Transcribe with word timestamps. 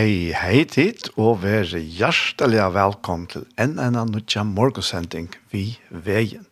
Hei, 0.00 0.32
hei 0.32 0.62
tid, 0.64 1.10
og 1.20 1.42
vær 1.42 1.74
hjertelig 1.76 2.62
velkommen 2.72 3.26
til 3.28 3.42
en 3.60 3.74
enn 3.82 3.98
nødja 4.08 4.46
morgensending 4.48 5.26
vi 5.52 5.74
veien. 5.92 6.46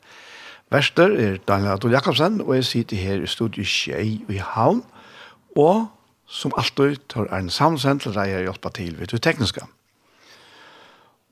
Vester 0.68 1.14
er 1.16 1.38
Daniel 1.48 1.78
Adol 1.78 1.94
Jakobsen, 1.96 2.42
og 2.44 2.58
jeg 2.58 2.66
sitter 2.69 3.00
her 3.00 3.22
i 3.24 3.30
studiet 3.30 3.70
Kjei 3.72 4.19
i 4.28 4.42
Havn, 4.42 4.82
og 5.56 5.86
som 6.28 6.52
alltid 6.60 7.00
tar 7.08 7.30
en 7.38 7.48
samsend 7.48 8.04
til 8.04 8.19
deg 8.19 8.34
jeg 8.34 8.44
hjelper 8.50 8.74
til 8.76 8.98
ved 9.00 9.14
det 9.14 9.22
tekniske. 9.24 9.64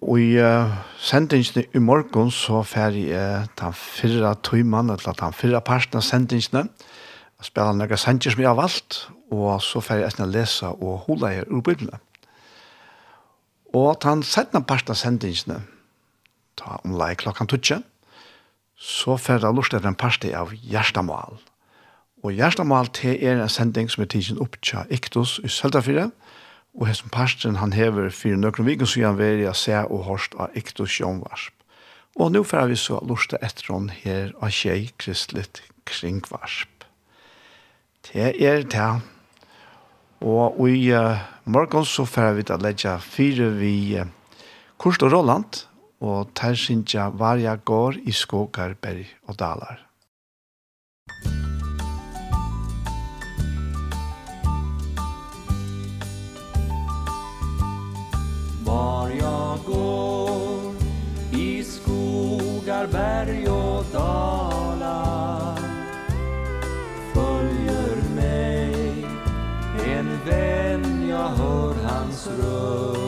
Og 0.01 0.23
i 0.23 0.31
uh, 0.41 0.73
sendingene 0.97 1.67
i 1.69 1.85
morgen 1.85 2.33
så 2.33 2.63
ferdig 2.65 3.11
jeg 3.11 3.51
den 3.61 3.77
fyrre 3.77 4.33
tøymannen, 4.41 4.97
eller 4.97 5.21
den 5.21 5.37
fyrre 5.37 5.61
parten 5.61 6.01
av 6.01 6.09
sendingene, 6.09 6.71
Jeg 7.37 7.51
spiller 7.51 7.75
noen 7.77 7.99
sanger 8.01 8.33
som 8.33 8.41
jeg 8.41 8.49
har 8.49 8.57
valgt, 8.57 9.11
og 9.29 9.61
så 9.61 9.83
får 9.85 9.99
jeg 9.99 10.07
etter 10.09 10.25
å 10.25 10.31
lese 10.33 10.69
og 10.73 11.03
holde 11.05 11.29
her 11.35 11.51
ur 11.53 11.61
Bibelen. 11.61 11.93
Og 13.77 14.07
han 14.07 14.23
sette 14.25 14.63
parten 14.65 14.95
av 14.95 15.01
sendingene, 15.01 15.61
ta 16.57 16.79
om 16.85 16.95
lei 16.97 17.13
klokken 17.19 17.49
tutsi, 17.51 17.83
så 18.77 19.17
fer 19.21 19.41
det 19.43 19.53
lort 19.57 19.75
etter 19.75 19.89
en 19.89 19.99
parti 19.99 20.33
av 20.37 20.53
Gjerstamal. 20.55 21.41
Og 22.25 22.33
Gjerstamal 22.37 22.89
til 22.97 23.17
er 23.21 23.41
en 23.41 23.53
sending 23.53 23.91
som 23.93 24.05
er 24.05 24.11
tidsen 24.13 24.41
opp 24.43 24.57
til 24.65 24.93
Iktus 24.93 25.39
i 25.45 25.51
Søltafire, 25.53 26.11
og 26.77 26.89
hessen 26.91 27.13
parten 27.13 27.57
han 27.57 27.73
hever 27.73 28.11
fyrir 28.13 28.41
nøkron 28.41 28.69
viken, 28.69 28.89
så 28.89 29.07
han 29.09 29.19
vil 29.21 29.45
jeg 29.45 29.57
se 29.57 29.83
og 29.85 30.05
hørst 30.09 30.37
av 30.41 30.57
Iktus 30.57 30.99
Jomvarsp. 31.01 31.53
Og 32.17 32.33
nå 32.33 32.43
fer 32.49 32.69
vi 32.71 32.79
så 32.81 33.01
lort 33.05 33.33
etter 33.41 33.73
hon 33.73 33.91
her 33.93 34.33
av 34.41 34.53
tjei 34.53 34.91
kristelig 35.01 35.49
kringvarsp. 35.89 36.85
Det 38.09 38.33
er 38.41 38.65
det 38.65 39.16
Og 40.21 40.69
i 40.71 40.93
uh, 40.97 41.19
morgen 41.45 41.85
så 41.85 42.07
får 42.09 42.37
vi 42.39 42.45
til 42.49 42.57
å 42.57 42.65
legge 42.65 42.93
fire 43.05 43.51
vi 43.59 43.99
uh, 44.01 44.07
Kurt 44.81 45.03
og 45.05 45.13
Roland, 45.13 45.67
og 46.01 46.31
der 46.37 46.57
synes 46.57 46.95
jeg 46.95 47.17
hver 47.17 47.41
jeg 47.41 47.65
går 47.65 48.01
i 48.05 48.13
skogar, 48.13 48.77
berg 48.81 49.07
og 49.29 49.39
dalar. 49.39 49.83
Var 58.65 59.11
jag 59.11 59.59
går 59.67 60.75
i 61.33 61.63
skogar, 61.65 62.87
berg 62.87 63.49
och 63.49 63.66
Israel 72.27 73.06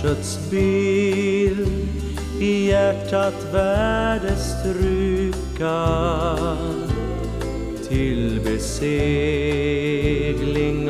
korsets 0.00 0.38
bil 0.50 1.66
i 2.40 2.68
hjärtat 2.68 3.34
värdes 3.52 4.62
trycka 4.62 5.86
till 7.88 8.40
besegling 8.44 8.90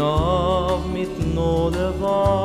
av 0.00 0.90
mitt 0.94 1.34
nådeval 1.34 2.39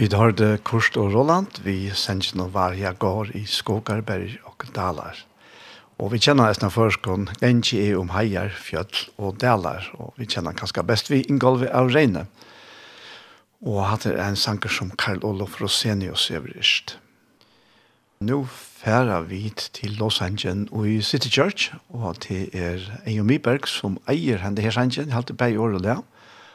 Vi 0.00 0.06
har 0.08 0.30
det 0.32 0.62
Kurst 0.64 0.96
og 0.96 1.10
Roland, 1.12 1.58
vi 1.60 1.90
sender 1.92 2.38
noen 2.40 2.54
varje 2.54 2.88
går 3.02 3.34
i 3.36 3.42
Skogarberg 3.44 4.38
og 4.48 4.62
Dalar. 4.72 5.18
Og 6.00 6.14
vi 6.14 6.20
kjenner 6.24 6.48
nesten 6.48 6.72
førskånd, 6.72 7.34
Genji 7.42 7.82
er 7.82 7.98
om 8.00 8.08
heier, 8.14 8.48
fjøll 8.48 9.02
og 9.20 9.36
dalar, 9.42 9.90
og 10.00 10.14
vi 10.16 10.24
kjenner 10.24 10.56
kanskje 10.56 10.86
best 10.88 11.12
vi 11.12 11.18
inngolvet 11.28 11.68
av 11.76 11.92
Reine. 11.92 12.22
Og 13.60 13.82
hatt 13.90 14.06
er 14.08 14.16
en 14.24 14.40
sanger 14.40 14.72
som 14.72 14.94
Karl 14.96 15.20
Olof 15.20 15.60
Rosenius 15.60 16.30
øvrigt. 16.32 16.96
Nå 18.24 18.46
færa 18.48 19.20
vi 19.28 19.52
til 19.52 20.00
Los 20.00 20.22
Angeles 20.24 20.72
og 20.72 20.88
i 20.88 21.02
City 21.02 21.28
Church, 21.28 21.74
og 21.92 22.24
det 22.24 22.48
er 22.56 22.88
Eio 23.04 23.28
Myberg 23.28 23.68
som 23.68 24.00
eier 24.08 24.40
henne 24.40 24.64
her 24.64 24.72
sangen, 24.72 25.12
halte 25.12 25.36
bare 25.36 25.52
i 25.52 25.60
året 25.60 25.82
og 25.82 25.86
det. 25.90 26.00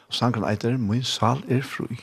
Og 0.09 0.21
sangeren 0.23 0.49
eiter, 0.49 0.81
min 0.81 1.05
sal 1.05 1.45
er 1.45 1.61
fru. 1.61 1.93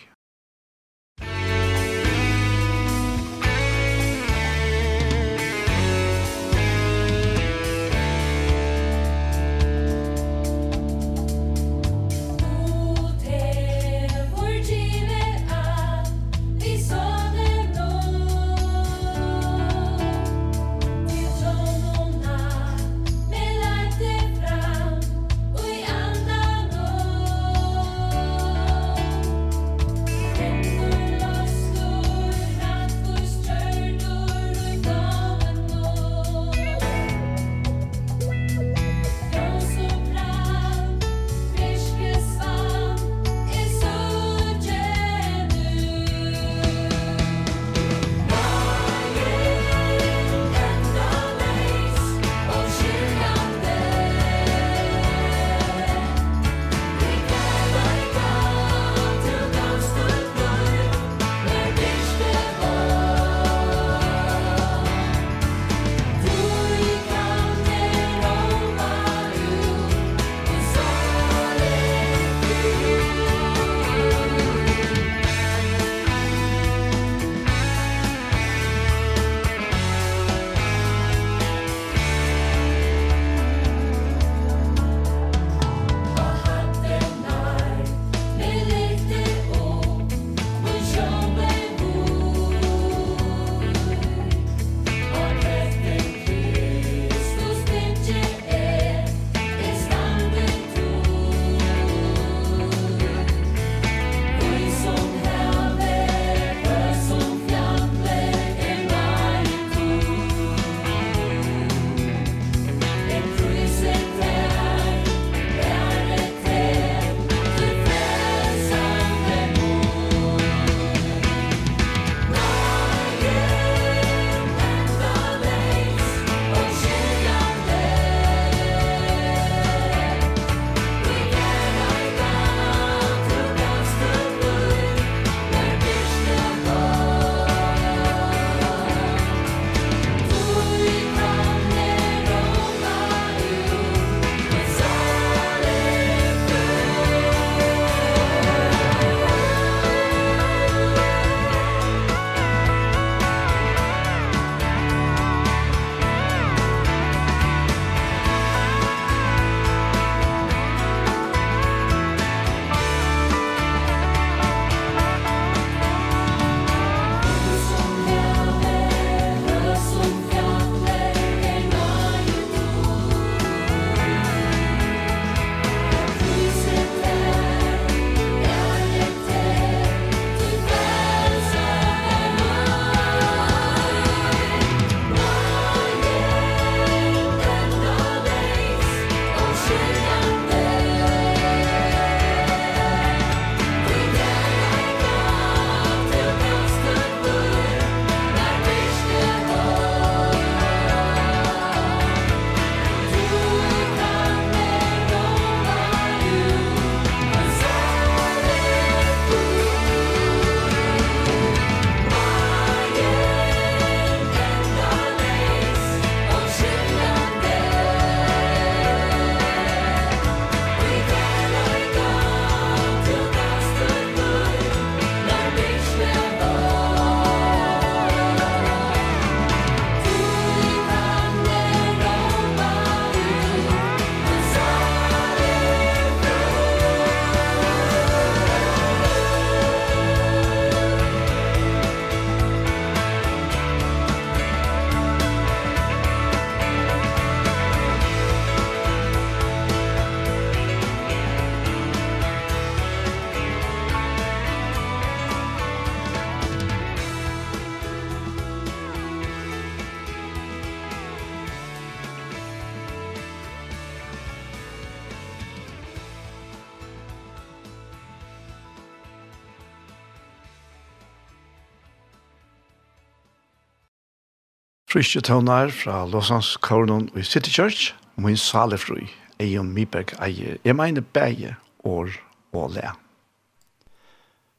Trysje 274.93 275.23
tøvnar 275.25 275.71
fra 275.73 276.03
Låsans 276.05 276.59
Kornon 276.61 277.07
i 277.17 277.23
City 277.25 277.49
Church, 277.49 277.95
og 278.17 278.27
min 278.27 278.37
salefru, 278.37 278.99
Eion 279.41 279.71
Miberg 279.73 280.13
eier, 280.21 280.59
jeg 280.65 280.77
mener 280.77 281.01
bæge 281.01 281.55
år 281.85 282.13
og 282.53 282.75
le. 282.75 282.91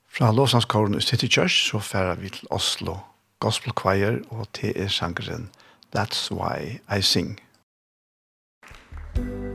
Fra 0.09 0.31
Låsans 0.33 0.65
Kornon 0.65 0.97
i 0.97 1.05
City 1.05 1.29
Church 1.29 1.69
så 1.69 1.79
færer 1.79 2.15
vi 2.15 2.33
til 2.33 2.47
Oslo 2.49 2.97
Gospel 3.39 3.77
Choir 3.77 4.25
og 4.29 4.47
TE-sangeren 4.53 5.49
That's 5.95 6.31
Why 6.31 6.81
I 6.97 7.01
Sing. 7.01 7.39
Thank. 9.15 9.52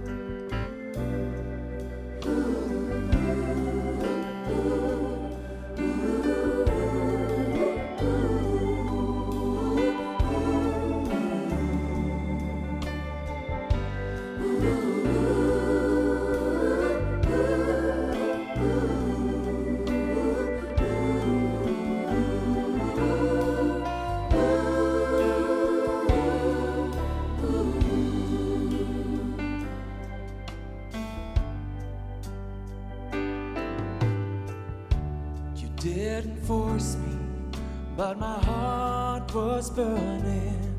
burning 39.78 40.74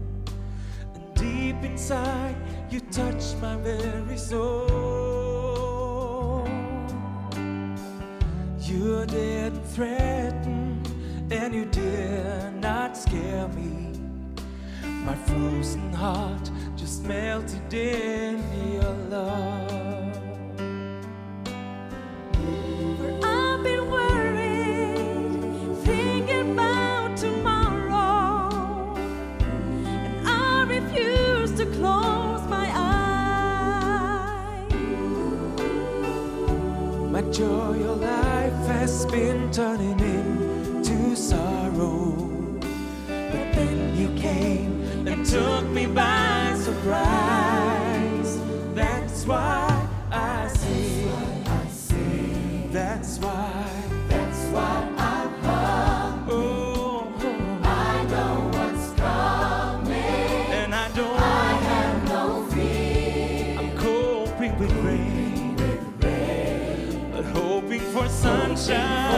And 0.93 1.13
deep 1.15 1.63
inside 1.63 2.35
you 2.69 2.81
touch 2.81 3.23
my 3.41 3.55
very 3.55 4.17
soul. 4.17 4.67
You 8.59 9.05
didn't 9.05 9.63
threaten 9.75 10.83
and 11.31 11.55
you 11.55 11.65
did 11.65 12.55
not 12.59 12.97
scare 12.97 13.47
me. 13.59 13.93
My 14.83 15.15
frozen 15.15 15.93
heart 15.93 16.51
just 16.75 17.03
melted 17.03 17.73
in 17.73 18.43
your 18.73 18.93
love. 19.09 19.68
Joy 37.31 37.77
your 37.77 37.95
life 37.95 38.65
has 38.65 39.05
been 39.05 39.51
turning 39.51 39.99
into 39.99 41.15
sorrow. 41.15 42.15
But 43.07 43.53
then 43.53 43.95
you 43.95 44.09
came 44.19 45.07
and 45.07 45.23
took 45.23 45.63
me 45.65 45.85
by 45.85 46.55
surprise. 46.57 48.39
That's 48.73 49.27
why 49.27 49.87
I 50.11 50.47
see 50.47 51.05
That's 52.71 53.19
why 53.19 53.48
sunshine. 68.29 69.08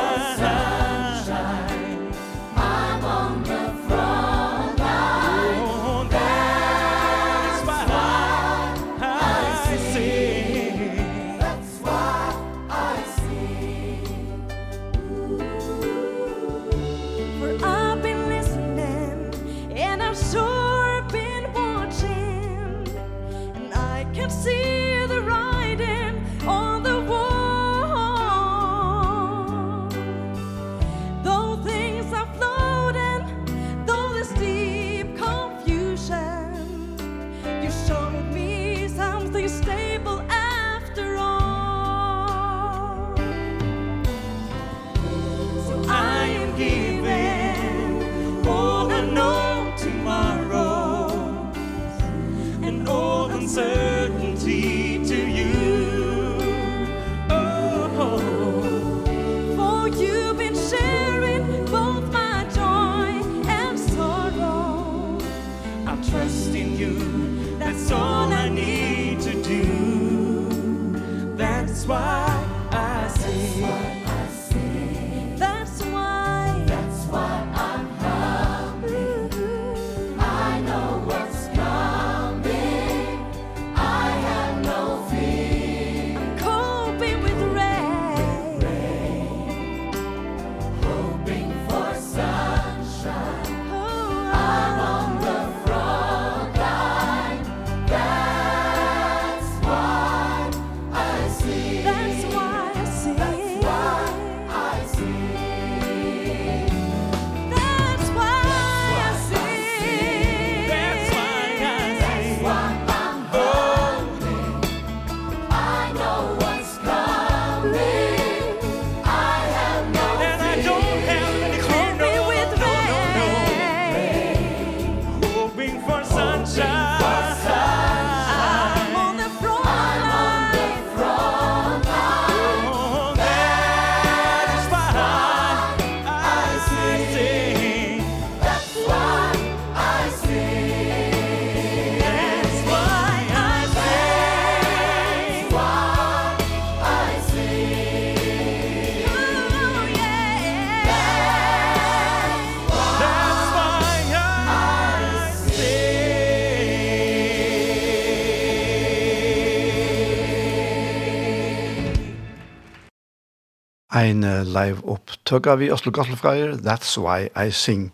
ein 164.02 164.26
live 164.26 164.82
opptøkka 164.90 165.56
vi 165.62 165.70
Oslo 165.72 165.92
Gospelfreier, 165.94 166.56
That's 166.58 166.98
Why 166.98 167.30
I 167.38 167.52
Sing. 167.54 167.92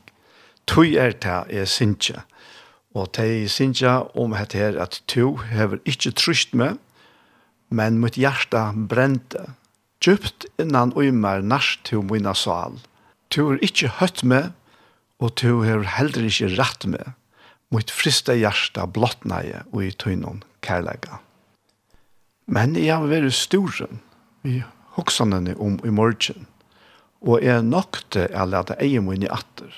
Tui 0.68 0.96
er 0.96 1.12
ta 1.12 1.42
er 1.50 1.68
sinja. 1.68 2.24
Og 2.96 3.12
tei 3.18 3.48
sinja 3.52 4.06
om 4.16 4.36
hat 4.38 4.56
her 4.56 4.78
at 4.80 5.02
to 5.12 5.36
hever 5.52 5.82
ikki 5.86 6.14
tryst 6.16 6.56
me 6.56 6.78
men 7.70 8.00
mut 8.00 8.16
hjärta 8.16 8.72
brenta 8.74 9.54
Djupt 10.00 10.46
innan 10.62 10.94
uimar 10.96 11.42
nars 11.42 11.80
to 11.84 12.02
mina 12.02 12.36
sal. 12.38 12.78
To 13.34 13.52
er 13.52 13.64
ikki 13.66 13.90
høtt 14.00 14.24
me 14.24 14.54
og 15.20 15.36
to 15.42 15.64
hever 15.66 15.90
heller 15.98 16.30
ikkje 16.30 16.54
rett 16.56 16.86
med. 16.86 17.16
Mitt 17.74 17.92
frista 17.92 18.38
hjärta 18.38 18.86
blottnaje 18.88 19.66
og 19.74 19.84
i 19.84 19.92
tøynon 19.92 20.44
kærlega. 20.62 21.20
Men 22.48 22.78
jeg 22.80 22.94
har 22.96 23.10
vært 23.10 23.34
storen. 23.36 24.00
Vi 24.46 24.62
hoksanene 24.98 25.56
om 25.62 25.78
i 25.86 25.94
morgen, 25.94 26.48
og 27.22 27.44
er 27.44 27.62
nokte 27.66 28.28
til 28.28 28.38
å 28.38 28.46
lade 28.50 28.78
eie 28.84 29.02
min 29.02 29.26
i 29.26 29.32
atter. 29.32 29.72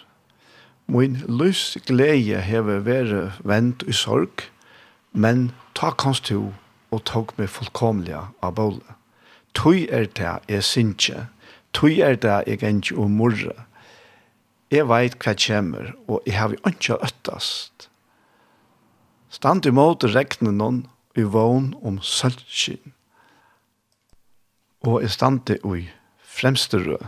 Min 0.89 1.19
lys 1.27 1.77
glede 1.85 2.41
hever 2.41 2.81
være 2.81 3.25
vent 3.45 3.83
i 3.87 3.93
sorg, 3.93 4.47
men 5.13 5.51
ta 5.77 5.91
kanst 5.91 6.31
du 6.31 6.51
og 6.89 7.03
tog 7.05 7.33
meg 7.37 7.51
fullkomlige 7.53 8.23
av 8.41 8.55
bålet. 8.57 8.95
Tøy 9.53 9.85
er 9.93 10.07
det 10.17 10.35
jeg 10.49 10.65
synsje, 10.65 11.27
tøy 11.73 12.01
er 12.05 12.17
det 12.17 12.37
jeg 12.47 12.61
ikke 12.63 12.97
og 12.97 13.11
morre. 13.13 13.55
Jeg 14.69 14.85
vet 14.89 15.17
hva 15.21 15.33
kommer, 15.33 15.93
og 16.07 16.21
jeg 16.25 16.37
har 16.37 16.53
ikke 16.65 16.99
øttast. 17.05 17.89
Stand 19.29 19.65
imot 19.69 20.03
regnen 20.09 20.57
noen 20.57 20.83
i 21.17 21.25
vågen 21.25 21.75
om 21.85 21.99
sølvskinn 22.01 22.93
og 24.81 25.03
er 25.03 25.11
stande 25.11 25.57
ui 25.63 25.89
fremste 26.23 26.77
rød, 26.77 27.07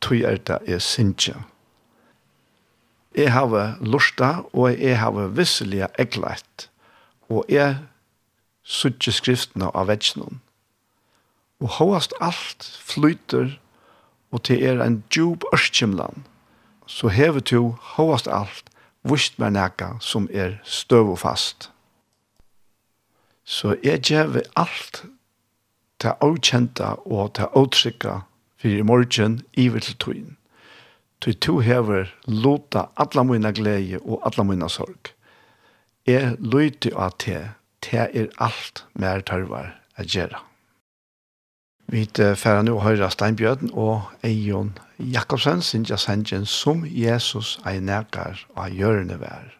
tui 0.00 0.22
er 0.22 0.36
det 0.36 0.58
er 0.66 0.78
sinja. 0.78 1.42
Jeg 3.16 3.32
har 3.32 3.78
lusta, 3.80 4.42
og 4.52 4.80
jeg 4.80 4.98
har 5.00 5.28
visselig 5.32 5.86
egleit, 5.98 6.68
og 7.28 7.44
jeg 7.48 7.78
suttje 8.62 9.12
skriftene 9.12 9.70
av 9.72 9.88
vetsnum. 9.88 10.40
Og 11.60 11.78
hoast 11.78 12.12
alt 12.20 12.66
flyter, 12.84 13.56
og 14.30 14.42
til 14.44 14.62
er 14.62 14.82
en 14.84 15.02
djup 15.08 15.46
ørskimland, 15.54 16.26
så 16.86 17.08
hever 17.08 17.40
to 17.40 17.76
hoast 17.96 18.28
alt, 18.28 18.68
vust 19.06 19.38
meg 19.38 19.54
nekka 19.56 19.94
som 20.02 20.28
er 20.34 20.58
støv 20.64 21.14
og 21.14 21.20
fast. 21.22 21.70
Så 23.46 23.76
jeg 23.82 24.02
gjør 24.02 24.42
alt 24.58 25.04
det 26.02 26.16
avkjenta 26.20 26.94
og 27.06 27.36
det 27.36 27.48
avtrykka 27.56 28.20
for 28.60 28.68
i 28.68 28.82
morgen 28.82 29.40
iver 29.54 29.80
til 29.80 29.96
tøyen. 29.96 30.36
To 31.20 31.58
hever 31.58 32.12
lota 32.28 32.86
alla 32.96 33.22
mina 33.22 33.50
glede 33.50 33.98
og 34.02 34.20
alla 34.24 34.44
mina 34.44 34.68
sorg. 34.68 35.12
Jeg 36.06 36.36
løyte 36.38 36.92
av 36.94 37.16
te, 37.18 37.40
te 37.82 38.04
er 38.04 38.28
alt 38.38 38.84
mer 38.94 39.24
tørvar 39.26 39.72
a 39.96 40.04
gjera. 40.04 40.42
Vi 41.88 42.04
færa 42.14 42.62
nu 42.62 42.78
høyra 42.82 43.10
Steinbjørn 43.10 43.70
og 43.72 44.02
Eion 44.22 44.72
Jakobsen, 44.98 45.62
Sintja 45.62 45.96
Sanjen, 45.96 46.46
som 46.46 46.84
Jesus 46.86 47.58
einegar 47.66 48.42
og 48.56 48.70
gjørende 48.70 49.20
vær. 49.20 49.55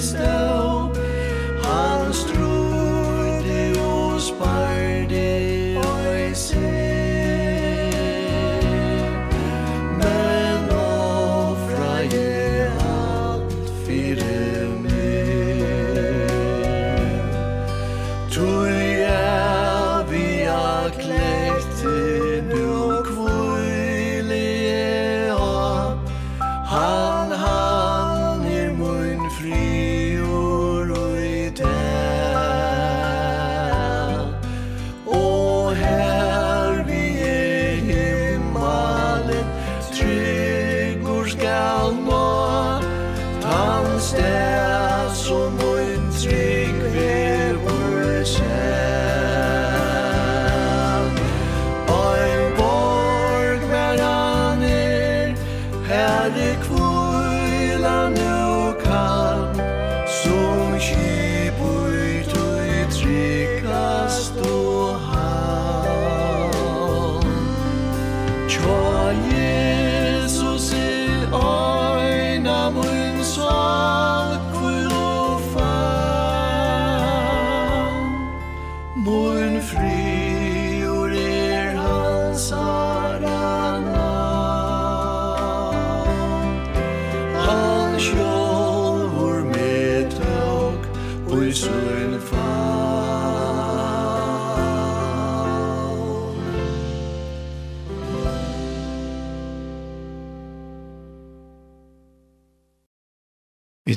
wisdom 0.00 0.49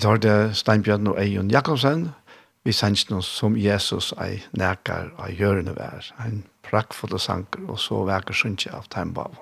Vi 0.04 0.06
tar 0.06 0.18
det 0.18 0.56
Steinbjørn 0.60 1.08
og 1.08 1.20
Eion 1.22 1.52
Jakobsen, 1.52 2.10
vi 2.68 2.74
sender 2.76 3.14
noe 3.14 3.24
som 3.24 3.54
Jesus 3.56 4.10
ei 4.20 4.42
nekar 4.52 5.14
av 5.16 5.32
gjørende 5.32 5.78
vær, 5.78 6.10
en 6.20 6.42
prakkfulle 6.68 7.22
sanker, 7.24 7.64
og 7.72 7.80
så 7.80 8.02
veker 8.10 8.36
synsje 8.36 8.74
av 8.76 8.90
Teimbavn. 8.92 9.40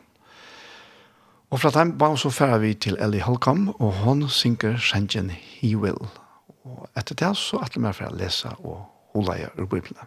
Og 1.50 1.64
fra 1.64 1.72
Teimbavn 1.74 2.22
så 2.22 2.30
fører 2.30 2.62
vi 2.62 2.76
til 2.78 3.02
Ellie 3.02 3.26
Holcomb, 3.26 3.72
og 3.80 4.04
hon 4.04 4.22
synker 4.30 4.78
sannsjen 4.78 5.34
He 5.34 5.74
Will. 5.74 5.98
Og 6.62 6.86
etter 6.94 7.18
det 7.18 7.34
så 7.42 7.58
er 7.66 7.74
det 7.74 7.82
mer 7.82 7.98
for 7.98 8.14
å 8.14 8.20
lese 8.22 8.54
og 8.60 8.84
holde 9.16 9.40
i 9.42 9.50
ur 9.58 9.66
Bibelen. 9.66 9.98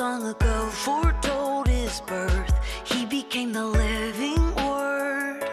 long 0.00 0.26
ago 0.26 0.66
foretold 0.70 1.68
his 1.68 2.00
birth. 2.02 2.54
He 2.84 3.04
became 3.04 3.52
the 3.52 3.66
living 3.66 4.54
word 4.54 5.44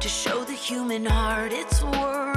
to 0.00 0.08
show 0.08 0.42
the 0.44 0.52
human 0.52 1.06
heart 1.06 1.52
its 1.52 1.82
worth. 1.82 2.33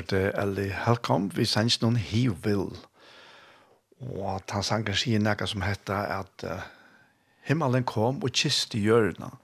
hørte 0.00 0.32
Ellie 0.38 0.72
Helcom, 0.72 1.28
vi 1.36 1.44
sanns 1.44 1.80
noen 1.82 1.98
He 2.00 2.28
Will. 2.30 2.72
Og 4.00 4.36
at 4.36 4.54
han 4.54 4.64
sanger 4.64 4.96
sier 4.96 5.20
noe 5.20 5.48
som 5.48 5.64
heter 5.64 6.14
at 6.14 6.44
uh, 6.48 6.62
himmelen 7.44 7.84
kom 7.84 8.22
og 8.24 8.32
kiste 8.32 8.80
hjørna. 8.80 9.34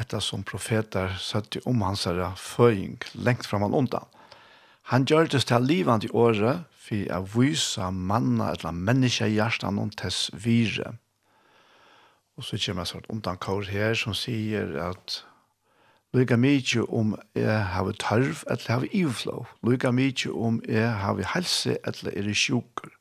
Etter 0.00 0.24
som 0.24 0.42
profeter 0.42 1.12
søtte 1.20 1.60
om 1.68 1.84
hans 1.84 2.06
herre 2.08 2.32
føying 2.40 2.96
lengt 3.14 3.46
fram 3.46 3.66
han 3.66 3.76
undan. 3.76 4.08
Han 4.90 5.04
gjør 5.04 5.28
det 5.32 5.44
til 5.48 5.68
livet 5.68 6.08
i 6.08 6.12
året, 6.12 6.64
for 6.84 7.12
å 7.16 7.20
vise 7.36 7.86
manna 7.92 8.50
eller 8.52 8.74
menneske 8.76 9.28
i 9.28 9.38
hjertet 9.38 9.72
noen 9.72 9.92
tess 9.96 10.26
vire. 10.32 10.96
Og 12.36 12.44
så 12.44 12.58
kommer 12.60 12.84
jeg 12.84 12.92
sånn 12.92 13.12
undan 13.12 13.40
kår 13.40 13.70
her 13.72 13.96
som 13.96 14.16
sier 14.16 14.74
at 14.84 15.22
Lykka 16.14 16.36
mykje 16.38 16.84
om 16.94 17.16
jeg 17.34 17.62
har 17.74 17.88
tørv, 17.98 18.44
eller 18.46 18.68
har 18.70 18.84
ivflå. 18.94 19.40
Lykka 19.66 19.90
mykje 19.90 20.30
om 20.30 20.60
jeg 20.68 20.92
har 21.02 21.18
helse, 21.32 21.74
eller 21.82 22.14
er 22.14 22.28
sjuker. 22.38 22.92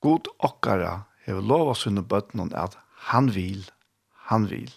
God 0.00 0.30
okkara 0.38 1.00
hever 1.26 1.42
lova 1.42 1.74
sunne 1.74 2.04
bøttene 2.06 2.46
at 2.54 2.76
han 3.10 3.32
vil, 3.34 3.64
han 4.30 4.46
vil. 4.50 4.70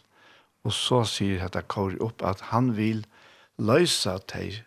Og 0.66 0.74
så 0.74 1.04
sier 1.06 1.44
dette 1.44 1.62
Kåre 1.70 2.00
opp 2.02 2.26
at 2.26 2.42
han 2.50 2.74
vil 2.74 3.06
løysa 3.62 4.18
til 4.26 4.58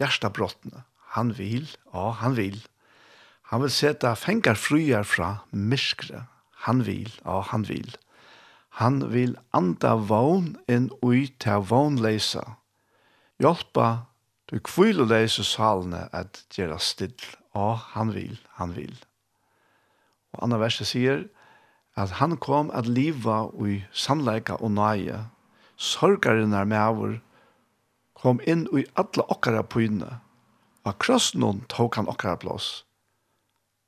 hjertabrottene. 0.00 0.86
Han 1.12 1.34
vil, 1.36 1.68
ja, 1.92 2.08
han 2.22 2.38
vil. 2.40 2.56
Han 3.52 3.66
vil 3.66 3.74
sette 3.74 4.14
fengar 4.16 4.56
fruer 4.56 5.04
fra 5.04 5.42
myskre. 5.52 6.24
Han 6.64 6.86
vil, 6.88 7.12
ja, 7.20 7.42
han 7.52 7.68
vil. 7.68 7.92
Han 8.76 9.00
vil 9.08 9.38
anda 9.56 9.94
vogn 9.96 10.52
inn 10.68 10.90
ui 11.00 11.26
til 11.40 11.62
vognleisa. 11.70 12.42
Hjelpa 13.40 14.06
du 14.50 14.58
kviluleise 14.60 15.44
salene 15.48 16.06
at 16.12 16.42
gjøre 16.52 16.76
still. 16.84 17.16
Å, 17.56 17.72
han 17.94 18.12
vil, 18.12 18.36
han 18.60 18.74
vil. 18.76 18.92
Og 20.36 20.42
andre 20.44 20.60
verset 20.66 20.90
sier 20.90 21.24
at 21.96 22.18
han 22.20 22.36
kom 22.36 22.68
at 22.76 22.88
liva 22.88 23.46
ui 23.56 23.80
sannleika 23.96 24.58
og 24.60 24.74
nøye. 24.76 25.22
Sorgaren 25.80 26.52
er 26.52 26.68
med 26.68 26.82
over, 26.82 27.14
kom 28.12 28.42
inn 28.44 28.66
ui 28.72 28.84
alle 29.00 29.24
okkara 29.32 29.62
pyne. 29.64 30.18
Og 30.84 30.98
krossnån 31.00 31.64
tok 31.72 31.96
han 31.96 32.12
okkara 32.12 32.36
plås. 32.44 32.84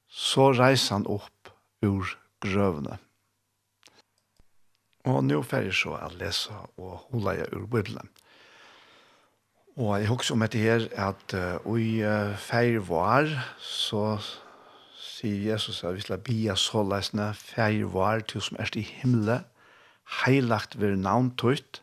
Så 0.08 0.48
reis 0.56 0.88
han 0.88 1.04
opp 1.06 1.52
ur 1.84 2.16
grøvene. 2.40 2.96
Og 5.08 5.22
nå 5.24 5.40
får 5.42 5.68
jeg 5.68 5.76
så 5.78 5.94
å 5.96 6.10
lese 6.20 6.54
og 6.76 7.08
holde 7.08 7.38
jeg 7.38 7.52
ur 7.56 7.66
Bibelen. 7.70 8.10
Og 9.78 9.94
jeg 10.00 10.10
husker 10.10 10.34
om 10.34 10.42
dette 10.42 10.60
her 10.60 10.84
at 10.98 11.34
uh, 11.38 11.78
i 11.78 12.02
uh, 12.02 12.34
feir 12.36 12.82
var 12.84 13.30
så 13.62 14.18
sier 14.98 15.52
Jesus 15.52 15.84
at 15.86 15.94
vi 15.96 16.02
skal 16.02 16.22
bia 16.22 16.56
så 16.58 16.82
lesne 16.86 17.30
feir 17.38 17.86
var 17.94 18.24
til 18.26 18.42
som 18.42 18.58
er 18.62 18.70
i 18.78 18.82
himmelen 18.82 19.46
heilagt 20.22 20.78
ved 20.80 20.96
navn 20.98 21.30
tøyt 21.38 21.82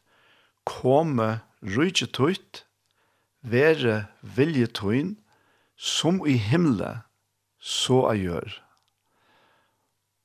komme 0.68 1.40
rydje 1.64 2.08
tøyt 2.16 2.64
være 3.46 4.06
vilje 4.38 4.70
tøyn 4.80 5.16
som 5.78 6.22
i 6.28 6.38
himmelen 6.42 7.04
så 7.60 8.06
jeg 8.12 8.28
gjør 8.28 8.60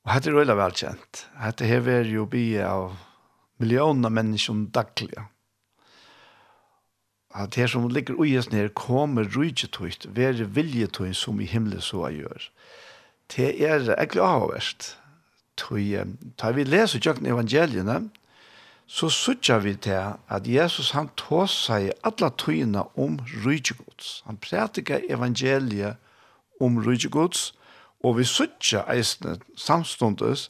Og 0.01 0.15
dette 0.15 0.31
er 0.31 0.37
veldig 0.39 0.57
velkjent. 0.57 1.25
Hette 1.43 1.67
hever 1.69 2.07
jo 2.09 2.25
bi 2.29 2.55
av 2.65 2.95
millioner 3.61 4.09
mennesker 4.09 4.65
daglige. 4.73 5.27
At 7.31 7.53
det 7.55 7.69
som 7.71 7.87
ligger 7.87 8.17
uies 8.19 8.49
ned, 8.51 8.73
kommer 8.75 9.29
rydgetøyt, 9.29 10.09
være 10.15 10.49
viljetøyt 10.55 11.15
som 11.15 11.39
i 11.39 11.47
himmelen 11.47 11.81
så 11.81 12.07
jeg 12.09 12.25
gjør. 12.25 12.47
Det 13.31 13.51
er 13.63 13.85
egentlig 13.93 14.25
avhverst. 14.25 14.97
Da 16.41 16.51
vi 16.51 16.65
leser 16.65 16.99
jøkken 16.99 17.29
evangeliene, 17.29 18.09
så 18.87 19.07
sutja 19.09 19.61
vi 19.63 19.75
til 19.79 20.17
at 20.27 20.47
Jesus 20.47 20.91
han 20.91 21.07
tås 21.15 21.53
seg 21.69 21.93
alle 22.03 22.31
tøyene 22.35 22.83
om 22.99 23.19
rydgegods. 23.45 24.23
Han 24.25 24.41
prætika 24.41 24.99
evangeliet 25.07 25.95
om 26.59 26.81
rydgegods, 26.83 27.53
Og 28.03 28.17
vi 28.17 28.25
sutja 28.25 28.83
eisne 28.89 29.37
samstundes 29.55 30.49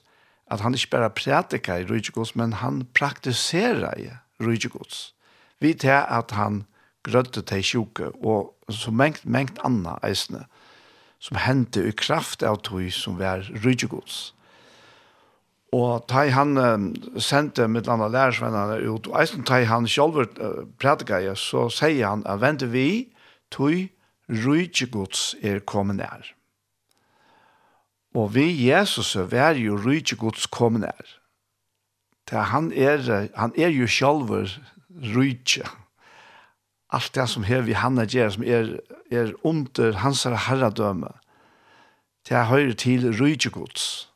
at 0.52 0.60
han 0.60 0.74
ikke 0.74 0.92
bare 0.92 1.10
prætika 1.10 1.78
i 1.80 1.86
rujtjegods, 1.88 2.36
men 2.36 2.54
han 2.54 2.84
praktisera 2.94 3.94
i 4.00 4.10
rujtjegods. 4.44 5.14
Vi 5.60 5.74
til 5.74 5.88
at 5.88 6.32
han 6.32 6.64
grøtte 7.04 7.42
til 7.42 7.64
sjuke 7.64 8.12
og 8.26 8.54
så 8.70 8.92
mengt, 8.92 9.26
mengt 9.26 9.60
anna 9.64 9.98
eisne 10.04 10.46
som 11.22 11.38
hendte 11.38 11.84
i 11.86 11.94
kraft 11.94 12.44
av 12.44 12.62
tog 12.66 12.88
som 12.94 13.20
var 13.20 13.46
rujtjegods. 13.64 14.34
Og 15.72 16.04
tai 16.10 16.34
han 16.36 16.58
uh, 16.58 16.90
sendte 17.22 17.68
med 17.72 17.88
landa 17.88 18.10
lærersvennerne 18.12 18.82
ut, 18.92 19.08
og 19.08 19.22
eisne 19.22 19.46
tai 19.48 19.64
han 19.70 19.88
sjolver 19.88 20.28
uh, 20.42 20.66
prædika 20.82 21.22
i, 21.24 21.30
så 21.36 21.70
sier 21.72 22.10
han, 22.10 22.26
at 22.28 22.42
vente 22.42 22.68
vi, 22.68 23.08
tog 23.52 23.88
rujtjegods 24.28 25.36
er 25.42 25.62
kommet 25.64 26.02
nær. 26.02 26.34
Og 28.14 28.34
vi 28.36 28.68
Jesus 28.68 29.16
er 29.16 29.56
jo 29.56 29.78
rydde 29.80 30.16
gods 30.16 30.48
kommet 30.48 30.82
nær. 30.82 31.18
Han 32.32 32.72
er, 32.72 33.28
han 33.36 33.54
er 33.58 33.68
jo 33.68 33.88
selv 33.88 34.32
rydde. 35.16 35.68
Alt 36.92 37.16
det 37.16 37.30
som 37.30 37.44
her 37.44 37.62
vi 37.62 37.72
han 37.72 37.98
er 37.98 38.06
gjør, 38.06 38.30
som 38.30 38.44
er, 38.44 38.78
er 39.12 39.34
under 39.44 39.92
hans 39.92 40.24
herredømme, 40.24 41.08
det 42.30 42.46
høyre 42.46 42.74
til 42.74 43.22
rydde 43.22 43.50
gods. 43.50 44.10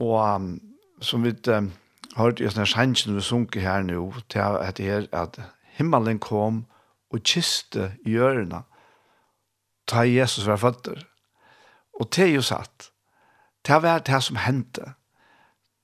Og 0.00 0.34
um, 0.34 0.60
som 1.00 1.24
vi 1.24 1.32
um, 1.48 1.72
hørte 2.16 2.44
i 2.44 2.50
sånne 2.50 2.66
sjansjen 2.66 3.16
vi 3.16 3.24
sunker 3.24 3.60
her 3.60 3.84
nå, 3.86 4.12
det 4.32 4.40
er 4.40 5.06
at 5.12 5.38
himmelen 5.76 6.18
kom 6.18 6.64
og 7.12 7.22
kiste 7.24 7.92
i 8.08 8.16
ørene, 8.16 8.64
ta 9.86 10.04
Jesus 10.08 10.46
var 10.48 10.56
føtter. 10.56 11.11
Og 12.02 12.10
det 12.10 12.24
er 12.24 12.34
jo 12.34 12.42
satt. 12.42 12.90
Det 13.62 13.78
er 13.78 14.02
det 14.02 14.22
som 14.26 14.40
hendte. 14.42 14.94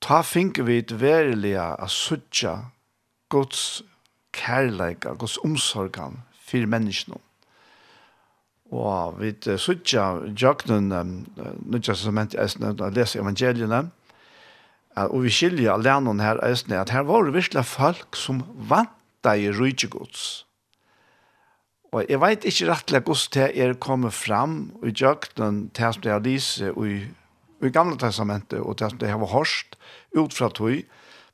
Ta 0.03 0.21
finke 0.23 0.65
et 0.67 0.91
verilige 0.99 1.61
av 1.61 1.87
suttja 1.87 2.55
Guds 3.31 3.83
kærleika, 4.35 5.13
Guds 5.15 5.37
omsorgan 5.43 6.19
for 6.43 6.67
menneskene. 6.67 7.19
Og 8.69 9.15
vi 9.21 9.31
suttja 9.57 10.19
jøknen, 10.35 10.91
nødja 11.65 11.95
som 11.95 12.13
mente 12.13 12.37
eisne, 12.41 12.75
da 12.77 12.91
leser 12.93 13.23
evangeliene, 13.23 13.87
og 14.99 15.23
vi 15.23 15.31
skiljer 15.33 15.73
alene 15.73 16.19
her 16.21 16.41
eisne, 16.45 16.77
at 16.77 16.91
her 16.93 17.07
var 17.07 17.23
det 17.23 17.33
virkelig 17.33 17.65
folk 17.65 18.19
som 18.19 18.43
vant 18.69 18.93
deg 19.23 19.47
i 19.47 19.51
rydgjegods. 19.55 20.45
Og 21.91 22.05
jeg 22.05 22.21
vet 22.21 22.45
ikke 22.45 22.67
rettelig 22.69 23.01
hvordan 23.01 23.31
det 23.33 23.63
er 23.63 23.79
kommet 23.81 24.13
fram 24.13 24.57
i 24.85 24.93
jøkken 24.93 25.69
til 25.73 25.93
som 25.93 26.03
det 26.03 26.11
har 26.11 26.21
lyset 26.21 26.77
i, 26.85 26.99
i 27.65 27.71
gamle 27.73 27.97
testamentet 27.97 28.61
og 28.61 28.77
til 28.77 28.91
som 28.91 28.99
det 29.01 29.09
har 29.09 29.25
hørt 29.33 29.77
ut 30.13 30.33
fra 30.33 30.49
tog, 30.53 30.83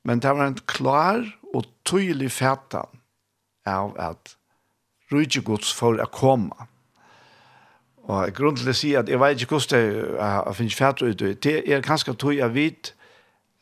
men 0.03 0.21
det 0.23 0.31
var 0.31 0.47
en 0.47 0.59
klar 0.67 1.25
og 1.53 1.65
tydelig 1.85 2.31
fætan 2.31 3.01
av 3.65 3.95
at 3.99 4.35
rydgjegods 5.11 5.73
for 5.73 5.99
å 5.99 6.07
komme. 6.11 6.69
Og 8.05 8.31
grunn 8.37 8.55
til 8.55 8.69
å 8.69 8.77
si 8.77 8.93
at 8.95 9.09
jeg 9.09 9.19
vet 9.19 9.41
ikke 9.41 9.57
hvordan 9.57 9.81
det 9.81 10.21
er 10.21 10.55
finnes 10.55 10.77
fætan 10.77 11.11
ut, 11.11 11.25
det 11.43 11.57
er 11.65 11.83
kanskje 11.83 12.15
tog 12.15 12.37
jeg 12.37 12.53
vidt, 12.53 12.93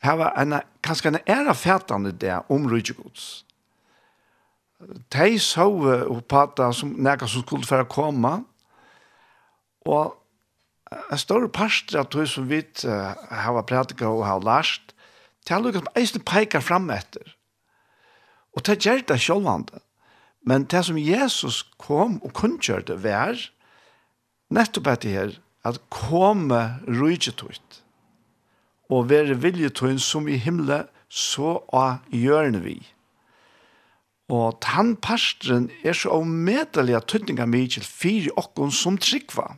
her 0.04 0.20
var 0.20 0.36
en, 0.38 0.60
kanskje 0.84 1.14
en 1.14 1.22
ære 1.24 1.56
fætan 1.56 2.06
i 2.10 2.12
det 2.12 2.36
om 2.52 2.68
rydgjegods 2.68 3.46
de 5.14 5.40
så 5.40 5.68
oppa 6.10 6.48
det 6.58 6.70
som 6.78 6.94
nekka 6.96 7.28
som 7.30 7.44
skulle 7.46 7.68
for 7.68 7.84
å 7.84 7.90
komme, 7.90 8.34
og 9.90 10.14
en 10.94 11.20
større 11.20 11.50
parster 11.50 12.00
av 12.02 12.10
tog 12.14 12.28
som 12.30 12.46
vi 12.50 12.62
uh, 12.86 13.14
har 13.30 13.64
prædika 13.68 14.10
og 14.10 14.26
har 14.28 14.44
lært, 14.46 14.94
det 15.44 15.56
er 15.56 15.64
lukket 15.64 15.84
som 15.84 16.00
eisen 16.00 16.24
peker 16.28 16.64
frem 16.64 16.90
etter. 16.94 17.34
Og 18.54 18.64
det 18.68 18.80
gjør 18.86 19.02
det 19.10 19.20
sjølvande. 19.20 19.82
Men 20.46 20.68
det 20.70 20.84
som 20.86 21.00
Jesus 21.00 21.64
kom 21.80 22.20
og 22.24 22.34
kunngjørte 22.38 23.00
vær, 23.04 23.40
nettopp 24.54 24.92
etter 24.92 25.16
her, 25.18 25.36
at 25.64 25.80
komme 25.92 26.62
rydgetøyt, 26.88 27.80
og 28.92 29.10
være 29.10 29.40
viljetøyt 29.40 30.04
som 30.04 30.28
i 30.28 30.38
himmelen, 30.38 30.90
så 31.08 31.60
av 31.74 32.04
gjørne 32.12 32.60
vi. 32.64 32.80
Og 34.34 34.58
tann 34.64 34.96
pastren 35.04 35.68
er 35.86 35.94
så 35.98 36.16
avmedelig 36.16 36.96
at 36.98 37.10
tøtninga 37.12 37.46
mykje 37.50 37.84
fyrir 37.86 38.32
okkon 38.40 38.72
som 38.74 38.98
tryggva. 38.98 39.52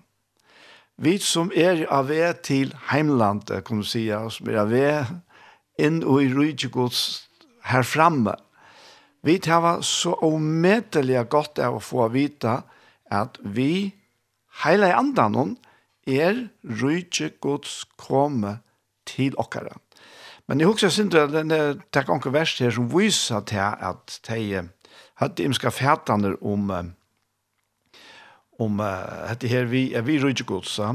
Vi 1.00 1.18
som 1.20 1.52
er 1.56 1.84
av 1.92 2.10
ved 2.10 2.42
til 2.48 2.74
heimlandet, 2.90 3.64
kan 3.68 3.84
du 3.84 3.88
si, 3.88 4.08
som 4.08 4.50
er 4.50 4.62
av 4.64 4.72
ved 4.72 5.14
inn 5.80 6.02
og 6.04 6.24
i 6.24 6.32
rydgjegods 6.32 7.02
her 7.68 7.84
framme. 7.88 8.36
Vi 9.26 9.40
hava 9.48 9.80
så 9.82 10.14
avmedelig 10.24 11.24
godt 11.34 11.60
av 11.60 11.80
å 11.80 11.84
få 11.84 12.08
vita 12.14 12.62
at 13.12 13.40
vi 13.42 13.96
heila 14.64 14.92
i 14.92 14.98
andanon 14.98 15.56
er 16.08 16.46
rydgjegods 16.64 17.84
komme 18.00 18.60
til 19.10 19.36
okkara. 19.42 19.76
Men 20.48 20.60
jeg 20.60 20.70
husker 20.70 20.90
sin 20.94 21.10
til 21.10 21.32
den 21.34 21.54
takk 21.94 22.10
anker 22.14 22.34
verst 22.34 22.60
her 22.62 22.74
som 22.74 22.90
viser 22.92 23.42
til 23.50 23.64
at 23.64 24.20
de 24.28 24.68
hadde 25.22 25.46
imska 25.48 25.72
fætene 25.74 26.36
om 26.42 26.70
om 28.60 28.80
at 28.80 29.42
det 29.42 29.50
her 29.50 29.66
vi 29.66 29.94
er 29.94 30.02
vi 30.02 30.16
rydde 30.18 30.28
rydgjegodsa. 30.28 30.94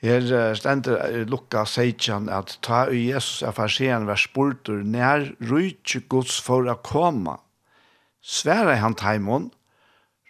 Her 0.00 0.54
stender 0.54 1.24
Lukka 1.28 1.64
Seitjan 1.64 2.28
at 2.28 2.58
ta 2.62 2.86
i 2.88 3.10
Jesus 3.10 3.42
er 3.42 3.52
farsien 3.52 4.06
vers 4.08 4.24
spurtur 4.24 4.80
nær 4.84 5.26
rydde 5.26 5.50
rydgjegods 5.50 6.40
for 6.40 6.70
å 6.70 6.78
komme. 6.80 7.36
Sværa 8.22 8.78
han 8.80 8.94
taimon, 8.94 9.50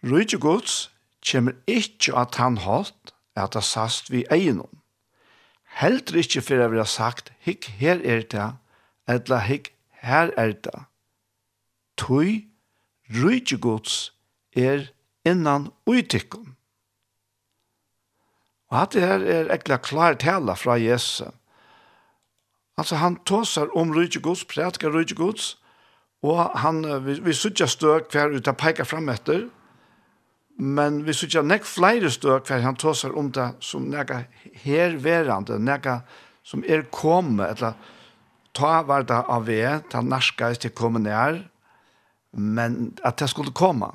rydgjegods 0.02 0.88
kommer 1.22 1.54
ikke 1.66 2.16
at 2.18 2.40
han 2.40 2.58
hatt 2.64 3.14
at 3.36 3.54
det 3.54 3.62
sast 3.62 4.10
vi 4.10 4.24
egnom 4.30 4.79
heldur 5.78 6.20
ikkje 6.20 6.42
fyrir 6.44 6.66
å 6.66 6.72
være 6.74 6.86
sagt, 6.90 7.32
hikk 7.44 7.70
her 7.80 8.00
er 8.02 8.24
det, 8.32 8.48
eller 9.10 9.44
hikk 9.46 9.72
her 10.02 10.32
er 10.40 10.54
det. 10.64 10.86
Tui, 12.00 12.48
rydde 13.12 13.58
gods, 13.60 14.12
er 14.56 14.88
innan 15.26 15.68
uitikken. 15.86 16.56
Og 18.70 18.82
at 18.82 18.94
det 18.94 19.04
her 19.04 19.26
er 19.26 19.52
ekla 19.54 19.80
klar 19.82 20.18
tala 20.18 20.54
fra 20.58 20.78
Jesus. 20.78 21.28
Altså 22.78 22.96
han 22.96 23.18
tåsar 23.26 23.72
om 23.76 23.92
rydde 23.92 24.22
gods, 24.22 24.44
prætka 24.44 24.88
rydde 24.88 25.14
gods, 25.14 25.56
og 26.22 26.58
han, 26.60 26.84
vi, 27.04 27.16
vi 27.24 27.34
suttja 27.34 27.66
støk 27.68 28.12
hver 28.12 28.34
ut 28.36 28.48
av 28.48 28.56
peika 28.60 28.84
fram 28.84 29.08
etter, 29.12 29.48
Men 30.60 31.00
vi 31.06 31.14
synes 31.16 31.34
ikke 31.34 31.46
nek 31.48 31.64
flere 31.64 32.10
støk 32.12 32.50
hver 32.50 32.60
han 32.60 32.76
tåser 32.76 33.14
om 33.16 33.30
det 33.32 33.46
som 33.64 33.86
nega 33.88 34.26
herverande, 34.60 35.56
nega 35.56 36.02
som 36.44 36.60
er 36.68 36.84
kommet, 36.92 37.56
eller 37.56 37.78
ta 38.56 38.82
var 38.84 39.06
det 39.08 39.22
av 39.24 39.46
vi, 39.48 39.62
ta 39.88 40.02
narskais 40.04 40.60
til 40.60 40.74
komme 40.76 41.00
nær, 41.00 41.40
men 42.36 42.92
at 43.04 43.16
det 43.22 43.30
skulle 43.32 43.56
komme. 43.56 43.88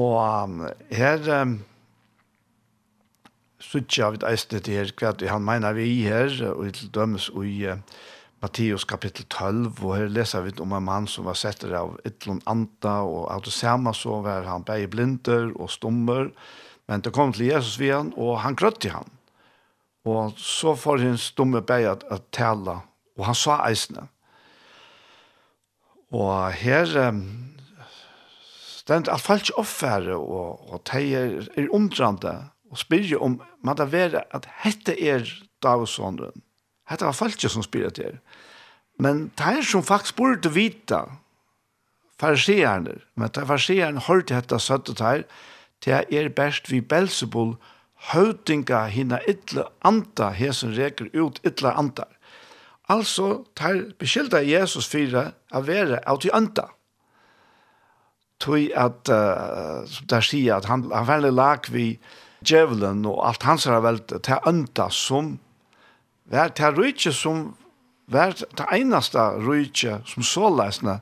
Og 0.00 0.64
her 0.90 1.28
um, 1.42 1.58
synes 3.60 3.98
jeg 3.98 4.16
vi 4.16 4.24
eisne 4.30 4.62
til 4.64 4.80
her, 4.80 4.94
hva 4.96 5.12
han 5.28 5.44
mener 5.44 5.76
vi 5.76 5.90
her, 6.08 6.32
og 6.54 6.72
til 6.74 6.90
dømes 6.94 7.28
og 7.34 7.44
i 7.46 7.58
uh, 7.68 7.78
Matteus 8.44 8.84
kapitel 8.84 9.24
12, 9.24 9.78
og 9.80 9.94
her 9.96 10.10
leser 10.12 10.42
vi 10.44 10.52
om 10.60 10.74
en 10.76 10.84
mann 10.84 11.06
som 11.08 11.24
var 11.24 11.38
setter 11.38 11.72
av 11.78 11.94
ytlund 12.04 12.42
anta, 12.50 12.98
og 13.00 13.30
av 13.32 13.40
det 13.46 13.54
samme 13.56 13.94
så 13.96 14.18
var 14.24 14.44
han 14.44 14.66
bare 14.68 14.90
blinder 14.90 15.54
og 15.54 15.70
stummer, 15.72 16.28
men 16.84 17.00
det 17.00 17.14
kom 17.16 17.32
til 17.32 17.48
Jesus 17.48 17.78
ved 17.80 17.94
han, 17.94 18.12
og 18.20 18.42
han 18.44 18.58
grøtte 18.58 18.92
han. 18.92 19.08
Og 20.04 20.36
så 20.36 20.74
får 20.76 21.06
han 21.06 21.16
stumme 21.16 21.64
bare 21.64 21.94
at, 21.94 22.04
at 22.12 22.28
tale, 22.36 22.76
og 23.16 23.24
han 23.30 23.38
sa 23.38 23.62
eisene. 23.64 24.10
Og 26.12 26.52
her 26.60 26.92
um, 27.08 27.24
stendt 28.76 29.08
at 29.08 29.24
falsk 29.24 29.56
offere, 29.56 30.18
og, 30.20 30.66
og 30.68 30.84
teier 30.84 31.46
er 31.56 31.72
omdrande, 31.72 32.42
og 32.68 32.82
spyrer 32.82 33.24
om 33.24 33.40
man 33.64 33.80
da 33.80 33.88
være 33.88 34.26
at 34.36 34.50
hette 34.66 35.00
er 35.00 35.24
Davidsånden, 35.64 36.44
Hette 36.90 37.06
var 37.08 37.16
falsk 37.16 37.46
som 37.48 37.64
spyr 37.64 37.88
til. 37.96 38.18
Men 38.98 39.30
det 39.38 39.64
som 39.66 39.82
faktisk 39.82 40.16
burde 40.16 40.52
vite, 40.54 41.00
farsierne, 42.20 43.00
men 43.14 43.30
det 43.34 43.46
farsierne 43.46 44.00
hørte 44.06 44.34
dette 44.34 44.58
søttet 44.58 45.00
her, 45.02 45.24
det 45.84 46.04
er 46.14 46.28
best 46.32 46.70
vi 46.70 46.80
Belzebul 46.80 47.56
høytinga 48.12 48.86
hina 48.92 49.20
ytla 49.28 49.68
anda, 49.84 50.30
hesen 50.36 50.74
reker 50.76 51.10
ut 51.14 51.40
ytla 51.44 51.74
andar. 51.78 52.10
Altså, 52.88 53.44
tar 53.56 53.80
beskylda 53.98 54.42
Jesus 54.44 54.86
fyra 54.92 55.30
av 55.52 55.66
vera 55.68 56.02
av 56.06 56.20
til 56.20 56.34
anda. 56.36 56.68
Tui 58.42 58.68
at, 58.76 59.08
uh, 59.08 59.88
der 60.10 60.24
sier 60.26 60.58
at 60.58 60.68
han, 60.68 60.84
han 60.92 61.08
veldig 61.08 61.32
lag 61.32 61.68
vi 61.72 61.94
djevelen 62.44 63.06
og 63.08 63.22
alt 63.24 63.46
hans 63.48 63.64
har 63.70 63.80
velt 63.84 64.12
til 64.26 64.48
anda 64.48 64.90
som, 64.92 65.38
det 66.28 66.50
til 66.58 66.76
rujtje 66.76 67.12
som 67.16 67.46
var 68.06 68.34
det 68.36 68.66
eneste 68.72 69.20
rydtje 69.40 70.00
som 70.06 70.26
så 70.26 70.50
løsene, 70.52 70.98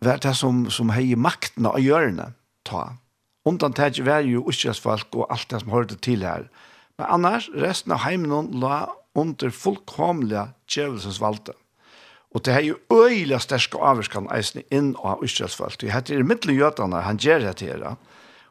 var 0.00 0.20
det 0.22 0.34
som, 0.36 0.64
som 0.70 0.92
hei 0.94 1.14
makten 1.16 1.68
og 1.68 1.80
hjørne 1.82 2.32
ta. 2.64 2.96
Undan 3.44 3.74
tæt 3.76 4.00
var 4.04 4.24
jo 4.24 4.44
uskjøsfolk 4.48 5.16
og 5.16 5.26
alt 5.32 5.50
det 5.50 5.62
som 5.62 5.72
hørte 5.72 5.96
til 5.96 6.24
her. 6.24 6.46
Men 6.98 7.08
annars, 7.08 7.48
resten 7.56 7.92
av 7.96 8.04
heimen 8.04 8.52
la 8.60 8.86
under 9.16 9.50
fullkomlige 9.50 10.50
djevelsens 10.68 11.20
valgte. 11.20 11.56
Og 12.30 12.44
det 12.46 12.54
er 12.54 12.62
jo 12.62 12.76
øyelig 12.92 13.40
sterske 13.42 13.80
avvarskan 13.82 14.28
eisen 14.30 14.62
inn 14.70 14.92
av 15.02 15.24
uskjøsfolk. 15.24 15.80
Det 15.80 15.90
heter 15.90 16.20
i 16.20 16.26
midtelen 16.26 16.60
gjøtene, 16.60 17.02
han 17.02 17.18
gjør 17.18 17.48
det 17.48 17.56
til 17.64 17.82
det. 17.82 17.96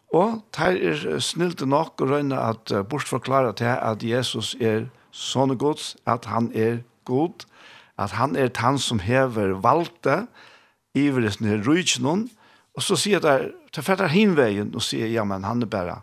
Og 0.10 0.42
det 0.58 0.70
er 0.90 1.20
snilt 1.22 1.62
nok 1.62 2.02
å 2.02 2.10
røyne 2.10 2.36
at 2.36 2.74
bortforklare 2.90 3.54
til 3.56 3.72
at 3.72 4.04
Jesus 4.04 4.56
er 4.60 4.90
sånne 5.16 5.56
gods, 5.56 5.94
at 6.10 6.26
han 6.26 6.50
er 6.58 6.82
god, 7.06 7.46
at 8.00 8.16
han 8.16 8.36
er 8.36 8.52
han 8.58 8.80
som 8.80 9.00
hever 9.04 9.58
valgte, 9.64 10.26
i 10.98 11.10
ned 11.12 11.68
rujtjennom, 11.68 12.30
og 12.76 12.84
så 12.84 12.96
sier 12.98 13.22
der, 13.22 13.52
ta 13.72 13.84
fætter 13.86 14.10
hinveien 14.10 14.74
og 14.76 14.82
sier, 14.82 15.08
ja, 15.12 15.24
men 15.24 15.44
han 15.46 15.62
er 15.62 15.70
bare, 15.70 16.00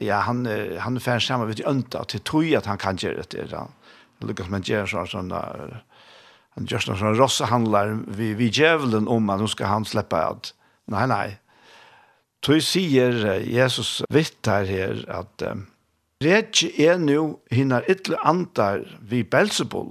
ja, 0.00 0.20
han 0.26 0.46
er, 0.46 0.78
han 0.84 0.96
er 0.96 1.04
færre 1.04 1.20
sammen, 1.20 1.48
vet 1.48 1.58
du, 1.58 1.68
ønta, 1.68 2.04
til 2.04 2.22
tog 2.22 2.52
at 2.54 2.68
han 2.70 2.78
kan 2.78 3.00
gjøre 3.00 3.26
det, 3.32 3.48
ja. 3.52 3.66
Lukas, 4.22 4.46
men 4.52 4.62
gjør 4.62 4.86
sånn, 4.86 5.08
sånn, 5.10 5.32
han 6.54 6.68
gjør 6.70 6.84
sånn, 6.84 6.98
sånn, 7.00 7.16
rosse 7.18 7.48
handlar 7.50 7.90
vi, 8.06 8.32
vi 8.38 8.52
djevelen 8.54 9.08
om 9.10 9.32
at 9.34 9.42
nå 9.42 9.48
skal 9.50 9.72
han 9.72 9.88
slippe 9.88 10.20
at, 10.20 10.52
nei, 10.92 11.08
nei. 11.10 11.26
Tøy 12.42 12.60
sier 12.62 13.18
Jesus 13.42 14.00
vitt 14.14 14.46
her 14.46 14.66
her 14.70 15.02
at, 15.10 15.42
um, 15.50 15.66
Retje 16.22 16.68
er 16.78 17.00
nu 17.02 17.38
hinner 17.50 17.82
ytler 17.90 18.20
andar 18.22 18.84
vi 19.02 19.24
Belzebul, 19.26 19.90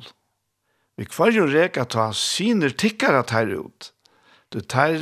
Vi 1.00 1.08
kvarjon 1.08 1.52
reka 1.52 1.86
ta 1.86 2.12
syner 2.16 2.74
tikkar 2.76 3.22
at 3.22 3.34
her 3.36 3.52
ut. 3.56 3.92
Du 4.52 4.60
tar, 4.60 4.98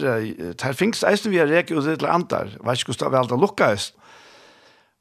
tar 0.62 0.78
fingst 0.78 1.04
eisen 1.08 1.34
vi 1.34 1.42
har 1.42 1.50
reka 1.50 1.76
ut 1.76 1.88
til 1.88 2.10
andar. 2.10 2.54
Vær 2.62 2.78
ikke 2.78 2.94
hvordan 2.94 3.12
vi 3.12 3.22
alltid 3.22 3.42
lukkast. 3.42 3.96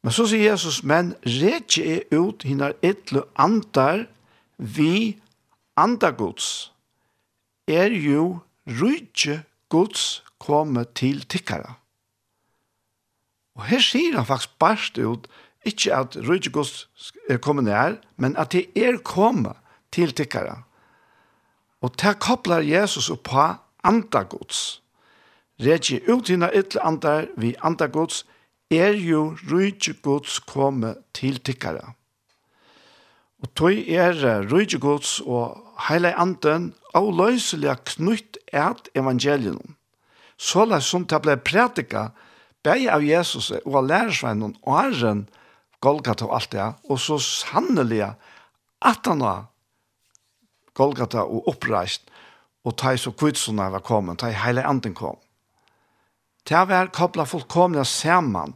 Men 0.02 0.14
så 0.14 0.28
sier 0.30 0.52
Jesus, 0.52 0.82
men 0.86 1.12
reka 1.26 1.84
er 1.84 2.06
ut 2.14 2.46
hinar 2.46 2.76
ytlu 2.86 3.24
andar 3.36 4.06
vi 4.56 5.18
andagods. 5.76 6.70
Er 7.68 7.92
jo 7.92 8.40
rujtje 8.68 9.42
gods 9.68 10.22
komme 10.40 10.86
til 10.94 11.24
tikkara. 11.28 11.74
Og 13.58 13.66
her 13.68 13.82
sier 13.82 14.16
han 14.16 14.26
faktisk 14.26 14.54
barst 14.62 14.98
ut, 14.98 15.26
ikke 15.66 15.92
at 15.94 16.16
rujtje 16.24 16.52
gods 16.54 16.86
er 17.28 17.42
kommet 17.42 17.66
nær, 17.66 17.98
men 18.16 18.36
at 18.38 18.54
det 18.54 18.68
er 18.78 19.00
kommet 19.02 19.58
til 19.92 20.14
tikkara. 20.14 20.62
Og 21.82 21.94
det 22.00 22.18
kopplar 22.18 22.64
Jesus 22.66 23.10
opp 23.10 23.28
på 23.28 23.44
andagods. 23.86 24.80
Regi 25.58 26.00
utina 26.08 26.50
ytle 26.54 26.82
andar 26.82 27.28
vi 27.36 27.54
andagods 27.62 28.24
er 28.70 28.94
jo 28.94 29.36
rujtjegods 29.50 30.38
komme 30.46 30.94
til 31.14 31.40
tikkara. 31.40 31.94
Og 33.42 33.50
tøy 33.54 33.84
er 33.94 34.18
rujtjegods 34.50 35.20
og 35.26 35.58
heile 35.88 36.12
anden 36.18 36.72
av 36.94 37.10
løyselig 37.14 37.76
knytt 37.94 38.38
et 38.52 38.90
evangelium. 38.94 39.76
Såla 40.38 40.80
som 40.80 41.06
det 41.06 41.20
ble 41.22 41.36
prædika 41.36 42.08
bæg 42.62 42.86
av 42.90 43.02
Jesus 43.02 43.50
og 43.64 43.76
av 43.80 43.88
lærersveinen 43.90 44.56
og 44.62 44.78
æren 44.82 45.26
Golgata 45.80 46.26
og 46.26 46.34
alt 46.34 46.52
det, 46.52 46.66
og 46.90 46.98
så 46.98 47.18
sannelig 47.22 48.02
at 48.82 49.06
han 49.06 49.20
var 49.22 49.46
Golgata 50.78 51.24
og 51.26 51.48
oppreist, 51.50 52.06
og 52.64 52.76
ta 52.78 52.94
så 52.96 53.12
kvitsona 53.16 53.70
var 53.74 53.84
kommet, 53.84 54.20
ta 54.20 54.30
heile 54.30 54.64
anden 54.66 54.94
kom. 54.94 55.18
Ta 56.46 56.64
var 56.68 56.92
kobla 56.94 57.26
fullkomna 57.28 57.84
saman, 57.84 58.54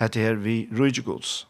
hette 0.00 0.20
her 0.20 0.40
vi 0.40 0.64
rydgjegods. 0.76 1.46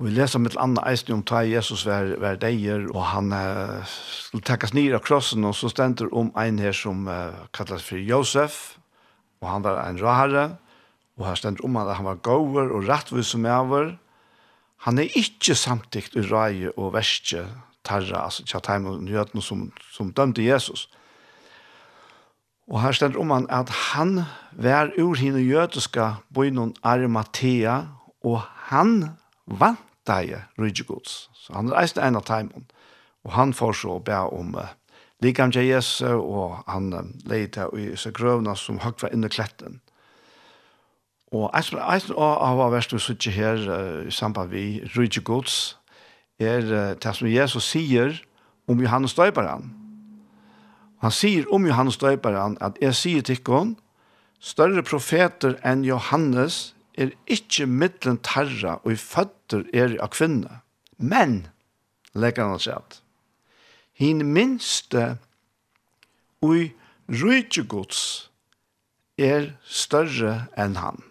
Og 0.00 0.06
vi 0.06 0.14
leser 0.16 0.40
mitt 0.40 0.56
andre 0.56 0.86
eisen 0.88 1.12
om 1.12 1.22
ta 1.28 1.42
Jesus 1.44 1.82
var, 1.84 2.14
var 2.22 2.38
deier, 2.40 2.86
og 2.94 3.02
han 3.10 3.34
uh, 3.36 3.84
skulle 3.84 4.46
tekkas 4.48 4.72
nir 4.72 4.96
av 4.96 5.04
krossen, 5.04 5.44
og 5.44 5.52
så 5.58 5.68
stender 5.68 6.08
om 6.16 6.30
ein 6.40 6.58
her 6.62 6.72
som 6.72 7.04
uh, 7.04 7.44
kallas 7.52 7.84
for 7.84 8.00
Josef, 8.00 8.78
og 9.44 9.50
han 9.52 9.66
var 9.66 9.82
en 9.84 10.00
rahare, 10.00 10.46
og 11.20 11.26
her 11.28 11.36
stender 11.36 11.66
om 11.68 11.76
han 11.76 11.90
at 11.92 12.00
han 12.00 12.08
var 12.08 12.22
gåver 12.24 12.72
og 12.72 12.88
rettvis 12.88 13.34
som 13.34 13.44
er 13.44 13.98
Han 14.88 14.98
er 14.98 15.12
ikke 15.12 15.54
samtikt 15.54 16.16
i 16.16 16.24
rei 16.24 16.70
og 16.76 16.94
verste 16.94 17.44
tarra, 17.84 18.24
altså 18.24 18.44
tja 18.44 18.60
taim 18.60 18.86
og 18.86 19.02
njøtene 19.02 19.42
som, 19.42 19.70
som 19.92 20.12
dømte 20.12 20.44
Jesus. 20.44 20.88
Og 22.70 22.82
her 22.82 22.92
stender 22.92 23.18
om 23.20 23.30
han 23.30 23.46
at 23.50 23.68
han 23.68 24.20
var 24.52 24.92
ur 24.98 25.14
henne 25.14 25.40
jødiska 25.42 26.12
bøynon 26.34 26.74
Arimathea, 26.82 27.80
og 28.24 28.40
han 28.70 29.10
vantaje 29.46 30.44
rydgjegods. 30.58 31.30
Så 31.34 31.52
han 31.52 31.72
reiste 31.72 32.02
en 32.02 32.16
av 32.16 32.22
taimen, 32.22 32.68
og 33.24 33.32
han 33.32 33.54
får 33.54 33.72
så 33.72 33.98
be 33.98 34.14
om 34.14 34.54
uh, 34.54 34.70
likam 35.22 35.52
til 35.52 35.66
Jesus, 35.66 36.00
og 36.02 36.62
han 36.68 36.92
um, 36.92 37.14
leite 37.26 37.66
i 37.74 37.96
seg 37.96 38.14
grøvna 38.14 38.54
som 38.54 38.78
høgt 38.78 39.02
var 39.02 39.10
inne 39.12 39.28
kletten. 39.28 39.80
Og 41.32 41.50
eisen 41.54 41.78
av 41.78 42.60
av 42.60 42.72
verst 42.72 42.92
vi 42.94 43.02
sitter 43.02 43.34
her 43.34 43.66
uh, 43.66 44.06
i 44.06 44.14
samband 44.14 44.50
vi 44.54 44.84
rydgjegods, 44.96 45.79
er 46.40 46.96
det 46.96 47.14
som 47.16 47.28
Jesus 47.28 47.68
sier 47.70 48.16
om 48.70 48.80
Johannes 48.80 49.14
Døyperen. 49.14 49.70
Han 51.00 51.12
sier 51.12 51.46
om 51.52 51.66
Johannes 51.66 51.98
Døyperen 52.00 52.58
at 52.60 52.78
jeg 52.80 52.96
sier 52.96 53.24
til 53.24 53.40
henne, 53.48 53.76
større 54.40 54.82
profeter 54.82 55.58
enn 55.66 55.84
Johannes 55.84 56.74
er 56.96 57.12
ikke 57.28 57.66
middelen 57.68 58.18
tarra 58.24 58.78
og 58.84 58.92
i 58.94 58.98
føtter 59.00 59.66
er 59.76 59.96
av 60.00 60.12
kvinne. 60.16 60.60
Men, 60.96 61.46
legger 62.16 62.48
han 62.48 62.60
seg 62.60 62.80
at, 62.80 63.00
hin 64.00 64.24
minste 64.32 65.16
ui 66.40 66.72
rydgjegods 67.08 68.02
er 69.20 69.52
større 69.64 70.46
enn 70.56 70.78
han. 70.80 71.02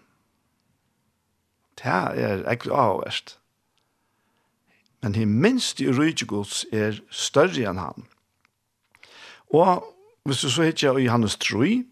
Det 1.78 1.86
er 1.90 2.42
ekkert 2.50 2.74
avverst 2.76 3.36
men 5.02 5.16
hin 5.16 5.32
minst 5.40 5.80
i 5.80 5.88
rydgjegods 5.88 6.64
er 6.72 7.00
større 7.10 7.68
enn 7.70 7.80
han. 7.80 8.06
Og 9.50 9.86
hvis 10.28 10.44
du 10.44 10.50
så 10.52 10.68
hittar 10.68 10.98
i 11.00 11.06
Johannes 11.06 11.38
3, 11.40 11.82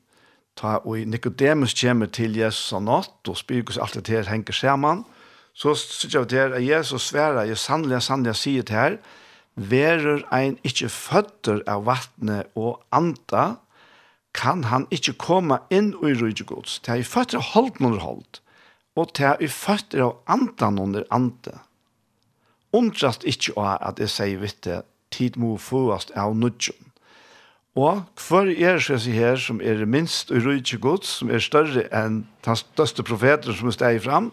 ta 0.58 0.78
og 0.84 1.06
Nikodemus 1.08 1.74
kommer 1.78 2.10
til 2.12 2.36
Jesus 2.36 2.74
av 2.76 2.84
natt, 2.84 3.30
og 3.30 3.38
spyr 3.38 3.62
hvordan 3.62 3.86
alt 3.86 3.96
det 3.98 4.14
her 4.14 4.28
henger 4.30 4.56
sammen, 4.56 5.06
så 5.58 5.74
sier 5.74 6.22
vi 6.22 6.30
til 6.30 6.54
at 6.54 6.62
Jesus 6.62 7.08
sverer, 7.10 7.48
jeg 7.48 7.58
sannelig, 7.58 8.02
sannelig 8.06 8.36
sier 8.38 8.66
til 8.66 8.78
her, 8.78 8.98
verer 9.58 10.22
ein 10.34 10.58
ikkje 10.66 10.90
føtter 10.92 11.64
av 11.66 11.88
vattnet 11.88 12.52
og 12.54 12.78
anta, 12.94 13.56
kan 14.36 14.68
han 14.70 14.86
ikkje 14.94 15.16
komme 15.18 15.58
inn 15.74 15.94
i 15.98 16.12
rydgjegods. 16.14 16.78
Det 16.84 16.92
er 16.94 17.02
i 17.02 17.06
føtter 17.06 17.42
holdt 17.42 17.80
noen 17.82 17.98
holdt, 18.02 18.42
og 18.94 19.10
det 19.18 19.26
er 19.32 19.42
i 19.42 19.48
føtter 19.50 20.04
av 20.04 20.20
anta 20.30 20.70
under 20.70 21.08
ande 21.10 21.56
undrast 22.72 23.24
ikkje 23.28 23.56
av 23.56 23.78
at 23.90 24.00
eg 24.02 24.10
sier 24.12 24.40
vitte, 24.42 24.82
tid 25.14 25.38
må 25.40 25.56
fåast 25.56 26.12
av 26.16 26.36
nudjon. 26.36 26.88
Og 27.78 28.02
hver 28.18 28.50
er 28.50 28.80
det 28.80 28.82
som 28.82 29.12
her 29.14 29.36
som 29.38 29.60
er 29.60 29.84
minst 29.86 30.32
og 30.34 30.42
rydde 30.44 30.80
gods, 30.82 31.20
som 31.20 31.30
er 31.30 31.42
større 31.42 31.86
enn 31.94 32.24
den 32.44 32.58
største 32.58 33.04
profeter 33.06 33.54
som 33.54 33.70
er 33.70 33.76
steg 33.76 34.00
fram, 34.02 34.32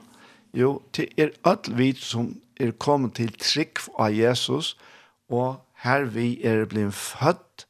jo, 0.56 0.82
det 0.96 1.12
er 1.20 1.36
alt 1.46 1.70
vi 1.78 1.92
som 2.00 2.34
er 2.60 2.72
kommet 2.80 3.18
til 3.20 3.32
trygg 3.38 3.84
av 4.00 4.16
Jesus, 4.16 4.74
og 5.30 5.62
her 5.84 6.08
vi 6.10 6.40
er 6.48 6.66
blitt 6.66 6.96
født 6.96 7.68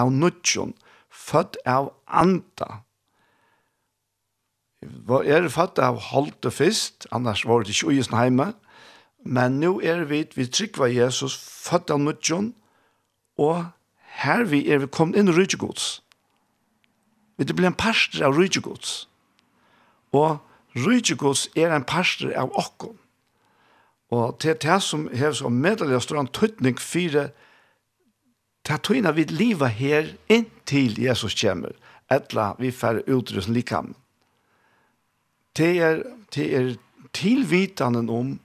av 0.00 0.10
nudjon, 0.10 0.74
født 1.10 1.60
av 1.68 1.92
anda. 2.06 2.80
Vi 4.80 5.20
er 5.28 5.46
født 5.52 5.78
av 5.78 6.00
holdt 6.10 6.48
og 6.48 6.56
fyrst, 6.56 7.06
annars 7.12 7.44
var 7.46 7.62
det 7.62 7.76
ikke 7.76 7.92
uisen 7.94 8.16
hjemme, 8.16 8.50
men 8.50 8.69
Men 9.24 9.60
nu 9.60 9.80
er 9.80 10.04
vi, 10.04 10.24
vi 10.34 10.46
trykva 10.46 10.88
Jesus, 10.88 11.36
født 11.36 11.90
av 11.90 12.00
nødjon, 12.00 12.54
og 13.38 13.66
her 14.20 14.44
vi 14.44 14.64
er 14.68 14.80
vi 14.82 14.88
kommet 14.92 15.20
inn 15.20 15.28
i 15.28 15.34
rydgjegods. 15.36 16.00
Vi 17.36 17.44
det 17.44 17.56
blir 17.56 17.70
en 17.70 17.76
parster 17.76 18.24
av 18.26 18.36
rydgjegods. 18.36 19.06
Og 20.12 20.40
rydgjegods 20.76 21.48
er 21.56 21.72
en 21.72 21.84
parster 21.84 22.32
av 22.36 22.52
okkom. 22.58 22.96
Og 24.10 24.40
til 24.42 24.58
det 24.58 24.80
som 24.82 25.06
har 25.14 25.32
så 25.32 25.48
medelig 25.48 26.02
stor 26.02 26.20
en 26.20 26.32
tøtning 26.34 26.80
fire, 26.80 27.30
til 28.64 28.76
at 28.76 28.82
tøyna 28.84 29.12
vi 29.16 29.24
liva 29.24 29.70
her 29.72 30.10
inntil 30.28 30.98
Jesus 31.00 31.36
kommer, 31.40 31.72
etla 32.10 32.54
vi 32.58 32.72
færre 32.74 33.06
utrustning 33.08 33.56
likam. 33.56 33.94
Det 35.56 35.78
er, 35.80 36.02
det 36.34 36.46
er 36.56 36.74
tilvitanen 37.12 38.10
om 38.10 38.38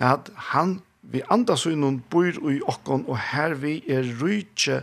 at 0.00 0.30
han 0.52 0.80
vi 1.00 1.22
andas 1.32 1.64
i 1.66 1.74
noen 1.74 2.00
bor 2.12 2.28
i 2.28 2.60
okkon, 2.68 3.06
og 3.08 3.18
her 3.32 3.56
vi 3.58 3.80
er 3.90 4.04
rydtje 4.20 4.82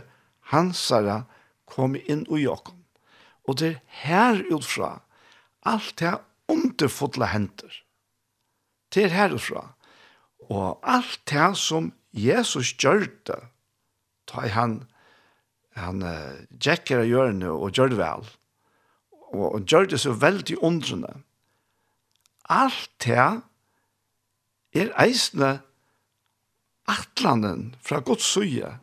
hansara 0.50 1.22
kom 1.68 1.96
inn 1.98 2.24
i 2.34 2.46
okkon. 2.50 2.78
Og 3.48 3.60
det 3.60 3.70
er 3.70 3.82
her 4.02 4.42
utfra 4.52 4.98
alt 5.68 5.98
det 6.00 6.16
underfodla 6.48 7.30
henter. 7.32 7.70
Det 8.94 9.08
er 9.08 9.14
herfra. 9.14 9.68
Og 10.48 10.78
alt 10.82 11.20
det 11.28 11.50
som 11.60 11.92
Jesus 12.16 12.72
gjør 12.80 13.06
det, 13.28 13.40
da 14.28 14.46
han, 14.52 14.80
han 15.76 16.02
uh, 16.02 16.40
og 16.56 16.92
av 16.96 17.08
hjørnet 17.08 17.50
og 17.52 17.72
gjør 17.72 17.92
det 17.92 17.98
vel, 18.00 18.28
og, 19.28 19.46
og 19.54 19.60
gjør 19.68 19.90
det 19.92 20.00
så 20.00 20.14
veldig 20.16 20.56
undrende. 20.64 21.12
Alt 22.48 22.88
det 23.04 23.42
er 24.78 24.92
eisne 25.00 25.58
atlanen 26.88 27.72
fra 27.84 28.00
Guds 28.04 28.26
søye 28.26 28.76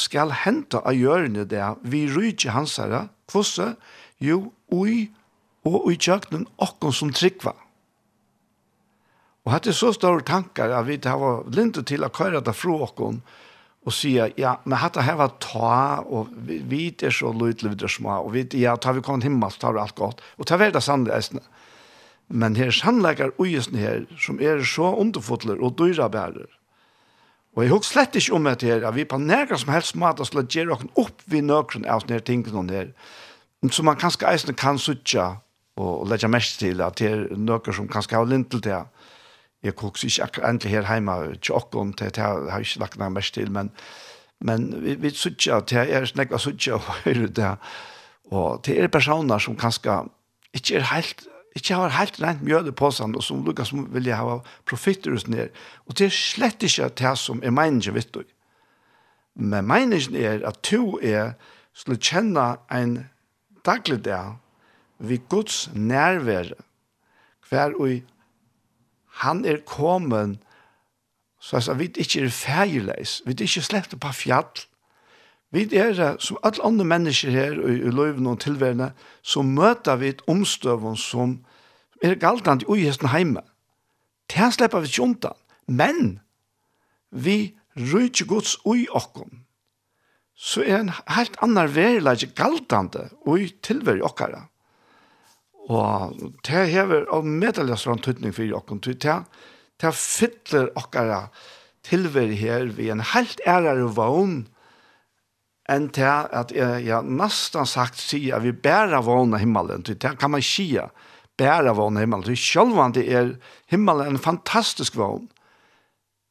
skal 0.00 0.32
hente 0.44 0.80
av 0.80 0.96
hjørne 0.96 1.44
det 1.48 1.64
vi 1.82 2.06
rydde 2.08 2.54
hans 2.54 2.78
herre, 2.80 3.08
kvosse, 3.30 3.74
jo, 4.22 4.52
ui, 4.72 5.10
og 5.66 5.86
ui 5.88 5.98
tjøknen 6.00 6.46
okken 6.62 6.94
som 6.94 7.12
trikva. 7.12 7.52
Og 9.44 9.54
hatt 9.54 9.68
er 9.68 9.76
så 9.76 9.92
store 9.96 10.24
tankar 10.26 10.72
at 10.76 10.88
vi 10.88 10.98
har 11.04 11.44
lintet 11.52 11.88
til 11.90 12.04
å 12.04 12.12
køyre 12.12 12.42
det 12.44 12.56
fra 12.56 12.76
okken 12.86 13.22
og 13.80 13.94
sier, 13.96 14.34
ja, 14.36 14.58
men 14.68 14.76
hatt 14.76 14.98
det 14.98 15.06
her 15.06 15.16
var 15.16 15.32
ta, 15.40 16.04
og 16.04 16.28
vi, 16.44 16.58
vi 16.68 16.82
er 17.00 17.14
så 17.16 17.32
lydelig, 17.32 17.72
vi 17.72 17.86
er 17.86 17.92
små, 17.92 18.18
og 18.26 18.34
vi, 18.34 18.44
ja, 18.60 18.74
tar 18.76 18.98
vi 18.98 19.04
kommet 19.04 19.24
himmel, 19.24 19.54
tar 19.56 19.72
vi 19.72 19.80
alt 19.80 19.96
godt, 19.96 20.20
og 20.36 20.48
tar 20.48 20.60
vi 20.60 20.68
det 20.74 20.82
sannlig 20.84 21.14
eisne. 21.16 21.40
Men 22.30 22.56
her 22.56 22.70
sannleikar 22.70 23.32
uisen 23.38 23.74
her, 23.78 24.04
som 24.18 24.38
er 24.40 24.62
så 24.64 24.94
underfotler 24.94 25.58
og 25.58 25.74
dyrabærer. 25.78 26.46
Og 27.56 27.64
jeg 27.64 27.72
husker 27.72 27.90
slett 27.90 28.16
ikke 28.16 28.36
om 28.38 28.46
det 28.46 28.62
her, 28.62 28.86
at 28.86 28.94
vi 28.94 29.04
på 29.04 29.18
nærkere 29.18 29.58
som 29.58 29.72
helst 29.74 29.96
måte 29.98 30.24
skulle 30.24 30.46
gjøre 30.46 30.76
oss 30.76 30.84
opp 30.94 31.24
ved 31.26 31.42
nøkron 31.48 31.88
av 31.90 32.06
denne 32.06 32.22
tingene 32.22 32.70
her, 32.70 32.92
som 33.70 33.88
man 33.90 33.98
kanskje 33.98 34.28
eisende 34.30 34.54
kan 34.54 34.78
suttje 34.78 35.24
og 35.80 36.06
legge 36.08 36.30
mest 36.30 36.60
til, 36.60 36.80
at 36.80 37.00
det 37.00 37.10
er 37.10 37.24
nøkron 37.34 37.74
som 37.74 37.88
kanskje 37.90 38.16
har 38.16 38.30
lint 38.30 38.50
til 38.50 38.62
det. 38.62 38.78
Jeg 39.62 39.74
husker 39.76 40.06
ikke 40.06 40.28
akkurat 40.28 40.50
endelig 40.50 40.70
her 40.70 40.86
hjemme, 40.92 41.16
ikke 41.34 41.54
åkken 41.58 41.92
til 41.92 42.06
det, 42.06 42.22
jeg 42.22 42.52
har 42.52 42.62
ikke 42.64 42.80
lagt 42.84 42.98
noe 43.02 43.10
mest 43.10 43.34
til, 43.34 43.50
men, 43.50 43.72
men 44.40 44.70
vi, 44.84 44.94
vi 44.94 45.10
suttje, 45.10 45.56
at 45.56 45.68
det 45.70 45.90
er 45.90 46.06
snakket 46.06 46.40
suttje 46.40 46.78
og 46.78 46.86
høyre 47.02 47.26
det, 47.26 47.50
og 48.30 48.62
det 48.66 48.78
er 48.78 48.88
personer 48.88 49.42
som 49.42 49.58
kanskje 49.58 50.04
ikke 50.54 50.78
er 50.78 50.88
helt 50.94 51.26
ikke 51.56 51.74
har 51.74 51.94
helt 51.96 52.20
rent 52.22 52.42
mjøde 52.46 52.72
på 52.76 52.90
seg, 52.94 53.16
og 53.16 53.24
som 53.26 53.42
Lukas 53.44 53.72
vil 53.74 54.06
jeg 54.06 54.18
ha 54.18 54.38
profitter 54.68 55.14
hos 55.14 55.26
ned. 55.26 55.50
Og 55.86 55.98
det 55.98 56.06
er 56.06 56.14
slett 56.14 56.62
ikke 56.62 56.90
det 57.00 57.16
som 57.18 57.42
er 57.42 57.54
meningen 57.54 57.96
vet 57.96 58.12
du. 58.14 58.22
Men 59.34 59.66
meningen 59.66 60.16
er 60.16 60.46
at 60.46 60.60
du 60.70 60.98
er 61.02 61.34
skulle 61.74 62.00
kjenne 62.02 62.56
en 62.72 62.96
daglig 63.66 64.04
dag 64.04 64.36
ved 64.98 65.28
Guds 65.28 65.70
nærvære, 65.74 66.58
hver 67.48 67.74
og 67.80 68.00
han 69.20 69.44
er 69.44 69.62
kommet, 69.66 70.38
så 71.40 71.56
at 71.56 71.78
vi 71.78 71.88
ikke 71.96 72.24
er 72.24 72.28
fergeleis, 72.30 73.22
vi 73.26 73.32
er 73.32 73.46
ikke 73.46 73.64
slett 73.64 73.94
på 74.00 74.12
fjall, 74.12 74.66
Vi 75.50 75.66
er, 75.74 76.16
som 76.22 76.38
alle 76.46 76.62
andre 76.64 76.84
mennesker 76.84 77.30
her 77.30 77.52
i, 77.58 77.80
i 77.82 77.90
løven 77.90 78.26
og 78.30 78.40
tilværende, 78.40 78.92
så 79.22 79.42
møter 79.42 79.96
vi 79.98 80.12
et 80.12 80.22
omstøvende 80.30 80.98
som 81.00 81.40
er 82.02 82.14
galtant 82.14 82.62
i 82.62 82.70
ugesten 82.70 83.10
hjemme. 83.10 83.42
Det 84.30 84.52
slipper 84.54 84.80
vi 84.80 84.86
ikke 84.86 85.02
undan. 85.02 85.38
Men 85.66 86.20
vi 87.10 87.56
rydder 87.76 88.26
Guds 88.26 88.56
ui 88.64 88.86
okken. 88.90 89.42
Så 90.34 90.62
er 90.62 90.80
en 90.80 90.92
helt 91.10 91.36
annan 91.42 91.74
verilag 91.74 92.22
galtande 92.38 93.10
ui 93.26 93.50
tilvær 93.62 93.98
i 93.98 94.06
okkara. 94.06 94.46
Og 95.70 96.14
det 96.46 96.68
hever 96.72 97.04
av 97.12 97.26
medeljastran 97.26 98.00
tøytning 98.02 98.32
for 98.34 98.56
okken. 98.56 98.80
Det, 98.86 99.18
det 99.82 99.92
fyller 99.94 100.70
okkara 100.78 101.26
tilvær 101.86 102.32
her 102.38 102.70
vi 102.76 102.88
en 102.90 103.04
helt 103.12 103.42
ærere 103.46 103.90
vogn, 103.94 104.46
enn 105.70 105.88
til 105.94 106.06
at 106.06 106.52
jeg, 106.54 106.84
jeg 106.86 107.06
nesten 107.06 107.68
sagt 107.68 108.00
sier 108.00 108.38
at 108.38 108.44
vi 108.44 108.52
bærer 108.52 109.02
vågne 109.06 109.38
himmelen. 109.40 109.84
Det 109.86 109.98
kan 109.98 110.32
man 110.32 110.44
skia, 110.44 110.88
bærer 111.38 111.76
vågne 111.78 112.02
himmelen. 112.02 112.26
Til 112.26 112.38
selv 112.38 112.78
om 112.78 112.94
det 112.94 113.06
er 113.08 113.34
himmelen 113.70 114.14
en 114.14 114.22
fantastisk 114.22 114.96
vågne. 114.98 115.28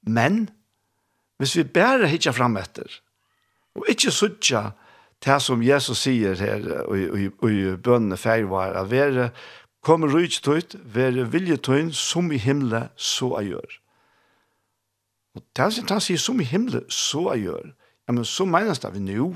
Men, 0.07 0.49
hvis 1.39 1.55
vi 1.57 1.63
bærer 1.63 2.09
hitja 2.09 2.31
fram 2.35 2.57
etter, 2.59 2.87
og 3.75 3.87
ikke 3.91 4.11
suttja 4.11 4.71
det 5.23 5.41
som 5.43 5.63
Jesus 5.63 6.05
sier 6.05 6.39
her 6.39 6.63
i 6.95 7.75
bønne 7.75 8.17
feirvar, 8.17 8.75
at 8.79 8.91
være 8.91 9.29
kommer 9.83 10.11
rujtøyt, 10.11 10.75
være 10.83 11.27
viljetøyn 11.31 11.91
som 11.95 12.31
i 12.31 12.39
himmelen, 12.39 12.89
så 12.95 13.37
jeg 13.39 13.53
gjør. 13.53 13.75
Og 15.35 15.43
det 15.55 15.63
er 15.63 15.75
som 15.75 15.91
han 15.91 16.03
sier, 16.03 16.19
som 16.19 16.39
i 16.41 16.47
himmelen, 16.47 16.87
så 16.91 17.29
jeg 17.33 17.47
gjør 17.47 17.69
ja, 18.09 18.13
men 18.17 18.25
så 18.25 18.47
menes 18.49 18.81
det 18.81 18.89
vi 18.95 19.03
nå, 19.05 19.27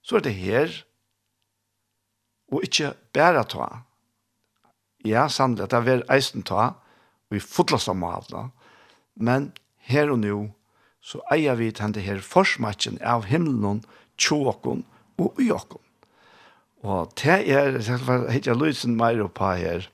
så 0.00 0.16
er 0.16 0.22
det 0.24 0.32
her, 0.32 0.70
og 2.48 2.62
ikke 2.64 2.94
bare 3.12 3.42
ta. 3.44 3.66
Ja, 5.04 5.26
sannelig, 5.28 5.66
det 5.68 5.76
er 5.76 6.06
eisen 6.14 6.40
ta, 6.48 6.70
og 7.28 7.36
vi 7.36 7.42
fotler 7.44 7.82
som 7.82 8.06
alle, 8.08 8.46
men 9.20 9.50
her 9.90 10.08
og 10.08 10.22
nå, 10.22 10.38
så 11.04 11.20
eier 11.34 11.58
vi 11.60 11.68
til 11.68 11.84
denne 11.84 12.06
her 12.06 12.22
forsmatchen 12.24 12.96
av 13.04 13.26
himmelen, 13.28 13.82
tjåkken 14.16 14.86
og 15.20 15.36
ujakon. 15.36 15.84
Og 16.88 17.12
det 17.20 17.42
er, 17.44 17.76
jeg 17.76 18.00
heter 18.32 18.56
Løysen 18.56 18.96
Lysen 18.96 19.20
og 19.20 19.34
Pa 19.36 19.52
her, 19.60 19.90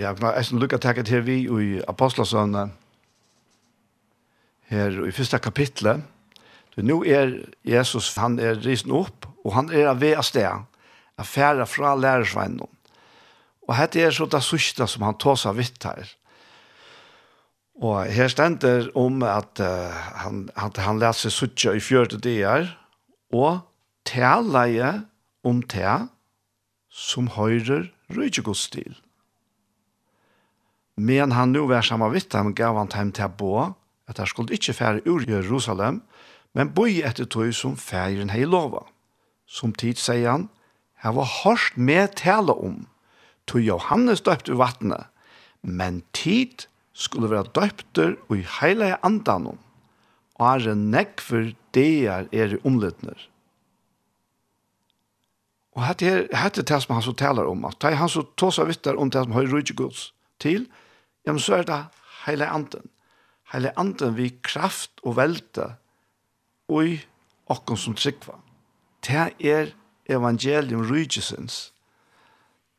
Ja, 0.00 0.14
jeg 0.16 0.44
skal 0.46 0.62
lukke 0.62 0.78
takket 0.80 1.10
her 1.12 1.20
vi 1.20 1.42
i 1.44 1.80
Apostlesønne, 1.84 2.70
her 4.70 4.96
i 5.04 5.12
første 5.12 5.38
kapitlet, 5.38 6.00
Så 6.74 6.84
nu 6.86 7.00
er 7.04 7.34
Jesus, 7.66 8.14
han 8.16 8.38
er 8.38 8.60
risen 8.62 8.92
opp, 8.94 9.26
og 9.44 9.54
han 9.56 9.70
er 9.74 9.94
ved 9.98 10.18
av 10.20 10.26
sted, 10.26 10.66
affæra 11.18 11.66
fra 11.66 11.96
lærersveinen. 11.98 12.62
Og 13.68 13.76
dette 13.78 14.02
er 14.02 14.14
så 14.14 14.26
det 14.26 14.42
sørste 14.42 14.86
som 14.90 15.04
han 15.06 15.18
tar 15.20 15.38
seg 15.38 15.58
vidt 15.58 15.84
her. 15.86 16.08
Og 17.80 18.10
her 18.12 18.28
stender 18.28 18.90
om 18.98 19.22
at 19.24 19.60
uh, 19.62 19.94
han, 20.24 20.48
at 20.58 20.80
han 20.84 20.98
leser 21.00 21.32
suttja 21.32 21.72
i 21.72 21.80
fjørte 21.80 22.18
dier, 22.20 22.68
og 23.32 23.62
taleie 24.04 24.90
om 25.46 25.62
te 25.62 25.86
som 26.90 27.30
høyrer 27.36 27.86
rydgjegods 28.10 28.66
til. 28.74 28.98
Men 31.00 31.32
han 31.32 31.54
nu 31.54 31.64
var 31.70 31.86
samme 31.86 32.10
vitt, 32.12 32.34
han 32.34 32.52
gav 32.54 32.76
han 32.76 33.12
til 33.14 33.30
bo, 33.38 33.70
at 34.10 34.18
han 34.18 34.26
skulle 34.28 34.52
ikke 34.52 34.74
fære 34.76 35.06
ur 35.08 35.24
Jerusalem, 35.28 36.02
men 36.54 36.72
boi 36.74 37.00
etter 37.06 37.28
tog 37.30 37.52
som 37.54 37.76
færen 37.78 38.32
hei 38.34 38.44
lova. 38.44 38.84
Som 39.46 39.72
tid, 39.74 39.98
sier 39.98 40.30
han, 40.30 40.48
her 41.02 41.14
var 41.16 41.28
hårst 41.40 41.78
med 41.78 42.14
tale 42.20 42.54
om, 42.54 42.84
tog 43.46 43.64
Johannes 43.64 44.22
døpt 44.26 44.50
i 44.50 44.58
vattnet, 44.58 45.08
men 45.62 46.02
tid 46.16 46.66
skulle 46.92 47.30
være 47.30 47.50
døpter 47.56 48.14
og 48.28 48.38
i 48.38 48.46
heile 48.60 48.94
andanom, 49.06 49.58
og 50.40 50.46
er 50.52 50.72
en 50.72 50.88
nekk 50.92 51.20
for 51.24 51.52
det 51.76 52.06
er 52.08 52.28
er 52.32 52.56
omlidner. 52.64 53.16
Og 55.76 55.86
hette 55.86 56.06
er, 56.06 56.22
hette 56.36 56.64
det 56.66 56.80
som 56.82 56.96
han 56.96 57.04
så 57.04 57.14
taler 57.16 57.48
om, 57.48 57.64
at 57.64 57.78
det 57.80 57.92
er 57.92 58.00
han 58.00 58.10
så 58.10 58.24
tåsa 58.36 58.66
vittar 58.68 58.98
om 58.98 59.10
det 59.10 59.22
som 59.24 59.36
har 59.36 59.48
rydde 59.48 59.76
gods 59.78 60.10
til, 60.42 60.66
ja, 61.26 61.32
men 61.32 61.40
så 61.40 61.60
er 61.60 61.68
det 61.68 61.84
heile 62.24 62.48
anden. 62.48 62.90
Heile 63.52 63.72
anden 63.78 64.16
vi 64.16 64.32
kraft 64.42 65.00
og 65.04 65.16
velte, 65.16 65.74
ui 66.70 67.00
okkon 67.50 67.78
som 67.78 67.96
tryggva. 67.98 68.38
Det 69.06 69.34
er 69.40 69.72
evangelium 70.08 70.86
rygesens. 70.90 71.72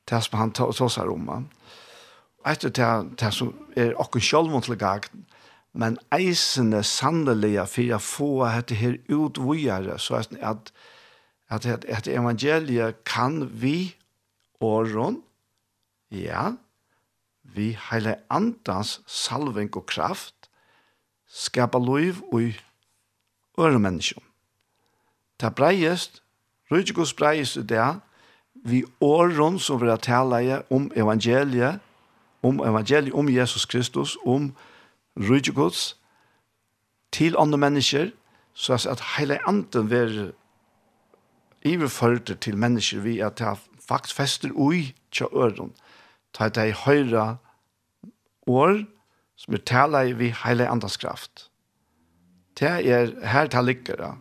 Det 0.10 0.24
som 0.24 0.40
han 0.40 0.54
tåsar 0.54 1.12
om. 1.12 1.30
Eit 2.46 2.66
og 2.66 2.76
det 3.20 3.34
som 3.34 3.54
er 3.78 3.94
okkon 4.00 4.24
sjálfmont 4.24 4.66
til 4.66 4.80
gagn, 4.80 5.26
men 5.74 5.98
eisene 6.12 6.82
sannelige 6.84 7.64
for 7.70 7.96
å 7.96 8.00
få 8.04 8.32
dette 8.44 8.76
her 8.76 8.98
utvujere, 9.08 10.00
så 10.00 10.20
er 10.20 10.28
det 10.32 10.42
at, 10.44 10.72
at, 11.50 11.86
at 11.86 12.10
evangeliet 12.12 13.04
kan 13.08 13.46
vi 13.62 13.94
åren, 14.60 15.22
ja, 16.12 16.52
vi 17.44 17.72
heile 17.90 18.18
andans 18.30 19.00
salving 19.08 19.72
og 19.76 19.88
kraft, 19.88 20.50
skapa 21.32 21.80
liv 21.80 22.20
og 22.32 22.52
øre 23.60 23.80
mennesker. 23.80 24.22
Ta 25.40 25.50
breiest, 25.50 26.24
rydgjegos 26.72 27.14
breiest 27.14 27.58
i 27.58 27.64
det, 27.64 28.00
vi 28.66 28.84
åren 29.02 29.60
som 29.60 29.82
vi 29.82 29.90
har 29.90 29.98
tala 29.98 30.62
om 30.70 30.92
evangeliet, 30.96 31.80
om 32.44 32.60
evangeliet, 32.60 33.14
om 33.14 33.30
Jesus 33.30 33.66
Kristus, 33.66 34.18
om 34.26 34.52
rydgjegos, 35.20 35.98
til 37.12 37.36
andre 37.38 37.58
mennesker, 37.58 38.12
så 38.54 38.74
at 38.74 39.04
hele 39.18 39.40
anden 39.48 39.90
vil 39.90 40.34
iverførte 41.62 42.36
til 42.36 42.58
mennesker 42.58 43.00
vi 43.00 43.20
at 43.20 43.40
det 43.40 43.58
faktisk 43.88 44.16
fester 44.16 44.50
ui 44.54 44.96
til 45.12 45.28
øren, 45.36 45.74
ta 46.34 46.50
det 46.50 46.70
i 46.70 46.78
høyre 46.86 47.38
år, 48.48 48.84
som 49.36 49.54
er 49.54 49.58
tala 49.58 50.02
i 50.08 50.14
vi 50.14 50.34
hele 50.46 50.68
andres 50.68 50.98
kraft 50.98 51.51
det 52.62 52.72
er 52.94 53.12
her 53.26 53.50
til 53.50 53.66
lykkere. 53.66 54.14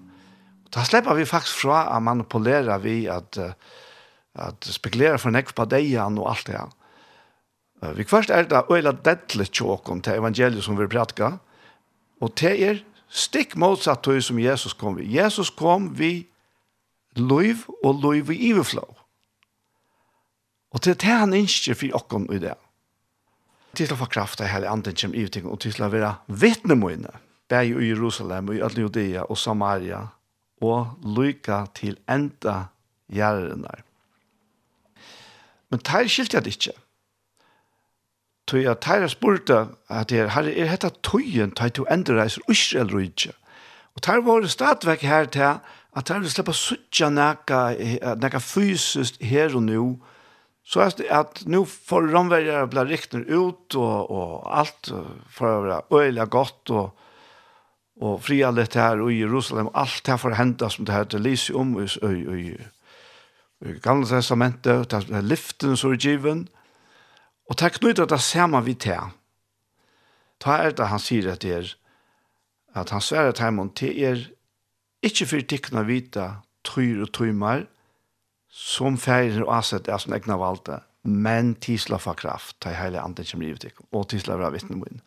Da 0.71 0.85
slipper 0.87 1.19
vi 1.19 1.29
faktisk 1.29 1.65
fra 1.65 1.83
å 1.93 2.01
manipulere 2.03 2.79
vi 2.83 3.03
at, 3.11 3.39
at 4.39 4.71
spekulere 4.71 5.19
for 5.19 5.35
nekk 5.35 5.53
på 5.59 5.67
deg 5.69 5.93
og 6.07 6.29
alt 6.31 6.47
det 6.47 6.57
her. 6.57 6.77
Vi 7.97 8.05
først 8.05 8.31
er 8.31 8.49
det 8.49 8.67
øyla 8.71 8.93
dettelig 8.93 9.51
tjåkon 9.57 10.03
til 10.05 10.21
evangeliet 10.21 10.65
som 10.65 10.77
vi 10.79 10.89
pratka, 10.91 11.39
og 12.21 12.35
det 12.37 12.53
er 12.61 12.83
stikk 13.09 13.57
motsatt 13.57 14.05
til 14.05 14.21
som 14.23 14.39
Jesus 14.39 14.77
kom 14.77 14.99
vi. 14.99 15.09
Jesus 15.17 15.51
kom 15.51 15.91
vi 15.99 16.29
loiv 17.17 17.65
og 17.83 18.03
loiv 18.05 18.31
i 18.31 18.51
iverflå. 18.51 18.85
Og 20.71 20.83
til 20.85 20.95
det 20.95 21.17
han 21.23 21.35
innskjer 21.35 21.75
for 21.75 21.97
okken 21.99 22.29
i 22.31 22.39
det. 22.39 22.55
Til 23.75 23.91
å 23.91 23.99
få 23.99 24.11
kraft 24.11 24.43
av 24.43 24.51
hele 24.53 24.71
anden 24.71 24.95
kjem 24.95 25.17
i 25.17 25.27
ting, 25.33 25.49
og 25.49 25.63
til 25.65 25.75
å 25.83 25.91
være 25.91 26.15
vittne 26.29 26.77
mine 26.79 27.11
bæg 27.51 27.75
i 27.75 27.91
Jerusalem, 27.91 28.49
og 28.49 28.57
i 28.57 28.63
alle 28.65 28.87
Judea 28.87 29.27
og 29.27 29.39
Samaria, 29.39 30.05
og 30.63 30.99
lykka 31.17 31.65
til 31.75 31.97
enda 32.11 32.71
gjerrene. 33.13 33.73
Men 35.71 35.83
teir 35.87 36.09
skilte 36.11 36.39
jeg 36.39 36.45
det 36.47 36.55
ikke. 36.57 36.77
Tøy 38.51 38.65
at 38.71 38.83
teir 38.83 39.07
spurte 39.11 39.59
at 39.89 40.11
her, 40.11 40.31
herre, 40.35 40.55
er 40.55 40.73
dette 40.75 40.91
tøyen 41.07 41.55
tøy 41.55 41.71
to 41.75 41.87
endreiser 41.91 42.43
Israel 42.51 42.95
og 42.95 43.05
ikke? 43.07 43.35
Og 43.95 44.03
teir 44.03 44.25
var 44.27 44.43
det 44.43 44.51
stadvekk 44.51 45.05
her 45.07 45.31
til 45.31 45.47
at 45.51 46.07
teir 46.07 46.23
vil 46.23 46.31
slippe 46.31 46.55
suttja 46.55 47.11
nækka, 47.11 47.61
nekka 48.19 48.43
fysiskt 48.43 49.23
her 49.23 49.55
og 49.55 49.67
nå, 49.67 49.85
Så 50.71 50.85
er 50.85 50.93
det 50.95 51.07
at 51.11 51.41
nå 51.51 51.65
får 51.67 52.13
romverjere 52.13 52.69
bli 52.71 52.83
rikner 52.87 53.25
ut, 53.27 53.75
og, 53.75 54.11
og 54.11 54.35
alt 54.61 54.91
for 55.33 55.51
å 55.51 55.63
være 55.65 55.79
øyelig 55.91 56.27
godt, 56.31 56.71
og, 56.71 56.93
og 58.01 58.23
frialet 58.25 58.75
her 58.75 59.03
og 59.03 59.13
i 59.13 59.21
Jerusalem, 59.21 59.69
alt 59.77 60.09
her 60.09 60.17
for 60.21 60.35
henda 60.35 60.71
som 60.73 60.87
det 60.89 60.95
her 60.95 61.05
til 61.05 61.21
lyser 61.25 61.57
om 61.61 61.75
i, 61.83 61.85
i, 61.85 62.21
i, 62.41 62.55
i 63.69 63.77
gamle 63.85 64.09
testamentet, 64.09 64.73
og 64.73 64.91
det 64.91 65.17
er 65.17 65.27
lyften 65.27 65.77
som 65.77 65.93
er 65.93 66.01
givet, 66.01 66.49
og 67.51 67.59
det 67.59 67.67
er 67.67 67.77
knyttet 67.77 68.11
det 68.11 68.21
samme 68.25 68.63
vi 68.65 68.75
til. 68.75 69.11
Da 70.41 70.57
er 70.65 70.73
det 70.73 70.89
han 70.89 71.03
sier 71.03 71.33
at 71.33 71.43
det 71.43 71.53
er, 71.53 71.73
at 72.75 72.93
han 72.95 73.03
sverre 73.05 73.35
til 73.35 73.45
ham 73.45 73.73
til 73.77 74.05
er 74.05 74.23
ikke 75.03 75.27
for 75.27 75.49
tikkene 75.49 75.85
vita 75.89 76.29
tryr 76.65 77.03
og 77.05 77.13
trymer, 77.13 77.67
som 78.51 78.97
feirer 78.99 79.45
og 79.45 79.59
asett 79.61 79.89
er 79.89 80.01
som 80.01 80.15
egna 80.17 80.37
valgte, 80.41 80.81
men 81.05 81.55
tisla 81.63 81.99
for 82.01 82.19
kraft, 82.19 82.57
til 82.61 82.77
hele 82.77 83.01
andre 83.01 83.25
som 83.25 83.41
livet, 83.41 83.69
og 83.93 84.09
tisla 84.09 84.37
for 84.37 84.57
vittne 84.57 84.81
min. 84.81 85.03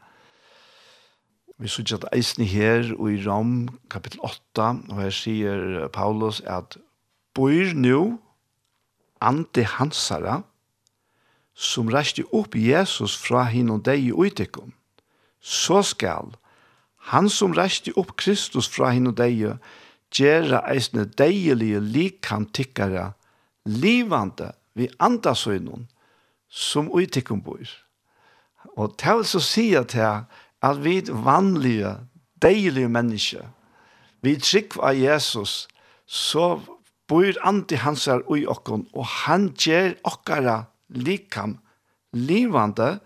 Vi 1.62 1.70
sier 1.70 1.96
at 2.00 2.08
eisen 2.16 2.46
her 2.50 2.90
og 2.98 3.12
i 3.14 3.20
Rom 3.24 3.68
kapittel 3.90 4.20
8, 4.26 4.70
og 4.90 5.02
her 5.02 5.14
sier 5.14 5.88
Paulus 5.94 6.42
at 6.50 6.78
«Bor 7.34 7.74
nu 7.74 8.20
ante 9.22 9.64
hansara, 9.64 10.42
som 11.54 11.92
reiste 11.94 12.26
opp 12.34 12.56
Jesus 12.58 13.16
fra 13.18 13.46
hin 13.50 13.70
og 13.70 13.84
deg 13.86 14.08
i 14.08 14.12
uitekom, 14.12 14.74
så 15.40 15.82
skal 15.86 16.34
han 17.14 17.30
som 17.30 17.54
reiste 17.54 17.94
opp 18.00 18.16
Kristus 18.18 18.70
fra 18.72 18.94
henne 18.96 19.12
og 19.12 19.20
deg, 19.20 19.58
gjøre 20.14 20.62
eisne 20.72 21.06
deilige 21.20 21.82
likantikkere, 21.84 23.12
livande 23.66 24.54
vi 24.78 24.90
andasøgnen, 25.00 25.88
som 26.50 26.90
uitekom 26.94 27.42
bor. 27.44 27.66
Og 28.78 28.96
det 29.02 29.16
vil 29.18 29.28
så 29.28 29.42
si 29.44 29.66
at 29.78 29.94
her, 29.98 30.24
at 30.64 30.80
vi 30.84 31.02
vanlige, 31.08 31.98
deilige 32.42 32.90
mennesker, 32.90 33.46
vi 34.24 34.38
trygg 34.40 34.78
av 34.80 34.96
Jesus, 34.96 35.68
så 36.08 36.62
bor 37.08 37.40
anti 37.44 37.76
hans 37.76 38.06
her 38.08 38.24
ui 38.32 38.46
okkon, 38.48 38.86
og 38.96 39.06
han 39.26 39.50
gjør 39.60 39.98
okkara 40.08 40.64
likam 40.90 41.58
livande, 42.14 43.00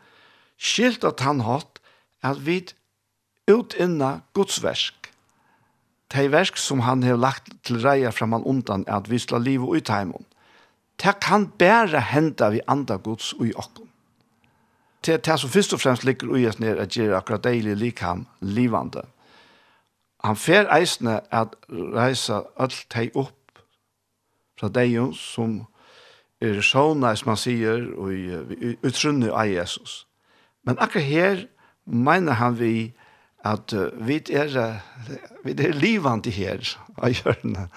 skilt 0.58 1.05
at 1.08 1.24
han 1.26 1.41
hatt, 1.45 1.82
at 2.22 2.41
vi 2.45 2.62
utinna 3.49 4.20
Guds 4.38 4.62
versk. 4.64 5.10
De 6.14 6.28
versk 6.32 6.60
som 6.62 6.84
han 6.86 7.03
har 7.03 7.20
lagt 7.20 7.51
til 7.68 7.82
reia 7.84 8.14
framan 8.16 8.45
undan, 8.47 8.86
at 8.88 9.10
vi 9.10 9.20
slår 9.20 9.43
liv 9.43 9.66
ut 9.66 9.82
utheimen. 9.82 10.26
Det 10.97 11.20
kan 11.22 11.49
bare 11.60 12.01
hende 12.01 12.51
vi 12.51 12.62
andre 12.68 12.97
Guds 12.97 13.34
ui 13.34 13.51
okkon 13.55 13.86
til 15.08 15.20
det 15.24 15.39
som 15.39 15.49
først 15.49 15.74
og 15.74 15.80
fremst 15.80 16.03
ligger 16.03 16.28
ui 16.28 16.45
oss 16.47 16.60
ned 16.60 16.80
at 16.84 16.91
gjør 16.91 17.18
akkurat 17.18 17.43
deilig 17.43 17.78
likham 17.78 18.26
livande. 18.41 19.05
Han 20.24 20.36
fer 20.36 20.68
eisne 20.74 21.22
at 21.32 21.55
reisa 21.70 22.41
alt 22.60 22.93
hei 22.95 23.08
opp 23.16 23.62
fra 24.60 24.68
deg 24.74 24.97
som 25.16 25.62
er 26.41 26.60
sjåna, 26.62 27.16
som 27.16 27.32
han 27.32 27.39
sier, 27.39 27.88
og 27.95 28.12
utrunne 28.84 29.32
av 29.32 29.47
Jesus. 29.47 30.03
Men 30.66 30.80
akkurat 30.80 31.08
her 31.08 31.45
mener 31.86 32.41
han 32.41 32.60
vi 32.60 32.91
at 33.45 33.74
uh, 33.74 33.88
vi 34.08 34.20
er, 34.34 34.82
vi 35.45 35.53
er 35.55 35.78
livande 35.78 36.34
her 36.34 36.66
av 36.97 37.14
hjørnet. 37.14 37.70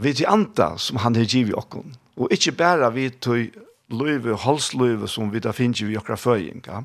Vi 0.00 0.14
er 0.14 0.30
anta 0.30 0.78
som 0.78 1.02
han 1.02 1.18
har 1.18 1.28
givet 1.28 1.58
okken. 1.58 1.92
Og 2.16 2.32
ikke 2.32 2.52
bare 2.56 2.92
vi 2.94 3.10
tog 3.10 3.52
løyve, 3.92 4.36
halsløyve 4.36 5.08
som 5.08 5.32
vi 5.32 5.40
da 5.42 5.52
finner 5.52 5.86
vi 5.86 5.96
akkurat 5.96 6.20
føying, 6.20 6.64
ja. 6.66 6.82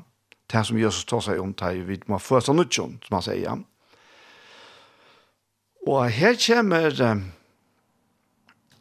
Det 0.48 0.62
som 0.64 0.78
Jesus 0.80 1.04
tar 1.04 1.20
seg 1.20 1.40
om 1.42 1.52
det, 1.52 1.74
vi 1.88 1.98
må 2.08 2.18
få 2.18 2.40
seg 2.40 2.56
nødtjon, 2.56 2.94
som 3.04 3.18
han 3.18 3.24
sier. 3.26 3.58
Og 5.88 6.10
her 6.10 6.38
kommer, 6.40 6.88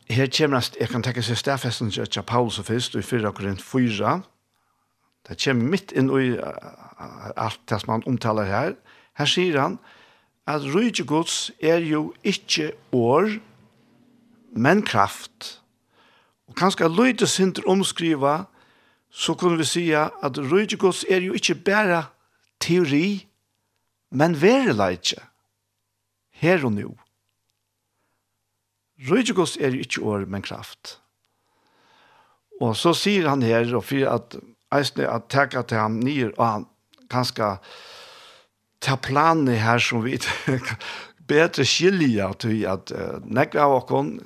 her 0.08 0.32
kommer, 0.38 0.70
jeg 0.80 0.90
kan 0.90 1.04
tenke 1.04 1.24
seg 1.24 1.38
stedfesten 1.38 1.92
til 1.92 2.24
Paulus 2.24 2.60
og 2.60 2.66
først, 2.66 2.96
og 2.96 3.04
i 3.04 3.06
4 3.06 3.34
Korint 3.36 3.62
4, 3.62 4.22
det 5.28 5.38
kommer 5.44 5.72
midt 5.76 5.92
inn 5.92 6.08
i 6.16 6.38
alt 6.40 7.60
det 7.68 7.82
som 7.82 7.98
han 7.98 8.08
omtaler 8.08 8.48
her. 8.48 8.76
Her 9.20 9.28
sier 9.28 9.60
han, 9.60 9.80
at 10.48 10.64
rydgjegods 10.64 11.52
er 11.60 11.84
jo 11.84 12.14
ikke 12.24 12.72
år, 12.96 13.34
men 14.56 14.82
kraft 14.88 15.58
kanskje 16.58 16.90
løyde 16.90 17.28
sinter 17.30 17.66
omskriva, 17.70 18.46
så 19.10 19.34
kunne 19.34 19.58
vi 19.58 19.66
si 19.68 19.86
at 19.96 20.38
røydegods 20.38 21.06
er 21.10 21.24
jo 21.24 21.34
ikke 21.38 21.56
bare 21.56 22.04
teori, 22.60 23.28
men 24.12 24.36
vereleitje, 24.42 25.22
her 26.42 26.66
og 26.66 26.74
nå. 26.76 26.94
Røydegods 29.10 29.58
er 29.58 29.76
jo 29.76 29.86
ikke 29.86 30.02
år, 30.02 30.26
men 30.26 30.42
kraft. 30.42 30.98
Og 32.62 32.76
så 32.78 32.94
sier 32.98 33.30
han 33.30 33.46
her, 33.46 33.70
og 33.78 33.86
for 33.86 34.10
at 34.10 34.38
eisne 34.74 35.08
at 35.10 35.30
teka 35.30 35.62
til 35.62 35.78
ham 35.78 36.00
nyer, 36.02 36.34
og 36.38 36.46
han 36.46 36.66
kanskje 37.12 37.58
ta 38.82 38.98
planen 39.02 39.50
her 39.54 39.82
som 39.82 40.04
vi 40.06 40.18
bedre 41.30 41.66
skilja 41.66 42.32
til 42.42 42.66
at 42.70 42.92
uh, 42.94 43.20
nekva 43.24 43.68
av 43.68 43.78
okkon 43.82 44.18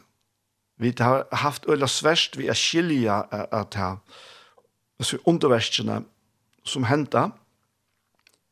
Vi 0.82 0.94
har 1.00 1.28
haft 1.32 1.66
øyla 1.70 1.88
sverst 1.88 2.38
vi 2.38 2.48
er 2.50 2.58
skilja 2.58 3.22
att 3.32 3.74
ha 3.74 3.98
alltså 5.00 5.18
underverskene 5.26 6.04
som 6.64 6.84
henta 6.84 7.32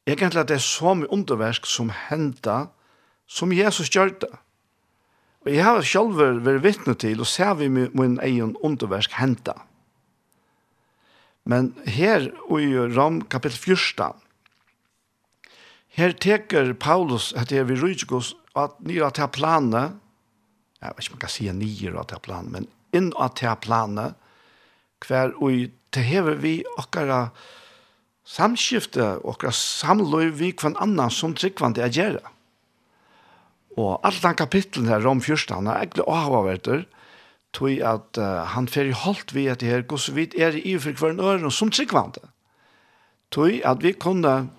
Egentligen 0.06 0.46
det 0.46 0.54
är 0.54 0.96
mye 0.96 1.08
underverk 1.08 1.66
som 1.66 1.90
henta 1.90 2.68
som 3.28 3.54
Jesus 3.54 3.90
gjorde. 3.96 4.20
det. 4.20 4.38
Og 5.46 5.52
jeg 5.54 5.64
har 5.64 5.82
selv 5.82 6.18
vært 6.18 6.64
vittne 6.64 6.96
til, 6.96 7.20
og 7.20 7.28
ser 7.28 7.54
vi 7.54 7.68
min 7.70 8.20
egen 8.20 8.56
underversk 8.64 9.12
henta. 9.12 9.54
Men 11.46 11.76
her 11.86 12.28
i 12.58 12.96
Rom 12.98 13.22
kapittel 13.22 13.58
14, 13.58 14.14
her 15.88 16.12
teker 16.12 16.74
Paulus 16.74 17.34
at 17.34 17.50
det 17.50 17.60
er 17.60 17.64
vi 17.64 17.94
oss 18.12 18.36
at 18.56 18.80
nye 18.80 19.12
til 19.12 19.28
planet 19.28 19.96
jeg 20.80 20.96
vet 20.96 21.06
ikke 21.06 21.14
om 21.14 21.18
man 21.18 21.26
kan 21.26 21.34
si 21.34 21.48
nye 21.52 21.94
av 22.00 22.08
det 22.08 22.20
planen, 22.24 22.52
men 22.54 22.68
inn 22.96 23.12
av 23.20 23.34
det 23.40 23.56
planen, 23.66 24.16
hver 25.06 25.34
og 25.40 25.72
det 25.96 26.04
hever 26.06 26.38
vi 26.40 26.60
okkara 26.78 27.30
samskifte, 28.30 29.18
okkara 29.26 29.52
samløy 29.56 30.30
vi 30.38 30.52
kvann 30.54 30.78
annan 30.82 31.12
som 31.14 31.34
tryggvann 31.36 31.76
det 31.76 31.86
er 31.86 31.96
gjerra. 31.96 32.32
Og 33.80 34.00
alt 34.06 34.22
den 34.24 34.38
kapitlen 34.38 34.90
her 34.92 35.06
om 35.08 35.22
fyrstan 35.24 35.68
er 35.68 35.84
egentlig 35.84 36.08
avhaverter, 36.08 36.86
tog 37.56 37.82
at 37.82 38.20
uh, 38.22 38.46
han 38.54 38.68
fer 38.70 38.92
i 38.92 38.96
holdt 38.96 39.34
vi 39.34 39.48
etter 39.50 39.72
her, 39.72 39.86
gos 39.90 40.10
vi 40.14 40.28
er 40.38 40.58
i 40.60 40.76
for 40.78 40.94
hver 40.94 41.16
en 41.16 41.24
øren 41.24 41.52
som 41.52 41.72
det. 41.74 42.28
Tog 43.32 43.62
at 43.66 43.82
vi 43.82 43.94
kunne 43.94 44.50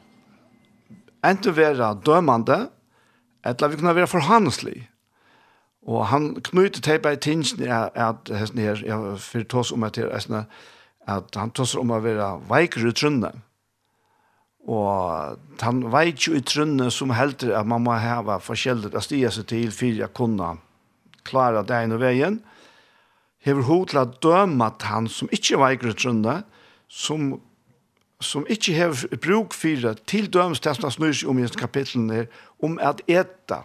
enten 1.22 1.56
være 1.56 1.94
dømande, 2.04 2.70
eller 3.44 3.68
vi 3.68 3.76
kunne 3.76 3.94
være 3.94 4.10
forhandelslige 4.10 4.89
Og 5.86 6.06
han 6.06 6.34
knyter 6.44 6.82
til 6.84 7.00
bare 7.00 7.16
tingene 7.16 7.68
at, 7.72 7.96
at 7.96 8.32
hesten 8.38 8.58
her, 8.60 8.82
jeg 8.84 9.18
fyrir 9.18 9.46
tås 9.48 9.72
om 9.72 9.82
at 9.82 9.98
er, 9.98 10.44
at 11.08 11.36
han 11.36 11.50
tås 11.50 11.74
om 11.74 11.90
å 11.90 12.00
være 12.04 12.28
veikere 12.50 12.92
i 12.92 12.96
trunne. 12.96 13.32
Og 14.68 15.38
han 15.62 15.84
veit 15.92 16.26
jo 16.26 16.36
i 16.36 16.44
trunne 16.44 16.90
som 16.92 17.14
helter 17.16 17.54
at 17.56 17.66
man 17.66 17.82
må 17.82 17.96
hava 17.96 18.38
forskjellig 18.44 18.92
å 18.92 19.02
stige 19.02 19.32
seg 19.32 19.48
til 19.48 19.72
for 19.72 20.02
jeg 20.02 20.14
kunne 20.14 20.58
klara 21.24 21.64
det 21.64 21.78
ene 21.84 21.98
veien. 22.00 22.40
Hever 23.40 23.64
ho 23.64 23.84
til 23.88 24.02
å 24.02 24.08
døme 24.20 24.68
at 24.68 24.84
han 24.84 25.08
som 25.08 25.30
ikke 25.32 25.62
veikere 25.62 25.94
i 25.94 26.02
trunne, 26.02 26.42
som 26.88 27.38
som 28.20 28.44
ikke 28.48 28.74
har 28.76 29.16
bruk 29.16 29.54
for 29.56 29.94
til 30.06 30.26
dømes 30.32 30.60
det 30.60 30.74
som 30.76 30.90
snur 30.92 31.14
seg 31.16 31.30
om 31.32 31.38
i 31.40 31.46
kapitlen 31.56 32.10
er, 32.12 32.26
om 32.60 32.78
at 32.82 33.00
eta, 33.08 33.62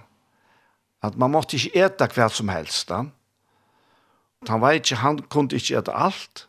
at 1.06 1.18
man 1.22 1.34
måtte 1.34 1.58
ikke 1.58 1.86
eta 1.88 2.08
hva 2.12 2.28
som 2.32 2.51
helst. 2.53 2.89
Da. 2.89 3.06
Han 4.49 4.62
var 4.62 4.78
ikke, 4.78 4.99
han 5.01 5.22
kunne 5.32 5.58
ikke 5.58 5.80
eta 5.80 5.95
alt, 6.08 6.47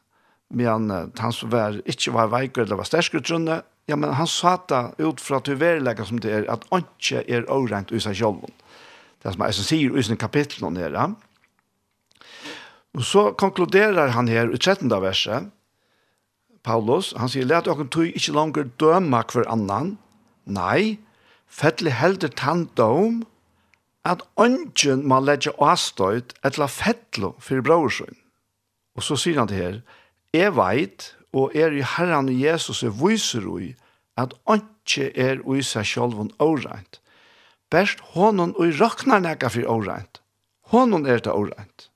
men 0.50 0.90
han 0.90 1.34
som 1.34 1.50
var, 1.52 1.80
ikke 1.88 2.14
var 2.14 2.30
veiker 2.32 2.64
eller 2.64 2.78
var 2.78 2.88
sterskere 2.88 3.24
trunne, 3.24 3.62
ja, 3.86 3.94
men 3.94 4.16
han 4.18 4.26
sa 4.26 4.56
det 4.68 4.98
ut 4.98 5.20
fra 5.22 5.38
til 5.38 5.54
tyverlegga 5.54 6.06
som 6.06 6.18
det 6.22 6.32
er, 6.32 6.46
at 6.50 6.64
han 6.72 6.82
ikke 6.82 7.22
er 7.30 7.46
overrengt 7.52 7.92
i 7.94 8.02
seg 8.02 8.16
selv. 8.18 8.42
Det 9.22 9.30
er 9.30 9.36
som 9.36 9.44
jeg 9.46 9.58
sier 9.58 9.94
i 9.98 10.02
sin 10.06 10.18
kapittel 10.18 10.64
nå 10.64 10.72
nere. 10.74 11.12
Og 12.96 13.04
så 13.06 13.28
konkluderer 13.38 14.14
han 14.16 14.28
her 14.28 14.50
i 14.50 14.58
13. 14.58 14.90
verset, 14.90 15.52
Paulus, 16.66 17.12
han 17.14 17.30
sier, 17.30 17.46
let 17.46 17.68
dere 17.68 17.86
tog 17.86 18.10
ikke 18.10 18.34
langer 18.34 18.66
døme 18.80 19.22
hver 19.30 19.46
annan. 19.52 19.92
Nei, 20.50 20.98
fettelig 21.46 21.94
helder 21.94 22.32
tanndom, 22.34 23.20
at 24.06 24.22
ønsken 24.38 25.02
må 25.08 25.18
legge 25.24 25.52
avstøyt 25.62 26.36
etla 26.46 26.68
fettlo 26.70 27.34
for 27.42 27.62
brorsen. 27.66 28.14
Og 28.96 29.04
så 29.04 29.18
sier 29.18 29.40
han 29.40 29.50
til 29.50 29.60
her, 29.62 29.80
«Jeg 30.34 30.54
veit, 30.56 31.10
og 31.36 31.56
er 31.56 31.74
i 31.74 31.82
Herren 31.84 32.30
Jesus 32.32 32.82
er 32.86 32.94
viser 32.94 33.46
ui, 33.48 33.74
at 34.16 34.34
ønske 34.48 35.10
er 35.12 35.42
ui 35.44 35.62
seg 35.66 35.88
selv 35.88 36.20
og 36.22 36.32
åreint. 36.40 37.00
Best 37.70 38.00
hånden 38.14 38.54
ui 38.60 38.70
råkner 38.78 39.20
nekka 39.24 39.50
for 39.52 39.68
åreint. 39.74 40.22
Hånden 40.72 41.06
er 41.06 41.20
det 41.24 41.34
åreint.» 41.34 41.90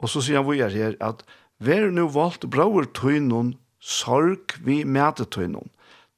Og 0.00 0.08
så 0.08 0.22
sier 0.24 0.40
han 0.40 0.48
vi 0.48 0.62
er 0.64 0.72
her 0.72 0.96
at 1.04 1.24
«Vær 1.60 1.90
nu 1.92 2.06
valgt 2.08 2.48
brauer 2.48 2.88
tøynon, 2.96 3.52
sorg 3.80 4.56
vi 4.64 4.80
mæte 4.84 5.28
tøynon». 5.28 5.68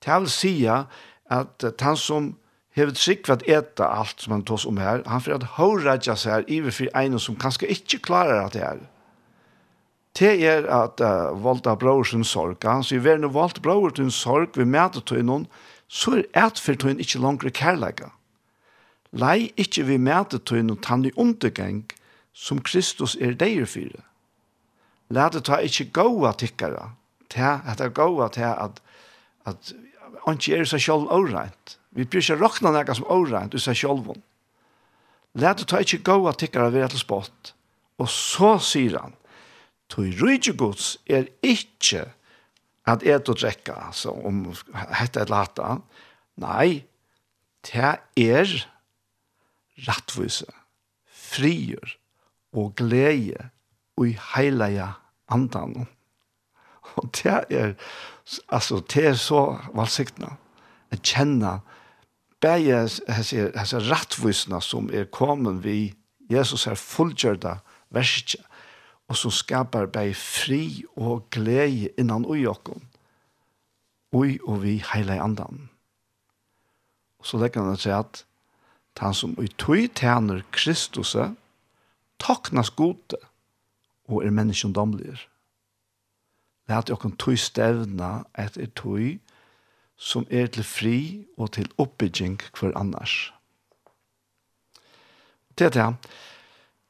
Det 0.02 0.20
vil 0.20 0.30
si 0.30 0.54
at 0.66 1.82
han 1.82 1.98
som 1.98 2.32
hevet 2.76 3.00
sikk 3.00 3.26
for 3.26 3.36
at 3.36 3.44
eta 3.48 3.88
alt 4.00 4.22
som 4.22 4.36
han 4.36 4.44
tås 4.48 4.64
om 4.68 4.80
her, 4.80 5.02
han 5.06 5.20
får 5.20 5.36
at 5.36 5.50
håradja 5.58 6.16
seg 6.16 6.32
her 6.32 6.48
iver 6.48 6.74
for 6.74 7.02
en 7.02 7.18
som 7.20 7.36
kanskje 7.40 7.70
ikke 7.74 8.00
klarer 8.08 8.40
at 8.46 8.56
det 8.56 8.64
er. 8.64 8.80
Det 10.18 10.32
er 10.44 10.66
at 10.68 11.00
uh, 11.00 11.32
valda 11.44 11.74
bror 11.80 12.04
sin 12.04 12.24
sorg, 12.24 12.64
han 12.64 12.84
sier, 12.84 13.00
vær 13.04 13.20
nu 13.20 13.30
valgt 13.32 13.62
bror 13.64 13.92
sin 13.96 14.12
sorg, 14.12 14.56
vi 14.56 14.68
mæter 14.68 15.04
tog 15.04 15.24
noen, 15.24 15.46
så 15.88 16.18
er 16.18 16.46
et 16.46 16.60
for 16.60 16.76
tog 16.76 17.00
ikke 17.00 17.20
langere 17.20 17.52
kærlega. 17.52 18.12
Lei 19.12 19.52
ikke 19.60 19.84
vi 19.88 19.98
mæter 20.00 20.40
tog 20.40 20.64
noen 20.64 20.80
tann 20.84 21.04
i 21.08 21.12
undergang, 21.16 21.84
som 22.32 22.60
Kristus 22.64 23.16
er 23.20 23.36
deir 23.36 23.68
fyrir. 23.68 24.00
Lade 25.12 25.42
ta 25.44 25.58
ikkje 25.60 25.90
gåa 25.92 26.32
tikkara, 26.40 26.92
ta, 27.28 27.60
at 27.68 27.80
det 27.80 27.90
er 27.90 27.96
gåa 27.96 28.28
til 28.32 28.48
at, 28.48 28.80
at, 29.44 29.72
at 30.24 30.32
ikke 30.32 30.62
er 30.62 30.68
seg 30.68 30.80
sjálf 30.80 31.12
åreint 31.12 31.76
Vi 31.93 32.07
bryr 32.09 32.24
ikke 32.24 32.40
råkna 32.40 32.72
noe 32.72 32.97
som 32.97 33.09
åreint, 33.12 33.53
du 33.53 33.61
sier 33.61 33.76
sjølven. 33.76 34.22
Læt 35.38 35.61
du 35.61 35.68
ta 35.68 35.80
ikke 35.80 36.03
gå 36.05 36.16
at 36.28 36.40
tikkere 36.40 36.72
være 36.72 36.93
til 36.93 37.03
spott. 37.03 37.53
Og 38.01 38.09
så 38.11 38.57
sier 38.62 38.99
han, 39.01 39.14
tog 39.93 40.09
rydde 40.20 40.57
gods 40.57 40.97
er 41.07 41.28
ikkje 41.45 42.07
at 42.88 43.05
et 43.07 43.28
og 43.28 43.38
drekka, 43.38 43.76
altså 43.88 44.11
om 44.26 44.45
hette 44.99 45.22
et 45.22 45.30
lata. 45.30 45.76
Nei, 46.43 46.82
det 47.68 47.93
er 48.18 48.55
rattvise, 49.86 50.49
frier 51.07 51.97
og 52.53 52.74
glede 52.76 53.51
og 53.97 54.09
i 54.09 54.16
heilige 54.34 54.88
andan. 55.32 55.86
Og 56.97 57.09
det 57.16 57.36
er, 57.51 57.74
altså, 58.49 58.80
det 58.93 59.07
er 59.12 59.14
så 59.14 59.59
valsiktene, 59.74 60.36
Jeg 60.93 61.01
kjenner 61.03 61.61
bæja 62.43 62.86
hans 63.09 63.74
rattvisna 63.90 64.61
som 64.61 64.90
er 64.93 65.05
kommet 65.05 65.62
vi 65.64 65.95
Jesus 66.30 66.66
er 66.66 66.78
fullgjørda 66.78 67.59
verskja 67.95 68.43
og 69.11 69.18
som 69.18 69.34
skapar 69.34 69.90
bæg 69.93 70.14
fri 70.16 70.84
og 70.97 71.28
glede 71.30 71.90
innan 72.01 72.26
ui 72.26 72.47
okkon 72.49 72.82
ui 74.12 74.38
og 74.45 74.62
vi 74.62 74.76
heila 74.93 75.16
i 75.16 75.22
andan. 75.24 75.68
Og 77.18 77.26
så 77.26 77.38
legger 77.40 77.64
han 77.64 77.80
seg 77.80 77.97
at 77.97 78.24
han 79.01 79.14
som 79.16 79.36
ui 79.40 79.49
tui 79.59 79.86
tjener 79.88 80.43
Kristus 80.53 81.14
taknas 82.20 82.70
gode 82.70 83.18
og 84.09 84.24
er 84.24 84.34
menneskjendomlig 84.34 85.16
Lært 86.70 86.93
okkon 86.95 87.16
tui 87.18 87.36
stevna 87.36 88.22
etter 88.38 88.68
tog 88.78 89.18
som 89.97 90.26
er 90.30 90.47
til 90.47 90.64
fri 90.66 90.99
og 91.38 91.53
til 91.57 91.68
oppbygging 91.78 92.40
for 92.55 92.72
annars. 92.78 93.32
Det 95.59 95.66
er 95.66 95.74
det. 95.76 96.11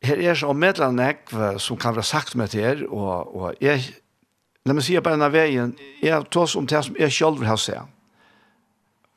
Her 0.02 0.30
er 0.30 0.34
så 0.34 0.52
medlem 0.52 0.98
jeg 0.98 1.16
som 1.60 1.76
kan 1.76 1.94
være 1.94 2.04
sagt 2.04 2.34
med 2.34 2.48
til 2.48 2.86
og, 2.88 3.36
og 3.36 3.54
jeg, 3.60 3.84
la 4.66 4.74
meg 4.74 4.84
si 4.86 4.96
på 4.98 5.10
denne 5.12 5.28
veien, 5.30 5.76
jeg 6.02 6.26
tar 6.30 6.46
oss 6.46 6.56
om 6.58 6.66
det 6.66 6.84
som 6.84 6.96
jeg 6.98 7.12
selv 7.12 7.38
vil 7.38 7.50
ha 7.50 7.56
seg. 7.58 7.86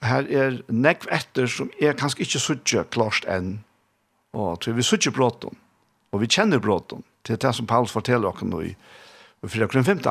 Her 0.05 0.27
er 0.29 0.59
nekv 0.69 1.07
etter 1.13 1.49
som 1.49 1.71
er 1.81 1.97
kanskje 1.97 2.25
ikke 2.25 2.41
så 2.43 2.83
klart 2.91 3.25
enn, 3.25 3.63
og 4.33 4.61
tror 4.61 4.77
vi 4.77 4.83
suttet 4.83 5.15
bråten, 5.15 5.55
og 6.11 6.21
vi 6.21 6.29
kjenner 6.29 6.61
bråten, 6.61 7.03
til 7.23 7.39
det 7.41 7.55
som 7.55 7.65
Paulus 7.65 7.91
forteller 7.95 8.29
oss 8.29 8.43
nå 8.45 8.61
i, 8.61 8.75
i 9.41 9.47
4.15, 9.47 10.05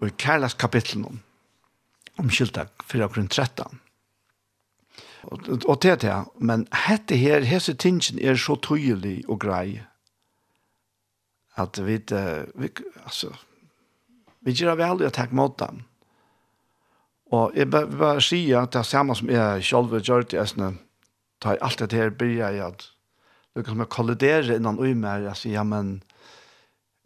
og 0.00 0.08
i 0.08 0.16
kærlighetskapitlen 0.18 1.06
om 1.08 1.20
omkylta 2.20 2.68
for 2.84 3.04
akkurat 3.04 3.30
13. 3.30 3.80
Og, 5.28 5.48
og 5.68 5.82
det 5.82 5.90
er 5.90 6.00
det, 6.00 6.16
men 6.40 6.64
hette 6.86 7.16
her, 7.20 7.44
hese 7.44 7.74
tingen 7.74 8.20
er 8.22 8.38
så 8.40 8.56
tydelig 8.56 9.20
og 9.28 9.40
grei 9.42 9.82
at 11.60 11.76
vi, 11.84 11.98
vi 12.54 12.70
altså, 13.04 13.34
vi 14.40 14.54
gjør 14.56 14.78
vel 14.80 15.04
å 15.04 15.10
takke 15.12 15.36
mot 15.36 15.58
dem. 15.60 15.82
Og 17.30 17.52
jeg 17.54 17.68
vil 17.70 17.90
bare 18.00 18.22
si 18.24 18.40
at 18.56 18.72
det 18.72 18.80
er 18.80 18.88
samme 18.88 19.14
som 19.18 19.28
jeg 19.30 19.66
selv 19.66 19.92
har 19.94 20.06
gjort 20.06 20.32
i 20.34 20.40
Østene, 20.40 20.72
tar 21.40 21.56
jeg 21.56 21.62
alt 21.66 21.82
det 21.84 21.98
her, 21.98 22.14
blir 22.16 22.40
jeg 22.40 22.62
at 22.64 22.86
det 23.54 23.66
kan 23.66 23.82
kollidere 23.90 24.56
innan 24.56 24.78
og 24.78 24.96
mer, 24.96 25.26
jeg 25.26 25.36
sier, 25.36 25.58
ja, 25.58 25.64
men 25.66 26.00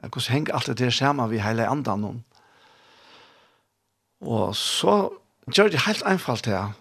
hvordan 0.01 0.33
henger 0.33 0.55
alt 0.55 0.71
det 0.71 0.87
her 0.87 0.95
sammen 0.95 1.31
vi 1.31 1.41
hele 1.41 1.69
andre 1.69 1.97
noen? 1.99 2.23
Og 4.25 4.57
så 4.57 5.13
gjør 5.53 5.69
det 5.69 5.85
helt 5.87 6.03
einfalt 6.09 6.47
her, 6.49 6.73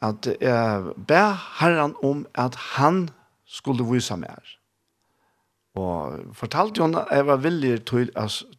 at 0.00 0.26
jeg 0.40 0.94
ber 1.08 1.36
Herren 1.60 1.94
om 2.02 2.26
at 2.34 2.56
han 2.76 3.10
skulle 3.46 3.84
vise 3.84 4.16
mer. 4.16 4.40
Og 5.74 6.18
fortalte 6.34 6.82
henne 6.82 7.04
at 7.04 7.16
jeg 7.16 7.26
var 7.26 7.42
villig 7.44 7.74
til, 7.86 8.10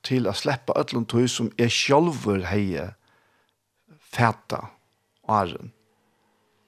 til 0.04 0.30
å 0.30 0.36
slippe 0.38 0.76
et 0.78 0.94
eller 0.94 1.02
annet 1.02 1.32
som 1.34 1.52
jeg 1.58 1.74
selv 1.74 2.46
heier 2.48 2.94
fæta 4.12 4.62
og 5.24 5.36
æren. 5.36 5.72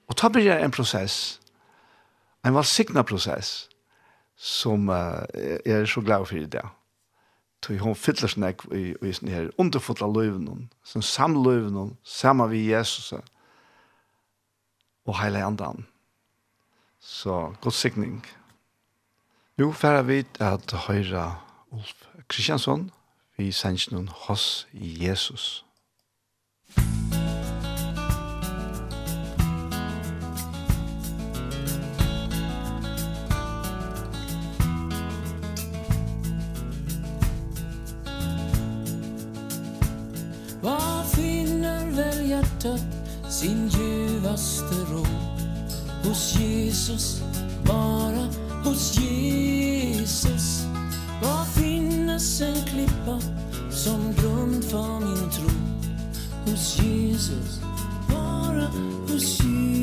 Og 0.08 0.16
da 0.20 0.28
blir 0.28 0.50
det 0.50 0.64
en 0.64 0.74
prosess, 0.74 1.40
en 2.44 2.54
valsigna 2.54 3.02
prosess, 3.02 3.68
som 4.36 4.88
uh, 4.88 5.24
jeg 5.64 5.80
er 5.80 5.86
så 5.88 6.00
glad 6.00 6.26
for 6.26 6.36
i 6.36 6.46
det 6.46 6.64
tog 7.64 7.78
hon 7.80 7.96
fyller 7.96 8.28
snäck 8.28 8.64
i, 8.72 8.94
i 9.02 9.12
sin 9.12 9.28
her 9.32 9.50
underfotla 9.58 10.06
löven 10.06 10.68
som 10.84 11.02
samløyven 11.02 11.74
hon 11.74 11.96
samma 12.04 12.46
vi 12.46 12.66
Jesus 12.70 13.12
og 15.04 15.18
heile 15.20 15.44
andan. 15.44 15.86
Så 17.00 17.54
god 17.60 17.72
signing. 17.72 18.26
Nu 19.56 19.72
færre 19.72 20.06
vi 20.06 20.24
at 20.40 20.72
høyra 20.86 21.40
Ulf 21.70 22.06
Kristiansson 22.28 22.90
vi 23.36 23.52
sender 23.52 23.94
noen 23.94 24.08
hos 24.08 24.66
Jesus. 24.72 25.63
mötte 42.44 42.78
sin 43.30 43.68
ljuvaste 43.68 44.74
ro. 44.92 45.06
Hos 46.04 46.36
Jesus, 46.40 47.22
bara 47.64 48.28
hos 48.64 48.98
Jesus. 48.98 50.66
Var 51.22 51.44
finnes 51.44 52.40
en 52.40 52.62
klippa 52.64 53.20
som 53.70 54.14
grund 54.16 54.64
för 54.64 55.00
min 55.00 55.30
tro? 55.30 55.50
Hos 56.46 56.78
Jesus, 56.78 57.60
bara 58.08 58.68
hos 59.08 59.40
Jesus 59.40 59.73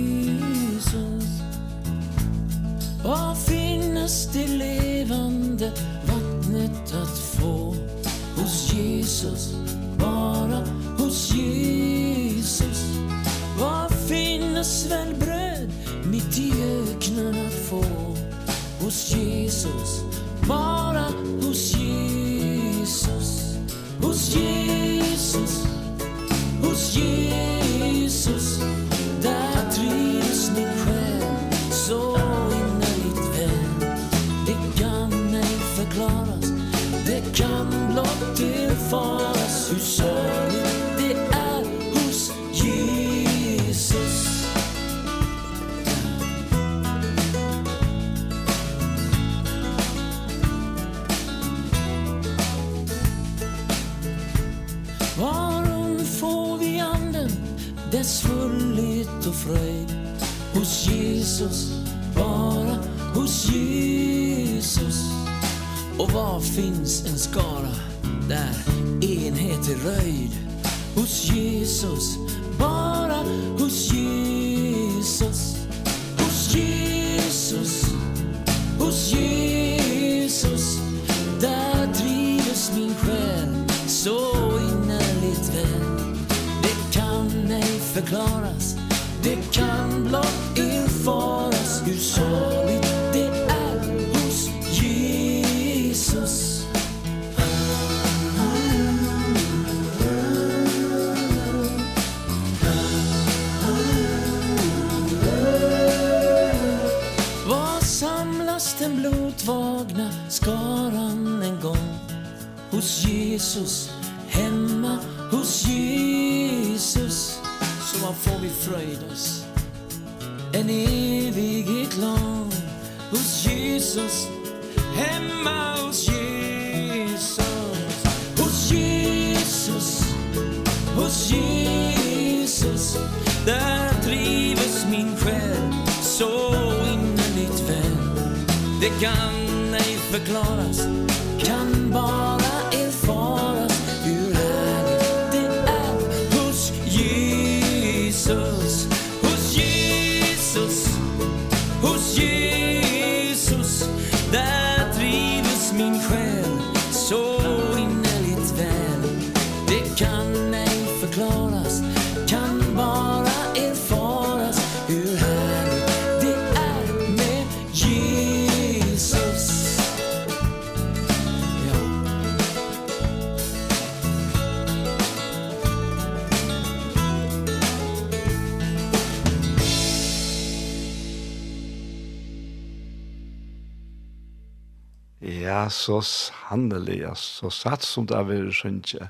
Ja, 185.22 185.70
så 185.70 186.00
sannelig, 186.02 187.04
så 187.16 187.52
satt 187.54 187.84
som 187.86 188.08
det 188.10 188.18
er 188.18 188.26
ved 188.26 188.48
Rønge. 188.64 189.10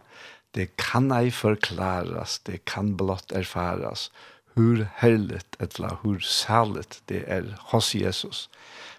Det 0.51 0.66
kan 0.76 1.07
ei 1.16 1.32
forklares, 1.32 2.39
det 2.43 2.66
kan 2.66 2.97
blott 2.99 3.32
erfares, 3.32 4.09
hur 4.55 4.84
herligt, 4.99 5.55
eller 5.59 5.95
hur 6.03 6.20
særligt 6.20 7.01
det 7.07 7.24
er 7.28 7.55
hos 7.72 7.95
Jesus. 7.95 8.49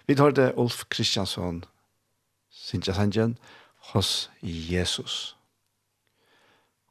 Vi 0.07 0.15
tar 0.15 0.33
det 0.33 0.53
Ulf 0.57 0.83
Kristiansson, 0.89 1.63
Sintja 2.49 2.93
Sandjen, 2.93 3.37
hos 3.93 4.31
Jesus. 4.41 5.35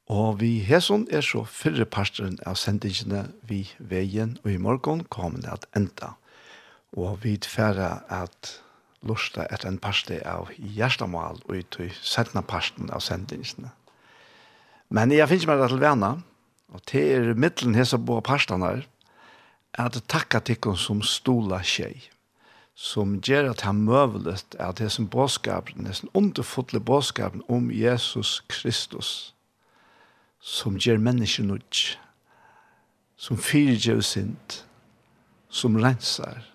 Og 0.06 0.40
vi 0.40 0.58
heson 0.58 1.08
er 1.10 1.20
så 1.20 1.42
fyrre 1.44 1.84
parsteren 1.84 2.38
av 2.46 2.54
sendingene 2.54 3.32
vi 3.42 3.64
veien, 3.78 4.38
og 4.44 4.52
i 4.52 4.58
morgen 4.58 5.02
kommer 5.04 5.42
det 5.42 5.50
at 5.50 5.66
enda. 5.76 6.14
Og 6.92 7.24
vi 7.24 7.36
tverre 7.42 8.04
at 8.12 8.62
lusta 9.06 9.46
etter 9.50 9.68
en 9.68 9.80
parste 9.82 10.20
av 10.28 10.50
hjertemål 10.56 11.42
og 11.46 11.56
ut 11.58 11.78
i 11.82 11.88
sentene 12.00 12.44
parsten 12.46 12.90
av 12.94 13.02
sendingsene. 13.04 13.72
Men 14.92 15.12
jeg 15.14 15.28
finner 15.30 15.54
meg 15.54 15.70
til 15.72 15.82
vana, 15.82 16.12
og 16.72 16.82
til 16.88 17.12
er 17.16 17.38
middelen 17.38 17.76
hese 17.76 17.98
bo 17.98 18.20
parsten 18.24 18.64
her, 18.64 18.84
at 19.80 19.96
takka 20.12 20.42
tikkun 20.44 20.76
som 20.76 21.00
stola 21.04 21.62
tjej, 21.64 21.96
som 22.76 23.18
gjør 23.24 23.50
at 23.52 23.64
han 23.66 23.82
møvelet 23.86 24.56
at 24.60 24.78
det 24.80 24.90
som 24.92 25.08
båskapen, 25.08 25.86
det 25.88 25.96
som 25.96 26.12
underfotle 26.16 26.80
båskapen 26.80 27.44
om 27.48 27.70
Jesus 27.72 28.40
Kristus, 28.52 29.32
som 30.40 30.76
gjør 30.76 31.00
mennesken 31.00 31.52
ut, 31.54 31.82
som 33.16 33.38
fyrtjøv 33.38 34.02
sint, 34.04 34.62
som 35.48 35.76
rensar, 35.80 36.51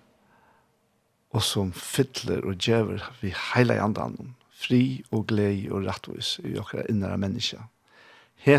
og 1.30 1.42
som 1.42 1.72
fytler 1.72 2.44
og 2.44 2.56
djever 2.56 3.04
vi 3.20 3.32
heila 3.52 3.76
i 3.76 3.82
andan, 3.84 4.34
fri 4.58 5.04
og 5.12 5.26
glei 5.30 5.68
og 5.70 5.86
rattvis 5.86 6.38
i 6.44 6.56
okra 6.58 6.86
innere 6.88 7.18
menneska. 7.18 7.58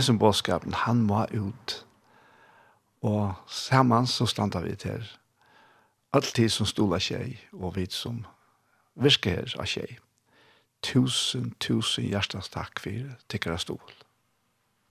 som 0.01 0.19
bådskapen, 0.19 0.73
han 0.73 1.01
må 1.01 1.25
ut. 1.33 1.85
Og 3.01 3.33
saman 3.47 4.07
så 4.07 4.25
standa 4.25 4.59
vi 4.59 4.75
til 4.75 5.07
alltid 6.13 6.49
som 6.49 6.65
stola 6.65 6.99
tjej 6.99 7.37
og 7.53 7.75
vi 7.75 7.87
som 7.89 8.25
virker 8.95 9.29
her 9.29 9.55
av 9.59 9.65
tjej. 9.65 9.97
Tusen, 10.81 11.53
tusen 11.59 12.03
hjertens 12.03 12.49
takk 12.49 12.79
for 12.79 13.15
tikkere 13.29 13.57
stol. 13.59 13.98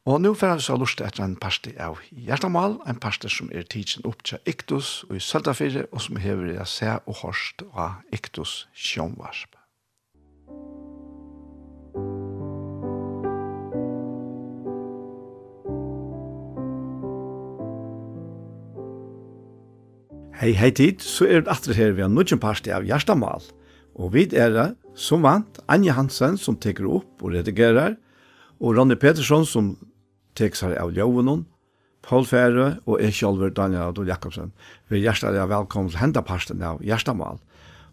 Og 0.09 0.22
nå 0.24 0.30
får 0.32 0.54
han 0.54 0.61
så 0.64 0.72
lyst 0.80 1.02
etter 1.04 1.20
en 1.20 1.34
parste 1.36 1.74
av 1.84 1.98
Hjertamal, 2.09 2.78
en 2.88 2.96
parste 2.96 3.28
som 3.28 3.50
er 3.52 3.66
tidsen 3.68 4.06
opp 4.09 4.22
til 4.24 4.40
Iktus 4.48 5.02
og 5.11 5.18
i 5.18 5.20
Søltafire, 5.20 5.82
og 5.92 6.00
som 6.00 6.16
hever 6.16 6.54
jeg 6.54 6.64
se 6.72 6.94
og 6.96 7.18
hørst 7.20 7.61
av 7.76 7.98
Iktus 8.16 8.62
sjånvarsp. 8.72 9.52
Hei, 20.38 20.54
hei 20.56 20.72
tid, 20.72 21.04
så 21.04 21.28
er 21.28 21.44
det 21.44 21.52
atre 21.52 21.76
her 21.76 21.92
vi 21.92 22.06
har 22.06 22.14
nødgjent 22.14 22.40
parste 22.46 22.72
av 22.72 22.88
Hjertamal. 22.88 23.44
Og 23.98 24.14
vi 24.16 24.24
er 24.32 24.56
det, 24.56 24.68
som 24.96 25.28
vant, 25.28 25.61
Anja 25.68 25.98
Hansen 26.00 26.40
som 26.40 26.56
teker 26.56 26.88
opp 26.88 27.20
og 27.20 27.36
redigerer, 27.36 27.98
og 28.56 28.72
Ronny 28.78 28.96
Petersson 28.96 29.44
som 29.44 29.74
tekstare 30.39 30.78
av 30.80 30.95
Ljøvenon, 30.97 31.45
Paul 32.07 32.24
Fære 32.24 32.68
og 32.86 33.03
jeg 33.03 33.16
sjølver 33.18 33.51
Daniel 33.53 33.91
Adol 33.91 34.09
Jakobsen. 34.09 34.53
Vi 34.89 35.01
er 35.01 35.09
hjertelig 35.09 35.49
velkommen 35.51 35.91
til 35.93 36.01
hendet 36.01 36.26
parsten 36.28 36.62
av 36.64 36.80
Gjerstamal. 36.84 37.43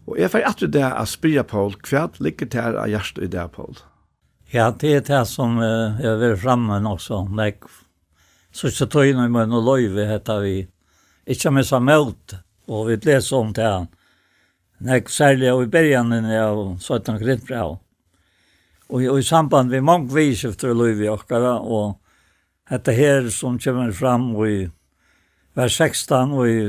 Og 0.06 0.20
jeg 0.20 0.30
får 0.30 0.46
etter 0.46 0.70
det 0.70 0.86
å 0.86 1.02
spyrre 1.10 1.42
Paul, 1.44 1.74
hva 1.88 2.06
ligger 2.22 2.48
til 2.50 2.78
av 2.78 2.86
Gjerst 2.90 3.18
i 3.18 3.28
det, 3.30 3.44
Paul? 3.56 3.74
Ja, 4.54 4.70
det 4.70 4.92
er 4.94 5.02
det 5.02 5.24
som 5.26 5.58
uh, 5.58 5.98
jeg 5.98 6.20
vil 6.22 6.36
fremme 6.38 6.78
også. 6.86 7.24
Jeg 7.34 7.58
synes 8.54 8.80
jeg 8.80 8.90
tog 8.94 9.10
inn 9.10 9.18
i 9.24 9.26
munnen 9.26 9.58
og 9.58 9.66
løyve 9.66 10.06
heter 10.06 10.44
vi. 10.44 10.56
Ikke 11.26 11.50
med 11.50 11.66
som 11.66 11.82
møte, 11.82 12.38
og 12.70 12.86
vi 12.86 13.00
leser 13.02 13.40
om 13.40 13.50
det 13.52 13.66
her. 13.66 13.88
Jeg 14.86 15.10
særlig 15.10 15.50
i 15.50 15.68
bergen 15.72 16.12
av 16.14 16.62
17 16.78 17.18
Grindbrau. 17.18 17.78
Og, 18.86 19.02
og 19.02 19.18
i 19.18 19.26
samband 19.26 19.72
med 19.72 19.82
mange 19.82 20.14
vidskifter 20.14 20.76
løyve 20.76 21.08
i 21.08 21.10
okkara, 21.10 21.56
og 21.58 21.96
dette 22.70 22.92
her 22.92 23.30
som 23.30 23.58
kommer 23.58 23.92
fram 23.92 24.30
i 24.46 24.68
vers 25.56 25.76
16 25.78 26.32
og 26.34 26.48
i 26.48 26.60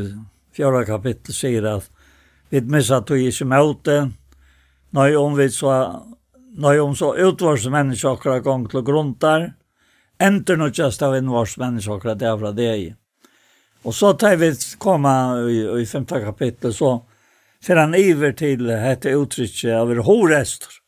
fjorda 0.56 0.86
kapittel 0.86 1.36
sier 1.36 1.66
at 1.70 1.90
vi 2.50 2.62
missa 2.62 3.02
tog 3.04 3.20
ikke 3.20 3.48
møte, 3.50 3.98
nøy 4.96 5.18
om 5.20 5.36
vi 5.36 5.50
så, 5.52 5.74
nøy 6.56 6.80
om 6.80 6.96
så 6.96 7.12
utvars 7.28 7.68
mennesker 7.72 8.40
gong 8.46 8.70
til 8.72 8.86
gruntar, 8.88 9.50
enter 10.20 10.58
noe 10.58 10.72
just 10.74 11.04
av 11.04 11.18
innvars 11.18 11.58
mennesker 11.60 12.16
det 12.16 12.30
er 12.30 12.40
fra 12.40 12.54
det 12.56 12.72
i. 12.78 12.88
Og 13.84 13.94
så 13.94 14.14
tar 14.14 14.38
vi 14.40 14.54
komma 14.80 15.38
i, 15.50 15.60
i 15.82 15.86
femte 15.86 16.22
kapittel, 16.24 16.74
så 16.74 17.02
fer 17.64 17.82
han 17.82 17.96
iver 17.98 18.34
til 18.38 18.66
dette 18.70 19.14
uttrykket 19.18 19.76
av 19.76 19.92
horester, 20.08 20.80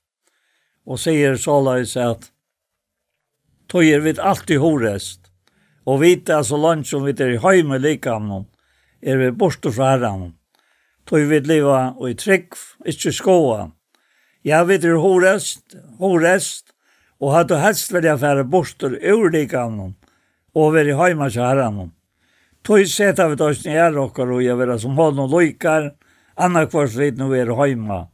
og 0.90 1.00
sier 1.02 1.38
såleis 1.38 1.96
at 2.00 2.32
tog 3.70 3.86
er 3.86 4.02
vi 4.04 4.16
alltid 4.18 4.60
horest. 4.60 5.30
Og 5.86 6.02
vita 6.04 6.42
så 6.44 6.58
langt 6.60 6.90
som 6.90 7.06
vi 7.06 7.16
er 7.16 7.36
i 7.36 7.42
høyme 7.42 7.80
likamnon, 7.82 8.48
er 9.02 9.18
vi 9.18 9.30
borte 9.32 9.72
fra 9.74 9.94
herran. 9.94 10.34
Tog 11.10 11.30
vi 11.30 11.40
liva 11.42 11.94
og 11.96 12.10
i 12.12 12.18
trygg, 12.18 12.58
ikke 12.86 13.14
skoa. 13.16 13.70
Ja, 14.46 14.64
vi 14.68 14.78
er 14.78 15.00
horest, 15.02 15.78
horest, 16.00 16.74
og 17.20 17.34
hadde 17.36 17.62
helst 17.64 17.94
vært 17.94 18.12
affære 18.14 18.46
borte 18.48 18.92
ur 18.94 19.32
likamnon, 19.34 19.96
og 20.56 20.74
vi 20.74 20.84
er 20.84 20.92
i 20.92 21.00
høyme 21.00 21.30
fra 21.32 21.50
herran. 21.52 21.90
Tog 22.64 22.86
seta 22.92 23.30
vi 23.32 23.40
tog 23.40 23.66
ni 23.66 23.78
okkar 24.04 24.34
og 24.36 24.44
jeg 24.44 24.60
vera 24.60 24.78
som 24.80 24.98
hånd 25.00 25.20
og 25.24 25.32
loikar, 25.32 25.94
anna 26.36 26.66
kvart 26.68 26.96
vi 26.96 27.12
nu 27.18 27.32
er 27.36 27.56
høyma, 27.56 28.06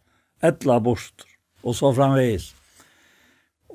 etla 0.41 0.80
borster, 0.80 1.28
og 1.66 1.76
så 1.76 1.91
framvis. 1.93 2.53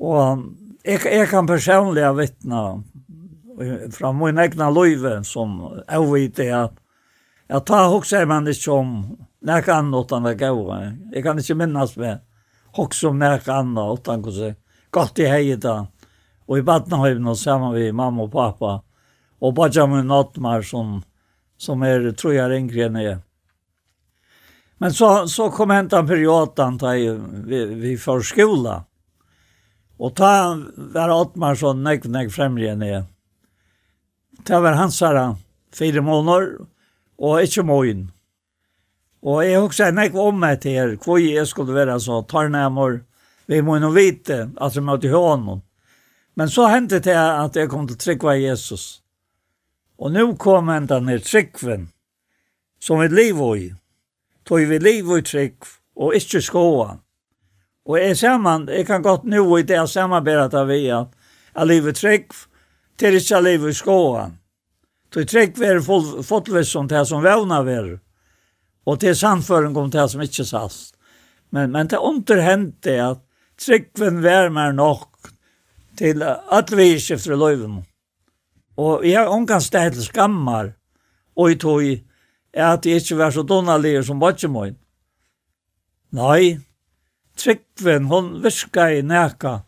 Og 0.01 0.47
jeg, 0.85 1.01
jeg 1.05 1.28
kan 1.31 1.49
personlig 1.49 2.07
vittna 2.16 2.62
fra 3.93 4.12
min 4.16 4.39
egna 4.41 4.70
løyve 4.72 5.18
som 5.28 5.59
jeg 5.83 6.07
vet 6.12 6.41
at 6.47 6.78
jeg 7.51 7.66
tar 7.66 7.91
hokse 7.91 8.22
man 8.31 8.49
ikke 8.49 8.72
om 8.72 8.91
nek 9.43 9.68
annet 9.72 10.12
enn 10.14 10.26
det 10.28 10.37
gav. 10.39 10.59
Jeg 11.11 11.24
kan 11.24 11.39
ikke 11.41 11.57
minnes 11.59 11.97
med 11.99 12.20
också 12.78 13.09
om 13.11 13.18
nek 13.18 13.49
annet 13.49 13.99
utan 13.99 14.22
hvordan 14.22 14.55
godt 14.91 15.18
i 15.18 15.26
heiet 15.26 15.64
da. 15.64 15.87
Og 16.47 16.59
i 16.59 16.66
Badnahøyven 16.66 17.26
og 17.31 17.39
sammen 17.39 17.74
med 17.74 17.95
mamma 17.95 18.26
og 18.26 18.33
pappa 18.33 18.81
og 19.41 19.55
Benjamin 19.57 20.11
Ottmar 20.11 20.62
som, 20.62 21.01
som 21.59 21.83
er, 21.83 22.11
tror 22.12 22.35
jeg 22.35 22.45
er 22.45 22.57
yngre 22.59 22.87
enn 22.87 23.01
jeg. 23.01 23.18
Men 24.81 24.95
så, 24.97 25.26
så 25.28 25.51
kom 25.53 25.72
hentan 25.74 26.09
perioden 26.09 26.78
da 26.81 26.95
vi, 26.95 27.64
vi, 27.66 27.97
får 28.01 28.24
skola. 28.31 28.81
Og 30.01 30.14
ta 30.16 30.57
var 30.94 31.12
Ottmarsson 31.12 31.82
nekk 31.84 32.07
nekk 32.09 32.32
enn 32.40 32.82
jeg 32.86 33.05
Ta 34.44 34.61
var 34.61 34.72
hans 34.72 35.01
her 35.01 35.36
fire 35.72 36.01
måneder, 36.01 36.64
og 37.18 37.42
ikke 37.42 37.62
mån. 37.62 38.11
Og 39.22 39.44
jeg 39.44 39.61
husker 39.61 39.92
nekk 39.92 40.14
om 40.16 40.38
meg 40.40 40.62
til 40.62 40.72
her, 40.72 40.96
hvor 40.96 41.18
jeg 41.20 41.46
skulle 41.46 41.74
være 41.74 42.01
så 42.01 42.22
tarnemmer, 42.24 43.03
vi 43.46 43.61
må 43.61 43.76
jo 43.76 43.90
vite 43.90 44.48
at 44.57 44.74
jeg 44.74 44.84
måtte 44.84 45.11
hånden. 45.12 45.61
Men 46.34 46.48
så 46.48 46.70
hendte 46.70 47.03
det 47.05 47.16
at 47.16 47.57
jeg 47.57 47.68
kom 47.68 47.86
til 47.88 47.98
Tryggva 47.98 48.38
Jesus. 48.38 49.03
Og 49.98 50.12
nå 50.12 50.24
kom 50.40 50.68
han 50.68 50.84
enda 50.84 51.01
ned 51.01 51.26
Tryggven, 51.26 51.90
som 52.80 53.03
vi 53.03 53.09
lever 53.09 53.57
i. 53.57 53.68
Tog 54.46 54.64
vi 54.70 54.78
lever 54.78 55.18
i 55.18 55.22
Trygg, 55.22 55.66
og 55.96 56.14
ikke 56.16 56.40
skåa. 56.40 56.96
Og 57.91 57.99
jeg 57.99 58.16
sammen, 58.16 58.68
jeg 58.70 58.86
kan 58.86 59.03
godt 59.03 59.24
nå 59.26 59.43
i 59.59 59.64
det 59.66 59.74
jeg 59.74 59.91
samarbeidet 59.91 60.55
av 60.55 60.68
vi 60.70 60.84
at 60.95 61.11
jeg 61.57 61.66
lever 61.66 61.97
trygg 61.99 62.28
til 63.01 63.16
ikke 63.18 63.34
jeg 63.34 63.43
lever 63.43 63.72
i 63.72 63.74
skåen. 63.74 64.36
Så 65.11 65.24
trygg 65.26 65.59
er 65.66 65.80
fotvis 65.82 66.70
som 66.70 66.86
det 66.86 67.03
som 67.09 67.24
vevna 67.24 67.64
vi. 67.66 67.97
Og 68.86 69.01
til 69.03 69.16
samføring 69.16 69.74
om 69.76 69.91
det 69.91 70.07
som 70.11 70.22
ikke 70.22 70.47
sast. 70.47 70.95
Men, 71.51 71.72
men 71.72 71.91
det 71.91 71.99
underhendte 71.99 72.95
at 73.03 73.24
tryggven 73.59 74.22
vær 74.22 74.53
mer 74.55 74.70
nok 74.72 75.32
til 75.99 76.22
at 76.22 76.70
vi 76.70 76.93
ikke 76.95 77.18
fra 77.18 77.34
løyven. 77.43 77.80
Og 78.78 79.03
jeg 79.05 79.18
har 79.18 79.34
omgang 79.34 79.62
sted 79.62 79.99
til 79.99 80.07
skammer 80.07 80.70
og 81.34 81.51
i 81.51 81.59
tog 81.59 81.82
at 82.55 82.86
jeg 82.86 83.03
ikke 83.03 83.18
var 83.18 83.34
så 83.34 83.43
donalier 83.43 84.07
som 84.07 84.22
var 84.22 84.38
min. 84.47 84.78
Nei, 86.14 86.61
tryggven, 87.41 88.09
hon 88.11 88.32
virka 88.45 88.91
i 88.93 89.03
neka, 89.03 89.61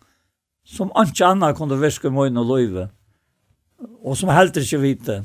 som 0.65 0.93
anki 0.95 1.25
anna 1.27 1.53
kunde 1.57 1.81
virka 1.81 2.11
i 2.11 2.15
møyne 2.15 2.43
og 2.43 2.53
løyve, 2.53 2.87
og 4.03 4.17
som 4.19 4.31
heldur 4.33 4.65
ikke 4.65 4.83
vite, 4.83 5.19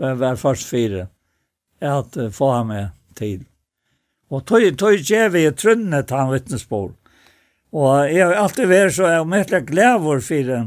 hvem 0.00 0.18
var 0.20 0.40
først 0.40 0.68
fire, 0.68 1.06
er 1.80 1.98
at 2.00 2.16
uh, 2.18 2.30
få 2.32 2.50
ham 2.52 2.72
med 2.72 2.92
tid. 3.16 3.44
Og 4.30 4.44
tog, 4.46 4.64
tog 4.78 4.98
djevi 4.98 5.44
i 5.46 5.52
trunnet 5.54 6.08
til 6.08 6.18
han 6.18 6.32
vittnesbord. 6.32 6.94
Og 7.74 8.10
jeg 8.10 8.22
har 8.22 8.38
alltid 8.38 8.70
vært 8.70 8.94
så, 8.96 9.08
jeg 9.10 9.20
har 9.20 9.28
møtt 9.28 9.52
jeg 9.52 9.66
glævor 9.68 10.22
fire, 10.24 10.60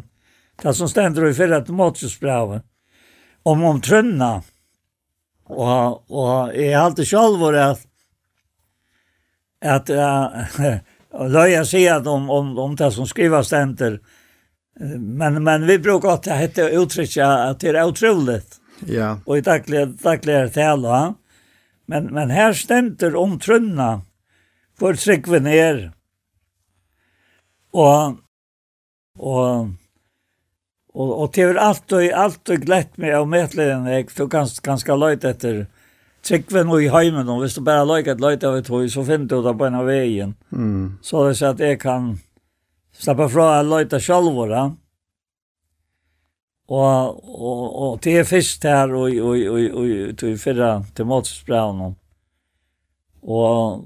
det 0.61 0.73
som 0.75 0.89
stender 0.89 1.27
i 1.27 1.35
fyrre 1.37 1.61
til 1.63 1.77
måtsesbrevet, 1.77 2.63
om 3.47 3.63
om 3.63 3.81
trunna, 3.81 4.31
og, 5.47 6.01
og 6.11 6.55
jeg 6.55 6.73
har 6.75 6.89
alltid 6.89 7.07
sjálfur 7.07 7.55
at, 7.55 7.83
at 9.63 9.89
uh, 9.89 10.65
och 11.11 11.29
löja 11.29 11.65
sig 11.65 11.89
att 11.89 12.07
om, 12.07 12.29
om, 12.29 12.57
om 12.57 12.75
det 12.75 12.91
som 12.91 13.07
skriver 13.07 13.43
ständer. 13.43 13.99
Men, 14.97 15.43
men 15.43 15.67
vi 15.67 15.79
brukar 15.79 16.09
att 16.09 16.23
det 16.23 16.35
heter 16.35 16.69
uttrycka 16.69 17.27
att 17.27 17.59
det 17.59 17.67
är 17.69 17.83
otroligt. 17.83 18.55
Ja. 18.85 19.19
Och 19.25 19.37
i 19.37 19.41
dagliga, 19.41 19.85
dagliga 19.85 20.49
tal. 20.49 20.83
Ja. 20.83 21.13
Men, 21.85 22.05
men 22.05 22.29
här 22.29 22.53
ständer 22.53 23.15
om 23.15 23.39
trunna 23.39 24.01
för 24.79 24.93
tryggven 24.93 25.47
är. 25.47 25.91
Och, 27.71 28.07
och 29.17 29.67
Och 30.93 31.21
och 31.21 31.31
det 31.33 31.41
är 31.41 31.55
allt 31.55 31.91
och 31.91 32.01
allt 32.03 32.49
och 32.49 32.55
glätt 32.55 32.97
med 32.97 33.19
och 33.19 33.27
medleden 33.27 33.85
jag 33.85 34.11
så 34.11 34.27
ganska 34.27 34.67
ganska 34.67 34.95
lätt 34.95 35.23
efter 35.23 35.67
tryggve 36.27 36.63
nu 36.67 36.79
i 36.81 36.89
heimen, 36.91 37.29
og 37.29 37.41
hvis 37.41 37.55
du 37.57 37.63
bare 37.65 37.85
løyker 37.87 38.15
et 38.15 38.23
løyte 38.23 38.49
av 38.49 38.57
et 38.59 38.71
høy, 38.71 38.87
så 38.91 39.03
finner 39.07 39.29
du 39.31 39.37
det 39.45 39.53
på 39.57 39.67
en 39.67 39.79
av 39.79 39.87
veien. 39.87 40.35
Mm. 40.51 40.97
Så 41.01 41.23
det 41.27 41.37
er 41.39 41.53
at 41.53 41.63
jeg 41.63 41.79
kan 41.81 42.11
slappe 42.97 43.29
fra 43.31 43.47
å 43.59 43.65
løyte 43.67 44.01
selv, 44.03 44.43
ja. 44.51 44.67
Og, 46.67 47.19
og, 47.23 47.59
og 47.79 47.99
det 48.03 48.17
er 48.19 48.25
først 48.27 48.65
her, 48.67 48.91
og, 48.91 49.13
og, 49.23 49.43
og, 49.47 49.67
og 49.79 50.17
til 50.19 50.33
fyrre 50.41 50.71
til 50.95 51.07
måtsbrevn, 51.07 51.93
og 53.23 53.85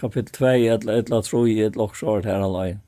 kapittel 0.00 0.32
2, 0.32 0.46
et 0.46 0.86
eller 0.86 1.02
annet 1.02 1.28
tro 1.28 1.42
i 1.46 1.58
et 1.66 1.76
loksjord 1.76 2.24
her 2.24 2.40
alene. 2.46 2.80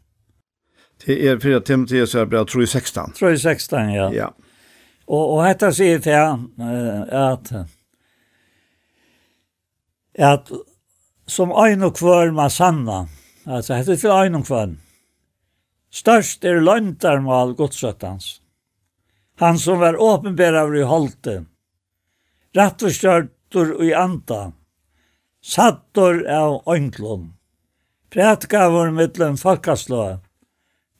Det 1.02 1.18
er 1.28 1.38
fyrre 1.42 1.60
Timotheus, 1.60 2.14
er 2.14 2.30
bare 2.30 2.46
tror 2.48 2.64
i 2.64 2.70
16. 2.70 3.12
Tror 3.18 3.34
i 3.34 3.38
16, 3.38 3.92
ja. 3.92 4.08
Ja. 4.14 4.32
Og, 5.10 5.22
og 5.36 5.44
dette 5.44 5.72
sier 5.76 6.00
til 6.00 6.16
at, 6.16 7.12
at 7.12 7.52
at 10.18 10.50
som 11.26 11.52
ein 11.64 11.82
og 11.82 11.96
kvør 11.96 12.32
ma 12.36 12.48
sanna, 12.50 13.06
altså 13.46 13.78
hette 13.78 13.96
til 13.96 14.12
ein 14.12 14.36
og 14.36 14.46
kvør, 14.46 14.74
størst 15.92 16.44
er 16.44 16.60
løntarmal 16.60 17.54
godsøttans. 17.56 18.40
Han 19.40 19.58
som 19.58 19.80
var 19.80 19.96
åpenbæraver 19.98 20.82
i 20.82 20.86
holte. 20.86 21.44
rett 22.56 22.82
og 22.82 22.92
størtur 22.92 23.70
i 23.84 23.94
anda, 23.96 24.52
sattor 25.40 26.20
av 26.28 26.60
øynglom, 26.68 27.32
prætgavur 28.12 28.92
mittlen 28.92 29.38
folkaslå, 29.40 30.18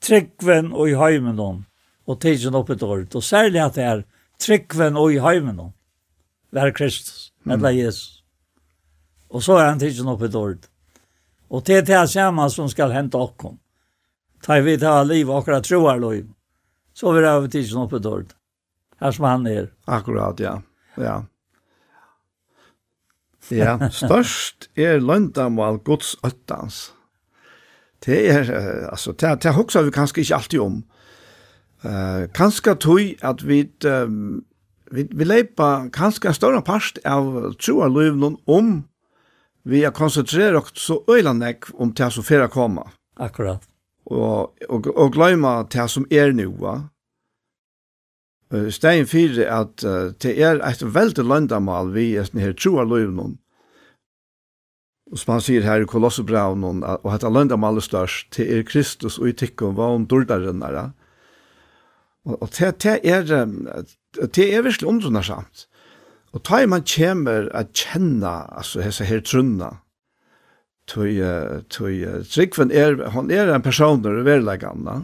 tryggven 0.01 0.73
og 0.73 0.89
i 0.89 0.97
heimenom, 0.97 1.65
og 2.09 2.21
tidsen 2.21 2.57
oppe 2.57 2.73
et 2.73 2.83
og 2.83 3.23
særlig 3.23 3.61
at 3.61 3.75
det 3.75 3.85
er 3.85 4.03
tryggven 4.39 4.97
og 4.97 5.13
i 5.13 5.21
heimenom, 5.21 5.73
vær 6.51 6.73
Kristus, 6.73 7.33
eller 7.47 7.71
Jesus. 7.71 8.12
Og 9.33 9.43
så 9.43 9.57
er 9.59 9.71
han 9.71 9.81
tidsen 9.81 10.09
upp 10.09 10.23
ett 10.23 10.35
ord. 10.35 10.67
Och 11.49 11.63
det 11.67 11.77
är 11.77 11.83
det 11.83 12.09
samme 12.09 12.51
som 12.51 12.69
skal 12.69 12.93
hente 12.93 13.17
okkom. 13.17 13.59
Ta 14.43 14.61
vi 14.61 14.79
ta 14.79 15.03
liv 15.03 15.31
och 15.31 15.47
våra 15.47 15.61
troar 15.61 15.99
liv. 16.11 16.29
Så 16.93 17.13
vi 17.13 17.27
har 17.27 17.49
tidsen 17.49 17.83
upp 17.83 17.93
ett 17.93 18.07
ord. 18.07 18.27
Här 19.01 19.13
som 19.13 19.25
han 19.25 19.47
är. 19.47 19.73
Akkurat, 19.85 20.41
ja. 20.41 20.63
Ja. 20.95 21.25
Ja, 23.49 23.91
störst 23.91 24.71
är 24.75 25.01
löndamal 25.01 25.79
Guds 25.85 26.17
øttans. 26.23 26.93
Det 27.99 28.31
är, 28.31 28.85
alltså, 28.91 29.13
det, 29.13 29.39
det 29.43 29.51
hokser 29.51 29.83
vi 29.83 29.91
kanske 29.91 30.21
inte 30.21 30.35
alltid 30.37 30.61
om. 30.61 30.83
Uh, 31.85 32.29
kanske 32.33 32.75
tog 32.75 33.15
att 33.21 33.43
vi 33.43 33.71
um, 33.85 34.45
vi, 34.91 35.09
vi 35.11 35.25
leipa 35.25 35.89
kanskje 35.93 36.29
en 36.29 36.35
større 36.35 36.61
part 36.63 36.99
av 37.05 37.55
troa 37.59 37.89
løvnen 37.89 38.37
om 38.45 38.83
vi 39.63 39.85
har 39.85 39.93
konsentrerat 39.93 40.63
oss 40.63 40.87
så 40.87 41.05
öjlandet 41.07 41.71
om 41.75 41.93
det 41.93 42.11
som 42.11 42.25
fyrir 42.25 42.49
koma. 42.49 42.91
Akkurat. 43.17 43.63
Og, 44.05 44.51
og, 44.69 44.87
og 44.87 45.15
glömma 45.15 45.63
det 45.71 45.89
som 45.91 46.07
er 46.11 46.33
nu. 46.33 46.49
Va? 46.59 46.81
Stein 48.71 49.07
fyrir 49.09 49.47
at 49.49 49.85
uh, 49.87 50.11
det 50.21 50.35
er 50.43 50.61
et 50.67 50.83
veldig 50.83 51.25
løndamal 51.25 51.93
vi 51.95 52.13
er 52.19 52.27
sånn 52.29 52.43
her 52.43 52.57
troa 52.59 52.85
løyvnum. 52.85 53.39
Og 55.13 55.21
som 55.21 55.35
han 55.37 55.45
sier 55.45 55.65
her 55.65 55.85
i 55.85 55.89
Kolossebraunen, 55.89 56.83
og 56.85 57.09
at 57.13 57.25
løndamal 57.25 57.77
er 57.77 57.85
størst, 57.85 58.31
det 58.37 58.49
er 58.49 58.65
Kristus 58.65 59.19
og 59.21 59.29
i 59.29 59.35
tikkum 59.37 59.77
var 59.77 59.93
om 59.97 60.07
dordarinnara. 60.09 60.91
Og, 62.25 62.39
og 62.39 62.49
det, 62.57 62.71
det 62.85 62.95
er, 63.05 63.27
det 64.25 64.47
er 64.47 64.65
virkelig 64.65 64.89
omdrunarsamt. 64.89 65.67
Og 66.33 66.43
ta 66.47 66.63
i 66.63 66.69
man 66.71 66.85
kommer 66.89 67.49
at 67.57 67.75
kjenne, 67.77 68.33
altså 68.57 68.81
hese 68.85 69.05
her 69.05 69.21
trunna, 69.21 69.71
tui, 70.89 71.19
tui, 71.69 72.01
Tryggven 72.33 72.73
er, 72.73 72.97
hon 73.13 73.31
er 73.31 73.53
en 73.53 73.65
person 73.65 74.01
i 74.01 74.25
verlegganna, 74.25 75.03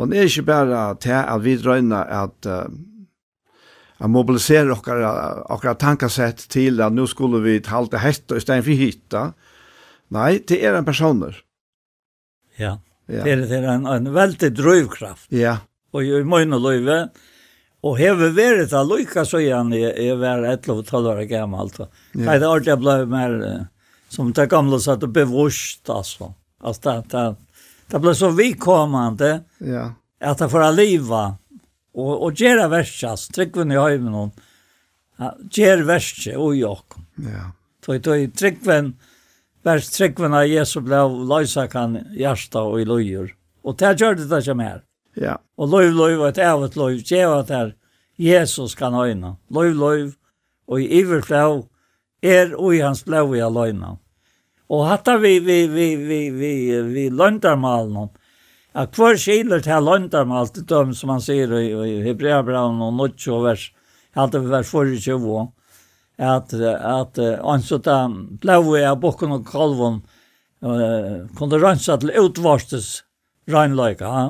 hon 0.00 0.12
er 0.12 0.28
ikke 0.28 0.48
bare 0.48 0.80
til 1.00 1.16
at 1.16 1.44
vi 1.44 1.56
drøyna 1.60 2.02
at 2.24 2.48
uh, 2.48 2.64
at 3.96 4.12
mobilisere 4.12 4.74
okkara, 4.74 5.10
okkara 5.52 5.76
tankasett 5.80 6.46
til 6.52 6.82
at 6.84 6.94
nå 6.94 7.06
skulle 7.08 7.40
vi 7.44 7.56
halte 7.70 8.00
hett 8.02 8.32
og 8.32 8.42
stein 8.44 8.64
for 8.64 8.76
hitta. 8.76 9.22
Nei, 10.12 10.36
det 10.46 10.60
er 10.62 10.76
en 10.76 10.86
personer. 10.86 11.38
Ja, 12.60 12.76
ja. 13.08 13.22
det 13.24 13.32
er, 13.32 13.46
det 13.48 13.62
er 13.62 13.70
en, 13.72 13.88
en 13.88 14.12
veldig 14.14 14.52
drøyvkraft. 14.56 15.30
Ja. 15.34 15.58
Og 15.96 16.04
i 16.04 16.20
møgne 16.28 16.60
løyve, 16.60 16.98
Og 17.86 17.98
hever 18.00 18.32
vært 18.34 18.72
det 18.72 18.82
lykka 18.88 19.22
så 19.28 19.38
igjen 19.42 19.70
jeg, 19.76 19.92
jeg 20.08 20.18
var 20.18 20.42
11-12 20.42 21.10
år 21.12 21.22
gammel. 21.30 21.72
Ja. 21.78 21.88
Nei, 22.18 22.38
det 22.40 22.48
ordentlig 22.48 22.78
ble 22.82 22.96
mer 23.10 23.36
som 24.12 24.32
det 24.34 24.48
gamle 24.50 24.78
satt 24.82 25.04
og 25.06 25.12
bevurst, 25.14 25.84
altså. 25.92 26.32
Altså, 26.62 26.82
det, 26.88 27.12
det, 27.12 27.62
det 27.92 28.00
ble 28.02 28.14
så 28.16 28.30
vikommende 28.34 29.32
ja. 29.64 29.90
at 30.20 30.40
det 30.42 30.50
får 30.52 30.70
liva. 30.74 31.24
Og, 31.96 32.12
og 32.26 32.40
gjøre 32.40 32.68
verset, 32.72 33.28
tryggven 33.32 33.72
i 33.72 33.80
høymen 33.80 34.16
hon. 34.16 34.32
Gjøre 35.52 35.86
verset 35.88 36.36
og 36.36 36.56
jokk. 36.58 36.98
Ja. 37.24 37.50
Så 37.84 37.96
jeg 37.96 38.32
tryggven, 38.36 38.96
vers 39.64 39.88
tryggven 39.94 40.34
av 40.34 40.48
Jesu 40.50 40.80
ble 40.84 41.04
løysa 41.30 41.68
kan 41.70 41.94
hjärsta 42.18 42.64
og 42.66 42.82
i 42.82 42.88
løyer. 42.88 43.30
Og 43.66 43.78
det 43.78 43.94
gjør 44.00 44.18
det 44.18 44.42
ikke 44.42 44.58
mer. 44.58 44.82
Ja. 45.16 45.36
Og 45.56 45.70
løyv, 45.72 45.94
løyv, 45.96 46.24
et 46.28 46.38
evet 46.38 46.76
løyv, 46.76 47.00
djeva 47.08 47.42
der 47.48 47.72
Jesus 48.18 48.74
kan 48.74 48.94
øyna. 48.94 49.36
Løyv, 49.50 49.74
løyv, 49.74 50.12
og 50.68 50.82
i 50.82 51.00
iverklav 51.00 51.64
er 52.22 52.54
ui 52.58 52.80
hans 52.80 53.04
blau 53.04 53.34
i 53.34 53.40
aløyna. 53.40 53.96
Og 54.68 54.86
hatta 54.88 55.16
vi, 55.22 55.38
vi, 55.38 55.66
vi, 55.70 55.94
vi, 55.96 56.20
vi, 56.30 56.52
vi 56.82 57.08
løndarmalen, 57.08 58.10
at 58.74 58.96
hver 58.96 59.16
skiler 59.20 59.62
til 59.64 59.84
løndarmal 59.84 60.50
til 60.52 60.66
dem, 60.68 60.94
som 60.94 61.14
han 61.14 61.22
sier 61.24 61.52
i, 61.60 61.68
i 61.70 62.00
Hebreabraun 62.04 62.82
og 62.82 62.96
Nutsjo 62.98 63.40
vers, 63.44 63.70
hatta 64.16 64.42
vi 64.42 64.50
vers 64.50 64.72
24, 64.72 65.46
at, 66.18 66.52
at, 66.56 67.20
anså 67.44 67.78
da 67.84 68.06
blau 68.42 68.74
i 68.76 68.84
av 68.84 68.98
bokken 69.00 69.36
og 69.36 69.46
kalvon, 69.48 70.00
uh, 70.64 71.28
kunne 71.38 71.60
rensa 71.62 71.98
til 72.00 72.14
utvarstes 72.24 72.90
regnløyka, 73.52 74.10
ja? 74.10 74.26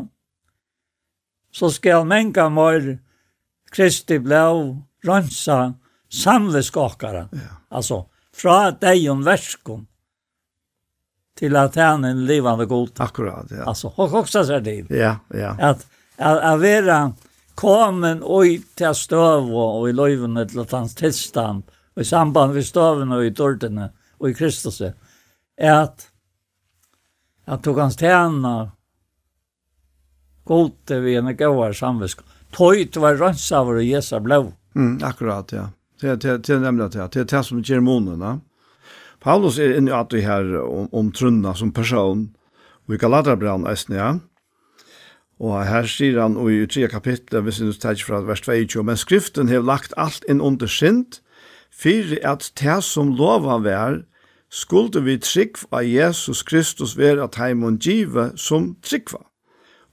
så 1.56 1.70
skal 1.72 2.04
menga 2.04 2.48
mor 2.52 2.98
Kristi 3.72 4.18
blau 4.18 4.82
rönsa 5.04 5.74
samveskakare. 6.12 7.28
Ja. 7.32 7.54
Alltså, 7.68 8.06
fra 8.34 8.70
deg 8.70 9.08
om 9.10 9.22
verskom 9.24 9.86
til 11.36 11.56
at 11.56 11.76
han 11.80 12.04
er 12.04 12.12
en 12.12 12.26
livande 12.28 12.66
god. 12.68 12.92
Akkurat, 13.00 13.50
ja. 13.50 13.64
Alltså, 13.64 13.92
och 13.96 14.14
också 14.14 14.44
så 14.44 14.58
det. 14.58 14.90
Ja, 14.90 15.16
ja. 15.28 15.56
Att, 15.60 15.86
att, 16.16 16.42
att 16.42 16.60
komen 16.60 17.14
kommen 17.54 18.22
oj 18.24 18.62
till 18.74 18.94
stöv 18.94 19.54
och 19.54 19.88
i 19.88 19.92
løyvene 19.92 20.48
til 20.48 20.60
at 20.60 20.72
hans 20.72 20.94
tilstand 20.94 21.62
och 21.96 22.02
i 22.02 22.04
samband 22.04 22.54
med 22.54 22.66
støvene 22.66 23.16
och 23.16 23.24
i 23.24 23.30
dårdene 23.30 23.90
och 24.18 24.30
i 24.30 24.34
Kristus 24.34 24.80
är 24.80 25.72
att 25.72 26.08
at 27.44 27.62
tog 27.62 27.78
hans 27.78 27.98
tjener 27.98 28.70
gode 30.46 31.00
vi 31.04 31.16
en 31.18 31.32
gåvar 31.36 31.74
samvisk. 31.76 32.22
Tøyt 32.56 32.96
var 33.02 33.18
rønnsaver 33.20 33.82
og 33.82 33.86
jesa 33.86 34.20
blå. 34.22 34.52
Mm, 34.76 35.00
akkurat, 35.04 35.52
ja. 35.52 35.68
Det 36.00 36.24
er 36.24 36.38
det 36.38 36.60
nemlig 36.60 36.92
det. 36.92 37.10
Det 37.12 37.20
er 37.24 37.30
det 37.32 37.44
som 37.46 37.62
gjør 37.62 37.84
månen, 37.84 38.22
ja. 38.22 38.36
Paulus 39.20 39.58
er 39.58 39.74
inne 39.74 39.94
at 39.96 40.12
vi 40.14 40.22
her 40.22 40.44
om, 40.60 40.88
om 40.92 41.10
trunna 41.10 41.54
som 41.56 41.72
person, 41.74 42.28
og 42.86 42.94
i 42.94 42.98
Galaterbrann, 43.00 43.66
eisen, 43.66 43.96
ja. 43.96 44.10
Og 45.42 45.56
her 45.68 45.88
sier 45.90 46.20
han 46.22 46.36
og 46.40 46.52
i 46.52 46.66
3 46.70 46.88
kapitlet, 46.92 47.42
hvis 47.44 47.60
vi 47.60 47.72
tar 47.80 47.98
fra 48.00 48.22
vers 48.24 48.40
22, 48.44 48.84
men 48.84 48.96
skriften 48.96 49.50
har 49.52 49.64
lagt 49.64 49.96
alt 49.96 50.24
inn 50.30 50.40
under 50.40 50.70
sint, 50.70 51.20
for 51.72 52.14
at 52.24 52.52
det 52.60 52.78
som 52.84 53.12
lova 53.16 53.58
vær, 53.60 54.04
skulle 54.48 55.02
vi 55.04 55.18
trygg 55.20 55.58
av 55.72 55.84
Jesus 55.84 56.42
Kristus 56.46 56.96
være 56.96 57.26
at 57.26 57.36
heimon 57.40 57.76
give 57.82 58.30
som 58.40 58.76
tryggva. 58.82 59.26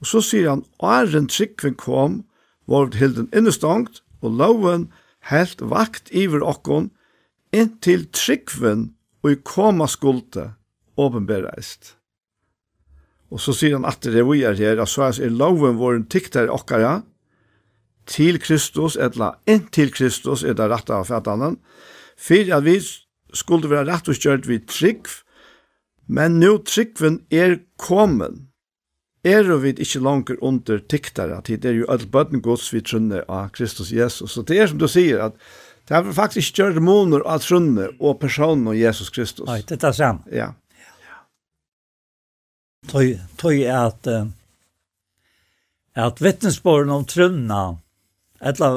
Og 0.04 0.10
så 0.10 0.20
sier 0.20 0.50
han, 0.52 0.66
«Åren 0.84 1.30
tryggven 1.32 1.78
kom, 1.80 2.26
var 2.68 2.90
det 2.92 3.00
hilden 3.00 3.30
innestangt, 3.32 4.02
og 4.20 4.36
loven 4.36 4.90
helt 5.32 5.64
vakt 5.64 6.12
iver 6.12 6.44
okkon, 6.44 6.90
inntil 7.56 8.04
tryggven 8.12 8.90
og 9.24 9.32
i 9.32 9.40
koma 9.48 9.88
skulde, 9.88 10.50
åpenbereist.» 11.00 11.96
Og 13.32 13.40
så 13.42 13.56
sier 13.56 13.80
han 13.80 13.88
at 13.88 14.04
det 14.04 14.28
vi 14.28 14.44
er 14.44 14.60
her, 14.60 14.84
at 14.84 14.92
så 14.92 15.08
er 15.08 15.32
loven 15.32 15.80
vår 15.80 16.04
en 16.04 16.50
okkara, 16.52 17.02
til 18.06 18.40
Kristus, 18.44 18.98
etla 19.00 19.38
inntil 19.48 19.92
Kristus, 19.96 20.44
er 20.44 20.54
det 20.60 20.68
rett 20.68 20.92
av 20.92 21.08
fætanen, 21.08 21.56
for 22.20 22.52
at 22.52 22.66
vi 22.66 22.76
skulle 23.34 23.72
være 23.72 23.88
rett 23.88 24.12
og 24.12 24.20
kjørt 24.20 24.48
vid 24.52 24.68
trygg, 24.68 25.08
men 26.12 26.36
nå 26.44 26.58
tryggven 26.68 27.22
er 27.32 27.62
kommet, 27.80 28.44
er 29.24 29.48
vi 29.64 29.72
ikke 29.72 30.02
langer 30.04 30.40
under 30.42 30.80
tiktare, 30.80 31.38
at 31.38 31.48
det 31.48 31.66
er 31.70 31.78
jo 31.80 31.90
alt 31.92 32.10
bøtten 32.12 32.42
gods 32.44 32.74
vi 32.74 32.82
trunne 32.82 33.24
av 33.28 33.54
Kristus 33.56 33.92
Jesus. 33.92 34.34
Så 34.36 34.44
det 34.44 34.60
er 34.60 34.68
som 34.68 34.82
du 34.82 34.88
sier, 34.92 35.30
at 35.30 35.38
det 35.88 35.96
er 35.98 36.12
faktisk 36.16 36.52
ikke 36.52 36.64
gjør 36.64 36.78
dæmoner 36.78 37.24
av 37.28 37.40
trunne 37.44 37.90
og 38.00 38.20
personen 38.20 38.68
av 38.72 38.76
Jesus 38.76 39.10
Kristus. 39.10 39.48
Nei, 39.48 39.62
det 39.68 39.80
er 39.84 39.96
sant. 39.96 40.28
Ja. 40.32 40.52
Tøy, 42.92 43.16
tøy 43.40 43.64
er 43.64 43.90
at 43.94 44.12
uh, 44.12 44.26
at 45.94 46.22
vittnesbåren 46.22 46.90
om 46.90 47.06
trunna, 47.06 47.78
etla, 48.42 48.72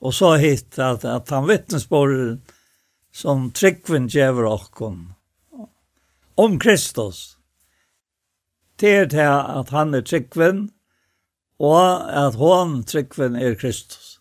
og 0.00 0.14
så 0.16 0.34
hitt 0.40 0.78
at, 0.80 1.04
at 1.04 1.30
han 1.32 1.48
vittnesbåren 1.48 2.38
som 3.14 3.50
tryggven 3.54 4.08
djever 4.10 4.48
okkon 4.48 5.12
om 6.40 6.56
Kristus, 6.58 7.36
det 8.80 8.92
er 8.98 9.10
til 9.10 9.34
at 9.60 9.70
han 9.70 9.94
er 9.94 10.02
tryggven, 10.06 10.68
og 11.62 12.10
at 12.10 12.34
hon 12.40 12.82
tryggven 12.84 13.36
er 13.36 13.54
Kristus. 13.54 14.18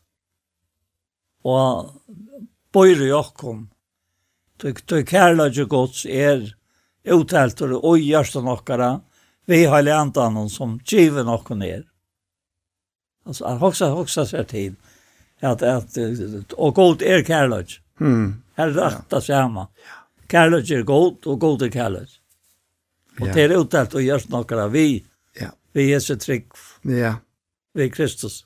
Og 1.44 1.92
bøyre 2.74 3.10
jokkom, 3.10 3.68
du 4.62 5.04
kærlager 5.04 5.68
gods 5.68 6.06
er 6.06 6.54
utteltur 7.12 7.74
og 7.82 8.00
gjørste 8.00 8.44
nokkara, 8.46 9.02
vi 9.46 9.66
har 9.68 9.84
leantan 9.84 10.38
hon 10.40 10.50
som 10.50 10.78
giver 10.88 11.26
nokkon 11.28 11.66
er. 11.66 11.84
Altså, 13.28 13.48
han 13.48 13.60
hoksa, 13.60 13.90
hoksa 13.92 14.26
seg 14.28 14.48
til, 14.52 14.76
at, 15.44 15.64
at, 15.64 15.98
og 16.56 16.76
god 16.76 17.04
er 17.04 17.24
kærlager. 17.28 17.82
Hmm. 18.00 18.44
Her 18.58 18.72
er 18.72 18.78
ja 18.78 18.90
akta 18.90 19.20
samme. 19.22 19.68
Kærlager 20.32 20.80
er 20.80 20.88
god, 20.88 21.26
og 21.28 21.40
god 21.40 21.64
er 21.68 21.72
kærlager. 21.74 22.20
Og 23.22 23.30
det 23.30 23.46
er 23.46 23.58
utdelt 23.58 23.94
og 23.94 24.02
gjørs 24.02 24.26
noe 24.32 24.58
av 24.58 24.74
vi, 24.74 25.04
ja. 25.38 25.52
vi 25.76 25.90
Jesu 25.92 26.16
trygg, 26.18 26.50
ja. 26.90 27.18
vi 27.78 27.90
Kristus. 27.94 28.44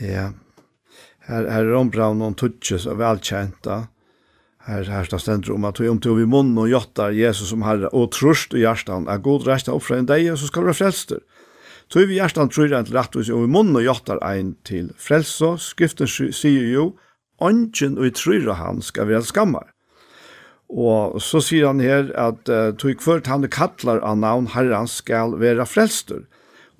Ja, 0.00 0.32
her, 1.28 1.46
her 1.46 1.68
er 1.68 1.78
ombraun 1.78 2.20
noen 2.20 2.36
tutsis 2.38 2.88
og 2.90 2.98
velkjenta. 3.00 3.86
Her, 4.66 4.86
her 4.86 5.06
står 5.08 5.22
stendur 5.22 5.56
om 5.56 5.66
at 5.66 5.80
vi 5.80 5.90
omtog 5.90 6.20
i 6.22 6.28
munnen 6.28 6.58
og 6.62 6.70
jottar 6.70 7.14
Jesus 7.16 7.50
som 7.50 7.64
herre, 7.66 7.90
og 7.90 8.12
trust 8.14 8.54
i 8.54 8.62
hjertan, 8.62 9.08
er 9.10 9.22
god 9.22 9.46
reist 9.48 9.70
opp 9.72 9.82
fra 9.86 9.98
en 9.98 10.08
deg, 10.10 10.28
og 10.30 10.38
så 10.38 10.50
skal 10.50 10.62
du 10.62 10.70
være 10.70 10.78
frelster. 10.78 11.22
Tog 11.92 12.06
vi 12.08 12.16
hjertan 12.20 12.48
tror 12.52 12.72
en 12.72 12.86
til 12.88 12.96
rettvis, 12.96 13.30
og 13.34 13.46
i 13.46 13.50
munnen 13.50 13.80
og 13.80 13.84
jottar 13.84 14.22
ein 14.24 14.54
til 14.68 14.92
frelse, 15.02 15.56
skriften 15.60 16.08
sier 16.08 16.68
jo, 16.70 16.92
ånden 17.42 17.98
og 17.98 18.06
i 18.06 18.14
tryra 18.14 18.56
han 18.60 18.80
skal 18.86 19.10
være 19.10 19.26
skammar. 19.26 19.71
Og 20.72 21.20
så 21.20 21.42
sier 21.44 21.68
han 21.68 21.82
her 21.84 22.08
at 22.16 22.48
uh, 22.48 22.72
tog 22.80 22.96
kvart 22.96 23.28
han 23.28 23.44
kattlar 23.52 24.00
av 24.00 24.16
navn 24.16 24.48
herrans 24.54 25.02
skal 25.02 25.36
være 25.40 25.66
frelster. 25.68 26.24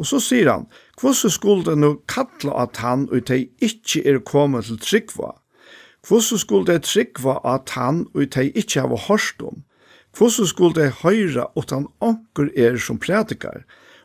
Og 0.00 0.08
så 0.08 0.20
sier 0.22 0.48
han, 0.48 0.64
hvordan 1.00 1.32
skulle 1.34 1.66
det 1.66 1.76
nå 1.78 1.92
kattla 2.08 2.56
at 2.64 2.80
han 2.80 3.04
og 3.12 3.26
de 3.28 3.44
ikke 3.60 4.00
er 4.08 4.22
kommet 4.24 4.70
til 4.70 4.80
tryggva? 4.80 5.34
Hvordan 6.08 6.40
skulle 6.40 6.72
det 6.72 6.88
tryggva 6.88 7.36
at 7.44 7.76
han 7.76 8.06
og 8.14 8.32
de 8.34 8.48
ikke 8.50 8.80
har 8.80 9.04
hørt 9.08 9.44
om? 9.44 9.60
Hvordan 10.16 10.48
skulle 10.48 10.74
det 10.80 11.04
høyre 11.04 11.46
at 11.56 11.70
han 11.70 11.86
anker 12.00 12.48
er 12.56 12.80
som 12.80 12.98
prædikar? 12.98 13.62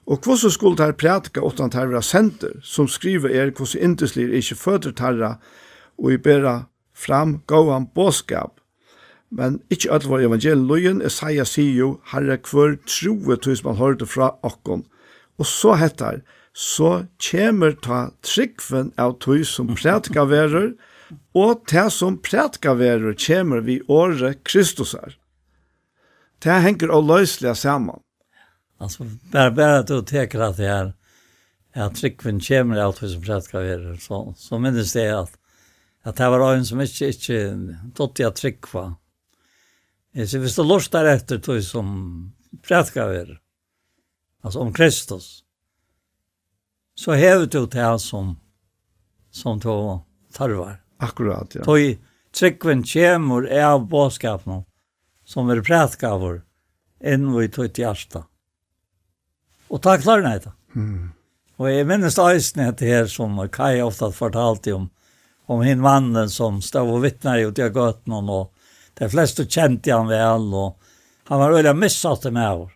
Og 0.08 0.20
hvordan 0.24 0.52
skulle 0.52 0.78
det 0.78 0.98
prædika 1.00 1.42
at 1.46 1.60
han 1.60 1.72
tar 1.72 2.02
senter, 2.02 2.60
som 2.62 2.88
skriver 2.88 3.30
er 3.30 3.52
hvordan 3.52 3.84
indeslir 3.84 4.36
ikke 4.36 4.56
føder 4.56 4.92
tarra 4.92 5.38
og 5.98 6.12
i 6.14 6.18
bæra 6.18 6.68
fram 6.96 7.42
gåan 7.48 7.88
båskap? 7.96 8.57
Men 9.30 9.60
ikkje 9.74 9.92
alt 9.92 10.08
var 10.08 10.24
evangelien, 10.24 11.02
Esaia 11.04 11.44
sier 11.46 11.76
jo, 11.76 11.90
herre 12.14 12.38
kvør 12.40 12.78
troe 12.88 13.36
tusen 13.44 13.68
man 13.68 13.80
hørte 13.82 14.08
fra 14.08 14.32
okkon. 14.48 14.86
Og 15.38 15.46
så 15.46 15.76
hettar, 15.78 16.22
så 16.58 17.06
kjemer 17.22 17.76
ta 17.84 18.08
tryggven 18.26 18.94
av 18.98 19.18
tog 19.22 19.44
som 19.46 19.74
prætka 19.76 20.24
verur, 20.30 20.72
og 21.38 21.64
ta 21.70 21.86
som 21.94 22.18
prætka 22.24 22.74
verur 22.80 23.14
kjemer 23.14 23.62
vi 23.68 23.82
åre 23.88 24.34
Kristus 24.48 24.96
her. 24.98 25.18
Det 26.42 26.62
henger 26.64 26.94
og 26.94 27.06
løslige 27.10 27.56
saman. 27.56 28.02
Altså, 28.82 29.06
bare, 29.32 29.52
bare 29.52 29.80
at 29.82 29.90
du 29.90 30.02
teker 30.02 30.44
at 30.48 30.58
det 30.58 30.70
er, 30.70 30.92
at 31.78 31.98
tryggven 31.98 32.40
kjemer 32.42 32.80
av 32.82 32.96
tøy 32.98 33.12
som 33.12 33.22
prætka 33.26 33.62
verur, 33.62 34.00
så, 34.02 34.22
så 34.38 34.60
minnes 34.62 34.94
det 34.96 35.10
at, 35.14 35.36
at 36.06 36.18
det 36.18 36.32
var 36.32 36.48
en 36.54 36.66
som 36.66 36.82
ikke, 36.82 37.12
ikke, 37.14 37.42
dotter 37.98 38.32
at 38.32 38.40
tryggva, 38.42 38.92
Jeg 40.18 40.32
sier, 40.32 40.42
hvis 40.42 40.56
du 40.58 40.64
lortar 40.66 41.06
etter 41.12 41.38
tog 41.44 41.60
som 41.62 41.90
prætgaver, 42.66 43.36
altså 44.42 44.64
om 44.64 44.72
Kristus, 44.74 45.44
så 46.98 47.14
hever 47.14 47.46
du 47.46 47.68
til 47.70 48.00
som, 48.02 48.32
som 49.30 49.60
tog 49.62 50.02
tarvar. 50.34 50.80
Akkurat, 50.98 51.54
ja. 51.54 51.62
Tog 51.62 52.02
tryggven 52.34 52.82
kjemur 52.82 53.46
av 53.46 53.86
båskapen 53.86 54.66
som 55.28 55.54
er 55.54 55.62
prætgaver 55.62 56.42
enn 56.98 57.30
vi 57.36 57.46
tog 57.54 57.70
til 57.70 57.86
hjärsta. 57.86 58.24
Og 59.70 59.84
takk 59.86 60.02
klarer 60.02 60.26
nei 60.26 60.38
da. 60.42 60.56
Mm. 60.74 61.14
Og 61.62 61.70
jeg 61.70 61.86
minnes 61.90 62.18
eisne 62.22 62.72
etter 62.72 62.90
her 62.90 63.10
som 63.12 63.38
Kai 63.54 63.84
ofta 63.86 64.10
fortalte 64.14 64.74
om, 64.74 64.90
om 65.46 65.62
hinn 65.62 65.82
mannen 65.84 66.30
som 66.34 66.58
stod 66.66 66.90
og 66.90 67.04
vittnar 67.06 67.38
i 67.38 67.46
ut 67.46 67.60
i 67.62 67.70
gøtten 67.70 68.18
og 68.18 68.50
de 68.98 69.10
fleste 69.10 69.46
kjente 69.46 69.94
han 69.94 70.10
vel, 70.10 70.48
og 70.54 71.30
han 71.30 71.42
var 71.42 71.54
veldig 71.54 71.76
missatt 71.78 72.26
med 72.32 72.44
henne. 72.44 72.74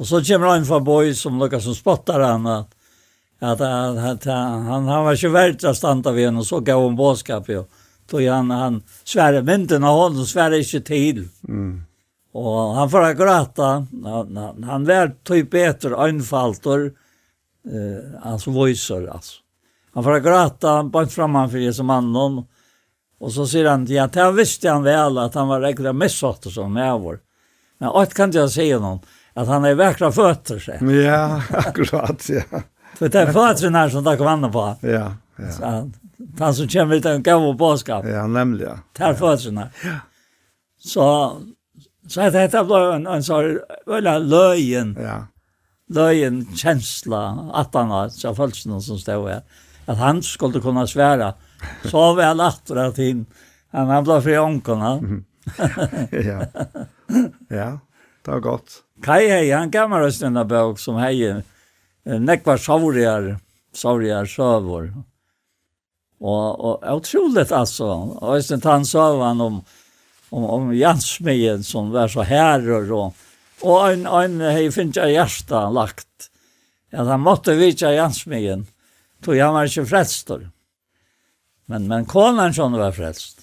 Og 0.00 0.08
så 0.08 0.22
kommer 0.24 0.54
han 0.54 0.64
fra 0.66 0.80
Boy 0.82 1.12
som 1.14 1.38
lukkar 1.38 1.60
som 1.62 1.76
spottar 1.76 2.24
han, 2.24 2.46
at, 2.48 2.72
at, 3.38 3.60
at, 3.60 4.24
han, 4.26 4.88
han 4.88 4.88
var 4.88 5.14
ikke 5.14 5.34
verdt 5.34 5.66
å 5.68 5.74
standa 5.76 6.14
ved 6.14 6.30
henne, 6.30 6.42
og 6.42 6.48
så 6.48 6.62
gav 6.64 6.82
han 6.82 6.98
båskap 6.98 7.50
jo. 7.52 7.66
Så 8.10 8.20
han, 8.26 8.50
han 8.52 8.80
sverre 9.08 9.40
mynden 9.46 9.86
av 9.88 9.96
hånden, 9.96 10.26
sverre 10.28 10.58
ikke 10.60 10.82
til. 10.84 11.22
Mm. 11.48 11.84
Og 12.36 12.74
han 12.76 12.90
får 12.92 13.12
gråta, 13.16 13.70
han, 14.04 14.36
han, 14.36 14.66
han 14.68 14.88
var 14.88 15.14
typ 15.28 15.54
etter 15.56 15.94
øynfalter, 15.96 16.90
eh, 17.68 18.18
altså 18.28 18.52
voiser, 18.52 19.06
altså. 19.12 19.40
Han 19.92 20.04
får 20.04 20.22
gråta, 20.24 20.76
han 20.80 20.90
framan 20.90 21.10
framman 21.12 21.50
for 21.52 21.60
Jesu 21.60 21.82
mannen, 21.84 22.42
Og 23.22 23.30
så 23.30 23.46
sier 23.46 23.68
han, 23.70 23.86
ja, 23.86 24.08
det 24.10 24.28
visste 24.34 24.70
han 24.70 24.82
vel 24.82 25.18
at 25.22 25.36
han 25.38 25.48
var 25.48 25.62
ägda 25.62 25.92
missått 25.92 26.46
och 26.46 26.52
sån 26.52 26.72
med 26.72 27.00
vår. 27.00 27.20
Men 27.78 27.88
alt 27.88 28.14
kan 28.14 28.32
jeg 28.34 28.50
si 28.50 28.68
noen, 28.74 28.98
at 29.38 29.48
han 29.48 29.64
er 29.64 29.78
verkligen 29.78 30.14
føtter 30.14 30.58
seg. 30.62 30.82
Ja, 30.90 31.42
akkurat, 31.66 32.28
ja. 32.28 32.62
For 32.98 33.08
det 33.08 33.20
er 33.20 33.34
føtteren 33.34 33.78
her 33.78 33.92
som 33.94 34.04
dere 34.06 34.26
vannet 34.26 34.52
på. 34.52 34.64
Ja, 34.86 35.06
ja. 35.38 35.52
Så, 35.54 35.70
han 36.38 36.54
som 36.54 36.68
kommer 36.68 36.98
känner 37.00 37.14
en 37.14 37.22
gav 37.22 37.46
og 37.46 37.58
påskap. 37.58 38.06
Ja, 38.06 38.26
nemlig, 38.26 38.66
ja. 38.66 38.78
Det 38.92 39.04
är 39.04 39.14
fötterna. 39.14 39.68
Ja. 39.84 39.96
Så, 40.78 41.06
så 42.08 42.20
att 42.20 42.32
detta 42.32 42.64
blev 42.64 42.92
en, 42.92 43.06
en 43.06 43.22
sånn, 43.22 43.58
här 43.86 44.18
løyen. 44.18 44.96
Ja. 45.00 45.26
Løyen, 45.94 46.46
kjensla, 46.56 47.50
at 47.54 47.74
han 47.74 47.90
har, 47.90 48.08
så 48.08 48.34
följts 48.34 48.66
någon 48.66 48.82
som 48.82 48.98
stod 48.98 49.28
her. 49.28 49.42
At 49.86 49.98
han 49.98 50.22
skulle 50.22 50.60
kunne 50.60 50.86
svære, 50.86 51.22
Ja 51.22 51.51
Så 51.90 52.14
väl 52.14 52.40
attra 52.40 52.92
till 52.92 53.24
han 53.72 53.88
han 53.88 54.04
blev 54.04 54.20
för 54.20 54.38
onkarna. 54.38 55.00
ja. 56.10 56.44
Ja, 57.48 57.78
det 58.24 58.30
var 58.30 58.40
gott. 58.40 58.82
Kai 59.02 59.28
hei, 59.28 59.50
han 59.50 59.70
gammar 59.70 60.00
oss 60.00 60.20
denne 60.20 60.44
bøk 60.44 60.78
som 60.78 61.00
hei 61.00 61.42
nekvar 62.04 62.60
saurier, 62.60 63.36
saurier 63.74 64.28
søvor. 64.28 64.92
Og, 66.22 66.60
og 66.60 66.84
utroligt 67.00 67.52
altså, 67.52 67.88
og 68.20 68.36
jeg 68.36 68.44
synes 68.46 68.68
han 68.68 68.84
søvann 68.86 69.40
om, 69.42 69.58
om, 70.30 70.44
om 70.44 70.70
Jansmien 70.76 71.64
som 71.66 71.90
var 71.90 72.12
så 72.12 72.22
herrer 72.22 72.92
og, 72.94 73.16
og 73.66 73.78
en, 73.88 74.06
en 74.06 74.38
hei 74.52 74.68
finnes 74.70 75.00
jeg 75.00 75.16
hjärsta 75.16 75.64
lagt. 75.74 76.30
Ja, 76.92 77.08
han 77.08 77.24
måtte 77.24 77.56
vitja 77.58 77.90
Jansmien, 77.96 78.66
tog 79.24 79.40
han 79.40 79.56
var 79.56 79.66
ikke 79.66 79.88
frelstor. 79.88 80.44
Men, 81.72 81.88
men 81.88 82.04
konan 82.08 82.52
sånn 82.52 82.76
var 82.76 82.92
frelst. 82.92 83.40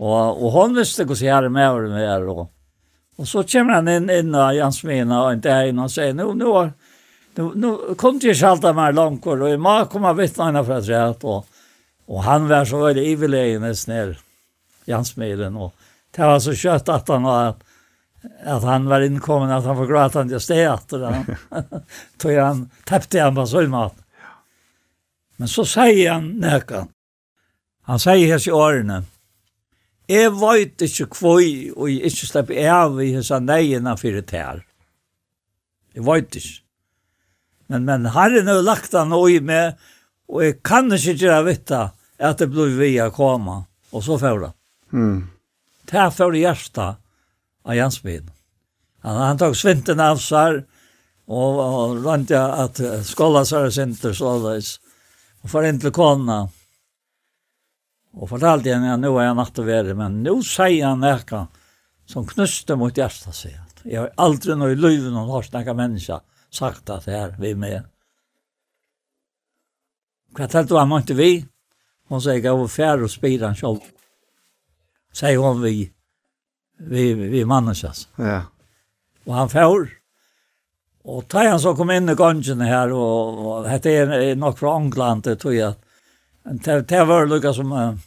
Og, 0.00 0.40
og 0.40 0.54
hon 0.54 0.76
visste 0.78 1.04
hos 1.06 1.22
jeg 1.22 1.34
er 1.36 1.50
med 1.52 1.68
og 1.68 1.90
med 1.92 2.06
er. 2.06 2.24
Og, 2.32 3.26
så 3.28 3.44
kommer 3.46 3.78
han 3.78 3.90
in 3.92 4.08
in 4.10 4.34
av 4.34 4.54
Jans 4.56 4.82
Mina 4.84 5.22
och 5.22 5.32
en 5.32 5.68
in 5.68 5.78
och 5.78 5.90
säger 5.90 6.14
nu 6.14 6.34
nu 6.34 6.72
nu, 7.36 7.50
nu 7.54 7.94
kom 7.94 8.20
til 8.20 8.34
schalta 8.34 8.72
mer 8.72 8.92
langt, 8.92 9.26
og 9.26 9.48
jeg 9.50 9.60
må 9.60 9.84
komme 9.84 10.14
för 10.14 10.70
att 10.70 10.86
Trett. 10.86 11.24
och 11.24 11.46
och 12.06 12.22
han 12.22 12.48
var 12.48 12.64
så 12.64 12.84
väldigt 12.84 13.06
ivelegen 13.06 13.62
ned 13.86 14.16
Jans 14.86 15.16
Milen. 15.16 15.56
Og 15.56 15.72
det 16.10 16.22
var 16.22 16.38
så 16.38 16.52
kjøtt 16.52 16.88
at 16.88 17.08
han 17.08 17.22
var 17.22 17.54
at 18.44 18.62
han 18.62 18.88
var 18.88 19.00
innkommen, 19.00 19.50
at 19.50 19.64
han 19.64 19.76
var 19.76 19.86
gråt 19.86 20.14
han 20.14 20.28
til 20.28 20.40
sted 20.40 20.64
etter 20.64 21.04
han. 21.04 21.24
Tog 22.20 22.32
han, 22.32 22.70
tappte 22.88 23.20
han 23.20 23.34
på 23.34 23.46
søvnmaten. 23.46 24.00
Men 25.36 25.50
så 25.50 25.64
sier 25.66 26.14
han 26.14 26.30
nøkken. 26.40 26.93
Han 27.88 28.00
sier 28.00 28.30
hans 28.32 28.46
i 28.48 28.54
årene, 28.54 29.04
Jeg 30.08 30.34
vet 30.36 30.82
ikke 30.84 31.06
kvøy, 31.16 31.72
og 31.72 31.88
jeg 31.88 32.10
ikke 32.10 32.26
slipper 32.28 32.66
av 32.68 32.98
i 33.00 33.14
hans 33.14 33.30
neiene 33.40 33.96
for 33.96 34.12
det 34.12 34.36
her. 34.36 34.60
Jeg 35.96 36.04
vet 36.04 36.36
ikke. 36.36 36.60
Men, 37.72 37.86
men 37.88 38.10
herren 38.12 38.50
har 38.50 38.60
lagt 38.60 38.92
han 38.92 39.08
noe 39.08 39.30
i 39.32 39.40
meg, 39.40 39.78
og 40.28 40.44
jeg 40.44 40.58
kan 40.60 40.92
ikke 40.92 41.16
gjøre 41.22 41.46
vite 41.46 41.80
at 42.20 42.42
det 42.42 42.50
blir 42.52 42.76
vi 42.76 42.98
å 43.00 43.08
komme. 43.14 43.62
Og 43.94 44.04
så 44.04 44.18
får 44.20 44.42
det. 44.42 44.50
Mm. 44.92 45.18
Det 45.88 46.00
er 46.00 46.12
for 46.12 46.36
hjertet 46.36 47.00
av 47.64 47.76
Jansbyen. 47.78 48.28
Han, 49.04 49.20
han 49.20 49.40
tok 49.40 49.56
svinten 49.56 50.00
av 50.04 50.20
seg, 50.20 50.64
og, 51.24 51.60
og 51.64 52.04
rønte 52.04 52.36
at 52.36 52.80
skåla 53.08 53.44
seg 53.48 53.70
er 53.70 53.74
sinter 53.74 54.16
således. 54.16 54.76
Og 55.44 55.52
for 55.52 55.64
en 55.64 55.80
til 55.80 55.94
kona, 55.94 56.42
Og 58.14 58.30
fortalte 58.30 58.70
henne 58.70 58.94
at 58.94 59.02
nå 59.02 59.10
er 59.18 59.28
jeg 59.28 59.38
natt 59.38 59.58
og 59.58 59.66
være, 59.66 59.94
men 59.98 60.20
nå 60.22 60.36
sier 60.46 60.86
han 60.86 61.02
noe 61.02 61.46
som 62.06 62.26
knuste 62.28 62.76
mot 62.78 62.94
hjertet 62.94 63.34
sier. 63.34 63.60
Jeg 63.84 64.00
har 64.00 64.12
aldri 64.22 64.54
noe 64.56 64.72
i 64.72 64.78
løven 64.78 65.12
noen 65.12 65.32
har 65.32 65.44
snakket 65.44 65.76
mennesker 65.76 66.22
sagt 66.54 66.90
at 66.94 67.08
her, 67.10 67.34
vi 67.40 67.52
med. 67.58 67.82
Hva 70.34 70.46
talte 70.50 70.78
han 70.78 70.90
måtte 70.90 71.16
vi? 71.18 71.42
Hun 72.10 72.22
sier, 72.22 72.40
jeg 72.42 72.54
var 72.60 72.70
færre 72.70 73.06
og 73.06 73.12
spyrer 73.12 73.48
han 73.48 73.58
selv. 73.58 73.82
Sier 75.14 75.42
hun 75.42 75.60
vi, 75.62 75.76
vi, 76.78 77.04
vi 77.18 77.44
mennesker. 77.48 78.06
Ja. 78.22 78.40
Og 79.26 79.36
han 79.38 79.52
fær. 79.52 79.86
Og 81.04 81.26
da 81.28 81.44
han 81.50 81.60
så 81.60 81.74
kom 81.76 81.92
inn 81.92 82.08
i 82.08 82.16
gangen 82.16 82.64
her, 82.64 82.92
og, 82.96 83.40
og 83.44 83.66
dette 83.68 83.92
er 83.92 84.38
nok 84.40 84.56
fra 84.60 84.76
England, 84.78 85.26
det 85.26 85.36
tror 85.42 85.56
jeg, 85.56 85.74
det, 86.44 86.88
det 86.88 87.04
var 87.04 87.26
lukka 87.26 87.52
som 87.54 87.98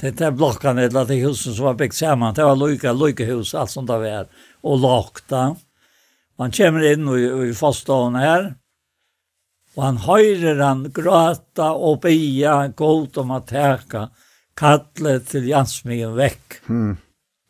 det 0.00 0.10
där 0.10 0.30
blockan 0.30 0.78
eller 0.78 1.04
det 1.04 1.14
huset 1.14 1.54
som 1.54 1.64
var 1.64 1.74
byggt 1.74 1.94
samman 1.94 2.34
det 2.34 2.44
var 2.44 2.56
lukka 2.56 2.92
lukka 2.92 3.24
hus 3.24 3.54
allt 3.54 3.70
sånt 3.70 3.88
där 3.88 3.98
var 3.98 4.26
och 4.60 4.78
lakta 4.78 5.56
man 6.36 6.52
kommer 6.52 6.92
in 6.92 7.08
och 7.08 7.46
i 7.46 7.54
fastan 7.54 8.14
här 8.14 8.54
och 9.74 9.82
han 9.82 9.96
höjer 9.96 10.56
han 10.56 10.92
gråta 10.92 11.72
och 11.72 12.00
bia 12.00 12.68
gott 12.68 13.16
om 13.16 13.30
att 13.30 13.50
härka 13.50 14.08
kallet 14.58 15.28
til 15.30 15.48
Jansmien 15.48 16.16
vekk. 16.16 16.60
mm. 16.68 16.96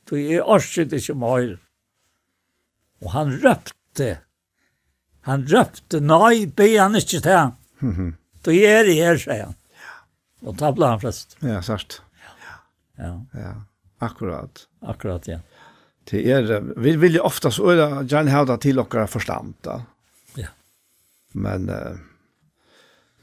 Du 0.08 0.16
er 0.16 0.44
orset 0.44 0.92
inte 0.92 1.14
mer 1.14 1.58
Og 3.00 3.10
han 3.12 3.30
røpte. 3.42 4.18
han 5.20 5.46
røpte. 5.46 6.00
Nei, 6.00 6.46
be 6.46 6.78
han 6.78 6.96
inte 6.96 7.20
till 7.20 7.52
Du 8.44 8.50
er 8.50 8.84
i 8.84 8.94
her, 8.94 9.16
sier 9.16 9.44
han 9.44 9.54
Og 10.46 10.58
da 10.58 10.70
ble 10.74 10.92
han 10.92 11.00
flest. 11.02 11.36
Ja, 11.42 11.60
sart. 11.64 12.00
Ja. 12.22 12.34
ja. 13.04 13.12
Ja. 13.34 13.54
Akkurat. 14.04 14.66
Akkurat, 14.86 15.26
ja. 15.28 15.40
Det 16.08 16.22
er, 16.32 16.60
vi 16.80 16.94
vil 16.96 17.18
jo 17.18 17.24
ofte 17.28 17.50
så 17.52 17.72
er 17.74 17.80
gjerne 18.08 18.32
ha 18.32 18.44
det 18.48 18.60
til 18.64 18.78
dere 18.80 19.08
forstand, 19.10 19.56
da. 19.66 19.80
Ja. 20.38 20.52
Men 21.36 21.68
uh, 21.68 21.98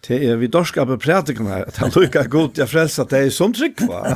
det 0.05 0.19
er 0.27 0.37
vi 0.37 0.51
dorska 0.53 0.85
på 0.85 0.99
prædikken 1.01 1.47
her, 1.49 1.65
at 1.65 1.79
han 1.81 1.93
lykker 1.95 2.27
godt 2.29 2.61
jeg 2.61 2.69
det 3.09 3.21
er 3.25 3.29
som 3.33 3.53
trygg, 3.53 3.81
va? 3.89 4.13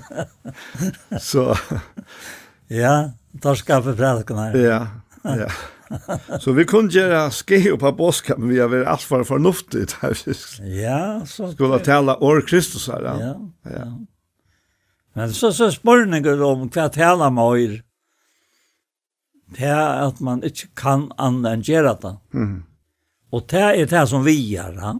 så. 1.30 1.52
Ja, 2.72 3.10
dorska 3.42 3.80
på 3.84 3.92
prædikken 3.98 4.38
her. 4.38 4.56
Ja, 4.56 4.80
ja. 5.42 5.50
så 6.40 6.52
vi 6.52 6.64
kunne 6.64 6.92
gjøre 6.92 7.30
ske 7.30 7.70
upp 7.70 7.80
på 7.80 7.92
boska 7.92 8.36
men 8.38 8.48
vi 8.48 8.58
har 8.60 8.68
varit 8.68 8.86
allt 8.86 9.02
för 9.02 9.24
förnuftigt 9.24 9.92
här. 9.92 10.18
ja, 10.82 11.26
så 11.26 11.52
skulle 11.52 11.78
tala 11.78 12.16
år 12.16 12.40
Kristus 12.40 12.88
her, 12.88 13.02
Ja. 13.02 13.16
Ja. 13.18 13.70
ja. 13.70 13.98
Men 15.14 15.34
så 15.34 15.52
så 15.52 15.70
spårne 15.72 16.20
går 16.20 16.42
om 16.42 16.70
vad 16.74 16.92
tala 16.92 17.30
mer. 17.30 17.82
Det 19.54 19.68
er 19.70 20.08
at 20.08 20.20
man 20.20 20.42
ikke 20.42 20.68
kan 20.74 21.12
annen 21.18 21.46
enn 21.46 21.62
gjøre 21.62 21.94
det. 22.02 22.16
Mm. 22.34 22.64
Og 23.32 23.44
det 23.50 23.60
er 23.62 23.86
det 23.86 24.08
som 24.10 24.24
vi 24.24 24.34
gjør, 24.34 24.74
ja. 24.80 24.94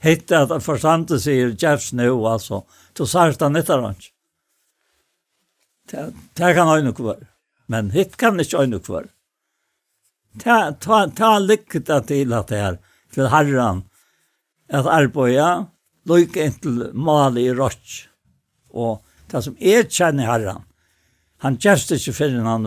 Hette 0.00 0.38
at 0.38 0.62
förstande 0.64 1.18
sier 1.20 1.52
Jeffs 1.52 1.92
nu 1.92 2.08
alltså. 2.26 2.64
Då 2.96 3.06
särsta 3.06 3.48
nettarant. 3.48 3.98
Det, 5.90 6.12
det 6.34 6.54
kan 6.54 6.68
øyne 6.68 6.92
kvar. 6.92 7.26
Men 7.66 7.90
hitt 7.90 8.16
kan 8.16 8.40
ikke 8.40 8.62
øyne 8.62 8.78
kvar. 8.80 9.02
Mm 9.02 9.19
ta, 10.38 10.72
ta, 10.72 11.06
ta 11.16 11.38
lykta 11.38 12.00
til 12.06 12.34
at 12.36 12.48
det 12.48 12.58
er, 12.58 12.78
til 13.14 13.28
herran, 13.32 13.84
at 14.70 14.86
arbeida, 14.86 15.66
lykke 16.06 16.46
inntil 16.46 16.90
mali 16.94 17.48
i 17.48 17.54
rotsk. 17.54 18.06
Og 18.70 19.00
det 19.30 19.42
som 19.44 19.56
er 19.58 19.88
kjenner 19.90 20.30
herran, 20.30 20.64
han 21.42 21.58
gjerst 21.58 21.92
ikke 21.96 22.14
fyrir 22.14 22.46
han 22.46 22.66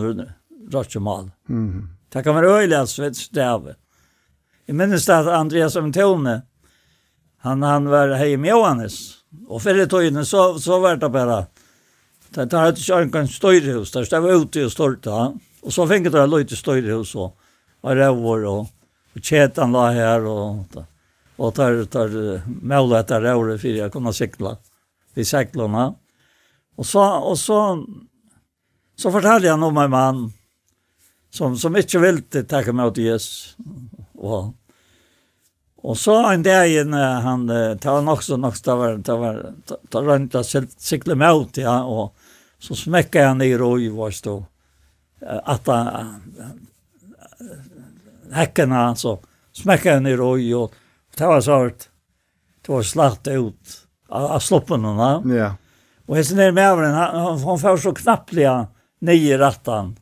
rotsk 0.72 1.00
mal. 1.00 1.30
mhm 1.48 1.94
Det 2.14 2.22
kan 2.22 2.34
være 2.34 2.60
øyelig 2.60 2.76
at 2.78 2.88
svett 2.88 3.16
stave. 3.16 3.74
Jeg 4.68 4.76
minnes 4.76 5.08
at 5.08 5.26
Andreas 5.26 5.76
Aventone, 5.76 6.42
han, 7.42 7.62
han 7.62 7.88
var 7.90 8.14
hei 8.16 8.36
med 8.36 8.50
Johannes, 8.54 9.24
og 9.48 9.62
fyrir 9.64 9.88
tøyene 9.90 10.22
så, 10.24 10.54
så 10.62 10.78
var 10.78 10.96
det 10.96 11.10
bare, 11.12 11.46
det 12.34 12.52
hadde 12.52 12.78
ikke 12.78 13.00
ankan 13.00 13.26
støyrehus, 13.28 13.90
det 13.90 14.22
var 14.22 14.30
ute 14.30 14.64
og 14.64 14.70
stort, 14.70 15.06
ja. 15.06 15.32
og 15.62 15.72
så 15.74 15.88
finket 15.90 16.14
det 16.14 16.28
løyte 16.30 16.56
støyrehus 16.56 17.16
og 17.18 17.34
og 17.84 17.98
råvor 17.98 18.46
og, 18.48 18.70
og 19.14 19.24
kjetan 19.24 19.74
la 19.74 19.88
her 19.92 20.24
og, 20.28 20.78
og 21.36 21.52
tar, 21.56 21.76
tar 21.92 22.14
målet 22.46 23.04
etter 23.04 23.28
råvor 23.28 23.58
for 23.60 23.82
jeg 23.82 23.92
kunne 23.92 24.14
sikla 24.16 24.56
i 25.14 25.26
seklene. 25.28 25.90
Og 26.74 26.88
så, 26.88 27.04
og 27.22 27.36
så, 27.38 27.60
så 28.98 29.12
fortalte 29.14 29.46
jeg 29.46 29.62
om 29.62 29.78
en 29.78 29.92
mann 29.92 30.24
som, 31.34 31.56
som 31.58 31.76
ikke 31.78 32.02
ville 32.02 32.44
takke 32.50 32.74
meg 32.74 32.94
til 32.96 33.10
Jesus. 33.12 33.54
Og, 34.18 34.52
og 35.84 35.98
så 36.00 36.16
en 36.30 36.44
dag 36.46 36.66
igjen, 36.70 36.94
han, 36.94 37.46
det 37.46 37.84
var 37.84 38.02
nok 38.06 38.22
så 38.24 38.38
nok, 38.40 38.58
det 38.64 38.76
var, 38.80 38.98
det 39.06 39.18
var, 39.22 39.40
det 39.68 39.94
var 39.94 40.10
rundt 40.10 40.38
ikke 40.40 40.64
sikle 40.80 41.18
meg 41.20 41.42
ut, 41.42 41.62
ja, 41.62 41.80
og 41.84 42.14
så 42.62 42.76
smekket 42.78 43.28
han 43.28 43.42
i 43.44 43.52
røy, 43.58 43.90
var 43.92 44.14
stå, 44.14 44.38
at 45.20 45.68
han, 45.68 46.14
häckarna 48.34 48.88
alltså. 48.88 49.20
Smäckade 49.52 50.10
i 50.10 50.54
och, 50.54 50.64
och 50.64 50.74
det 51.16 51.26
var 51.26 51.40
så 51.40 51.66
att 51.66 51.88
det 52.62 52.72
var 52.72 52.82
slatt 52.82 53.28
ut 53.28 53.86
av, 54.08 54.24
av 54.24 54.38
slopporna. 54.38 55.22
Ja. 55.26 55.54
Och 56.06 56.16
hästen 56.16 56.38
är 56.38 56.52
med 56.52 56.70
över 56.70 56.82
han, 56.82 57.38
han 57.38 57.58
får 57.58 57.76
så 57.76 57.94
knappliga 57.94 58.66
nio 58.98 59.38
rattan. 59.38 59.96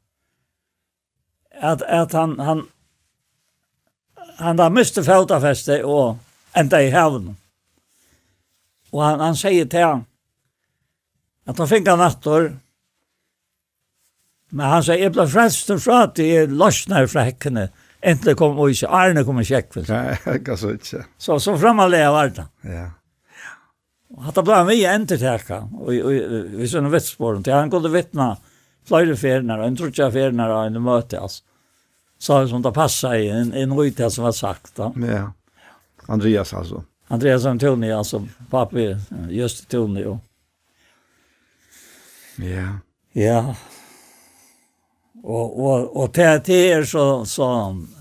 Att, 1.60 1.82
att 1.82 2.12
han, 2.12 2.40
han, 2.40 2.68
han 4.36 4.58
har 4.58 4.70
miste 4.70 5.04
fotafäste 5.04 5.84
och 5.84 6.16
ända 6.52 6.82
i 6.82 6.90
havn. 6.90 7.36
Och 8.90 9.02
han, 9.02 9.20
han 9.20 9.36
säger 9.36 9.66
till 9.66 9.82
honom 9.82 10.04
att 11.46 11.58
han 11.58 11.68
fick 11.68 11.88
en 11.88 11.98
nattor 11.98 12.58
Men 14.52 14.68
han 14.68 14.84
sier, 14.84 15.00
jeg 15.00 15.14
ble 15.16 15.24
frelst 15.32 15.70
og 15.72 15.80
fra 15.80 16.02
at 16.04 16.18
jeg 16.20 16.50
løsner 16.52 17.06
fra 17.08 17.24
hekkene. 17.24 17.70
Enten 18.02 18.34
kom 18.38 18.58
og 18.58 18.72
ikke, 18.72 18.88
Arne 18.90 19.22
kom 19.26 19.38
og 19.38 19.46
sjekk. 19.46 19.78
Nei, 19.86 20.16
ikke 20.38 20.56
så 20.58 20.74
ikke. 20.74 21.04
Så, 21.18 21.38
så 21.42 21.54
fremalega 21.60 22.10
var 22.14 22.32
det. 22.34 22.46
Ja. 22.66 22.88
Hatta 24.22 24.42
blei 24.44 24.58
mye 24.68 24.90
enterteka, 24.92 25.62
og 25.72 25.88
vi 26.58 26.66
sånne 26.68 26.90
vittsporen 26.92 27.44
til, 27.46 27.54
han 27.56 27.70
kunne 27.72 27.92
vittna 27.94 28.34
flere 28.88 29.14
ferner, 29.16 29.62
en 29.64 29.78
trutja 29.78 30.10
ferner 30.12 30.52
og 30.52 30.66
en 30.66 30.82
møte, 30.84 31.20
altså. 31.22 31.46
Så 32.22 32.36
som 32.46 32.62
det 32.62 32.70
passa 32.76 33.16
i 33.18 33.24
en, 33.34 33.48
en 33.58 33.72
rute 33.74 34.06
som 34.14 34.28
var 34.28 34.34
sagt. 34.36 34.76
Da. 34.76 34.92
Ja, 35.08 35.24
Andreas 36.06 36.52
altså. 36.54 36.84
Andreas 37.10 37.46
Antoni, 37.50 37.90
altså 37.90 38.20
pappi, 38.50 38.92
just 39.28 39.64
Tony. 39.70 40.04
Og... 40.06 40.20
Ja. 42.38 42.68
Ja, 43.18 43.40
Og, 45.22 45.58
og, 45.58 45.96
og 45.96 46.14
til 46.14 46.26
at 46.26 46.46
det 46.46 46.62
er 46.72 46.84
så, 46.88 47.24
så 47.28 47.48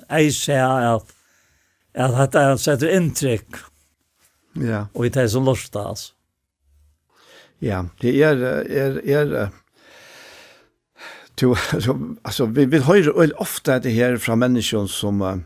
jeg 0.09 0.33
ser 0.33 0.65
at, 0.65 1.13
at 1.93 2.17
dette 2.17 2.45
setter 2.63 2.95
inntrykk. 2.97 3.59
Ja. 4.61 4.85
Og 4.97 5.05
i 5.05 5.13
det 5.13 5.29
som 5.31 5.45
lort 5.45 5.75
altså. 5.75 6.13
Ja, 7.61 7.83
det 8.01 8.15
er, 8.25 8.41
er, 8.65 8.97
er, 9.05 9.49
to, 11.37 11.53
altså, 12.25 12.45
vi, 12.45 12.65
vi 12.65 12.79
hører 12.81 13.31
ofte 13.37 13.77
det 13.79 13.93
her 13.93 14.17
fra 14.17 14.35
mennesker 14.35 14.87
som, 14.89 15.21
uh, 15.21 15.37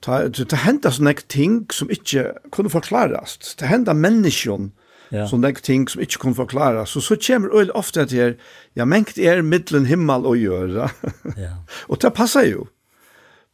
ta, 0.00 0.28
det, 0.28 0.46
det 0.52 0.60
hender 0.62 0.94
sånne 0.94 1.16
ting 1.26 1.64
som 1.74 1.90
ikke 1.90 2.28
kunne 2.54 2.70
forklares. 2.70 3.56
Det 3.58 3.66
hender 3.66 3.98
menneskene 3.98 4.70
ja. 5.12 5.26
så 5.28 5.36
det 5.36 5.62
ting 5.62 5.88
som 5.90 6.00
ikke 6.00 6.18
kunne 6.18 6.34
forklare. 6.34 6.86
Så 6.86 7.00
så 7.00 7.16
kommer 7.26 7.48
øl 7.52 7.70
ofte 7.72 8.00
at 8.00 8.12
her, 8.12 8.34
ja, 8.76 8.84
mengt 8.84 9.18
er 9.18 9.42
middelen 9.42 9.86
himmel 9.86 10.26
å 10.26 10.34
gjøre. 10.34 10.88
ja. 11.36 11.56
og 11.90 12.02
det 12.02 12.14
passer 12.14 12.48
jo. 12.48 12.66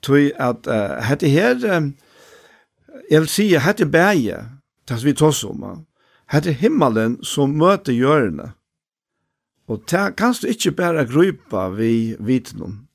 Tøy 0.03 0.31
at 0.39 0.67
uh, 0.71 1.03
hette 1.03 1.29
her, 1.29 1.59
um, 1.77 1.95
jeg 3.11 3.21
vil 3.21 3.29
si, 3.29 3.49
hette 3.59 3.87
bæge, 3.87 4.45
det 4.89 5.05
vi 5.05 5.13
tås 5.13 5.43
om, 5.45 5.63
uh, 5.63 5.81
hette 6.31 6.53
himmelen 6.53 7.19
som 7.27 7.57
møter 7.59 7.93
hjørne. 7.93 8.53
Og 9.69 9.83
det 9.91 10.15
kan 10.17 10.35
du 10.43 10.47
ikke 10.49 10.73
bare 10.73 11.07
grupa 11.07 11.69
vi 11.75 12.15
vitnum, 12.19 12.87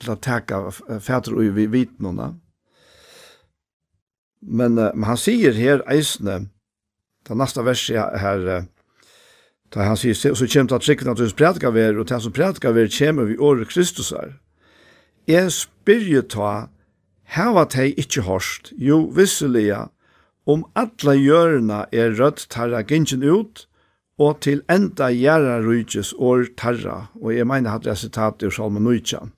til 0.00 0.12
å 0.12 0.18
teka 0.20 0.58
fætter 1.00 1.38
og 1.38 1.54
vi 1.56 1.70
vitnum, 1.70 2.18
da. 2.18 2.32
Men, 4.42 4.74
men 4.74 5.06
han 5.08 5.16
sier 5.18 5.54
her 5.56 5.80
eisne, 5.90 6.50
Det 7.28 7.34
nästa 7.34 7.62
verset 7.62 8.20
här 8.20 8.64
da 9.68 9.82
han 9.82 9.96
säger 9.96 10.14
så 10.34 10.46
kommer 10.46 10.68
det 10.68 10.76
att 10.76 10.82
trikken 10.82 11.08
att 11.08 11.16
du 11.16 11.30
predikar 11.30 11.70
ver 11.70 11.98
och 11.98 12.06
til 12.06 12.20
som 12.20 12.32
predikar 12.32 12.72
ver 12.72 12.88
kommer 12.98 13.24
vi 13.24 13.38
år 13.38 13.64
Kristus 13.64 14.12
är. 14.12 14.38
Jag 15.26 15.52
spyr 15.52 16.22
ta 16.22 16.68
här 17.24 17.52
vad 17.52 17.74
hej 17.74 17.94
inte 17.96 18.20
hörst. 18.20 18.72
Jo 18.76 19.10
visseliga 19.10 19.88
om 20.46 20.64
alla 20.72 21.14
hjörna 21.14 21.86
är 21.92 22.10
rött 22.10 22.46
tarra 22.48 22.82
gingen 22.82 23.22
ut 23.22 23.66
og 24.18 24.40
til 24.40 24.62
enda 24.72 25.10
gjerra 25.12 25.60
rujtjes 25.60 26.14
år 26.18 26.46
tarra, 26.56 27.06
og 27.20 27.34
jeg 27.36 27.46
mener 27.46 27.70
hatt 27.70 27.86
jeg 27.86 28.00
sitat 28.00 28.42
i 28.42 28.50
Salman 28.50 28.82
Nujtjan. 28.82 29.32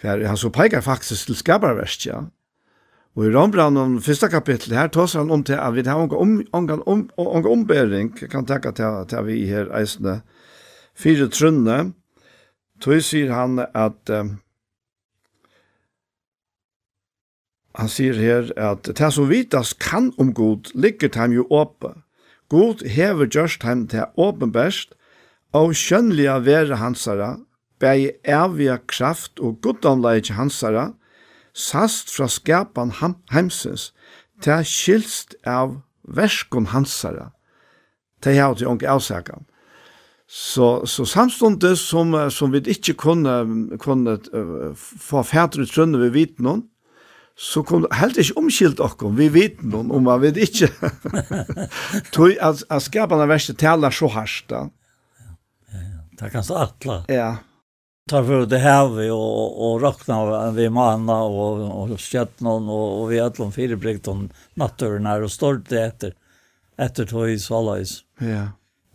Hver, 0.00 0.26
han 0.26 0.36
så 0.36 0.50
peikar 0.52 0.80
faktisk 0.84 1.26
til 1.26 1.36
skabarverst, 1.36 2.06
ja. 2.06 2.20
Og 3.14 3.28
i 3.28 3.30
Rombranen, 3.30 4.00
første 4.02 4.26
kapittel, 4.26 4.74
her 4.74 4.88
tås 4.90 5.12
han 5.14 5.30
om 5.30 5.44
til 5.46 5.54
at 5.54 5.74
vi 5.76 5.84
har 5.86 6.00
unga, 6.02 6.16
om, 6.18 6.32
unga, 6.52 6.80
om, 6.90 7.04
unga 7.16 7.50
ombering, 7.50 8.10
kan 8.18 8.46
tenke 8.46 8.72
til, 8.74 9.04
til 9.06 9.26
vi 9.28 9.44
her 9.46 9.70
eisene, 9.78 10.16
fire 10.98 11.28
trunne, 11.30 11.92
tog 12.82 12.98
sier 13.06 13.30
han 13.30 13.60
at, 13.70 14.10
um, 14.10 14.32
han 17.78 17.92
sier 17.92 18.18
her 18.18 18.50
at, 18.58 18.90
det 18.90 19.12
som 19.14 19.30
vitas 19.30 19.76
kan 19.78 20.10
om 20.18 20.34
god, 20.34 20.74
ligger 20.74 21.14
dem 21.14 21.38
jo 21.38 21.46
åpe. 21.54 21.94
God 22.50 22.82
hever 22.82 23.30
gjørst 23.30 23.62
dem 23.62 23.86
til 23.94 24.10
åpenbest, 24.18 24.98
og 25.54 25.76
skjønnelige 25.78 26.34
være 26.48 26.82
hansara, 26.82 27.36
bei 27.78 28.10
evige 28.26 28.80
kraft 28.90 29.38
og 29.38 29.60
goddomleik 29.62 30.34
hansara, 30.34 30.90
sast 31.54 32.10
fra 32.10 32.28
skapan 32.28 32.92
heimsins, 33.32 33.92
ta 34.42 34.60
skilst 34.66 35.36
av 35.46 35.78
verskon 36.02 36.66
hansara. 36.74 37.30
Ta 38.20 38.34
hevur 38.34 38.58
til 38.58 38.70
onk 38.72 38.84
avsakan. 38.88 39.46
Så 40.26 40.86
så 40.88 41.04
samstundes 41.04 41.80
som 41.80 42.14
som 42.30 42.52
vi 42.52 42.58
ikkje 42.58 42.94
kunne 42.94 43.78
kunne 43.78 44.18
uh, 44.34 44.72
få 44.76 45.22
fætur 45.22 45.62
ut 45.62 45.70
trønne 45.70 46.00
vi 46.00 46.10
vet 46.14 46.40
noen, 46.40 46.64
så 47.36 47.62
kom 47.62 47.86
helt 47.92 48.18
ikkje 48.18 48.36
omskilt 48.38 48.80
okkom, 48.80 49.16
vi 49.18 49.28
vet 49.28 49.62
noen 49.62 49.90
om 49.90 50.06
man 50.06 50.22
vet 50.22 50.38
ikkje. 50.38 50.70
tog 52.14 52.34
at, 52.40 52.62
at 52.70 52.82
skapan 52.82 53.20
av 53.20 53.28
verset 53.28 53.58
talar 53.58 53.94
så 53.94 54.08
harskt 54.08 54.48
da. 54.50 54.68
Ja, 55.20 55.80
ja. 55.80 56.04
Det 56.18 56.30
kan 56.32 56.46
stå 56.46 56.60
atla. 56.62 57.02
Ja 57.10 57.30
tar 58.10 58.24
för 58.24 58.46
det 58.46 58.58
här 58.58 58.88
vi 58.88 59.10
och 59.10 59.72
och 59.72 59.80
rockna 59.80 60.50
vi 60.50 60.70
manna 60.70 61.22
och 61.22 61.92
och 61.92 62.00
stjärnan 62.00 62.68
och 62.68 63.02
och 63.02 63.12
vi 63.12 63.20
allom 63.20 63.52
fyra 63.52 63.76
brygton 63.76 64.30
naturen 64.54 65.06
här 65.06 65.22
och 65.22 65.32
stolt 65.32 65.72
efter 65.72 66.14
efter 66.76 67.06
toy 67.06 67.38
swallows. 67.38 68.00
Ja. 68.18 68.48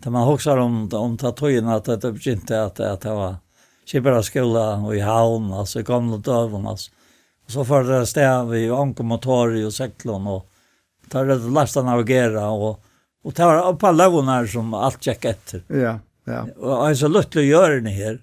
Det 0.03 0.09
man 0.09 0.27
också 0.27 0.51
om 0.51 0.89
om 0.93 1.17
tatojen 1.17 1.67
att 1.67 1.85
det 1.85 2.11
begynte 2.11 2.63
att 2.63 2.79
att 2.79 3.01
det 3.01 3.13
var 3.13 3.35
Kibra 3.85 4.23
skola 4.23 4.75
och 4.75 4.95
i 4.95 4.99
havn, 4.99 5.53
alltså 5.53 5.79
i 5.79 5.83
gamla 5.83 6.17
dövon, 6.17 6.67
alltså. 6.67 6.91
Och 7.45 7.51
så 7.51 7.65
för 7.65 7.83
det 7.83 8.05
stäv 8.05 8.49
vi 8.49 8.69
ankomotori 8.69 9.63
och 9.63 9.73
seklon 9.73 10.27
och 10.27 10.49
tar 11.09 11.25
det 11.25 11.35
lasta 11.35 11.81
navigera 11.81 12.49
och 12.49 12.83
och 13.23 13.35
tar 13.35 13.69
upp 13.69 13.83
alla 13.83 14.09
vonar 14.09 14.45
som 14.45 14.73
allt 14.73 15.03
check 15.03 15.25
efter. 15.25 15.63
Ja, 15.67 15.99
ja. 16.23 16.47
Och 16.57 16.87
alltså 16.87 17.07
luttlo 17.07 17.41
gör 17.41 17.79
ni 17.81 17.91
här. 17.91 18.19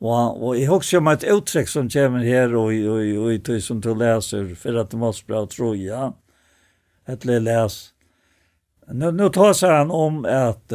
Og, 0.00 0.40
og 0.40 0.56
jeg 0.56 0.70
husker 0.70 1.02
om 1.02 1.10
et 1.12 1.26
uttrekk 1.28 1.68
som 1.68 1.88
kommer 1.92 2.24
her 2.24 2.54
og, 2.56 2.72
og, 2.72 3.00
og, 3.04 3.24
og 3.34 3.42
tog 3.44 3.60
som 3.64 3.80
du 3.84 3.90
leser, 3.92 4.54
for 4.56 4.80
at 4.80 4.92
det 4.92 5.00
måste 5.00 5.28
bra 5.28 5.44
tro, 5.50 5.74
ja. 5.76 6.12
Et 7.08 7.24
lille 7.28 7.44
les. 7.50 7.76
Nu, 8.92 9.10
nå 9.12 9.28
tar 9.34 9.52
seg 9.54 9.74
han 9.74 9.90
om 9.94 10.22
at, 10.26 10.72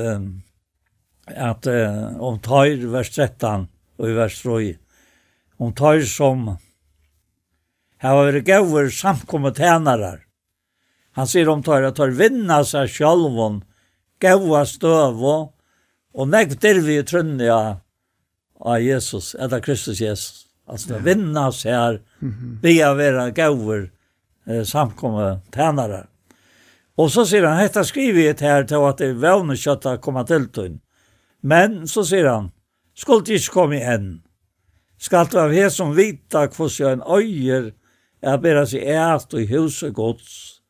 at 1.27 1.68
om 2.22 2.38
tar 2.43 2.85
vers 2.91 3.10
13 3.11 3.65
og 3.97 4.10
i 4.10 4.15
vers 4.15 4.38
3, 4.43 4.60
om 5.57 5.73
tar 5.76 6.03
som 6.07 6.45
har 8.03 8.19
vært 8.19 8.45
gøver 8.45 8.91
samkommet 8.93 9.57
tjenere. 9.57 10.19
Han 11.15 11.27
sier 11.31 11.49
om 11.49 11.64
tar 11.64 11.88
at 11.88 11.97
tar 11.97 12.14
vinna 12.15 12.61
seg 12.68 12.91
sjálvon, 12.91 13.64
gøver 14.22 14.68
støv 14.69 15.23
og 15.26 16.30
nekv 16.31 16.60
dirvi 16.61 16.99
i 17.02 17.47
ja 17.47 17.61
av 18.60 18.82
Jesus, 18.82 19.36
eller 19.36 19.60
Kristus 19.60 20.02
Jesus. 20.02 20.45
Altså, 20.68 20.94
ja. 20.94 20.99
vinna 20.99 21.48
oss 21.48 21.64
her, 21.65 22.02
vi 22.61 22.80
er 22.82 22.95
vera 22.98 23.30
gauver, 23.30 23.90
eh, 24.48 24.64
samkomme 24.64 25.40
tænare. 25.53 26.06
Og 26.98 27.11
så 27.11 27.26
sier 27.27 27.45
han, 27.45 27.60
hetta 27.60 27.84
skriver 27.84 28.22
jeg 28.23 28.40
her 28.41 28.64
til 28.64 28.86
at 28.88 29.02
det 29.02 29.11
er 29.11 29.22
vevne 29.22 29.57
kjøtta 29.60 29.98
komma 30.02 30.23
til 30.26 30.48
tøyn. 30.48 30.80
Men, 31.44 31.84
så 31.88 32.06
sier 32.07 32.30
han, 32.32 32.52
skuld 32.95 33.30
ikke 33.30 33.53
komme 33.53 33.77
igjen. 33.77 34.07
Skal 34.98 35.27
du 35.30 35.38
av 35.41 35.53
her 35.53 35.69
som 35.69 35.94
vita 35.94 36.48
hvordan 36.48 36.76
jeg 36.80 36.95
en 36.95 37.03
øyer 37.06 37.72
er 38.26 38.41
bedre 38.41 38.65
seg 38.72 38.88
eit 38.88 39.36
og 39.36 39.52
huset 39.52 39.94
gods, 39.94 40.61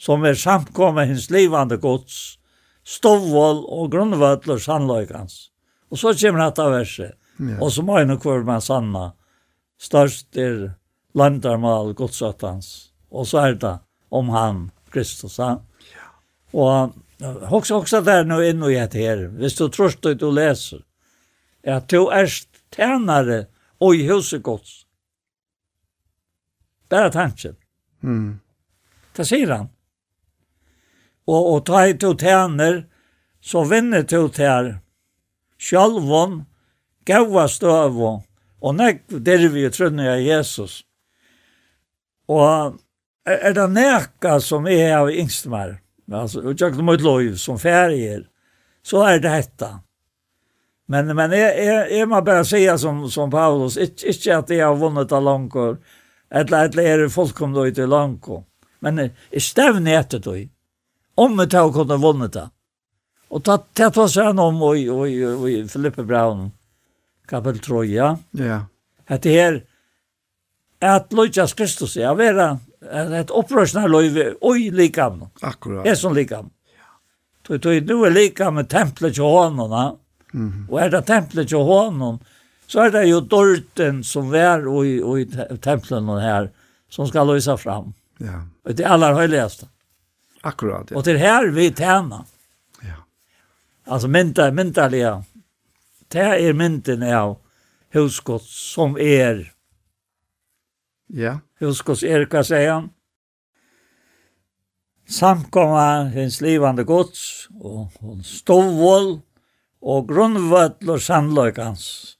som 0.00 0.24
er 0.24 0.34
samkomme 0.34 1.04
hins 1.06 1.28
livande 1.30 1.76
gods, 1.78 2.40
stovvål 2.82 3.66
og 3.68 3.90
grunnvøtler 3.92 4.58
sannløykans. 4.58 5.50
Og 5.90 5.98
så 5.98 6.14
kommer 6.14 6.44
dette 6.44 6.68
verset. 6.70 7.16
Ja. 7.40 7.56
Og 7.60 7.72
så 7.72 7.82
må 7.82 7.98
jeg 7.98 8.10
nok 8.10 8.24
være 8.24 8.46
med 8.46 8.62
sanna. 8.62 9.04
Størst 9.80 10.36
er 10.36 10.74
landarmal 11.16 11.94
godsattans. 11.98 12.90
Og 13.10 13.26
så 13.26 13.38
er 13.46 13.54
det 13.58 13.76
om 14.10 14.28
han, 14.34 14.68
Kristus. 14.92 15.38
Han. 15.42 15.62
Ja. 15.94 16.10
Og 16.52 16.98
Hoxa 17.20 17.74
hoxa 17.74 18.00
der 18.00 18.24
nå 18.24 18.38
inn 18.48 18.62
og 18.64 18.72
gjett 18.72 18.94
her. 18.96 19.26
Hvis 19.36 19.58
du 19.58 19.66
tror 19.68 19.92
du 20.00 20.14
du 20.14 20.30
leser. 20.32 20.80
Ja, 21.62 21.80
du 21.80 22.08
är 22.08 22.26
tjänare 22.76 23.46
og 23.78 23.94
i 23.94 24.06
huset 24.08 24.42
Guds. 24.42 24.86
Bare 26.88 27.12
tanken. 27.12 27.56
Mm. 28.02 28.40
Det 29.16 29.26
sier 29.26 29.52
han. 29.52 29.68
Og, 31.28 31.54
og 31.54 31.66
ta 31.66 31.86
i 31.86 31.98
to 31.98 32.14
tjänar 32.16 32.86
så 33.40 33.64
vinner 33.64 34.02
to 34.02 34.28
tjänar 34.28 34.80
sjálvon, 35.60 36.44
gaua 37.08 37.46
støvon, 37.48 38.22
og 38.60 38.76
nekk 38.76 39.04
dervi 39.24 39.68
trunni 39.72 40.08
av 40.08 40.20
Jesus. 40.24 40.80
Og 42.30 42.78
er 43.28 43.54
det 43.56 43.68
neka 43.74 44.38
som 44.44 44.68
er 44.70 44.96
av 44.98 45.10
yngstmar, 45.12 45.78
altså, 46.10 46.42
og 46.44 46.56
tjøkken 46.56 46.86
mot 46.86 47.04
lov 47.04 47.34
som 47.40 47.60
ferier, 47.60 48.24
så 48.82 49.04
er 49.08 49.22
det 49.22 49.32
hetta. 49.32 49.72
Men, 50.90 51.12
men 51.14 51.32
jeg, 51.36 51.50
jeg, 51.62 51.82
jeg 51.94 52.08
må 52.10 52.20
bare 52.26 52.44
säga 52.44 52.78
som, 52.78 53.04
som 53.10 53.30
Paulus, 53.30 53.76
ikke, 53.76 54.10
ikke 54.10 54.38
at 54.40 54.50
jeg 54.50 54.64
har 54.66 54.78
vunnet 54.78 55.12
av 55.14 55.22
langkår, 55.22 55.76
eller 56.30 56.70
at 56.70 56.78
jeg 56.78 56.94
er 56.96 57.12
fullkomne 57.12 57.68
ut 57.68 57.78
i 57.78 57.86
langkår, 57.86 58.40
men 58.82 59.04
jeg 59.04 59.44
stevner 59.44 60.00
etter 60.00 60.22
det. 60.24 60.48
Om 61.20 61.36
vi 61.36 61.46
tar 61.52 61.68
kunne 61.74 61.98
vunnet 62.00 62.32
det. 62.32 62.46
Och 63.30 63.44
ta 63.44 63.58
ta 63.58 63.90
ta 63.90 64.08
han 64.24 64.38
om 64.38 64.62
och 64.62 64.68
och 64.68 65.06
och 65.40 65.70
Filippe 65.70 66.02
Brown 66.02 66.50
kapel 67.26 67.58
Troja. 67.58 68.18
Ja. 68.30 68.66
Det 69.06 69.30
här 69.30 69.64
at 70.80 71.12
Lucas 71.12 71.52
Kristus 71.52 71.96
är 71.96 72.14
vara 72.14 72.58
ett 73.20 73.30
upprörsna 73.30 73.86
löv 73.86 74.34
oj 74.40 74.70
likam. 74.70 75.24
Akkurat. 75.40 75.86
Er 75.86 75.90
är 75.90 75.94
som 75.94 76.14
likam. 76.14 76.50
Ja. 77.48 77.58
Då 77.58 77.70
nu 77.70 78.06
är 78.06 78.10
likam 78.10 78.54
med 78.54 78.68
templet 78.68 79.14
till 79.14 79.22
honom. 79.22 79.96
Mm. 80.34 80.66
Og 80.70 80.80
er 80.80 80.90
det 80.90 81.02
templet 81.06 81.48
till 81.48 81.58
honom 81.58 82.18
så 82.66 82.80
är 82.80 82.90
det 82.90 83.04
ju 83.04 83.20
dorten 83.20 84.04
som 84.04 84.30
vær 84.30 84.68
och 84.68 84.86
i, 84.86 85.02
och 85.02 85.20
i 85.20 85.26
templen 85.60 86.08
här 86.08 86.50
som 86.88 87.08
ska 87.08 87.24
løysa 87.24 87.56
fram. 87.56 87.92
Ja. 88.18 88.46
Det 88.72 88.84
aller 88.84 89.12
høyligaste. 89.12 89.66
Akkurat. 90.40 90.90
Ja. 90.90 90.96
Och 90.96 91.04
det 91.04 91.18
här 91.18 91.48
vi 91.48 91.72
tjänar. 91.72 92.24
Alltså 93.84 94.08
mynta 94.08 94.52
myntaliga 94.52 95.24
Det 96.08 96.18
är 96.18 96.52
menten 96.52 97.02
av 97.02 97.38
huskott 97.92 98.42
som 98.44 98.98
är. 98.98 99.52
Ja. 101.06 101.40
Huskott 101.58 102.02
är 102.02 102.28
vad 102.30 102.46
säger 102.46 102.72
han? 102.72 102.90
Samkomma 105.08 106.04
hins 106.04 106.40
livande 106.40 106.84
gods 106.84 107.48
och 107.60 107.92
hon 107.98 108.24
stovvål 108.24 109.20
och 109.80 110.08
grundvötl 110.08 110.90
och 110.90 111.02
samlöjk 111.02 111.58
hans. 111.58 112.16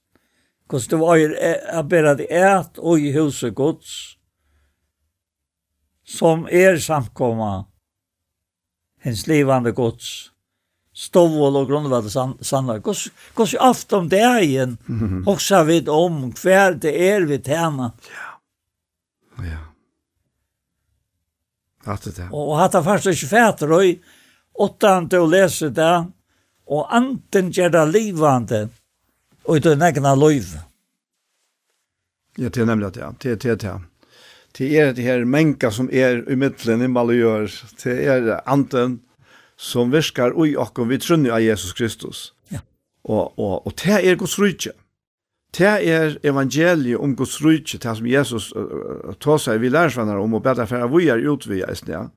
Kost 0.67 0.91
det 0.91 0.97
var 0.97 1.17
ju 1.17 1.37
att 1.73 1.87
bära 1.87 2.15
det 2.15 2.37
ät 2.37 2.79
och 2.79 2.99
i 2.99 3.13
huset 3.13 3.55
gods 3.55 4.17
som 6.05 6.49
er 6.49 6.77
samkomma 6.77 7.67
hins 9.03 9.27
livande 9.27 9.73
gods 9.73 10.30
stovål 11.01 11.57
og 11.63 11.71
grunnvalde 11.71 12.11
sannar. 12.13 12.83
Gås 12.85 13.55
jo 13.55 13.61
ofte 13.65 13.97
om 13.97 14.09
det 14.13 14.27
igjen, 14.45 14.77
også 15.27 15.63
vid 15.69 15.89
om 15.89 16.27
hver 16.37 16.77
det 16.83 16.93
er 16.93 17.25
vi 17.29 17.41
tjener. 17.41 17.95
Ja. 18.11 18.29
Ja. 19.47 19.61
Hatt 21.89 22.05
det. 22.05 22.29
Og 22.31 22.59
hatt 22.61 22.77
det 22.77 22.85
faktisk 22.85 23.17
ikke 23.17 23.31
fæt, 23.31 23.63
røy, 23.71 23.95
åttan 24.61 25.09
til 25.09 25.25
å 25.25 25.31
lese 25.31 25.71
det, 25.73 25.95
og 26.71 26.91
anten 26.93 27.49
gjør 27.55 27.73
det 27.79 27.87
livande, 27.95 28.65
og 29.49 29.57
i 29.57 29.65
det 29.65 29.79
negna 29.81 30.13
løyv. 30.15 30.53
Ja, 32.37 32.51
det 32.53 32.61
er 32.61 32.69
nemlig 32.69 32.93
at 32.93 33.01
ja, 33.01 33.15
det 33.17 33.33
er 33.33 33.41
det, 33.41 33.55
det 33.57 33.63
det. 33.65 33.79
Det 34.59 34.69
er 34.77 34.93
det 34.93 35.05
her 35.07 35.25
menka 35.25 35.71
som 35.71 35.89
er 35.95 36.25
umiddelende 36.27 36.89
i 36.89 36.91
Maløyør, 36.91 37.53
det 37.85 37.97
er 38.11 38.33
anten, 38.51 38.99
som 39.61 39.91
virkar 39.93 40.33
ui 40.33 40.55
okkom 40.57 40.89
vi 40.89 40.99
trunni 40.99 41.31
av 41.31 41.43
Jesus 41.45 41.75
Kristus. 41.77 42.21
Ja. 42.49 42.63
Og, 43.05 43.39
og, 43.39 43.67
og 43.67 43.75
det 43.83 43.99
er 44.01 44.17
Guds 44.17 44.39
rydtje. 44.41 44.73
Det 45.57 45.73
er 45.91 46.15
evangeliet 46.25 46.97
om 46.97 47.13
Guds 47.19 47.37
rydtje, 47.45 47.81
det 47.83 47.93
som 47.99 48.07
Jesus 48.07 48.47
uh, 48.57 49.13
tar 49.21 49.43
seg 49.43 49.61
vi 49.61 49.69
lærersvenner 49.69 50.23
om 50.23 50.39
og 50.39 50.45
bedre 50.47 50.65
for 50.71 50.81
at 50.81 50.95
vi 50.95 51.11
er 51.13 51.29
utvig 51.29 51.61
i 51.67 51.77
sted. 51.77 52.09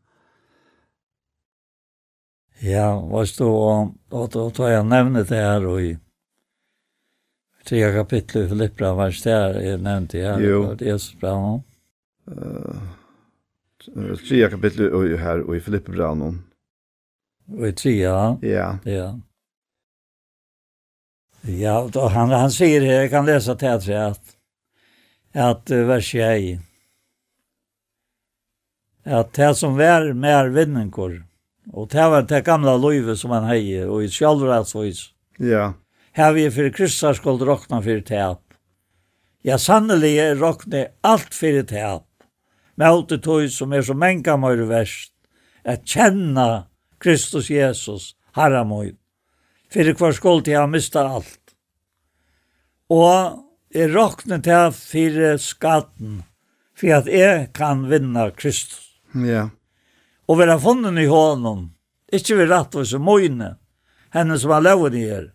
Ja, 2.63 2.93
vad 2.95 3.27
du, 3.35 3.43
og 3.43 4.31
da 4.31 4.47
tar 4.55 4.71
jeg 4.71 4.87
nevne 4.87 5.25
det 5.27 5.43
her 5.43 5.67
og 5.67 5.83
i 5.83 5.91
tre 7.67 7.81
kapitlet 7.97 8.45
i 8.45 8.51
Filippra, 8.53 8.93
vers 8.95 9.19
det 9.25 9.35
her 9.35 9.83
nämnt 9.83 10.15
det 10.15 10.23
her, 10.23 10.47
og 10.61 10.77
det 10.79 10.93
er 10.93 11.01
så 11.01 11.19
bra 11.19 11.35
nå. 11.41 11.53
Uh, 12.31 12.79
kapitel 14.49 14.93
och 14.93 15.19
här 15.19 15.41
och 15.41 15.55
i 15.55 15.59
Filippra, 15.59 16.13
Og 17.51 17.67
i 17.67 17.71
trea? 17.71 18.37
Ja. 18.41 18.77
Ja. 18.83 19.19
Ja, 21.41 21.89
då, 21.93 22.07
han, 22.07 22.29
han 22.29 22.51
säger 22.51 22.81
här, 22.81 23.07
kan 23.07 23.25
läsa 23.25 23.55
till 23.55 23.67
att, 23.67 23.89
at, 23.89 24.35
att 25.33 25.69
vers 25.69 26.15
1, 26.15 26.59
Att 29.05 29.33
det 29.33 29.55
som 29.55 29.77
var 29.77 30.13
mer 30.13 30.47
vinninkor, 30.47 31.25
och 31.71 31.87
det 31.87 32.09
var 32.09 32.21
det 32.21 32.41
gamla 32.41 32.77
livet 32.77 33.19
som 33.19 33.31
han 33.31 33.43
heier, 33.43 33.87
och 33.89 34.03
i 34.03 34.09
självrättsvis. 34.09 35.09
Ja. 35.37 35.73
Här 36.11 36.33
vi 36.33 36.51
för 36.51 36.69
Kristus 36.69 37.17
skall 37.17 37.39
råkna 37.39 37.81
för 37.81 38.01
täp. 38.01 38.39
Ja, 39.41 39.57
sannolikt 39.57 40.21
är 40.21 40.35
råkna 40.35 40.85
allt 41.01 41.33
för 41.33 41.63
täp. 41.63 42.03
Med 42.75 42.87
allt 42.87 43.09
det 43.09 43.17
tog 43.17 43.51
som 43.51 43.73
är 43.73 43.81
så 43.81 43.93
mänka 43.93 44.37
mer 44.37 44.55
värst. 44.55 45.13
Att 45.63 45.87
känna 45.87 46.63
Kristus 47.03 47.49
Jesus, 47.49 48.13
Herre 48.35 48.63
min, 48.65 48.95
for 49.73 49.93
hver 49.99 50.15
skuld 50.15 50.45
til 50.45 50.55
jeg 50.55 50.69
mista 50.71 51.03
alt. 51.03 51.55
Og 52.93 53.43
jeg 53.73 53.91
råkner 53.91 54.39
til 54.45 54.71
for 54.77 55.41
skatten, 55.41 56.21
for 56.77 56.95
at 56.95 57.09
jeg 57.11 57.49
kan 57.55 57.87
vinna 57.89 58.29
Kristus. 58.31 59.01
Ja. 59.13 59.49
Og 60.27 60.39
være 60.39 60.59
funnet 60.63 61.01
i 61.01 61.09
hånden, 61.09 61.73
ikke 62.13 62.37
ved 62.39 62.53
rettvise 62.53 62.99
møyne, 63.01 63.55
henne 64.13 64.37
som 64.39 64.53
har 64.53 64.63
lovet 64.63 64.95
i 64.95 65.07
her, 65.09 65.25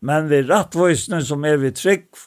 men 0.00 0.28
ved 0.30 0.50
rettvisene 0.50 1.22
som 1.24 1.44
er 1.48 1.58
ved 1.62 1.78
trygg 1.80 2.20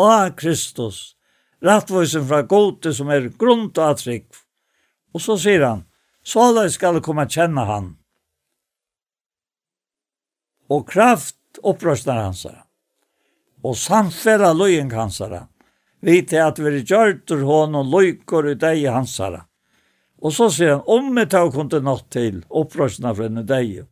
av 0.00 0.32
Kristus, 0.38 1.14
rettvisen 1.62 2.26
fra 2.26 2.42
gode 2.42 2.94
som 2.96 3.12
er 3.12 3.30
grunn 3.38 3.68
av 3.78 3.94
trygg. 4.00 4.26
Og 5.14 5.22
så 5.22 5.36
sier 5.40 5.62
han, 5.62 5.86
så 6.26 6.50
skal 6.72 6.98
du 6.98 7.04
komme 7.04 7.28
kjenne 7.30 7.64
han, 7.68 7.94
og 10.68 10.86
kraft 10.88 11.60
opprøstar 11.62 12.22
hansara. 12.22 12.62
Og 13.64 13.76
samfella 13.76 14.52
løyen 14.52 14.90
hansara. 14.92 15.46
Vite 16.04 16.42
at 16.44 16.58
vi 16.62 16.82
gjørtur 16.82 17.42
hon 17.48 17.74
og 17.78 17.90
løykor 17.90 18.50
i 18.52 18.54
deg 18.60 18.86
hansara. 18.92 19.42
Og 20.22 20.32
så 20.32 20.48
sier 20.52 20.76
han, 20.76 20.84
om 20.86 21.10
vi 21.16 21.26
tar 21.30 21.50
kun 21.52 21.70
til 21.70 21.84
nått 21.84 22.08
til 22.14 22.40
opprøstarna 22.48 23.14
fra 23.14 23.28
henne 23.28 23.44
deg. 23.46 23.84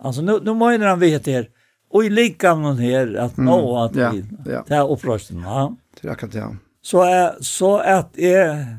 Altså, 0.00 0.22
nu, 0.22 0.38
nu 0.44 0.54
mener 0.54 0.92
han 0.92 1.00
vite 1.00 1.34
her, 1.34 1.48
og 1.90 2.06
i 2.06 2.10
likamen 2.12 2.78
her, 2.78 3.14
at 3.18 3.38
nå 3.40 3.56
at 3.82 3.96
vi 3.96 4.20
mm, 4.22 4.44
ja, 4.46 4.52
ja. 4.52 4.60
tar 4.68 4.92
opprøstarna. 4.92 5.70
Det 5.96 6.06
er 6.06 6.12
akkurat 6.14 6.36
det, 6.36 6.44
ja. 6.44 6.50
Så, 6.82 7.02
så 7.44 7.74
at 7.84 8.16
jeg, 8.16 8.78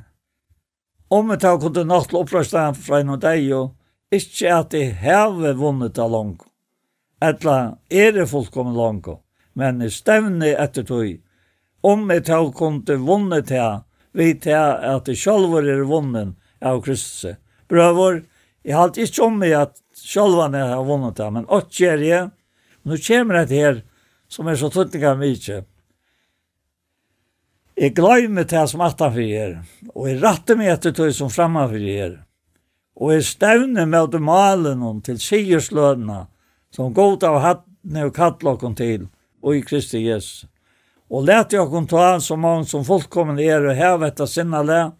om 1.13 1.29
vi 1.29 1.37
tar 1.41 1.59
kun 1.61 1.75
til 1.75 1.89
nått 1.89 2.09
til 2.09 2.21
opprøstarna 2.21 2.77
fra 2.77 3.01
henne 3.01 3.17
deg, 3.21 3.51
ikke 4.11 4.55
at 4.55 4.73
jeg 4.77 4.95
har 5.03 5.35
vunnet 5.59 5.99
av 6.01 6.11
langt 6.11 6.47
etla 7.21 7.77
er 7.89 8.11
det 8.15 8.29
fullkommen 8.31 8.75
langt. 8.75 9.07
Men 9.53 9.81
i 9.81 9.89
stevne 9.91 10.53
etter 10.55 10.85
tog, 10.87 11.17
om 11.81 12.09
jeg 12.11 12.25
tog 12.29 12.53
kunne 12.55 12.97
vunne 13.01 13.41
til, 13.45 13.81
vi 14.13 14.33
til 14.39 14.57
at 14.57 15.07
jeg 15.07 15.17
selv 15.17 15.57
er 15.59 15.83
vunnen 15.87 16.35
av 16.61 16.81
Kristus. 16.85 17.37
Brøver, 17.71 18.23
jeg 18.63 18.75
har 18.75 18.91
ikke 18.93 19.25
om 19.25 19.39
meg 19.41 19.55
at 19.57 19.77
selv 19.97 20.41
er 20.43 20.75
har 20.75 20.85
vunnet 20.85 21.15
til, 21.15 21.31
men 21.33 21.47
åt 21.49 21.73
gjør 21.79 22.03
jeg. 22.05 22.29
Nå 22.83 22.97
kommer 22.97 23.45
det 23.45 23.57
her, 23.57 23.83
som 24.27 24.47
er 24.47 24.57
så 24.57 24.69
tøttning 24.73 25.05
av 25.05 25.19
mye. 25.21 25.61
Jeg 27.81 27.95
glemmer 27.97 28.45
til 28.45 28.67
som 28.67 28.83
atan 28.85 29.13
for 29.13 29.21
er, 29.21 29.55
og 29.95 30.09
jeg 30.09 30.19
retter 30.21 30.57
meg 30.59 30.73
etter 30.73 30.93
tog 30.93 31.13
som 31.15 31.31
fremme 31.33 31.63
for 31.69 31.87
er. 31.89 32.19
Og 33.01 33.13
jeg 33.15 33.25
stevner 33.25 33.87
med 33.89 34.19
malen 34.21 35.01
til 35.01 35.17
sigerslønene, 35.21 36.27
som 36.75 36.93
god 36.93 37.23
av 37.23 37.39
hattne 37.41 38.05
og 38.05 38.15
kattlokken 38.15 38.75
til, 38.75 39.07
og 39.43 39.55
i 39.55 39.61
Kristi 39.61 40.05
Jesus. 40.07 40.45
Og 41.11 41.25
lät 41.27 41.53
jag 41.53 41.69
kon 41.69 41.87
ta 41.87 42.19
så 42.19 42.35
många 42.35 42.65
som 42.65 42.85
fullkommen 42.85 43.39
er 43.39 43.65
och 43.65 43.75
här 43.75 43.97
vetta 43.97 44.27
sinna 44.27 44.63
lä 44.63 44.91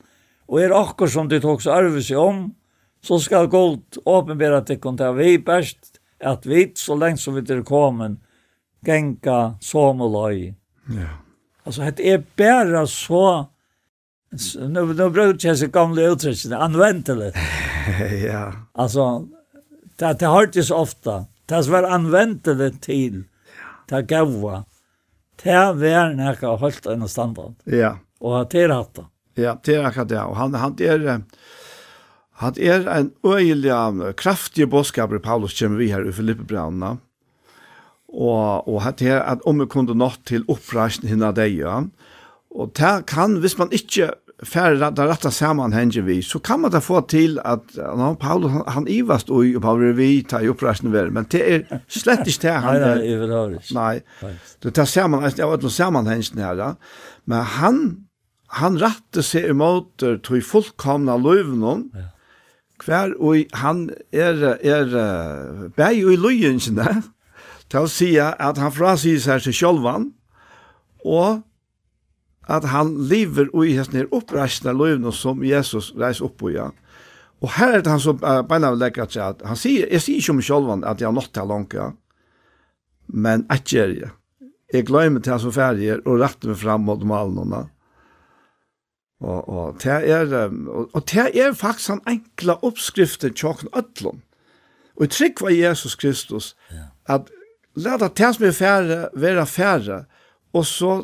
och 0.46 0.62
er 0.62 0.72
akkur 0.72 1.08
som 1.08 1.30
det 1.30 1.42
så 1.42 1.72
arve 1.72 2.04
sig 2.04 2.18
om 2.18 2.56
så 3.02 3.20
ska 3.20 3.46
god 3.46 3.82
uppenbara 4.06 4.62
det 4.62 4.76
kon 4.76 4.98
ta 4.98 5.12
vi 5.12 5.40
bäst 5.40 6.00
att 6.24 6.46
vi 6.46 6.72
så 6.76 6.96
länge 6.96 7.18
som 7.18 7.34
vi 7.34 7.42
det 7.42 7.64
kommer 7.64 8.18
genka 8.86 9.56
somoloj. 9.62 10.56
Ja. 10.88 11.08
Alltså 11.64 11.82
det 11.82 12.10
är 12.10 12.24
bara 12.38 12.88
så 12.88 13.46
nu 14.56 14.94
nu 14.94 15.10
brukar 15.10 15.50
jag 15.50 15.58
så 15.58 15.68
gamla 15.68 16.02
uttryck 16.02 16.52
använda 16.52 17.16
det. 17.16 17.34
ja. 18.28 18.54
Alltså 18.74 19.28
det 19.96 20.20
det 20.20 20.26
har 20.26 20.46
det 20.54 20.64
så 20.64 20.76
ofta 20.76 21.26
Det 21.52 21.68
var 21.68 21.84
anvendelig 21.92 22.70
til 22.86 23.24
det 23.92 24.06
gaua. 24.08 24.62
Det 25.42 25.64
var 25.82 26.14
nekka 26.16 26.56
holdt 26.62 26.86
en 26.88 27.04
standard. 27.12 27.58
Ja. 27.68 27.98
Og 28.24 28.46
det 28.54 28.68
er 28.70 28.72
hatt 28.78 28.94
det. 28.96 29.08
Ja, 29.42 29.58
det 29.60 29.76
er 29.76 29.90
akkurat 29.90 30.12
det. 30.14 30.22
Og 30.24 30.38
han, 30.40 30.56
han 30.56 30.78
er... 30.80 31.26
Han 32.42 32.56
er 32.58 32.88
en 32.90 33.12
øyelig 33.22 34.16
kraftig 34.18 34.66
bådskaper 34.70 35.20
Paulus 35.22 35.54
kommer 35.60 35.78
vi 35.78 35.92
her 35.92 36.08
i 36.08 36.12
Filippebrannene. 36.12 36.96
Og, 38.10 38.68
og 38.68 38.82
han 38.82 39.04
er 39.06 39.20
at 39.22 39.44
om 39.46 39.62
vi 39.62 39.68
kunne 39.70 39.94
nått 39.94 40.24
til 40.26 40.48
oppreisning 40.50 41.12
henne 41.14 41.30
av 41.30 41.36
deg, 41.38 41.60
ja. 41.60 41.84
Og 42.50 42.74
det 42.80 43.06
kan, 43.12 43.38
hvis 43.44 43.60
man 43.60 43.70
ikke 43.72 44.10
färre 44.44 44.92
där 44.92 45.08
rette 45.08 45.32
sammanhängen 45.32 46.06
vi 46.06 46.22
så 46.22 46.40
kan 46.40 46.60
man 46.62 46.72
da 46.72 46.80
få 46.82 47.02
til 47.02 47.40
at 47.46 47.76
no, 47.78 48.16
Paulus 48.16 48.52
han, 48.52 48.64
han 48.68 48.88
ivast 48.88 49.30
og 49.30 49.46
ju 49.46 49.60
Paulus 49.62 49.98
vi 49.98 50.24
tar 50.24 50.42
ju 50.42 50.50
uppresten 50.50 50.92
ved, 50.92 51.12
men 51.12 51.26
det 51.32 51.42
er 51.54 51.82
slett 51.88 52.28
ikke 52.28 52.48
det 52.48 52.54
han 52.64 52.82
nei, 52.82 53.18
nej 53.72 54.02
nei. 54.22 54.34
det 54.64 54.74
tar 54.74 54.86
samman 54.86 55.24
vet 55.24 55.40
jag 55.40 55.72
sammenhengen 55.72 56.38
her, 56.42 56.56
da. 56.56 56.74
men 57.26 57.44
han 57.44 57.98
han 58.48 58.80
rette 58.82 59.24
seg 59.24 59.50
imot 59.50 60.04
emot 60.04 60.24
till 60.24 60.44
fullkomna 60.44 61.18
löven 61.18 61.64
ja. 61.94 62.10
hver 62.86 63.14
og 63.20 63.46
han 63.54 63.90
er, 64.12 64.58
er 64.64 65.70
bæg 65.78 66.06
og 66.06 66.14
i 66.14 66.18
där 66.76 66.76
til 67.70 67.86
å 67.86 67.88
si 67.88 68.18
at 68.20 68.58
han 68.58 68.72
frasier 68.72 69.40
sig 69.40 69.54
självan 69.54 70.12
og 71.06 71.42
at 72.52 72.68
han 72.72 72.94
lever 73.10 73.50
i 73.64 73.76
hesten 73.78 74.02
her 74.02 74.14
oppreisende 74.16 74.74
løvene 74.76 75.14
som 75.16 75.44
Jesus 75.46 75.94
reiser 75.98 76.28
opp 76.30 76.40
på, 76.42 76.54
Ja. 76.56 76.72
Og 77.42 77.50
her 77.58 77.74
er 77.74 77.82
det 77.82 77.90
han 77.90 78.00
som 78.00 78.20
uh, 78.22 78.44
beina 78.46 78.70
vil 78.70 78.84
legge 78.84 79.06
seg 79.10 79.24
at 79.26 79.40
han 79.50 79.58
sier, 79.58 79.88
jeg 79.90 80.04
sier 80.04 80.22
ikke 80.22 80.34
om 80.36 80.42
sjølven 80.46 80.84
at 80.86 81.02
jeg 81.02 81.08
har 81.10 81.16
nått 81.16 81.32
til 81.34 81.48
langt, 81.50 81.74
ja. 81.74 81.88
men 83.08 83.48
ikke 83.50 83.80
gjør 83.80 83.94
jeg. 83.98 84.12
Jeg 84.72 84.86
glemmer 84.86 85.24
til 85.26 85.34
han 85.34 85.42
som 85.42 85.56
ferdig 85.56 85.88
er, 85.90 86.04
og 86.06 86.22
retter 86.22 86.52
meg 86.52 86.60
frem 86.62 86.86
mot 86.86 87.02
malene. 87.02 87.64
Og, 89.22 89.50
og, 89.50 89.82
det 89.82 89.98
er, 90.10 90.36
og, 90.50 90.90
og 90.94 91.04
det 91.10 91.26
er 91.38 91.58
faktisk 91.58 91.96
en 91.96 92.04
enkla 92.10 92.56
oppskriften 92.66 93.34
tjokken 93.38 93.74
ødlom. 93.78 94.22
Og 94.98 95.08
jeg 95.08 95.14
trygg 95.18 95.42
var 95.42 95.54
Jesus 95.54 95.96
Kristus, 95.96 96.56
at 97.10 97.30
lærte 97.76 98.10
det 98.18 98.32
som 98.36 98.46
er 98.46 98.56
færre, 98.56 99.02
være 99.14 99.46
færre, 99.46 100.04
og 100.54 100.66
så 100.66 100.96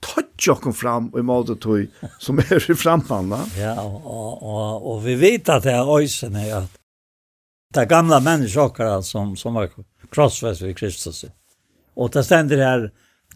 tøtt 0.00 0.46
jokken 0.46 0.74
fram 0.76 1.10
i 1.18 1.22
måte 1.26 1.56
tøy 1.60 1.88
som 2.22 2.40
er 2.42 2.58
i 2.58 2.76
frampanna. 2.76 3.42
Ja, 3.58 3.76
og, 3.82 4.42
og, 4.42 4.86
og 4.92 5.02
vi 5.04 5.16
vet 5.20 5.50
at 5.52 5.66
det 5.66 5.74
er 5.76 5.90
øysene 5.96 6.46
at 6.56 6.76
det 7.70 7.84
er 7.84 7.90
gamla 7.90 8.18
mennesker 8.24 9.00
som, 9.06 9.36
som 9.38 9.54
var 9.54 9.70
krossfest 10.10 10.64
ved 10.64 10.74
Kristus. 10.74 11.24
Og 11.94 12.10
det 12.14 12.24
stender 12.26 12.64
her, 12.64 12.88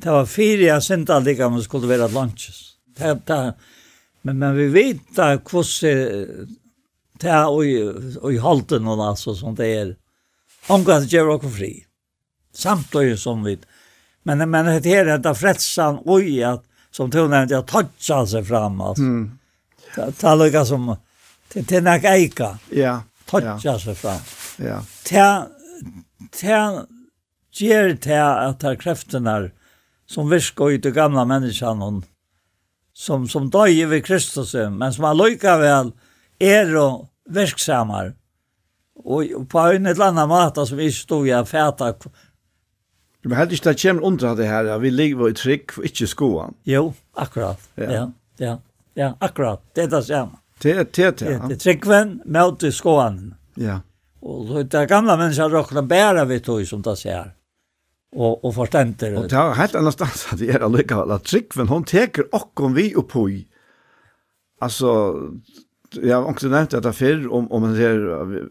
det 0.03 0.11
var 0.11 0.27
fire 0.27 0.73
jeg 0.73 0.83
synte 0.83 1.15
aldri 1.15 1.37
om 1.45 1.59
det 1.59 1.67
skulle 1.69 1.89
være 1.89 2.11
lunches. 2.11 2.75
Det, 2.99 3.15
det, 3.29 3.55
men, 4.23 4.39
men 4.39 4.57
vi 4.57 4.69
vet 4.75 5.19
at 5.23 5.47
hvordan 5.51 6.49
det 7.23 7.31
er 7.31 7.47
og 7.47 8.33
i 8.33 8.41
halten 8.43 8.89
og 8.91 9.03
altså 9.07 9.37
som 9.39 9.55
det 9.57 9.69
er 9.71 9.93
omgang 10.73 11.07
til 11.07 11.23
å 11.23 11.37
gjøre 11.37 11.53
fri. 11.53 11.73
Samtidig 12.55 13.19
som 13.23 13.45
vi 13.45 13.55
vet 13.55 13.69
Men, 14.27 14.51
men 14.51 14.83
det 14.83 14.95
är 14.95 15.05
det 15.05 15.19
där 15.19 15.35
frätsan 15.35 15.99
oj 16.05 16.43
att 16.43 16.65
som 16.91 17.11
du 17.11 17.29
nämnde 17.29 17.59
att 17.59 17.67
toucha 17.67 18.27
sig 18.27 18.45
fram 18.45 18.81
alltså. 18.81 19.03
Mm. 19.03 19.39
Det 19.95 20.13
ta 20.13 20.35
lika 20.35 20.65
som 20.65 20.97
till 21.49 21.67
till 21.67 21.83
när 21.83 22.07
eika. 22.07 22.59
Ja. 22.71 23.03
Toucha 23.25 23.59
ja. 23.63 23.79
sig 23.79 23.95
fram. 23.95 24.21
Ja. 24.57 24.85
Ta 25.05 25.47
ta 26.41 26.87
ger 27.53 27.97
ta 27.97 28.25
att 28.25 28.61
ta 28.61 28.77
krafterna 28.77 29.51
som 30.07 30.31
viskar 30.31 30.71
ut 30.71 30.83
de 30.83 30.91
gamla 30.91 31.25
människan 31.25 31.83
hon 31.83 32.05
som 32.93 33.29
som 33.29 33.51
döjer 33.51 33.87
vid 33.87 34.07
Kristus 34.07 34.55
men 34.55 34.95
som 34.95 35.05
har 35.05 35.15
lika 35.15 35.59
väl 35.59 35.93
är 36.39 36.75
då 36.75 37.09
verksammar. 37.29 38.15
Och 39.05 39.49
på 39.49 39.59
en 39.59 39.87
eller 39.87 40.05
annan 40.05 40.29
måte 40.29 40.67
som 40.67 40.77
vi 40.77 40.93
stod 40.93 41.29
jag 41.29 41.49
fäta 41.49 41.95
Du 43.25 43.31
må 43.33 43.39
heldig 43.39 43.57
ikke 43.57 43.71
det 43.73 43.81
kommer 43.81 44.05
under 44.05 44.35
det 44.37 44.47
her, 44.51 44.67
at 44.69 44.83
vi 44.83 44.91
ligger 44.93 45.31
i 45.31 45.35
trygg 45.39 45.73
og 45.79 45.85
ikke 45.89 46.07
skoan. 46.11 46.57
Jo, 46.69 46.91
akkurat. 47.17 47.63
Ja. 47.81 47.87
ja, 47.89 48.03
ja, 48.39 48.57
ja, 49.01 49.07
akkurat. 49.25 49.63
Det 49.73 49.87
er 49.87 49.95
det 49.95 50.01
samme. 50.11 50.43
Det 50.61 50.75
er 50.75 50.85
det, 50.85 51.23
ja. 51.25 51.39
Det 51.49 51.57
er 51.57 51.63
tryggven, 51.63 52.11
med 52.27 52.37
møte 52.37 52.69
skoan. 52.73 53.23
Ja. 53.57 53.79
Og 54.21 54.51
det 54.69 54.77
er 54.77 54.91
gamle 54.91 55.17
mennesker 55.17 55.49
råkna 55.49 55.81
bæra 55.89 56.27
vi 56.29 56.39
tog 56.45 56.67
som 56.69 56.83
det 56.85 56.99
ser. 57.01 57.33
Og, 58.13 58.45
og 58.45 58.53
forstenter. 58.59 59.17
Og 59.17 59.31
det 59.33 59.41
er 59.41 59.57
helt 59.57 59.79
annet 59.81 59.97
stans 59.97 60.27
at 60.29 60.39
det 60.43 60.51
er 60.53 60.67
allikevel 60.69 61.17
at 61.17 61.25
tryggven, 61.25 61.73
hun 61.73 61.89
teker 61.89 62.29
okkom 62.29 62.77
vi 62.77 62.91
oppoi. 62.93 63.41
Altså, 64.63 64.93
jeg 65.97 66.13
har 66.13 66.29
også 66.29 66.53
nevnt 66.53 66.77
dette 66.77 66.93
før, 66.93 67.25
om, 67.33 67.49
om 67.49 67.65
man 67.65 67.75
ser 67.81 68.05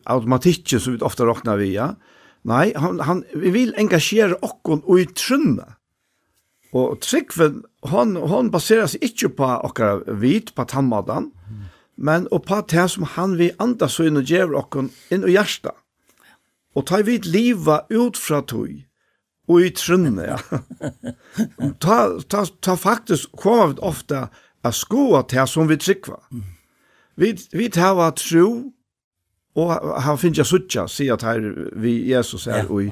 automatikken 0.10 0.82
som 0.82 0.98
vi 0.98 1.06
ofte 1.06 1.30
råkner 1.30 1.62
vi, 1.62 1.76
ja. 1.78 1.91
Mm 1.94 2.12
Nei, 2.44 2.74
han, 2.76 2.99
han, 2.99 3.24
vi 3.36 3.53
vil 3.56 3.74
engasjere 3.80 4.36
okkon 4.44 4.84
og 4.84 4.99
i 4.99 5.07
trunne. 5.15 5.76
Og 6.74 6.98
tryggven, 7.06 7.61
han, 7.88 8.15
han 8.18 8.49
baserer 8.52 8.90
seg 8.90 9.06
ikke 9.06 9.30
på 9.38 9.49
okkar 9.70 10.02
vit, 10.20 10.52
på 10.57 10.65
tannmadan, 10.68 11.30
mm. 11.30 11.68
men 11.95 12.26
og 12.34 12.48
på 12.49 12.60
det 12.72 12.88
som 12.91 13.06
han 13.15 13.38
vil 13.40 13.53
andas 13.64 13.95
så 13.95 14.07
inn 14.10 14.18
og 14.20 14.30
gjøre 14.30 14.57
okkon 14.64 14.90
inn 15.14 15.28
og 15.28 15.32
hjärsta. 15.32 15.76
Og 16.74 16.88
ta 16.90 17.03
vid 17.06 17.30
liva 17.30 17.84
ut 17.94 18.18
fra 18.18 18.41
tog, 18.41 18.74
og 19.48 19.61
i 19.61 19.70
trunne, 19.78 20.26
ja. 20.26 20.40
ta, 21.84 21.99
ta, 22.28 22.45
ta 22.61 22.76
faktisk, 22.80 23.38
kommer 23.38 23.76
vi 23.76 23.86
ofta 23.86 24.26
a 24.64 24.72
skoa 24.74 25.22
til 25.30 25.48
som 25.48 25.70
vi 25.70 25.78
tryggva. 25.78 26.18
Mm. 26.32 26.44
Vi, 27.22 27.36
vi 27.53 27.70
tar 27.70 28.15
tro, 28.18 28.48
Og 29.56 30.02
han 30.02 30.18
finner 30.18 30.42
jeg 30.42 30.50
suttja, 30.50 30.88
sier 30.90 31.14
at 31.14 31.26
her 31.28 31.44
vi 31.78 32.00
Jesus 32.10 32.48
er 32.48 32.66
ja, 32.66 32.80
i 32.80 32.90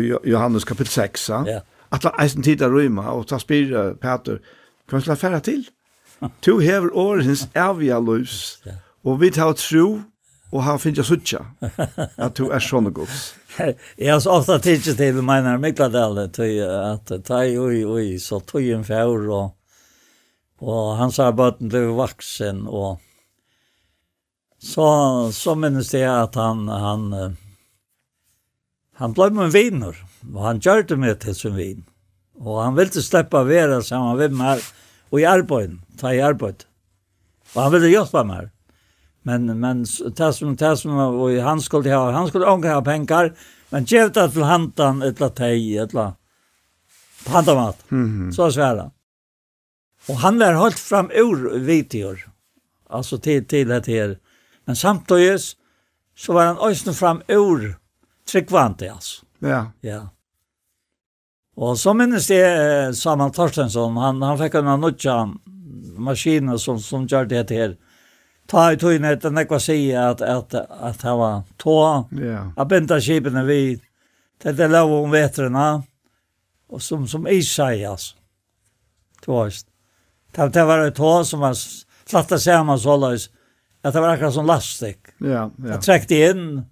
i 0.00 0.12
Johannes 0.30 0.64
kapittel 0.64 0.92
6. 0.92 1.28
Ja. 1.28 1.60
Att 1.88 2.20
eisen 2.20 2.42
tid 2.42 2.62
er 2.62 2.70
røyma, 2.72 3.02
og 3.12 3.26
ta 3.28 3.38
spira 3.38 3.94
Peter. 3.94 4.40
Kan 4.88 5.00
ska 5.00 5.16
färra 5.16 5.40
til? 5.40 5.68
Tu 6.40 6.60
hever 6.60 6.90
årens 6.96 7.48
løs, 7.54 8.60
ja. 8.66 8.72
og 9.04 9.20
vi 9.20 9.30
tar 9.30 9.52
tro 9.52 10.00
og 10.54 10.62
han 10.62 10.78
finner 10.78 11.02
jeg 11.02 11.08
suttja, 11.08 11.40
at 12.24 12.36
du 12.38 12.46
er 12.54 12.62
sånne 12.62 12.92
gods. 12.94 13.34
Jag 13.96 14.22
så 14.22 14.30
ofta 14.30 14.58
tidsi 14.58 14.96
till 14.96 15.22
menar 15.22 15.58
Mikladal 15.58 16.30
till 16.30 16.62
at 16.62 17.10
ta 17.24 17.38
oj 17.42 17.84
oi, 17.86 18.18
så 18.18 18.40
tog 18.40 18.62
en 18.62 18.84
fjord, 18.84 19.28
og, 19.28 19.50
og 20.58 20.96
han 20.96 21.12
sa 21.12 21.32
bara 21.32 21.48
att 21.48 21.58
blev 21.58 21.90
og, 22.68 23.00
så, 24.64 24.86
så 25.32 25.54
minnes 25.54 25.90
det 25.92 26.06
at 26.08 26.38
han, 26.40 26.68
han, 26.68 27.36
han 28.96 29.16
ble 29.16 29.28
med 29.34 29.48
en 29.48 29.52
viner, 29.54 29.98
og 30.32 30.40
han 30.46 30.62
gjør 30.64 30.86
det 30.88 30.98
med 31.00 31.20
til 31.20 31.36
sin 31.36 31.58
vin. 31.58 31.82
Og 32.40 32.62
han 32.62 32.78
ville 32.78 33.04
slippe 33.04 33.42
å 33.42 33.46
være 33.46 33.82
sammen 33.84 34.16
med 34.18 34.38
meg 34.40 34.64
og 35.12 35.20
i 35.20 35.26
arbeid, 35.28 35.76
ta 36.00 36.10
i 36.14 36.22
arbeid. 36.24 36.64
Og 37.52 37.60
han 37.62 37.74
ville 37.76 37.92
hjelpe 37.92 38.24
meg. 38.26 38.50
Men, 39.24 39.46
men 39.60 39.84
det 39.84 40.30
som, 40.36 40.56
det 40.58 40.72
som, 40.80 40.96
og 40.98 41.36
han 41.40 41.62
skulle 41.62 41.92
ha, 41.92 42.10
han 42.12 42.26
skulle 42.28 42.50
ånge 42.50 42.72
ha 42.72 42.82
penger, 42.84 43.30
men 43.72 43.86
gjør 43.88 44.10
det 44.16 44.26
til 44.34 44.48
hantan, 44.48 45.04
et 45.04 45.20
eller 45.20 45.32
teg, 45.38 45.68
et 45.84 45.94
eller 45.94 46.16
pantamat. 47.24 47.84
Mm 47.90 48.08
-hmm. 48.08 48.32
Så 48.32 48.50
svära 48.52 48.90
Og 50.08 50.16
han 50.16 50.38
var 50.38 50.52
holdt 50.52 50.78
fram 50.78 51.10
ur 51.10 51.58
vitior, 51.58 52.28
alltså 52.90 53.18
till 53.18 53.46
till 53.46 53.68
det 53.68 53.86
här 53.86 54.18
Men 54.64 54.76
samtidigt 54.76 55.56
så 56.16 56.32
var 56.32 56.46
han 56.46 56.58
ösnen 56.58 56.94
fram 56.94 57.22
ur 57.28 57.76
tryggvante 58.32 58.92
alltså. 58.92 59.26
Ja. 59.38 59.70
Ja. 59.80 60.08
Och 61.56 61.78
så 61.78 61.94
minnes 61.94 62.26
det 62.26 62.84
eh, 62.84 62.92
Samuel 62.92 63.32
Torstensson, 63.32 63.96
han, 63.96 64.22
han 64.22 64.38
fick 64.38 64.54
en 64.54 64.80
nutja 64.80 65.34
maskiner 65.96 66.56
som, 66.56 66.80
som 66.80 67.06
gjør 67.06 67.24
det 67.24 67.50
her. 67.50 67.76
Ta 68.46 68.72
i 68.72 68.76
tog 68.76 68.92
in 68.94 69.04
ett 69.04 69.24
ekva 69.24 69.60
säga 69.60 70.08
att, 70.10 70.20
att, 70.20 70.54
att, 70.54 71.02
han 71.02 71.18
var 71.18 71.42
tå. 71.56 72.08
Ja. 72.10 72.52
at 72.56 72.68
binda 72.68 73.00
kipen 73.00 73.46
vid. 73.46 73.80
Det 74.42 74.60
är 74.60 74.68
lov 74.68 74.92
om 74.92 75.10
vetrarna. 75.10 75.82
Och 76.68 76.82
som, 76.82 77.08
som 77.08 77.28
isai 77.28 77.86
Tvåst. 79.24 79.66
Det 80.32 80.40
var. 80.40 80.48
Det, 80.48 80.52
det 80.52 80.64
var 80.64 80.78
ett 80.78 80.94
tå 80.94 81.24
som 81.24 81.40
var 81.40 81.54
slatta 82.04 82.38
samman 82.38 82.78
så 82.78 82.96
løs. 82.96 83.28
Mm 83.28 83.43
at 83.84 83.92
det 83.92 84.00
var 84.00 84.08
akkurat 84.08 84.34
som 84.34 84.46
lastik. 84.46 84.98
Ja, 85.18 85.28
ja. 85.28 85.50
Jag 85.68 85.82
träckte 85.82 86.14
in 86.14 86.62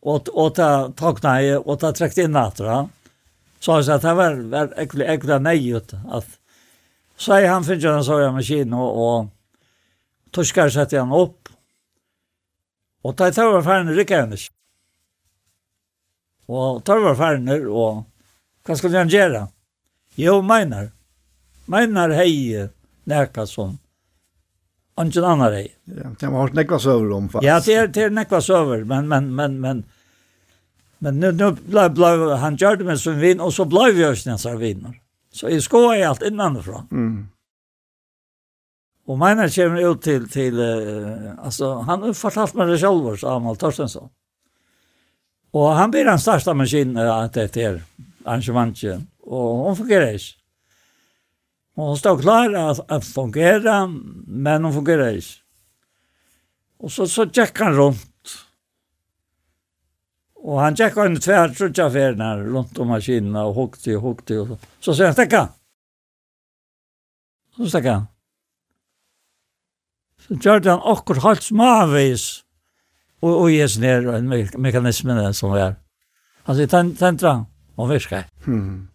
och 0.00 0.28
och 0.28 0.54
ta 0.54 0.92
takna 0.96 1.58
och 1.58 1.80
ta 1.80 1.92
träckte 1.92 2.22
in 2.22 2.32
natten. 2.32 2.88
Så 3.60 3.70
jag 3.70 3.84
sa 3.84 3.94
att 3.94 4.02
det 4.02 4.14
var 4.14 4.34
var 4.34 4.74
äckligt 4.76 5.10
äckligt 5.10 5.42
nej 5.42 5.68
ut 5.68 5.92
att 6.10 6.26
så 7.16 7.32
är 7.32 7.48
han 7.48 7.64
finns 7.64 7.84
en 7.84 8.04
sån 8.04 8.34
maskin 8.34 8.72
och 8.72 9.18
och 9.18 9.26
torskar 10.30 10.68
sätter 10.68 10.98
han 10.98 11.12
upp. 11.12 11.48
Och 13.02 13.16
ta 13.16 13.32
tar 13.32 13.52
var 13.52 13.62
färden 13.62 13.94
rycker 13.94 14.20
han. 14.20 14.36
Och 16.46 16.84
tar 16.84 16.98
var 16.98 17.14
färden 17.14 17.68
och 17.68 18.04
vad 18.66 18.78
ska 18.78 18.88
han 18.88 19.08
göra? 19.08 19.48
Jo, 20.14 20.42
menar. 20.42 20.90
Menar 21.66 22.10
hej 22.10 22.68
näka 23.04 23.46
som 23.46 23.78
ingen 25.02 25.24
annan 25.24 25.52
ej. 25.52 25.76
Ja, 25.84 26.02
det 26.20 26.26
har 26.26 26.32
varit 26.32 26.54
nekva 26.54 26.78
söver 26.78 27.12
om 27.12 27.28
fast. 27.28 27.44
Ja, 27.44 27.60
det 27.60 27.74
är 27.74 27.86
det 27.86 28.02
är 28.02 28.10
nekva 28.10 28.40
söver, 28.40 28.84
men 28.84 29.08
men 29.08 29.34
men 29.34 29.60
men 29.60 29.84
men 30.98 31.20
nu 31.20 31.32
nu 31.32 31.56
blev 31.66 31.94
blev 31.94 32.30
han 32.30 32.56
gjorde 32.56 32.84
med 32.84 33.00
som 33.00 33.20
vin 33.20 33.40
och 33.40 33.54
så 33.54 33.64
blev 33.64 34.00
jag 34.00 34.18
sen 34.18 34.38
så 34.38 34.56
vinner. 34.56 35.00
Så 35.32 35.48
i 35.48 35.60
skoa 35.60 35.96
är 35.96 36.06
allt 36.06 36.22
innanför. 36.22 36.82
Mm. 36.90 37.28
Och 39.06 39.18
mina 39.18 39.48
kommer 39.48 39.92
ut 39.92 40.02
till 40.02 40.28
till 40.28 40.58
uh, 40.58 41.30
alltså 41.38 41.74
han 41.74 42.02
har 42.02 42.12
fortalt 42.12 42.54
mig 42.54 42.66
det 42.66 42.78
själv 42.78 43.16
så 43.16 43.28
Amal 43.28 43.56
Torstensson. 43.56 44.08
Och 45.50 45.68
han 45.68 45.90
blir 45.90 46.04
den 46.04 46.18
största 46.18 46.54
maskinen 46.54 47.08
att 47.08 47.32
det 47.32 47.56
är 47.56 47.82
arrangemanget. 48.24 49.00
Och 49.22 49.56
hon 49.56 49.76
fungerar 49.76 50.12
inte. 50.12 50.41
Og 51.76 51.88
hun 51.88 51.96
stod 51.96 52.20
klar 52.20 52.52
at, 52.70 52.80
at 52.92 53.04
fungera, 53.04 53.86
men 54.26 54.64
hun 54.64 54.74
fungerer 54.74 55.16
ikke. 55.16 55.38
Og 56.82 56.90
så, 56.90 57.06
så 57.06 57.24
tjekk 57.30 57.62
han 57.62 57.76
rundt. 57.78 58.36
Og 60.42 60.58
han 60.58 60.76
tjekk 60.76 60.98
han 60.98 61.16
tvær 61.22 61.54
trutja 61.54 61.86
ferna 61.94 62.34
rundt 62.40 62.78
om 62.82 62.90
maskinen, 62.90 63.36
og 63.38 63.54
hukte 63.56 63.96
og 63.96 64.02
hukte. 64.08 64.40
Og 64.42 64.50
så. 64.50 64.58
så 64.82 64.96
sier 64.98 65.12
han, 65.12 65.16
stekka! 65.16 65.42
Så 67.56 67.70
stekka 67.70 67.98
han. 67.98 68.08
Så 70.22 70.38
gjør 70.38 70.64
han 70.68 70.86
okkur 70.92 71.22
halvt 71.22 71.48
smavis 71.48 72.26
og, 73.22 73.32
og 73.32 73.48
ges 73.50 73.78
ned 73.82 74.06
me 74.26 74.44
mekanismen 74.58 75.22
som 75.34 75.54
er. 75.58 75.76
Han 76.46 76.58
sier, 76.58 76.70
tentra, 76.98 77.36
og 77.78 77.90
viskar. 77.90 78.26
Mhm. 78.44 78.91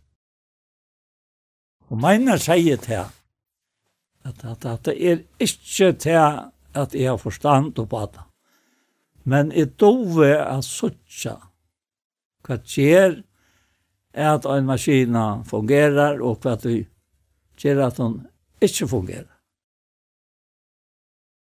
Og 1.87 1.99
meina 2.01 2.37
sier 2.41 2.79
til 2.83 3.03
at, 3.03 4.43
at, 4.43 4.65
at 4.65 4.85
det 4.85 4.95
er 4.97 5.21
ikke 5.39 5.91
til 5.93 6.17
at 6.77 6.95
jeg 6.95 7.09
har 7.09 7.17
forstand 7.17 7.73
på 7.75 8.01
det. 8.13 8.23
Men 9.23 9.51
jeg 9.51 9.79
dove 9.79 10.29
at 10.35 10.63
suttja 10.63 11.37
hva 12.47 12.57
skjer 12.63 13.17
at 14.17 14.45
en 14.47 14.67
maskina 14.67 15.25
fungerer 15.47 16.21
og 16.23 16.39
hva 16.43 16.55
du 16.61 16.85
gjør 17.59 17.81
at 17.87 17.99
den 17.99 18.21
ikke 18.63 18.87
fungerer. 18.87 19.27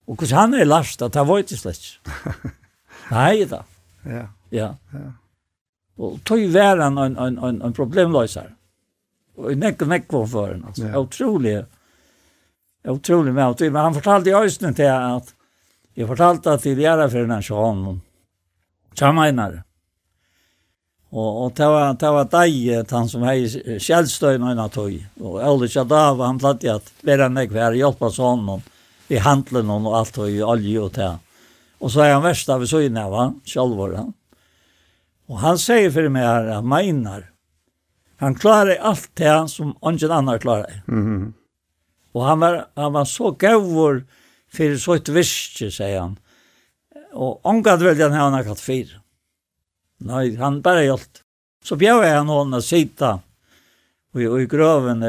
Og 0.06 0.16
hvordan 0.16 0.38
han 0.38 0.54
er 0.60 0.68
lasta, 0.68 1.08
det 1.08 1.26
var 1.26 1.42
ikke 1.42 1.58
slett. 1.58 1.98
Nei 3.14 3.44
da. 3.50 3.62
Ja. 4.06 4.24
Ja. 4.52 4.70
ja. 4.92 5.10
Og 5.98 6.20
tog 6.26 6.42
være 6.54 6.86
en, 6.86 6.98
en, 6.98 7.38
en, 7.38 7.62
en 7.62 7.74
problemløsere. 7.74 8.50
Og 9.36 9.52
i 9.52 9.56
nekko 9.56 9.84
nekko 9.84 10.26
fören 10.26 10.64
alltså. 10.66 10.82
Ja. 10.82 10.98
Otroligt. 10.98 11.66
Otroligt 12.88 13.34
med 13.34 13.60
Men 13.60 13.76
han 13.76 13.94
fortalte 13.94 14.30
i 14.30 14.34
øyne 14.34 14.74
til 14.74 14.82
at 14.82 15.34
jeg 15.94 16.08
fortalte 16.08 16.52
att 16.52 16.62
tidigare 16.62 17.10
för 17.10 17.18
den 17.18 17.30
här 17.30 17.42
tjahan. 17.42 18.00
Tjamajnare. 18.94 19.62
Og, 21.10 21.44
och 21.44 21.52
det 21.52 21.66
var 21.66 21.94
det 21.94 22.10
var 22.10 22.24
deg, 22.24 22.90
han 22.90 23.08
som 23.08 23.22
hej 23.22 23.48
självstöjna 23.78 24.50
en 24.50 24.70
tog. 24.70 25.06
Og 25.20 25.34
Ole 25.48 25.68
Kjadav, 25.68 26.20
han 26.20 26.38
platte 26.38 26.74
att 26.74 26.92
vara 27.02 27.28
nekko 27.28 27.54
här 27.54 27.72
hjälpa 27.72 28.10
så 28.10 28.22
honom 28.22 28.62
i 29.08 29.16
handelen 29.16 29.70
og 29.70 29.98
alt 29.98 30.18
og 30.18 30.30
i 30.30 30.42
olje 30.42 30.80
og 30.80 30.92
det. 30.92 31.18
Og 31.80 31.90
så 31.90 32.00
er 32.00 32.14
han 32.14 32.22
verst 32.22 32.48
av 32.48 32.64
så 32.66 32.80
inne 32.80 33.10
va, 33.10 33.32
självor 33.44 33.94
han. 33.94 34.12
Och 35.26 35.38
han 35.38 35.58
sier 35.58 35.90
for 35.90 36.08
meg 36.08 36.22
her, 36.22 36.46
att 36.46 36.64
Majnar 36.64 37.31
Han 38.22 38.34
klarar 38.34 38.76
alt 38.76 39.10
det 39.14 39.48
som 39.48 39.76
ingen 39.82 40.10
annan 40.10 40.38
klarar. 40.38 40.82
Mm 40.88 41.06
-hmm. 41.06 41.32
Och 42.12 42.24
han 42.24 42.40
var, 42.40 42.66
han 42.74 42.92
var 42.92 43.04
så 43.04 43.30
gavor 43.30 44.04
för 44.52 44.76
så 44.76 44.94
et 44.94 45.08
visst, 45.08 45.56
sier 45.58 46.00
han. 46.00 46.18
Och 47.12 47.46
omgatt 47.46 47.80
vel 47.82 47.98
den 47.98 48.12
han 48.12 48.32
har 48.32 48.44
katt 48.44 48.60
fyr. 48.60 49.00
Nej, 49.98 50.36
han 50.36 50.62
bara 50.62 50.84
gjort. 50.84 51.22
Så 51.64 51.76
bjöd 51.76 52.16
han 52.16 52.28
honom 52.28 52.62
sita 52.62 52.78
sitta 52.78 53.20
och 54.12 54.22
i, 54.22 54.26
och 54.26 54.42
i 54.42 54.46
gröven, 54.46 55.00
det 55.00 55.08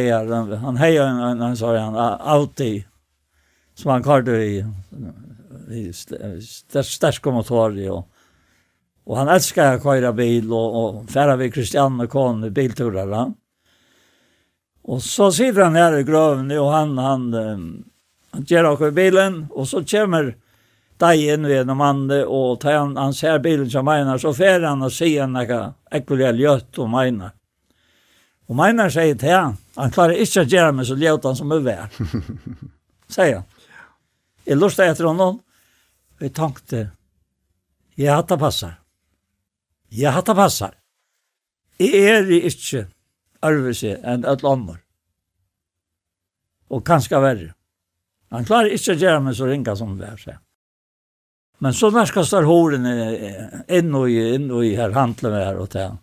her. 0.00 0.56
Han 0.56 0.76
heier 0.76 1.06
en, 1.06 1.18
en, 1.18 1.40
en, 1.40 1.56
sorry, 1.56 1.78
han, 1.78 1.96
alltid 1.96 2.84
som 3.74 3.90
han 3.90 4.02
kallade 4.02 4.44
i, 4.44 4.64
i, 5.70 5.88
st- 5.88 6.16
i, 6.16 6.18
i, 6.18 6.78
i, 6.78 6.82
i, 6.82 7.42
i, 7.66 7.76
i, 7.76 7.76
i, 7.76 7.84
i, 7.84 7.84
i, 7.84 7.84
i, 7.84 7.88
i, 7.88 7.92
i, 7.92 7.92
i, 7.92 7.92
i, 7.92 7.92
i, 7.92 7.92
i, 7.92 7.92
i, 7.92 8.02
i 8.02 8.15
Och 9.06 9.16
han 9.16 9.28
älskar 9.28 9.74
att 9.74 9.82
köra 9.82 10.12
bil 10.12 10.52
och, 10.52 10.98
och 10.98 11.10
färra 11.10 11.36
vid 11.36 11.54
Christian 11.54 12.00
och 12.00 12.10
Kahn 12.10 12.52
bilturare. 12.52 13.32
Och 14.82 15.02
så 15.02 15.32
sitter 15.32 15.62
han 15.62 15.76
her 15.76 15.98
i 15.98 16.02
grøven, 16.02 16.50
og 16.58 16.72
han, 16.72 16.98
han, 16.98 17.32
han, 17.34 17.84
gjør 18.32 18.62
ger 18.62 18.68
åker 18.70 18.90
bilen 18.90 19.46
og 19.50 19.66
så 19.66 19.82
kommer 19.82 20.32
deg 21.02 21.22
inn 21.22 21.46
ved 21.46 21.66
en 21.66 21.76
mann, 21.76 22.04
og 22.10 22.60
tar 22.60 22.78
han, 22.78 22.96
han 22.96 23.14
ser 23.14 23.38
bilen 23.42 23.70
som 23.70 23.84
menar 23.84 24.18
så 24.18 24.32
fer 24.34 24.62
han 24.62 24.82
och 24.82 24.92
ser 24.92 25.26
noe 25.26 25.58
ekvivalent 25.90 26.40
ljøtt 26.40 26.78
och 26.78 26.90
menar. 26.90 27.34
Og 28.48 28.56
menar 28.56 28.90
sier 28.90 29.18
til 29.18 29.34
han, 29.34 29.58
han 29.76 29.90
klarer 29.90 30.22
ikke 30.22 30.42
å 30.42 30.50
gjøre 30.50 30.72
meg 30.72 30.86
så 30.86 30.96
ljøtt 30.98 31.26
han 31.26 31.38
som 31.38 31.52
er 31.52 31.62
vær. 31.66 31.86
Sier 33.16 33.40
han. 33.40 33.46
Jag 34.44 34.58
lustar 34.58 34.84
efter 34.84 35.04
honom. 35.04 35.40
jeg 36.20 36.32
tenkte, 36.32 36.90
ja 37.94 38.22
det 38.22 38.38
passer. 38.38 38.85
Ja, 39.88 40.12
hatt 40.16 40.26
det 40.26 40.36
passar. 40.36 40.74
Jeg 41.78 42.06
er 42.08 42.30
ikke 42.32 42.86
arvese 43.44 43.98
enn 44.02 44.24
et 44.26 44.42
lommer. 44.44 44.80
Og 46.72 46.82
kanskje 46.86 47.20
verre. 47.22 47.52
Han 48.34 48.46
klarer 48.48 48.74
ikke 48.74 48.96
å 48.96 49.00
gjøre 49.00 49.22
meg 49.22 49.36
så 49.38 49.46
ringa 49.46 49.76
som 49.78 49.94
det 49.98 50.08
er, 50.08 50.16
sier 50.18 50.40
Men 51.62 51.72
så 51.72 51.92
nærkast 51.94 52.34
der 52.34 52.48
horen 52.48 52.84
inn 52.84 53.94
og 53.94 54.10
i, 54.10 54.18
inn 54.34 54.50
og 54.50 54.64
i 54.66 54.74
her 54.76 54.92
handler 54.96 55.32
med 55.32 55.44
her 55.46 55.60
og 55.62 55.70
til 55.72 55.86
han. 55.86 56.00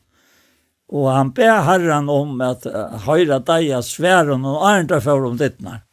Og 0.94 1.10
han 1.10 1.34
ber 1.34 1.66
herren 1.68 2.10
om 2.10 2.42
at 2.46 2.66
høyre 3.06 3.40
deg 3.46 3.72
av 3.76 3.84
sværen 3.86 4.46
og 4.46 4.64
andre 4.68 5.02
for 5.02 5.26
om 5.28 5.38
dittnar. 5.38 5.84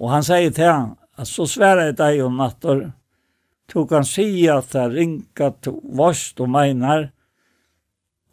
Og 0.00 0.10
han 0.10 0.26
sier 0.26 0.52
til 0.52 0.70
han, 0.70 0.92
at 1.16 1.30
så 1.30 1.46
sværer 1.46 1.90
jeg 1.90 1.98
deg 2.00 2.22
om 2.24 2.36
natter, 2.40 2.88
Du 3.72 3.86
kan 3.88 4.04
si 4.04 4.46
at 4.50 4.72
det 4.72 4.80
er 4.80 4.94
ringa 4.94 5.50
til 5.64 5.78
vårst 5.96 6.40
og 6.44 6.50
meinar, 6.52 7.08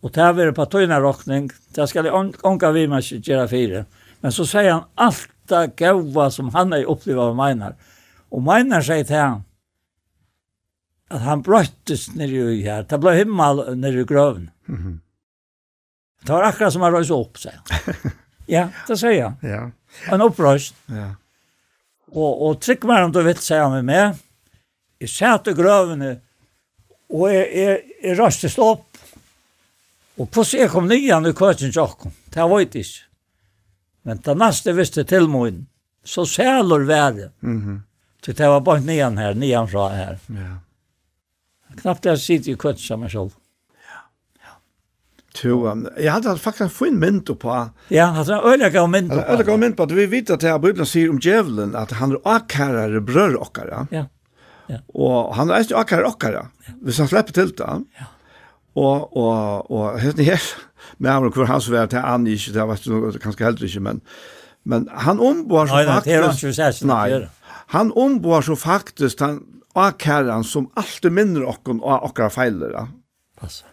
og 0.01 0.13
det 0.15 0.23
er 0.23 0.33
vært 0.33 0.57
på 0.57 0.65
tøyna 0.65 0.97
råkning, 1.01 1.51
det 1.75 1.87
skal 1.89 2.07
jeg 2.09 2.33
ånka 2.47 2.71
vi 2.73 2.87
med 2.89 3.05
ikke 3.05 3.31
gjøre 3.31 3.47
fire. 3.51 3.83
Men 4.21 4.33
så 4.33 4.45
sier 4.49 4.71
han 4.71 4.87
alt 4.97 5.29
det 5.51 5.75
gaua 5.77 6.29
som 6.33 6.49
han 6.55 6.73
er 6.73 6.89
opplevd 6.89 7.21
av 7.21 7.37
meinar. 7.37 7.77
Og 8.33 8.43
meinar 8.45 8.83
sier 8.85 9.05
til 9.05 9.19
han, 9.19 9.43
at 11.11 11.23
han 11.25 11.43
brøttes 11.43 12.09
nere 12.15 12.49
i 12.55 12.61
her, 12.63 12.85
det 12.87 12.99
ble 13.03 13.13
himmel 13.19 13.63
nere 13.77 14.01
i 14.01 14.07
grøven. 14.07 14.49
Mm 14.67 14.77
-hmm. 14.77 14.99
Det 16.25 16.33
var 16.33 16.43
akkurat 16.43 16.73
som 16.73 16.81
han 16.81 16.93
røys 16.93 17.09
opp, 17.09 17.37
sier 17.37 17.61
han. 17.69 17.95
ja, 18.55 18.69
det 18.87 18.97
sier 18.99 19.23
han. 19.23 19.37
Ja. 19.41 19.69
Han 20.09 20.21
opprøst. 20.21 20.75
Ja. 20.87 21.15
Og, 22.11 22.41
og 22.41 22.61
trykk 22.61 22.83
meg 22.83 23.03
om 23.03 23.11
du 23.11 23.21
vet, 23.23 23.41
sier 23.41 23.63
han 23.63 23.71
med 23.71 23.83
meg, 23.83 24.19
Jeg 25.01 25.09
satt 25.09 25.49
i 25.49 25.53
grøvene, 25.57 26.15
og 27.11 27.27
jeg, 27.33 27.45
jeg, 27.57 27.77
jeg 28.03 28.17
rastes 28.19 28.57
opp, 28.61 28.87
og 30.19 30.27
hvordan 30.27 30.59
jeg 30.61 30.69
kom 30.69 30.89
nyan 30.89 31.29
i 31.29 31.33
køtjen 31.33 31.73
tjokken, 31.73 32.13
det 32.33 32.45
var 32.51 32.61
ikke 32.61 32.83
ikke. 32.83 33.07
Men 34.05 34.21
det 34.25 34.35
neste 34.37 34.73
visste 34.77 35.05
til 35.09 35.29
min, 35.29 35.65
så 36.03 36.25
sæler 36.25 36.85
været. 36.85 37.31
Mm 37.41 37.61
-hmm. 37.61 37.79
Så 38.25 38.33
det 38.33 38.47
var 38.47 38.59
bare 38.59 38.79
nyan 38.79 39.17
her, 39.17 39.33
nyan 39.33 39.67
fra 39.67 39.89
her. 39.89 40.17
Ja. 40.29 40.53
Knappt 41.75 42.05
jeg 42.05 42.19
sitter 42.19 42.51
i 42.51 42.55
køtjen 42.55 43.01
jeg 43.01 43.11
selv. 43.11 43.31
Jo, 45.43 45.87
jeg 45.97 46.11
hadde 46.11 46.37
faktisk 46.37 46.61
en 46.61 46.69
fin 46.69 46.97
mynd 46.99 47.25
på. 47.39 47.53
Ja, 47.89 48.05
han 48.05 48.15
hadde 48.15 48.33
en 48.33 48.49
øyelig 48.51 48.89
mynd 48.89 49.09
på. 49.09 49.15
Øyelig 49.15 49.59
mynd 49.59 49.75
på 49.77 49.83
at 49.83 49.95
vi 49.95 50.05
vet 50.11 50.29
at 50.29 50.41
det 50.41 50.49
er 50.49 50.57
Bibelen 50.57 50.85
sier 50.85 51.09
om 51.09 51.19
djevelen 51.19 51.75
at 51.75 51.91
han 51.91 52.11
er 52.11 52.17
akkærere 52.27 53.01
brør 53.01 53.37
okkara. 53.39 53.85
Ja. 53.91 54.05
Og 54.93 55.35
han 55.35 55.51
er 55.51 55.65
ikke 55.65 55.79
akkurat 55.81 56.09
akkar, 56.13 56.51
hvis 56.81 56.99
han 57.01 57.09
slipper 57.11 57.35
til 57.35 57.53
det. 57.57 57.69
Ja. 57.99 58.09
Og, 58.79 59.17
og, 59.17 59.71
og 59.71 59.99
helt 59.99 60.19
her, 60.23 60.43
med 60.97 61.11
ham 61.11 61.25
og 61.27 61.35
hvor 61.35 61.49
han 61.49 61.61
så 61.61 61.73
var 61.73 61.89
til 61.91 61.99
han 61.99 62.27
ikke, 62.27 62.53
det 62.55 62.67
var 62.67 63.17
kanskje 63.19 63.45
heller 63.45 63.65
ikke, 63.67 63.83
men, 63.83 64.01
men 64.63 64.87
han 64.93 65.19
omboar 65.19 65.67
så 65.67 65.81
faktisk... 65.81 66.07
Nei, 66.07 66.13
det 66.13 66.15
er 66.15 66.23
han 66.23 66.37
ikke 66.37 66.53
særlig. 66.55 66.87
Nei, 66.87 67.57
han 67.75 67.91
omboar 67.95 68.47
så 68.47 68.55
faktisk 68.55 69.19
den 69.19 69.41
akkaren 69.75 70.43
som 70.47 70.69
alltid 70.79 71.11
minner 71.15 71.47
okken 71.47 71.83
og 71.83 72.07
akkar 72.11 72.31
feiler. 72.31 72.73
Ja. 72.75 72.87
Passa. 73.39 73.67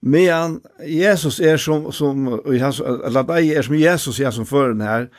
Men 0.00 0.60
Jesus 0.80 1.40
er 1.44 1.58
som, 1.60 1.90
som 1.92 2.24
eller 2.48 3.26
deg 3.28 3.50
er 3.52 3.66
som 3.66 3.76
Jesus 3.76 4.20
er 4.20 4.32
som 4.32 4.48
føren 4.48 4.80
her, 4.84 5.10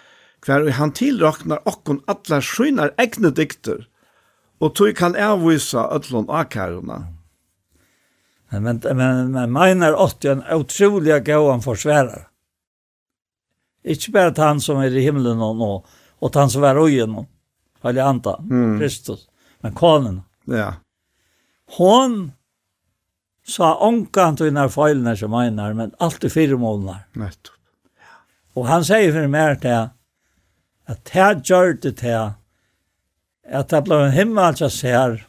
hver 0.41 0.65
han 0.73 0.93
tilraknar 0.97 1.61
okken 1.69 1.99
atler 2.09 2.41
skynar 2.41 2.95
egne 3.01 3.29
dikter, 3.37 3.85
Og 4.61 4.75
tog 4.77 4.95
kan 4.95 5.15
avvisa 5.15 5.87
ötlån 5.95 6.29
akkarna. 6.29 7.07
Men, 8.51 8.63
men, 8.63 8.81
men, 8.97 9.31
men 9.31 9.51
Meinar 9.51 9.93
åtti 9.93 10.27
en 10.27 10.43
utroliga 10.43 11.19
gåan 11.19 11.61
forsvärare. 11.61 12.27
Ikke 13.83 14.11
bare 14.13 14.33
til 14.35 14.43
han 14.43 14.59
som 14.61 14.81
er 14.83 14.93
i 14.93 15.01
himmelen 15.05 15.41
og 15.41 15.55
nå, 15.57 15.69
og 16.21 16.31
til 16.31 16.41
han 16.43 16.51
som 16.53 16.65
er 16.67 16.77
i 16.77 16.83
øyen, 16.83 17.15
eller 17.81 18.03
anta, 18.05 18.35
mm. 18.37 18.75
Kristus, 18.77 19.25
men 19.65 19.73
konen. 19.73 20.19
Ja. 20.45 20.73
Hon 21.77 22.19
sa 23.47 23.73
ånkan 23.81 24.37
til 24.37 24.51
henne 24.51 24.67
feilene 24.69 25.15
som 25.17 25.33
mener, 25.33 25.73
men 25.73 25.95
alt 25.99 26.23
i 26.23 26.29
fire 26.29 26.59
måneder. 26.61 27.07
Nettopp. 27.17 27.57
Og 28.59 28.67
han 28.67 28.83
sier 28.83 29.13
for 29.15 29.31
meg 29.31 29.61
til 29.63 29.89
at 30.91 31.03
det 31.07 31.47
gjør 31.47 31.77
det 31.81 31.93
til 32.03 32.33
at 33.51 33.69
det 33.69 33.83
ble 33.85 33.99
en 34.05 34.15
himmel 34.15 34.55
som 34.57 34.69
ser 34.71 35.21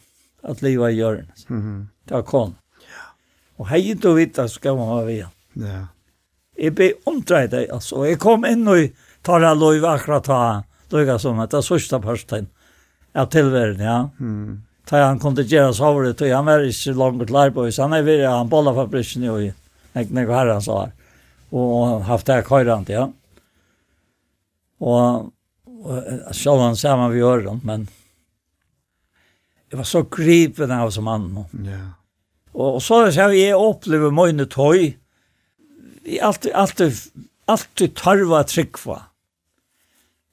at 0.43 0.63
livet 0.63 0.95
i 0.95 1.01
jorden. 1.01 1.31
Mm. 1.51 1.89
Det 2.05 2.15
var 2.15 2.23
kom. 2.23 2.55
Ja. 3.59 3.65
hei 3.65 3.81
hej 3.81 3.95
då 3.95 4.13
vita 4.13 4.49
skal 4.49 4.77
man 4.77 4.89
ha 4.89 5.01
vi. 5.03 5.19
Ja. 5.53 5.87
Jag 6.57 6.75
blev 6.75 6.93
omtränad 7.05 7.51
dig 7.51 7.71
alltså. 7.71 8.07
Jeg 8.07 8.19
kom 8.19 8.45
inn 8.45 8.69
og 8.69 8.91
tar 9.23 9.41
alla 9.41 9.55
lov 9.55 9.85
akkurat 9.85 10.25
ta. 10.25 10.65
Då 10.89 11.19
som 11.19 11.39
att 11.39 11.51
det 11.51 11.63
sista 11.63 12.01
parten 12.01 12.47
av 13.15 13.27
tilværen, 13.27 13.81
ja. 13.81 14.11
Mm. 14.21 14.63
Ta 14.85 14.97
han 14.97 15.19
kom 15.19 15.37
till 15.37 15.51
Geras 15.53 15.81
Havre 15.81 16.11
och 16.11 16.37
han 16.37 16.47
var 16.47 16.61
ikke 16.61 16.91
inte 16.91 16.99
långt 16.99 17.31
lärboys. 17.31 17.79
Han 17.79 17.93
er 17.93 18.03
vid 18.03 18.27
han 18.27 18.49
bollafabriken 18.49 19.25
i 19.25 19.53
Nekne 19.93 20.27
och 20.27 20.35
herran 20.35 20.63
sa 20.63 20.81
här. 20.81 20.93
Och 21.51 22.05
haft 22.05 22.27
det 22.27 22.43
køyrant, 22.43 22.89
ja. 22.89 23.13
Og, 24.81 25.33
og 25.85 26.03
själv 26.33 26.61
han 26.61 26.77
ser 26.77 26.97
man 26.97 27.13
vid 27.13 27.23
öron, 27.23 27.61
men 27.65 27.89
jeg 29.73 29.79
var 29.81 29.89
så 29.89 30.03
gripen 30.05 30.73
av 30.77 30.91
som 30.93 31.07
mann. 31.09 31.31
Ja. 31.65 31.81
Og, 32.53 32.75
og 32.77 32.83
så 32.85 33.07
har 33.07 33.33
jeg 33.33 33.57
opplevd 33.57 34.13
mine 34.13 34.45
tøy. 34.53 34.91
Jeg 36.05 36.19
alltid, 36.21 36.53
alltid, 36.53 36.99
alltid 37.49 37.95
tarva 37.97 38.43
tryggva. 38.45 38.99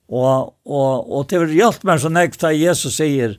Og, 0.10 0.50
og, 0.66 0.92
og 1.08 1.30
det 1.30 1.40
har 1.40 1.54
hjulpet 1.54 1.86
meg 1.88 2.02
så 2.04 2.12
nekt 2.12 2.44
at 2.44 2.58
Jesus 2.58 2.98
sier, 2.98 3.38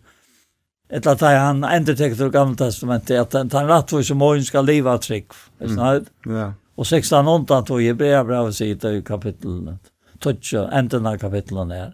etter 0.88 1.12
at 1.12 1.26
han 1.26 1.60
endertekter 1.66 2.22
til 2.22 2.32
gamle 2.32 2.56
testamentet, 2.56 3.20
at 3.20 3.36
han, 3.36 3.52
han 3.52 3.86
for 3.90 4.06
som 4.06 4.22
morgen 4.22 4.46
skal 4.46 4.64
liva 4.64 4.96
trygg. 5.02 5.36
Mm. 5.60 6.08
Ja. 6.32 6.48
Og 6.80 6.88
16 6.88 7.28
åndan 7.28 7.68
tog 7.68 7.84
i 7.84 7.92
brev 7.92 8.24
brev 8.24 8.48
sier 8.56 8.80
det 8.80 8.94
i 8.96 9.04
kapitlet. 9.04 9.92
Tøtja, 10.24 10.64
enden 10.72 11.12
av 11.12 11.20
kapitlet 11.20 11.76
her. 11.76 11.92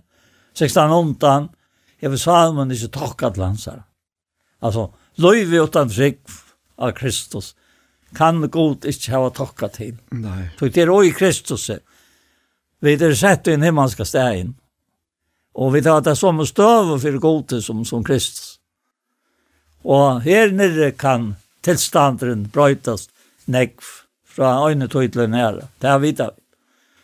16 0.54 0.94
åndan, 0.94 1.50
jeg 1.98 2.14
vil 2.14 2.22
salmen 2.22 2.70
ikke 2.70 2.92
takka 2.94 3.34
til 3.34 3.48
hans 3.48 3.66
her. 3.72 3.82
Altså, 4.62 4.90
løyvi 5.16 5.60
utan 5.60 5.88
trygg 5.88 6.20
av 6.76 6.92
Kristus 6.96 7.54
kan 8.16 8.40
god 8.50 8.84
inte 8.84 9.12
hava 9.12 9.30
tokka 9.30 9.68
til. 9.68 9.96
Nei. 10.10 10.48
Så 10.58 10.68
det 10.68 10.82
är 10.82 11.04
i 11.04 11.12
Kristus. 11.12 11.70
Vi 12.80 12.92
er 12.92 13.14
sett 13.14 13.48
i 13.48 13.52
en 13.52 13.62
himmelska 13.62 14.04
stägen. 14.04 14.54
Og 15.54 15.72
vi 15.72 15.82
tar 15.82 16.00
det 16.00 16.16
som 16.16 16.46
støv 16.46 16.98
for 17.00 17.18
god 17.18 17.62
som, 17.62 17.84
som 17.84 18.04
Kristus. 18.04 18.58
Og 19.84 20.20
her 20.22 20.52
nere 20.52 20.90
kan 20.92 21.36
tilstanderen 21.62 22.48
brøytast 22.52 23.10
negv 23.46 23.80
fra 24.24 24.68
øyne 24.68 24.88
tøytlen 24.88 25.34
her. 25.34 25.62
Det 25.80 25.90
har 25.90 25.98
vi 25.98 26.12
da. 26.12 26.30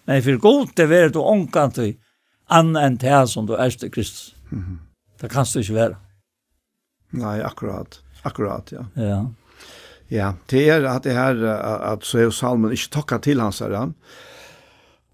Men 0.07 0.23
for 0.23 0.39
god 0.39 0.75
det 0.77 1.15
du 1.15 1.21
omkant 1.23 1.79
i 1.79 1.97
annet 2.51 2.83
enn 2.83 2.97
det 3.01 3.29
som 3.31 3.47
du 3.47 3.55
er 3.55 3.71
til 3.71 3.91
Kristus. 3.91 4.35
Det 5.21 5.31
kan 5.31 5.47
du 5.47 5.59
ikke 5.61 5.75
være. 5.75 5.97
Nej, 7.13 7.43
akkurat. 7.45 8.01
Akkurat, 8.23 8.73
ja. 8.73 8.87
Ja. 8.97 9.23
Ja, 10.13 10.35
det 10.53 10.67
er 10.69 10.85
at 10.85 11.07
det 11.07 11.15
her, 11.17 11.39
at 11.93 12.05
så 12.05 12.19
är 12.19 12.31
salmen 12.31 12.73
ikke 12.73 12.91
tacka 12.93 13.19
til 13.19 13.41
hans 13.41 13.63
herre. 13.65 13.93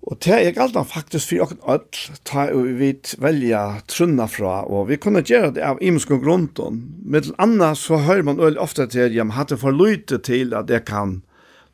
Og 0.08 0.16
det 0.24 0.34
er 0.34 0.54
galt 0.56 0.78
faktisk 0.88 1.28
for 1.28 1.44
åkken 1.44 1.60
ødel, 1.68 2.16
ta 2.24 2.46
vi 2.54 2.94
velja 3.20 3.62
trunna 3.90 4.26
fra, 4.26 4.62
og 4.64 4.88
vi 4.88 4.96
kunne 4.96 5.22
gjøre 5.22 5.52
det 5.54 5.62
av 5.62 5.82
imenske 5.84 6.18
grunden. 6.22 6.80
Med 7.04 7.30
anna 7.38 7.74
så 7.76 8.00
hører 8.06 8.24
man 8.24 8.40
øyelig 8.40 8.62
ofte 8.62 8.86
til, 8.86 9.14
ja, 9.14 9.24
man 9.24 9.36
hadde 9.36 9.58
for 9.60 9.74
lyte 9.74 10.18
til 10.18 10.54
at 10.54 10.68
det 10.68 10.84
kan, 10.88 11.20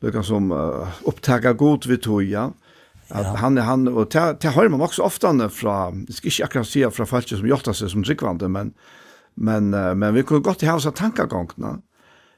det 0.01 0.13
kan 0.13 0.25
som 0.25 0.51
uh, 0.51 0.91
opptaka 1.07 1.53
god 1.53 1.87
vi 1.87 1.97
tog, 1.97 2.25
ja. 2.27 2.49
At 3.09 3.25
ja. 3.25 3.35
han, 3.39 3.57
han, 3.57 3.87
og 3.87 4.11
det, 4.11 4.41
det 4.41 4.53
hører 4.53 4.69
man 4.69 4.81
også 4.81 5.05
ofte 5.05 5.31
fra, 5.49 5.93
jeg 6.07 6.17
skal 6.17 6.31
ikke 6.31 6.43
akkurat 6.43 6.67
si 6.67 6.85
fra 6.91 7.05
folk 7.05 7.29
som 7.29 7.45
gjør 7.47 7.71
seg 7.71 7.89
som 7.89 8.03
tryggvande, 8.03 8.49
men 8.49 8.73
Men, 9.35 9.69
men 9.69 10.13
vi 10.15 10.23
kunne 10.23 10.43
godt 10.43 10.63
ha 10.63 10.77
oss 10.77 10.87
av 10.87 10.95
tankegångene. 10.95 11.81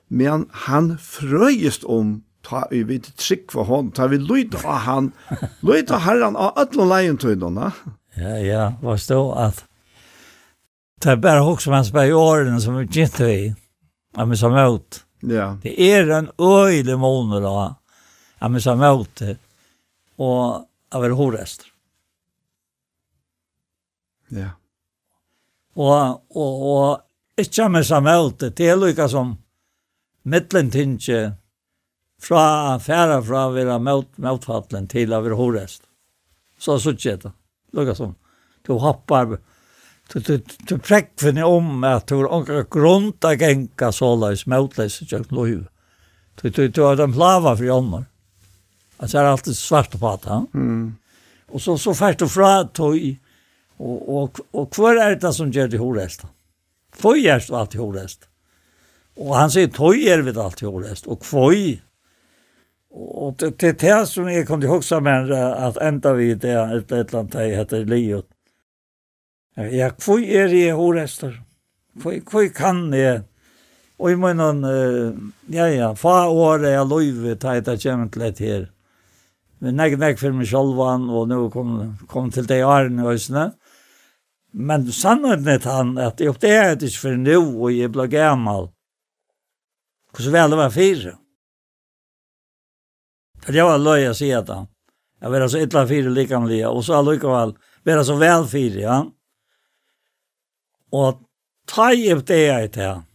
Men 0.10 0.48
han 0.66 0.96
frøyest 0.98 1.84
om 1.86 2.22
ta 2.48 2.64
i 2.72 2.84
vid 2.88 3.10
trygg 3.20 3.52
for 3.52 3.68
hon 3.68 3.92
ta 3.92 4.08
vi 4.08 4.18
lyd 4.22 4.56
av 4.64 4.86
han, 4.88 5.12
lyd 5.62 5.92
av 5.92 6.06
herren 6.08 6.38
av 6.40 6.58
ødel 6.62 6.86
og 6.86 6.92
leientøydene. 6.94 7.72
Ja, 8.18 8.38
ja, 8.42 8.62
vad 8.82 9.02
stå 9.04 9.20
at 9.38 9.66
det 11.04 11.12
er 11.12 11.20
bare 11.22 11.44
hos 11.46 11.62
som 11.64 11.76
hans 11.76 11.92
i 11.94 12.14
årene 12.16 12.58
som 12.62 12.80
vi 12.80 12.88
gitt 12.90 13.20
vi 13.22 13.54
ja 13.54 14.26
men 14.26 14.38
som 14.38 14.56
ut 14.58 15.04
Ja. 15.22 15.58
Det 15.62 15.82
är 15.82 16.10
en 16.10 16.30
øylig 16.40 16.98
måned 17.00 17.42
då 17.44 17.76
ja 18.40 18.48
men 18.48 18.62
som 18.62 18.82
ut 18.82 19.22
og 20.18 20.68
av 20.92 21.04
er 21.06 21.10
horest. 21.10 21.66
Ja 24.30 24.50
og, 25.78 26.24
og, 26.34 26.64
og 26.72 27.42
ikke 27.42 27.68
med 27.70 27.86
seg 27.86 28.06
møte, 28.06 28.50
det 28.50 28.72
er 28.72 28.80
lykka 28.80 29.08
som 29.12 29.36
midlentinje 30.28 31.20
fra 32.22 32.78
færa 32.82 33.20
fra 33.22 33.46
å 33.48 33.54
være 33.54 33.78
møt, 33.84 34.10
møtfattelen 34.18 34.90
til 34.90 35.14
å 35.14 35.22
være 35.22 35.38
horest. 35.38 35.84
Så 36.58 36.80
så 36.82 36.96
ikke 36.96 37.18
det. 37.28 37.34
Lykka 37.78 37.94
som 37.98 38.16
du 38.66 38.74
hoppar, 38.82 39.38
du, 40.14 40.20
du, 40.20 40.38
du 40.68 40.76
prekvinni 40.82 41.46
om 41.46 41.86
at 41.88 42.08
du 42.10 42.18
har 42.18 42.32
ongra 42.34 42.64
grunn 42.72 43.12
til 43.14 43.36
å 43.36 43.40
genka 43.40 43.92
såleis 43.96 44.48
møtleis 44.50 44.98
i 45.04 45.08
kjøkken 45.08 45.38
loiv. 45.38 45.66
Du, 46.42 46.50
du, 46.50 46.68
du 46.68 46.82
har 46.84 46.98
den 46.98 47.14
plava 47.16 47.56
for 47.56 47.68
jommer. 47.68 48.08
Altså 48.98 49.20
er 49.20 49.30
alltid 49.30 49.58
svart 49.58 49.94
på 49.94 50.02
pata. 50.02 50.42
Mm. 50.58 50.98
Og 51.54 51.64
så, 51.64 51.78
så 51.80 51.94
fært 51.96 52.22
du 52.22 52.28
fra 52.30 52.66
tog 52.66 52.98
Og, 53.78 53.98
og, 54.10 54.40
og 54.58 54.74
hver 54.74 54.98
er 55.02 55.18
det 55.22 55.34
som 55.36 55.52
gjør 55.54 55.70
det 55.70 55.82
horest? 55.82 56.26
Hvor 56.98 57.18
er 57.18 57.44
det 57.44 57.54
alltid 57.54 57.82
horest? 57.82 58.26
Og 59.18 59.34
han 59.38 59.52
sier, 59.54 59.70
tog 59.74 59.98
er 59.98 60.24
vi 60.26 60.34
alltid 60.34 60.70
horest, 60.70 61.08
og 61.10 61.26
hvor? 61.26 61.54
Og 62.98 63.36
det, 63.40 63.52
det 63.62 63.70
er 63.70 63.78
det 63.82 64.00
som 64.10 64.30
jeg 64.30 64.46
kom 64.48 64.62
til 64.62 64.72
å 64.72 64.78
huske 64.78 65.00
med, 65.04 65.32
at 65.34 65.78
enda 65.84 66.14
vi 66.18 66.32
det 66.34 66.54
er 66.54 66.78
et 66.78 66.94
eller 66.94 67.22
annet 67.22 67.38
jeg 67.42 67.58
heter 67.58 67.90
Liot. 67.90 68.30
Ja, 69.74 69.90
hvor 70.06 70.22
er 70.22 70.50
det 70.54 70.70
horester? 70.78 71.40
Hvor, 71.98 72.18
hvor 72.30 72.48
kan 72.54 72.88
jeg? 72.94 73.24
Og 73.98 74.12
jeg 74.12 74.22
uh, 74.22 75.14
ja, 75.50 75.66
ja, 75.74 75.94
fa 75.98 76.28
året 76.30 76.70
jeg 76.70 76.86
løyve, 76.86 77.38
ta 77.42 77.56
et 77.58 77.70
av 77.70 77.80
kjemmet 77.82 78.18
lett 78.22 78.42
her. 78.46 78.68
Men 79.58 79.80
nek, 79.80 79.96
nek 79.98 80.20
for 80.22 80.38
meg 80.38 80.46
sjølvan, 80.46 81.08
og 81.10 81.26
nå 81.32 81.40
kom, 81.50 81.72
kom 82.06 82.30
til 82.30 82.46
det 82.46 82.62
årene 82.66 83.02
i 83.02 83.16
øsene. 83.16 83.48
Ja 83.58 83.67
Men 84.52 84.88
sannheten 84.92 85.48
er 85.48 85.68
han 85.70 85.94
at 86.02 86.22
jeg 86.22 86.32
oppdaget 86.32 86.86
ikke 86.88 87.04
for 87.04 87.20
nå, 87.20 87.38
og 87.42 87.74
jeg 87.76 87.92
ble 87.94 88.08
gammel. 88.12 88.70
Hvordan 90.16 90.34
vel 90.34 90.54
det 90.54 90.60
var 90.62 90.74
fire? 90.74 91.14
For 93.44 93.56
jeg 93.56 93.68
var 93.68 93.84
løy 93.84 94.08
å 94.10 94.16
si 94.18 94.32
at 94.34 94.50
han. 94.52 94.70
Jeg 95.22 95.34
var 95.34 95.48
så 95.50 95.62
ytla 95.66 95.84
fire 95.90 96.14
likamlige, 96.14 96.70
og 96.70 96.84
så 96.86 97.00
allikevel 97.00 97.54
var 97.88 98.04
så 98.06 98.16
vel 98.20 98.48
fire, 98.50 98.82
ja. 98.82 98.98
Og 100.94 101.22
ta 101.68 101.92
i 101.94 102.10
oppdaget 102.14 102.76
til 102.76 102.90
han. 102.92 103.06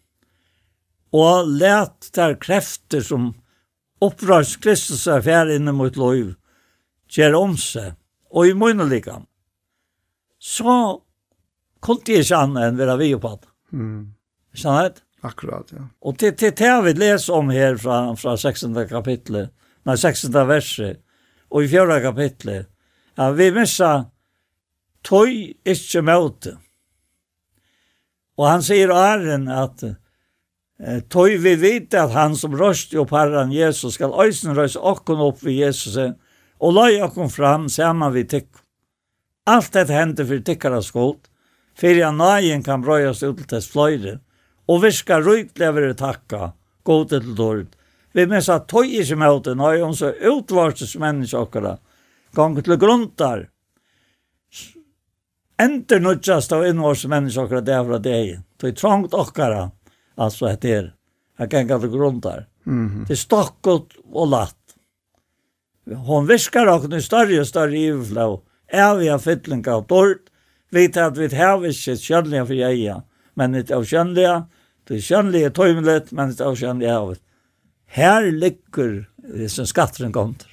Og 1.12 1.48
let 1.60 2.08
der 2.16 2.38
krefter 2.40 3.04
som 3.04 3.32
opprørs 4.02 4.56
Kristus 4.62 5.04
er 5.10 5.22
fjær 5.24 5.50
inne 5.52 5.74
mot 5.76 5.96
løy, 6.00 6.32
gjør 7.12 7.38
om 7.38 7.56
seg, 7.60 7.94
og 8.32 8.48
i 8.48 8.56
munnen 8.56 8.88
likam. 8.88 9.26
Så 10.40 11.02
kunde 11.82 12.14
jag 12.14 12.24
ikke 12.24 12.38
annet 12.38 12.68
enn 12.68 12.78
være 12.80 12.98
vi 13.00 13.14
på 13.18 13.32
det. 13.40 13.50
Mm. 13.72 14.12
Känner 14.54 14.82
det? 14.90 15.02
Akkurat, 15.22 15.72
ja. 15.72 15.86
Og 16.02 16.18
det 16.18 16.38
det 16.40 16.56
det 16.58 16.82
vi 16.84 16.92
läser 16.92 17.34
om 17.34 17.50
her 17.50 17.76
fra, 17.76 18.16
fra 18.16 18.36
16 18.36 18.74
kapitlet, 18.88 19.52
nei, 19.86 19.96
16 19.96 20.32
verset 20.48 21.00
og 21.50 21.64
i 21.64 21.68
4. 21.68 22.00
kapitlet. 22.02 22.66
Ja, 23.18 23.30
vi 23.30 23.50
missa 23.54 24.04
tog 25.04 25.28
ikke 25.28 26.02
møte. 26.02 26.56
Og 28.38 28.48
han 28.48 28.62
sier 28.64 28.90
æren 28.90 29.48
at 29.52 29.84
tog 31.12 31.36
vi 31.38 31.54
vite 31.60 32.00
at 32.00 32.14
han 32.16 32.34
som 32.36 32.56
røste 32.58 32.98
opp 32.98 33.12
herren 33.14 33.52
Jesus 33.54 33.94
skal 33.94 34.14
øysen 34.24 34.56
røse 34.56 34.80
okken 34.80 35.20
opp 35.22 35.44
ved 35.44 35.60
Jesus 35.60 35.98
og 36.62 36.74
løy 36.74 36.98
okken 37.04 37.30
fram 37.30 37.68
sammen 37.68 38.14
vi 38.14 38.24
tikk. 38.26 38.48
Alt 39.46 39.72
dette 39.74 39.94
hendte 39.94 40.26
for 40.26 40.42
tikkere 40.42 40.82
skuld 40.82 41.20
fyrir 41.78 42.08
at 42.08 42.18
nøyen 42.18 42.64
kan 42.64 42.82
brøyast 42.84 43.22
ut 43.22 43.38
til 43.38 43.48
tess 43.48 43.70
fløyre, 43.72 44.18
og 44.68 44.82
virka 44.84 45.18
røykle 45.20 45.70
vere 45.74 45.94
takka, 45.98 46.52
gode 46.84 47.18
til 47.18 47.34
dård. 47.36 47.72
Vi 48.12 48.26
minns 48.28 48.50
at 48.52 48.68
tøy 48.68 48.98
i 48.98 49.04
som 49.08 49.24
høyte 49.24 49.56
nøyen, 49.56 49.94
så 49.96 50.12
utvarses 50.12 50.94
mennesk 51.00 51.38
okkara, 51.38 51.78
gong 52.36 52.58
til 52.60 52.76
gruntar, 52.80 53.48
enter 55.62 56.00
nudjast 56.00 56.52
av 56.52 56.66
innvars 56.66 57.04
mennesk 57.08 57.44
okkara 57.44 57.64
det 57.66 57.82
fra 57.88 58.00
deg, 58.02 58.32
tøy 58.60 58.72
trångt 58.76 59.14
okkara, 59.16 59.68
altså 60.20 60.50
etter, 60.52 60.92
jeg 61.38 61.50
kan 61.50 61.66
ikke 61.66 61.80
til 61.80 61.94
gruntar. 61.96 62.46
Mm 62.64 62.88
-hmm. 62.88 63.06
Det 63.06 63.12
er 63.12 63.16
stokkot 63.16 63.94
og 64.12 64.28
latt. 64.28 64.56
Hon 66.06 66.26
viskar 66.26 66.66
okkara 66.66 67.00
større 67.00 67.40
og 67.40 67.46
større 67.46 67.78
iverflav, 67.78 68.40
evig 68.68 69.08
av 69.08 69.18
fytlinga 69.18 69.76
og 69.76 69.88
dård, 69.88 70.18
vet 70.72 70.96
at 70.96 71.18
vi 71.18 71.28
har 71.36 71.64
ikke 71.68 71.96
kjønnelige 72.00 72.46
for 72.48 72.58
jeg, 72.58 73.00
men 73.36 73.56
det 73.56 73.70
er 73.70 73.84
kjønnelige, 73.84 74.34
det 74.88 74.96
er 74.96 75.06
kjønnelige 75.08 75.52
tøymelig, 75.56 76.00
men 76.12 76.32
det 76.32 76.40
er 76.40 76.58
kjønnelige 76.58 76.96
av 76.96 77.12
det. 77.12 77.20
Her 77.92 78.30
ligger 78.32 78.92
det 79.36 79.50
som 79.52 79.68
skatteren 79.68 80.12
kommer. 80.12 80.48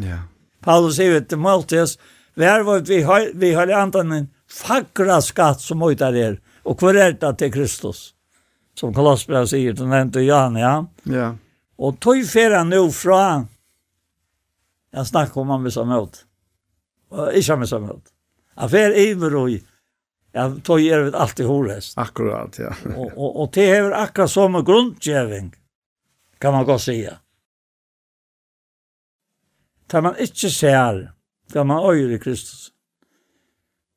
Ja. 0.00 0.22
Paulus 0.64 0.96
sier 0.96 1.20
til 1.28 1.40
Maltes, 1.42 1.98
vi 2.38 2.48
har 2.48 2.64
vært 2.64 2.88
vi 2.88 3.02
har, 3.04 3.28
vi 3.36 3.52
har 3.52 3.70
antan 3.76 4.12
en 4.16 4.28
fagra 4.48 5.20
skatt 5.24 5.60
som 5.60 5.82
utar 5.84 6.16
er, 6.16 6.38
og 6.64 6.80
hvor 6.80 6.96
er 6.96 7.12
det 7.18 7.36
til 7.38 7.52
Kristus? 7.52 8.12
Som 8.78 8.94
Kolossbrev 8.96 9.44
sier, 9.50 9.74
den 9.76 9.90
nevnte 9.92 10.22
Jan, 10.24 10.56
ja? 10.56 10.74
Ja. 11.04 11.32
Og 11.76 11.98
tog 12.00 12.22
fyrir 12.24 12.64
nu 12.64 12.86
nå 12.86 12.90
fra, 12.94 13.44
jeg 14.92 15.08
snakker 15.08 15.42
om 15.42 15.52
han 15.52 15.64
med 15.64 15.74
seg 15.74 15.92
ut. 15.92 16.24
og 17.12 17.34
ikke 17.36 17.52
han 17.52 17.60
med 17.60 17.68
seg 17.68 17.82
møt, 17.84 18.11
Jag 18.54 18.74
är 18.74 18.98
iver 18.98 19.36
och 19.36 19.50
jag 20.32 20.64
tog 20.64 20.80
er 20.80 20.98
det 20.98 21.18
allt 21.18 21.40
i 21.40 21.42
horest. 21.42 21.98
Akkurat, 21.98 22.58
ja. 22.58 22.74
och, 22.96 23.12
och, 23.16 23.42
och 23.42 23.50
det 23.52 23.70
är 23.70 23.90
akkurat 23.90 24.30
som 24.30 24.64
grundgeving, 24.64 25.54
kan 26.38 26.52
man 26.52 26.64
gå 26.64 26.78
säga. 26.78 27.18
Tar 29.86 30.02
man 30.02 30.18
inte 30.18 30.50
ser, 30.50 31.12
tar 31.52 31.64
man 31.64 31.90
öjer 31.90 32.10
i 32.10 32.18
Kristus. 32.18 32.72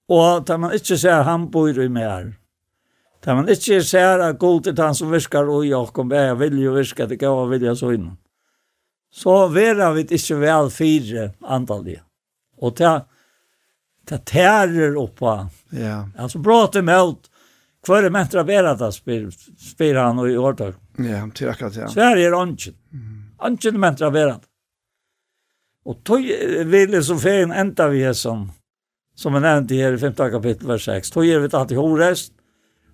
Og 0.10 0.45
tar 0.45 0.57
man 0.57 0.73
ikke 0.76 0.98
ser 0.98 1.23
han 1.26 1.48
bor 1.52 1.80
i 1.82 1.88
mer. 1.90 2.34
Tar 3.23 3.40
man 3.40 3.49
ikke 3.49 3.80
ser 3.82 4.22
at 4.22 4.38
god 4.40 4.68
er 4.68 4.82
han 4.84 4.95
som 4.95 5.10
virker 5.14 5.49
og 5.49 5.65
jeg 5.65 5.94
kom 5.94 6.11
bare 6.11 6.36
vilje 6.38 6.69
og 6.69 6.77
det 6.77 7.07
til 7.10 7.18
gav 7.18 7.40
og 7.45 7.49
vilje 7.49 7.76
så 7.76 7.94
innan. 7.95 8.18
Så 9.10 9.48
vera 9.48 9.94
vi 9.95 10.03
ikke 10.03 10.36
vel 10.36 10.69
fire 10.69 11.32
antallige. 11.41 12.03
Og 12.61 12.76
ta 12.76 13.06
det 14.10 14.26
tærer 14.26 14.98
oppa. 14.98 15.49
Ja. 15.69 16.10
Alltså 16.18 16.40
bråte 16.40 16.82
mot 16.82 17.30
kvar 17.86 18.03
er 18.03 18.10
mentra 18.10 18.44
berata 18.44 18.91
spyr 18.91 19.30
spyr 19.60 19.95
han 19.95 20.19
og 20.19 20.32
i 20.32 20.38
årtak. 20.38 20.76
Ja, 20.98 21.30
till 21.34 21.49
akkurat 21.49 21.76
ja. 21.76 21.88
Sverige 21.88 22.27
är 22.27 22.41
anchen. 22.41 22.76
Anchen 23.38 23.80
mentra 23.80 24.11
berat. 24.11 24.41
Och 25.86 26.03
tog 26.03 26.32
ville 26.65 27.03
så 27.03 27.18
fin 27.18 27.52
ända 27.52 27.88
vi 27.88 28.14
som 28.14 28.52
som 29.15 29.36
er 29.36 29.40
nevnt 29.40 29.72
i 29.72 29.82
här 29.82 29.94
i 29.94 29.98
femte 29.98 30.30
kapitel 30.30 30.68
vers 30.68 30.86
6. 30.86 31.11
Tog 31.11 31.26
er 31.26 31.40
vi 31.40 31.49
att 31.52 31.72
i 31.72 31.76
horest 31.76 32.34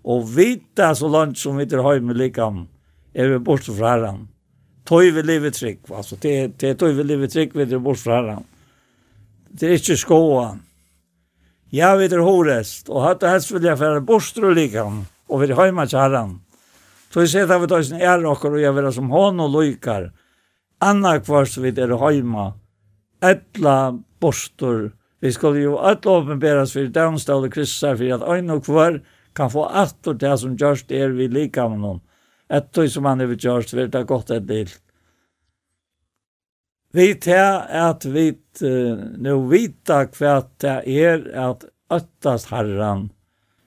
och 0.04 0.38
vita 0.38 0.96
så 0.96 1.08
langt 1.08 1.38
som 1.38 1.58
vi 1.58 1.66
drar 1.66 1.94
hem 1.94 2.10
likam 2.10 2.68
är 3.14 3.28
vi 3.28 3.40
bort 3.40 3.64
från 3.64 3.78
herren. 3.78 4.28
Tog 4.84 5.02
vi 5.02 5.24
livet 5.24 5.54
trygg, 5.54 5.80
alltså 5.90 6.16
det 6.22 6.48
det 6.60 6.76
tog 6.76 6.90
vi 6.96 7.04
livet 7.04 7.32
trygg, 7.32 7.52
vi 7.54 7.66
drar 7.66 7.80
bort 7.80 7.98
från 7.98 8.14
herren. 8.14 8.44
Det 9.50 9.68
är 9.68 9.72
ikke 9.72 9.98
skoan 9.98 10.62
Ja, 11.72 11.94
vi 11.96 12.10
er 12.12 12.20
horest, 12.20 12.90
og 12.92 13.06
hatt 13.06 13.22
og 13.24 13.32
helst 13.32 13.52
vil 13.54 13.64
jeg 13.64 13.80
fære 13.80 14.02
bostur 14.04 14.50
og 14.50 14.58
likan, 14.58 15.06
og 15.32 15.40
vi 15.40 15.46
er 15.48 15.56
heima 15.56 15.86
tjaran. 15.88 16.34
Så 17.08 17.24
jeg 17.24 17.32
ser 17.32 17.54
at 17.56 17.62
vi 17.64 17.70
tar 17.72 17.86
sin 17.88 18.02
ære 18.02 18.28
okker, 18.28 18.58
og 18.58 18.60
jeg 18.60 18.76
vil 18.76 18.90
som 18.92 19.08
hån 19.14 19.40
og 19.40 19.56
lykar, 19.56 20.10
anna 20.84 21.14
kvart 21.24 21.56
vi 21.64 21.72
er 21.72 21.96
heima, 22.02 22.50
etla 23.24 23.78
bostur, 24.20 24.90
vi 25.24 25.32
skulle 25.32 25.64
jo 25.64 25.78
etla 25.80 26.18
åpenberas 26.20 26.76
for 26.76 26.92
downstall 26.92 27.48
og 27.48 27.56
kristar, 27.56 27.96
for 27.96 28.18
at 28.18 28.28
ein 28.36 28.52
og 28.52 28.66
kvar 28.68 29.00
kan 29.32 29.54
få 29.54 29.64
attor 29.72 30.18
til 30.18 30.28
det 30.28 30.38
som 30.44 30.60
gjørst 30.60 30.92
er 30.92 31.16
vi 31.16 31.32
likan 31.32 31.80
noen, 31.80 32.04
etla 32.52 32.90
som 32.92 33.08
han 33.08 33.24
er 33.24 33.32
vi 33.32 33.40
gjørst, 33.40 33.72
vil 33.78 33.88
er 33.88 33.96
det 33.96 34.08
godt 34.12 34.36
et 34.36 34.44
delt. 34.44 34.82
Vi 36.92 37.14
tar 37.24 37.68
at 37.70 38.06
vi 38.06 38.32
nu 39.18 39.36
vita 39.48 40.04
hva 40.12 40.42
det 40.60 40.78
er 40.92 41.24
at 41.40 41.66
öttast 41.92 42.52
herran 42.52 43.10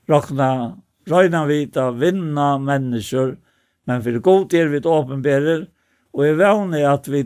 råkna 0.09 0.77
røyna 1.09 1.45
vita 1.49 1.91
vinna 1.91 2.59
mennesker 2.61 3.37
men 3.89 4.03
for 4.05 4.21
god 4.25 4.55
er 4.55 4.69
vi 4.73 4.81
åpenberer 4.85 5.67
og 6.15 6.27
jeg 6.27 6.39
vannig 6.39 6.85
at 6.87 7.09
vi 7.11 7.25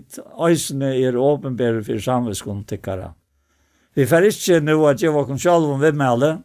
øysene 0.49 0.95
er 0.97 1.17
åpenberer 1.21 1.83
for 1.85 2.01
samvetskuntikkara. 2.01 3.13
Vi 3.95 4.07
får 4.07 4.31
ikke 4.31 4.61
nu 4.65 4.87
at 4.89 5.03
jeg 5.03 5.13
var 5.13 5.27
kun 5.29 5.41
sjalv 5.41 5.75
om 5.75 5.83
vimmele 5.83 6.39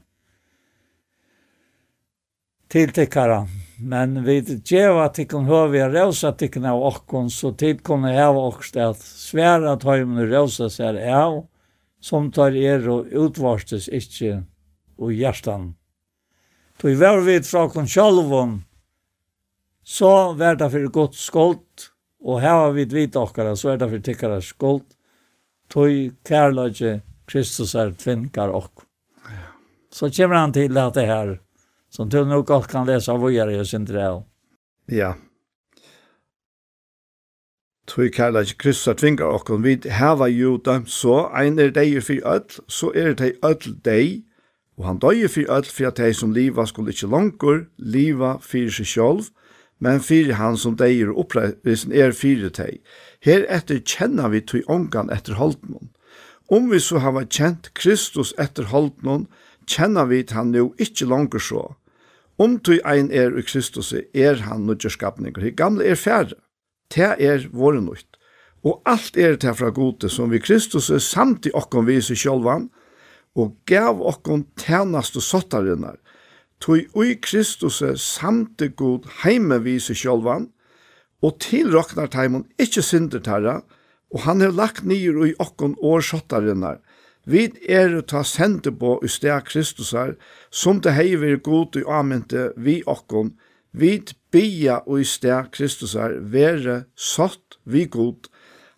til 2.69 2.91
tikkara. 2.91 3.45
Men 3.77 4.19
vi 4.23 4.39
djeva 4.41 5.07
tikkun 5.09 5.47
høvi 5.49 5.81
a 5.81 5.87
rausa 5.89 6.33
tikkun 6.37 6.65
av 6.69 6.81
okkon, 6.85 7.29
så 7.33 7.53
tid 7.57 7.81
kunne 7.85 8.11
heva 8.13 8.47
okkst 8.51 8.77
at 8.77 9.01
sværa 9.01 9.73
tøymen 9.81 10.29
rausa 10.29 10.69
seg 10.69 10.99
av, 11.09 11.41
som 12.03 12.29
tar 12.35 12.53
er 12.59 12.85
og 12.91 13.09
utvarstes 13.09 13.87
ikkje 13.89 14.43
og 15.01 15.13
hjertan. 15.15 15.71
Tog 16.77 16.99
var 16.99 17.23
vi 17.25 17.39
fra 17.47 17.65
kon 17.71 17.89
sjalvon, 17.89 18.59
så 19.83 20.33
var 20.37 20.59
det 20.59 20.69
for 20.73 20.93
godt 20.99 21.17
skolt, 21.17 21.89
og 22.23 22.41
heva 22.43 22.69
vi 22.75 22.85
vit 22.91 23.17
okkara, 23.19 23.55
så 23.55 23.73
er 23.73 23.81
det 23.81 23.89
for 23.89 24.05
tikkara 24.05 24.41
skolt, 24.43 24.87
tog 25.71 26.13
kærløyge 26.27 26.99
Kristus 27.25 27.73
er 27.79 27.95
tvinkar 27.97 28.53
okk. 28.53 28.85
Så 29.93 30.09
kommer 30.13 30.41
han 30.41 30.53
til 30.53 30.77
at 30.77 30.93
det 30.97 31.07
her, 31.07 31.37
som 31.95 32.09
du 32.09 32.25
nog 32.25 32.45
godt 32.45 32.67
kan 32.67 32.87
läsa 32.87 33.17
vad 33.17 33.31
gör 33.31 33.47
jag 33.47 33.67
sin 33.67 33.85
dräl. 33.85 34.21
Ja. 34.85 35.15
Tui 37.87 38.09
kærleik 38.09 38.57
Kristus 38.57 38.95
tvingar 38.95 39.33
okkon 39.35 39.63
vid 39.63 39.85
heva 39.91 40.29
jo 40.31 40.57
dem 40.57 40.85
så 40.87 41.27
ein 41.35 41.59
er 41.59 41.73
deir 41.75 42.01
fyr 42.01 42.23
öll, 42.23 42.47
så 42.67 42.93
er 42.95 43.13
det 43.13 43.35
öll 43.43 43.75
dei, 43.83 44.23
og 44.77 44.85
han 44.87 45.01
døy 45.03 45.27
fyr 45.27 45.51
öll 45.51 45.67
fyr 45.67 45.91
at 45.91 45.99
dei 45.99 46.13
som 46.15 46.31
liva 46.31 46.65
skulle 46.65 46.95
ikkje 46.95 47.11
langkur, 47.11 47.65
liva 47.77 48.37
fyr 48.41 48.71
seg 48.71 48.87
sjolv, 48.87 49.29
men 49.83 49.99
fyr 49.99 50.33
han 50.39 50.57
som 50.57 50.77
deir 50.79 51.11
oppreisen 51.11 51.91
er 51.91 52.15
fyr 52.15 52.47
dei. 52.55 52.79
Her 53.19 53.43
etter 53.51 53.83
kjenner 53.83 54.31
vi 54.31 54.41
tui 54.41 54.63
ongan 54.67 55.11
etter 55.11 55.35
holdnån. 55.35 55.91
Om 56.47 56.71
vi 56.71 56.79
så 56.79 57.03
hava 57.03 57.27
kjent 57.27 57.73
Kristus 57.75 58.33
etter 58.39 58.71
holdnån, 58.71 59.27
kjenner 59.67 60.07
vi 60.07 60.23
han 60.31 60.55
jo 60.55 60.71
ikkje 60.79 61.11
langkur 61.11 61.43
så, 61.43 61.63
Om 62.37 62.57
du 62.65 62.79
ein 62.81 63.11
er 63.11 63.35
i 63.37 63.43
Kristus 63.45 63.93
er 63.93 64.41
han 64.47 64.65
nødgjørskapning, 64.65 65.35
og 65.37 65.43
det 65.43 65.55
gamle 65.57 65.85
er 65.85 65.95
færre. 65.95 66.33
Det 66.95 67.15
er 67.19 67.47
våre 67.51 67.81
nødt. 67.81 68.17
Og 68.63 68.81
alt 68.85 69.17
er 69.17 69.35
det 69.35 69.57
fra 69.57 69.69
gode 69.69 70.09
som 70.09 70.31
vi 70.31 70.39
Kristus 70.39 70.89
er 70.89 71.01
samt 71.03 71.45
i 71.45 71.51
okkon 71.53 71.85
viser 71.87 72.15
sjølvan, 72.15 72.69
og 73.35 73.57
gav 73.65 74.01
okkon 74.01 74.45
tænast 74.57 75.17
og 75.19 75.25
sottarinnar. 75.25 75.97
Tui 76.61 76.87
ui 76.95 77.17
Kristus 77.21 77.81
er 77.81 77.97
samt 77.99 78.61
i 78.61 78.69
god 78.75 79.09
heime 79.23 79.59
viser 79.63 79.97
sjølvan, 79.97 80.47
og 81.23 81.37
tilroknar 81.43 82.09
teimon 82.11 82.47
ikkje 82.59 82.83
synder 82.83 83.23
terra, 83.23 83.61
og 84.13 84.25
han 84.25 84.41
har 84.41 84.53
lagt 84.55 84.85
nyer 84.87 85.17
ui 85.17 85.33
okkon 85.39 85.75
år 85.81 86.05
sottarinnar, 86.05 86.79
Vi 87.25 87.47
er 87.71 88.01
ta 88.01 88.23
sende 88.27 88.71
på 88.75 88.97
i 89.03 89.07
sted 89.07 89.45
Kristusar, 89.47 90.15
som 90.51 90.81
det 90.83 90.91
hei 90.97 91.15
vi 91.15 91.37
god 91.39 91.77
i 91.79 91.83
amente 91.87 92.49
vi 92.59 92.81
okkon, 92.83 93.37
vi 93.71 94.01
bia 94.31 94.81
og 94.83 94.99
i 94.99 95.05
sted 95.07 95.47
Kristusar 95.55 96.17
være 96.19 96.83
satt 96.99 97.59
vi 97.63 97.85
god. 97.85 98.27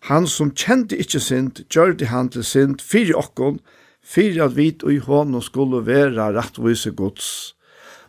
Han 0.06 0.28
som 0.30 0.52
kjente 0.54 0.94
ikkje 0.94 1.20
sint, 1.20 1.60
gjør 1.74 1.96
det 1.98 2.06
han 2.12 2.30
til 2.30 2.44
sint, 2.46 2.82
fyri 2.82 3.16
okkon, 3.18 3.58
fyri 4.06 4.38
at 4.38 4.54
vi 4.54 4.68
og 4.84 4.92
i 4.94 5.02
hånden 5.02 5.42
skulle 5.42 5.82
være 5.82 6.30
rettvise 6.36 6.92
gods. 6.94 7.56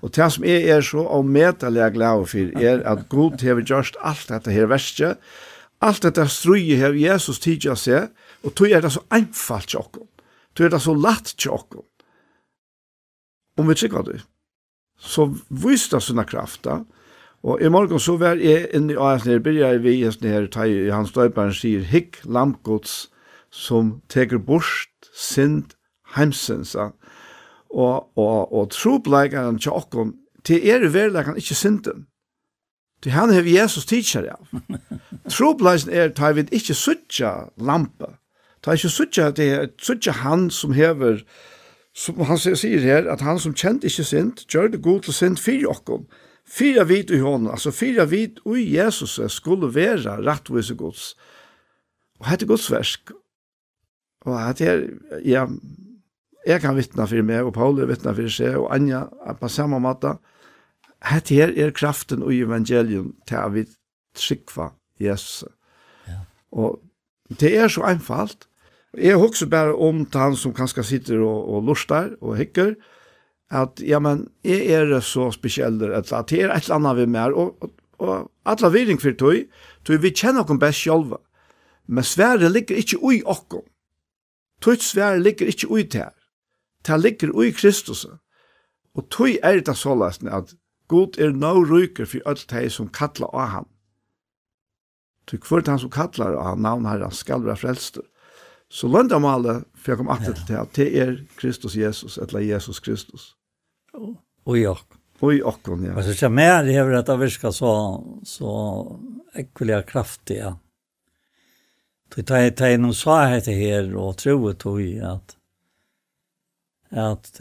Og 0.05 0.13
det 0.13 0.27
som 0.35 0.45
jeg 0.45 0.67
er 0.69 0.85
så 0.85 1.01
og 1.01 1.25
medelig 1.25 1.87
glad 1.95 2.27
for, 2.29 2.61
er 2.61 2.83
at 2.85 3.07
god 3.09 3.41
har 3.41 3.63
gjort 3.65 3.97
alt 4.05 4.29
dette 4.29 4.53
her 4.53 4.69
verste, 4.69 5.15
alt 5.81 6.03
dette 6.05 6.27
strøye 6.29 6.77
her 6.77 6.93
Jesus 6.93 7.39
tidligere 7.39 7.75
seg, 7.77 8.13
og 8.45 8.53
tog 8.53 8.69
er 8.69 8.85
det 8.85 8.93
så 8.93 9.01
einfalt 9.09 9.73
til 9.73 9.81
okkon. 9.81 10.07
Du 10.57 10.65
er 10.65 10.73
det 10.73 10.81
så 10.81 10.95
latt 10.97 11.35
til 11.37 11.53
oss. 11.53 11.85
Om 13.57 13.69
vi 13.69 13.75
trykker 13.77 14.05
det. 14.05 14.21
Så 14.97 15.29
visst 15.49 15.93
det 15.93 16.01
sånne 16.01 16.25
krafta. 16.25 16.81
Og 17.45 17.61
i 17.61 17.69
morgen 17.69 18.01
så 18.01 18.17
var 18.17 18.41
jeg 18.41 18.67
inne 18.75 18.95
i 18.95 18.97
AS 18.97 19.25
nere, 19.27 19.43
blir 19.45 19.59
jeg 19.61 19.83
ved 19.83 20.07
AS 20.07 20.21
nere, 20.21 20.49
ta 20.49 20.65
i 20.65 20.89
hans 20.89 21.13
døyperen 21.13 21.53
sier, 21.53 21.85
hikk 21.85 22.19
lampgods 22.25 23.07
som 23.53 23.99
teker 24.09 24.41
bort 24.41 25.09
sind 25.13 25.77
heimsensa, 26.15 26.91
og, 27.69 28.09
og, 28.17 28.53
og 28.53 28.69
trobleikeren 28.73 29.59
til 29.61 29.75
okken, 29.77 30.15
til 30.45 30.63
er 30.65 30.83
i 30.83 30.91
verleikeren 30.93 31.37
ikke 31.37 31.57
sinten. 31.57 32.07
Til 33.03 33.13
han 33.13 33.33
har 33.33 33.45
Jesus 33.45 33.85
tidsjer 33.85 34.31
av. 34.33 34.47
Trobleikeren 35.29 35.93
er, 35.93 36.13
tar 36.17 36.33
vi 36.33 36.47
ikke 36.51 36.75
suttja 36.77 37.51
lampe, 37.61 38.15
Det 38.61 38.71
er 38.71 38.79
ikke 38.79 38.93
suttje, 38.93 39.31
det 39.31 39.47
er 39.53 39.67
suttje 39.81 40.13
han 40.23 40.49
som 40.53 40.73
hever, 40.73 41.21
som 41.97 42.19
han 42.29 42.37
sier 42.37 42.81
her, 42.83 43.07
at 43.09 43.21
han 43.25 43.39
som 43.41 43.55
kjent 43.57 43.85
ikke 43.87 44.05
sint, 44.05 44.45
gjør 44.49 44.73
det 44.73 44.83
god 44.85 45.05
til 45.05 45.15
sint 45.17 45.41
fyr 45.41 45.67
okkom. 45.69 46.05
Fyra 46.47 46.85
vit 46.87 47.11
i 47.11 47.19
hånden, 47.19 47.49
altså 47.51 47.73
fyra 47.75 48.05
vit 48.07 48.39
ui 48.47 48.63
Jesus 48.71 49.17
skulle 49.33 49.69
være 49.75 50.19
rettvise 50.23 50.75
gods. 50.79 51.11
Og 52.19 52.29
hette 52.29 52.47
godsversk. 52.47 53.11
Og 54.25 54.37
hette 54.39 54.65
her, 54.65 54.85
ja, 55.25 55.45
jeg 56.47 56.63
kan 56.63 56.77
vittna 56.77 57.05
for 57.09 57.27
meg, 57.27 57.43
og 57.43 57.53
Paul 57.57 57.81
vittna 57.89 58.13
for 58.15 58.31
seg, 58.31 58.55
og 58.55 58.71
Anja 58.73 59.03
på 59.39 59.49
samme 59.51 59.79
måte. 59.83 60.15
Hette 61.05 61.35
her 61.35 61.53
er 61.53 61.75
kraften 61.75 62.23
ui 62.23 62.39
evangelium 62.45 63.13
til 63.27 63.41
at 63.41 63.53
vi 63.53 63.65
trykva 64.17 64.71
Jesus. 65.03 65.43
Ja. 66.07 66.23
Og 66.51 66.79
Det 67.29 67.51
er 67.57 67.67
så 67.67 67.83
einfalt. 67.83 68.47
Jeg 68.97 69.19
husker 69.19 69.49
bare 69.51 69.75
om 69.75 70.05
til 70.05 70.19
han 70.19 70.35
som 70.35 70.53
kanskje 70.55 70.83
sitter 70.83 71.19
og, 71.19 71.49
og 71.49 71.63
lustar 71.67 72.13
og 72.21 72.37
hikker, 72.37 72.75
at 73.51 73.79
ja, 73.83 73.99
men 73.99 74.27
jeg 74.43 74.67
er 74.75 74.99
så 74.99 75.29
spesiell 75.31 75.79
at 75.93 76.09
det 76.29 76.39
er 76.41 76.51
et 76.51 76.67
eller 76.67 76.75
annet 76.75 76.97
vi 76.97 77.05
mer, 77.05 77.35
og, 77.35 77.55
og, 77.61 77.71
og 77.99 78.31
alle 78.45 78.71
viring 78.71 79.01
for 79.01 79.15
tog, 79.19 79.43
tog 79.85 80.01
vi 80.03 80.11
kjenner 80.11 80.43
oss 80.43 80.59
best 80.59 80.83
selv. 80.83 81.17
Men 81.87 82.03
svære 82.03 82.49
ligger 82.51 82.75
ikke 82.75 82.99
ui 82.99 83.21
okkom. 83.25 83.63
Tog 84.61 84.81
svære 84.83 85.19
ligger 85.19 85.47
ikke 85.47 85.69
ui 85.71 85.83
til 85.83 86.01
her. 86.01 86.15
Det 86.87 86.99
ligger 86.99 87.31
ui 87.31 87.51
Kristus. 87.51 88.05
Og 88.95 89.09
tog 89.09 89.37
er 89.43 89.61
det 89.61 89.77
sånn 89.77 90.03
at 90.03 90.55
God 90.87 91.19
er 91.19 91.31
nå 91.31 91.53
ryker 91.63 92.07
for 92.07 92.23
alt 92.25 92.47
det 92.51 92.71
som 92.71 92.89
kattler 92.89 93.31
av 93.35 93.47
ham. 93.53 93.67
Til 95.27 95.41
hvert 95.43 95.67
han 95.67 95.79
som 95.81 95.91
kallar 95.91 96.37
og 96.37 96.45
han 96.45 96.63
navn 96.63 96.85
her, 96.87 97.03
han 97.03 97.15
skal 97.15 97.43
være 97.45 97.59
frelster. 97.59 98.05
Så 98.69 98.89
løndamålet, 98.91 99.63
for 99.75 99.91
jeg 99.91 99.99
kom 99.99 100.11
alltid 100.11 100.35
til 100.35 100.47
det, 100.49 100.61
det 100.75 100.87
er 101.01 101.17
Kristus 101.39 101.75
Jesus, 101.75 102.17
eller 102.17 102.43
Jesus 102.43 102.79
Kristus. 102.83 103.33
Og 103.93 104.57
i 104.57 104.65
okken. 104.67 104.99
Og 105.19 105.33
i 105.33 105.41
okkon, 105.41 105.85
ja. 105.87 105.95
Og 105.97 106.05
så 106.05 106.13
kommer 106.19 106.45
jeg 106.45 106.75
her 106.75 106.91
at 106.99 107.07
det 107.09 107.17
virker 107.19 107.51
så, 107.55 107.71
så 108.27 108.51
ekkelig 109.39 109.81
kraftig, 109.89 110.41
ja. 110.43 110.53
Så 112.13 112.23
jeg 112.23 112.53
tar 112.55 112.77
noen 112.79 112.95
svaghet 112.95 113.49
her, 113.51 113.89
og 113.99 114.15
troet 114.21 114.59
tog 114.61 114.79
i 114.79 114.93
at, 115.03 115.33
at, 116.91 117.31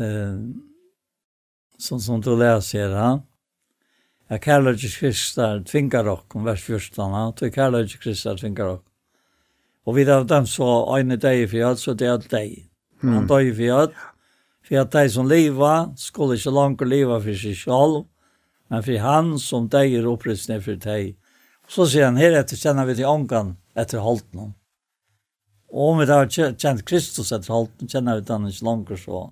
som, 1.78 2.00
som 2.00 2.20
du 2.20 2.32
läser 2.36 2.90
här, 2.90 3.20
at 4.28 4.42
kærleikis 4.42 4.96
kristar 4.98 5.60
tvingar 5.66 6.08
okkom, 6.10 6.44
vers 6.46 6.62
14, 6.66 7.14
ja, 7.14 7.30
til 7.38 7.52
kærleikis 7.54 8.00
kristar 8.02 8.38
tvingar 8.40 8.72
okkom. 8.76 8.92
Og 9.86 9.94
vi 9.94 10.04
har 10.04 10.24
dem 10.26 10.46
så 10.50 10.66
øyne 10.96 11.16
deg 11.16 11.44
for 11.50 11.60
jød, 11.60 11.78
så 11.78 11.94
det 11.94 12.08
er 12.10 12.24
deg. 12.30 12.56
Han 13.02 13.28
døg 13.30 13.52
for 13.54 13.62
jød, 13.62 13.94
for 14.66 14.80
at 14.80 14.92
de 14.92 15.10
som 15.10 15.28
liva, 15.30 15.92
skulle 15.96 16.34
ikke 16.34 16.50
langt 16.50 16.82
liva 16.82 17.20
for 17.22 17.38
seg 17.38 17.54
selv, 17.60 18.06
men 18.68 18.82
for 18.82 18.98
han 18.98 19.36
som 19.38 19.68
deg 19.70 19.94
er 19.94 20.08
opprystning 20.10 20.62
for 20.64 20.74
deg. 20.82 21.14
Så 21.70 21.86
sier 21.86 22.08
han, 22.08 22.18
heretter 22.18 22.58
kjenner 22.58 22.86
vi 22.86 22.98
til 22.98 23.06
ångan 23.10 23.54
etter 23.78 24.02
halten. 24.02 24.40
noen. 24.40 24.54
Og 25.70 25.92
om 25.92 25.98
vi 26.00 26.06
da 26.06 26.22
har 26.22 26.30
kjent 26.30 26.84
Kristus 26.86 27.32
etter 27.32 27.54
halten, 27.54 27.90
kjenner 27.90 28.18
vi 28.18 28.26
den 28.26 28.50
ikke 28.50 28.66
langt 28.66 28.92
så. 29.02 29.30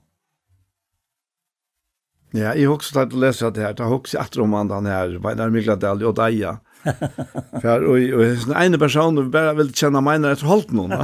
Ja, 2.35 2.51
jeg 2.59 2.66
har 2.66 2.74
også 2.74 2.97
tatt 2.97 3.12
å 3.15 3.20
lese 3.23 3.51
det 3.55 3.62
her. 3.62 3.74
Jeg 3.78 3.86
har 3.86 3.94
også 3.94 4.19
etter 4.19 4.43
om 4.43 4.55
han 4.59 4.70
den 4.70 4.89
her, 4.90 5.19
Veinar 5.23 5.52
Mikladal 5.55 6.02
og 6.09 6.16
Deia. 6.19 6.56
For 6.85 7.86
og, 7.89 7.94
og 7.97 8.24
den 8.44 8.56
ene 8.61 8.81
person 8.81 9.15
personen 9.15 9.31
bare 9.32 9.55
vil 9.56 9.70
kjenne 9.73 10.02
meg 10.05 10.19
når 10.20 10.35
jeg 10.35 10.43
har 10.43 10.51
holdt 10.51 10.74
noen. 10.77 10.97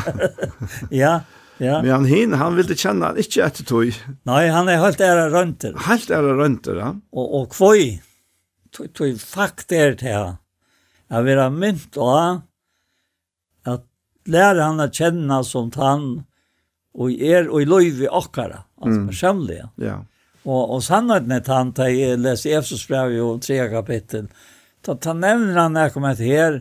ja, 1.03 1.15
ja. 1.61 1.79
Men 1.85 1.91
han 1.93 2.09
hin, 2.09 2.37
han 2.41 2.59
ville 2.59 2.77
kjenne 2.77 3.13
han 3.13 3.21
ikke 3.21 3.45
etter 3.47 3.67
tog. 3.69 4.03
Nei, 4.29 4.43
han 4.53 4.69
er 4.73 4.83
helt 4.83 5.01
ære 5.05 5.29
rønter. 5.33 5.79
Helt 5.87 6.13
ære 6.13 6.37
rønter, 6.39 6.83
ja. 6.83 6.93
Og, 7.15 7.35
og 7.39 7.51
kvøy, 7.55 8.01
tog 8.75 8.91
tog 8.97 9.23
fakt 9.23 9.73
er 9.77 9.95
til 10.01 10.17
han. 10.17 10.39
Jeg 11.11 11.27
vil 11.27 11.43
ha 11.43 11.49
mynt 11.53 11.99
og 11.99 12.13
han, 12.15 12.43
at 13.71 13.87
lære 14.31 14.67
han 14.67 14.83
å 14.83 14.91
kjenne 14.95 15.41
som 15.47 15.71
han, 15.79 16.11
og 16.97 17.23
er 17.23 17.47
og 17.47 17.63
i 17.63 17.69
løyve 17.69 18.11
okkara, 18.11 18.65
altså 18.83 18.99
mm. 18.99 19.11
personlige. 19.13 19.69
Ja. 19.85 20.01
Og, 20.45 20.71
og 20.75 20.83
sannheten 20.83 21.33
er 21.37 21.45
han 21.53 21.73
da 21.77 21.89
jeg 21.91 22.19
leser 22.19 22.59
Efesos 22.59 22.87
brev 22.89 23.13
i 23.13 23.41
tre 23.45 23.69
kapittel, 23.69 24.29
da 24.87 24.95
ta 24.97 25.13
nevner 25.13 25.59
han 25.59 25.77
jeg 25.77 25.93
kommer 25.93 26.15
til 26.17 26.33
her, 26.33 26.61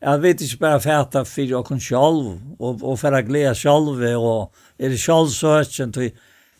jeg 0.00 0.22
vet 0.22 0.40
ikke 0.40 0.60
bare 0.62 0.80
fæta 0.80 1.24
for 1.26 1.42
jag 1.42 1.66
kan 1.66 1.80
själv 1.80 2.40
og, 2.58 2.82
och 2.82 3.00
för 3.00 3.12
att 3.12 3.24
glädja 3.24 3.54
själv 3.54 4.16
och 4.16 4.54
är 4.78 4.88
det 4.88 4.96
själv 4.96 5.28
så 5.28 5.62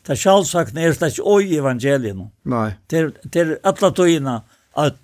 det 0.09 0.13
er 0.13 0.15
själv 0.15 0.43
sagt 0.43 0.73
när 0.73 0.89
det 0.99 1.07
ikke 1.07 1.21
oi 1.21 1.57
evangelien. 1.57 2.31
Nej. 2.43 2.73
Det 2.87 3.35
er 3.35 3.57
alle 3.63 3.91
tojina 3.91 4.41
all 4.73 4.95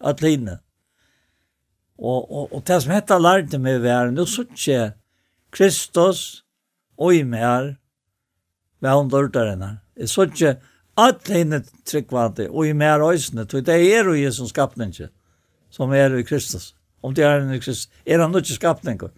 all 0.00 0.16
linne. 0.20 0.58
Og, 1.98 2.32
og, 2.32 2.52
og 2.54 2.62
det 2.66 2.82
som 2.82 2.92
heter 2.92 3.18
lærte 3.18 3.58
meg 3.58 3.82
være, 3.82 4.12
nå 4.12 4.24
så 4.24 4.46
ikke 4.46 4.92
Kristus 5.52 6.44
oj 6.96 7.22
mer 7.22 7.76
vad 8.80 8.90
han 8.90 9.10
dörtar 9.10 9.46
her 9.46 9.81
så 10.06 10.26
ikke 10.28 10.56
alt 10.96 11.28
henne 11.32 11.62
tryggvante, 11.88 12.50
og 12.50 12.66
i 12.66 12.72
mer 12.76 13.02
øysene, 13.04 13.44
tog 13.44 13.66
det 13.66 13.76
er 13.94 14.04
jo 14.04 14.14
Jesus 14.14 14.50
skapninge, 14.52 15.08
som 15.70 15.92
er 15.92 16.16
i 16.16 16.22
Kristus. 16.22 16.74
Om 17.02 17.14
det 17.14 17.24
er 17.24 17.40
en 17.40 17.60
Kristus, 17.60 17.88
er 18.06 18.20
han 18.20 18.36
ikke 18.36 18.54
skapninge. 18.54 19.08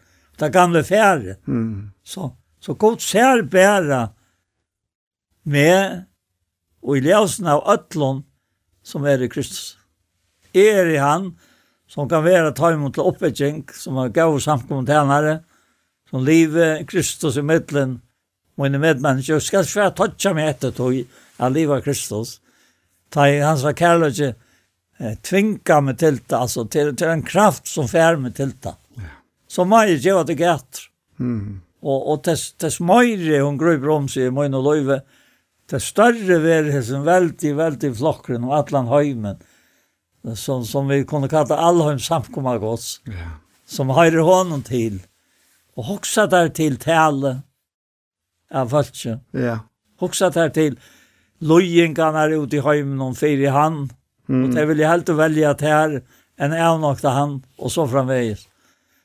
Det 0.41 0.53
gamle 0.53 0.85
færre. 0.85 1.37
Mm. 1.47 1.91
Så, 2.05 2.31
så 2.61 2.75
god 2.75 2.99
ser 2.99 3.43
bæra 3.43 4.09
med 5.45 6.03
og 6.83 6.99
i 6.99 7.05
ljøsene 7.05 7.55
av 7.55 7.65
øtlån 7.75 8.23
som 8.85 9.07
er 9.09 9.23
i 9.25 9.29
Kristus. 9.29 9.79
Er 10.55 10.91
i 10.93 11.01
han, 11.01 11.33
som 11.89 12.09
kan 12.09 12.25
være 12.25 12.55
taimon 12.57 12.93
til 12.93 13.09
oppvekking, 13.09 13.65
som 13.75 13.97
er 14.03 14.13
gav 14.15 14.37
samkommet 14.41 14.93
hennare, 14.93 15.39
som 16.11 16.25
livet 16.25 16.85
Kristus 16.89 17.39
i 17.41 17.45
middelen, 17.45 17.99
mine 18.61 18.79
medmennesker, 18.79 19.43
skal 19.43 19.67
skal 19.67 19.87
være 19.87 19.97
tøtja 19.99 20.35
meg 20.37 20.55
etter 20.55 20.75
tog 20.75 20.97
av 21.43 21.53
livet 21.55 21.85
Kristus. 21.85 22.39
Ta 23.11 23.29
i 23.31 23.41
hans 23.43 23.65
var 23.67 23.77
kærløyge 23.79 24.35
tvinga 25.27 25.81
meg 25.83 25.99
til 25.99 26.19
det, 26.23 26.37
altså 26.39 26.65
til, 26.71 26.95
til 26.97 27.11
en 27.11 27.25
kraft 27.27 27.69
som 27.71 27.89
fær 27.91 28.19
meg 28.21 28.37
til 28.39 28.55
det. 28.63 28.75
Så 29.51 29.67
må 29.67 29.83
jeg 29.85 30.03
gjøre 30.03 30.29
det 30.31 30.39
gætter. 30.39 30.89
Mm. 31.19 31.61
Og, 31.85 31.99
og 32.11 32.23
tess, 32.27 32.53
tess 32.59 32.81
meire 32.81 33.43
hun 33.45 33.59
grøyper 33.61 33.91
om 33.93 34.07
seg 34.11 34.31
i 34.31 34.35
mine 34.35 34.61
løyve, 34.63 35.03
tess 35.71 35.91
større 35.93 36.41
verheten 36.43 37.05
veldig, 37.07 37.53
veldig 37.59 37.91
flokkren 37.99 38.47
og 38.49 38.57
atlan 38.59 38.89
høymen, 38.91 39.43
som, 40.41 40.65
som 40.65 40.89
vi 40.89 41.03
kunne 41.09 41.29
kalla 41.29 41.59
allhøym 41.69 42.01
samkomma 42.01 42.57
gods, 42.63 43.03
yeah. 43.09 43.37
som 43.69 43.93
høyre 43.93 44.25
hånden 44.25 44.65
til, 44.65 45.03
og 45.77 45.91
hoksa 45.91 46.25
der 46.31 46.49
til 46.57 46.79
tale, 46.81 47.43
av 48.55 48.69
falske. 48.69 49.19
Ja. 49.31 49.59
Hoxa 50.01 50.31
her 50.35 50.53
til 50.55 50.79
lojengarna 51.45 52.27
ute 52.33 52.59
i 52.59 52.65
heimen 52.65 53.01
om 53.03 53.15
fyra 53.15 53.51
han. 53.51 53.91
Mm. 54.29 54.45
Och 54.45 54.55
det 54.55 54.67
vil 54.67 54.79
jeg 54.79 54.89
helt 54.89 55.09
välja 55.09 55.51
att 55.51 55.61
här 55.61 56.03
en 56.37 56.53
avnakta 56.53 57.09
han 57.09 57.43
och 57.57 57.73
så 57.73 57.89
framvägs. 57.89 58.49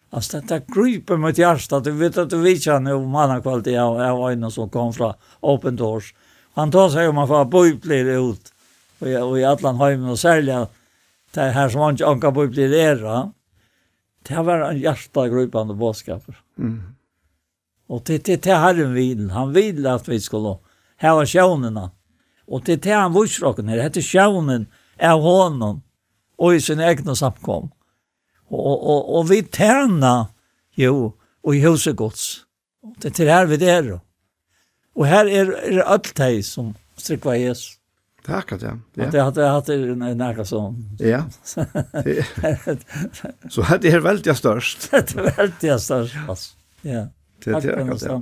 Alltså 0.10 0.40
detta 0.40 0.60
griper 0.60 1.18
mot 1.18 1.38
hjärtat. 1.38 1.84
Du 1.84 1.92
vet 1.92 2.18
att 2.18 2.30
du 2.30 2.42
vet 2.42 2.68
ju 2.68 2.80
nu 2.80 2.94
om 2.94 3.16
annan 3.16 3.42
kvalitet 3.42 3.78
av 3.78 4.32
en 4.32 4.52
som 4.52 4.70
kom 4.70 4.94
från 4.94 5.14
Open 5.40 5.76
Doors. 5.76 6.14
Han 6.54 6.72
tar 6.72 6.90
sig 6.90 7.08
om 7.08 7.16
man 7.16 7.28
får 7.28 7.46
bojblir 7.46 8.32
ut 8.32 8.54
och 9.00 9.40
i 9.40 9.44
allan 9.46 9.78
heimen 9.78 10.10
och 10.10 10.20
sälja 10.20 10.68
det 11.32 11.42
här 11.42 11.70
som 11.70 11.82
han 11.82 11.92
inte 11.92 12.18
kan 12.22 12.34
bojblir 12.34 12.74
era. 12.74 13.32
Det 14.28 14.36
var 14.36 14.60
en 14.60 14.80
hjärtagrypande 14.80 15.74
bådskaper. 15.74 16.40
Mm. 16.58 16.84
Och 17.90 18.02
det 18.06 18.26
det 18.26 18.44
det 18.44 18.56
Herren 18.56 18.94
vill. 18.94 19.30
Han 19.32 19.54
vill 19.54 19.88
att 19.88 20.08
vi 20.08 20.20
ska 20.22 20.60
ha 21.02 21.26
sjönerna. 21.26 21.92
Och 22.46 22.62
det 22.66 22.76
det 22.84 22.92
han 22.92 23.14
vill 23.14 23.30
här. 23.70 23.78
Det 23.78 23.84
heter 23.84 24.02
sjönen 24.02 24.66
av 25.02 25.22
honom 25.22 25.82
och 26.38 26.56
i 26.56 26.62
sin 26.62 26.80
egna 26.80 27.16
samkom. 27.16 27.72
Och 28.48 28.90
och 28.90 29.18
och 29.18 29.32
vi 29.32 29.44
tärna 29.44 30.28
jo 30.76 31.14
och 31.42 31.56
i 31.56 31.60
huset 31.60 32.00
och 32.00 32.14
Det 32.98 33.20
det 33.26 33.32
här 33.32 33.46
vi 33.46 33.58
det 33.58 33.82
Då. 33.82 34.00
Och 34.94 35.06
här 35.06 35.26
är 35.26 35.76
det 35.76 35.84
allt 35.84 36.16
det 36.16 36.44
som 36.44 36.74
strikva 36.98 37.38
Jesus. 37.38 37.76
Takk 38.26 38.52
at 38.52 38.62
ja. 38.62 38.78
Ja. 38.94 39.06
Att 39.06 39.14
jag 39.14 39.24
hade 39.24 39.46
haft 39.46 39.70
en 39.70 40.18
nära 40.18 40.46
sån. 40.46 40.98
Ja. 41.00 41.24
Så 43.50 43.62
hade 43.62 43.82
det 43.82 43.94
er 43.94 44.00
veldig 44.00 44.36
störst. 44.36 44.92
det 44.92 45.16
är 45.16 45.36
väldigt 45.38 45.82
störst. 45.82 46.16
Ja. 46.82 47.08
Det 47.44 47.52
är 47.52 47.56
akkurat 47.56 48.00
det. 48.00 48.22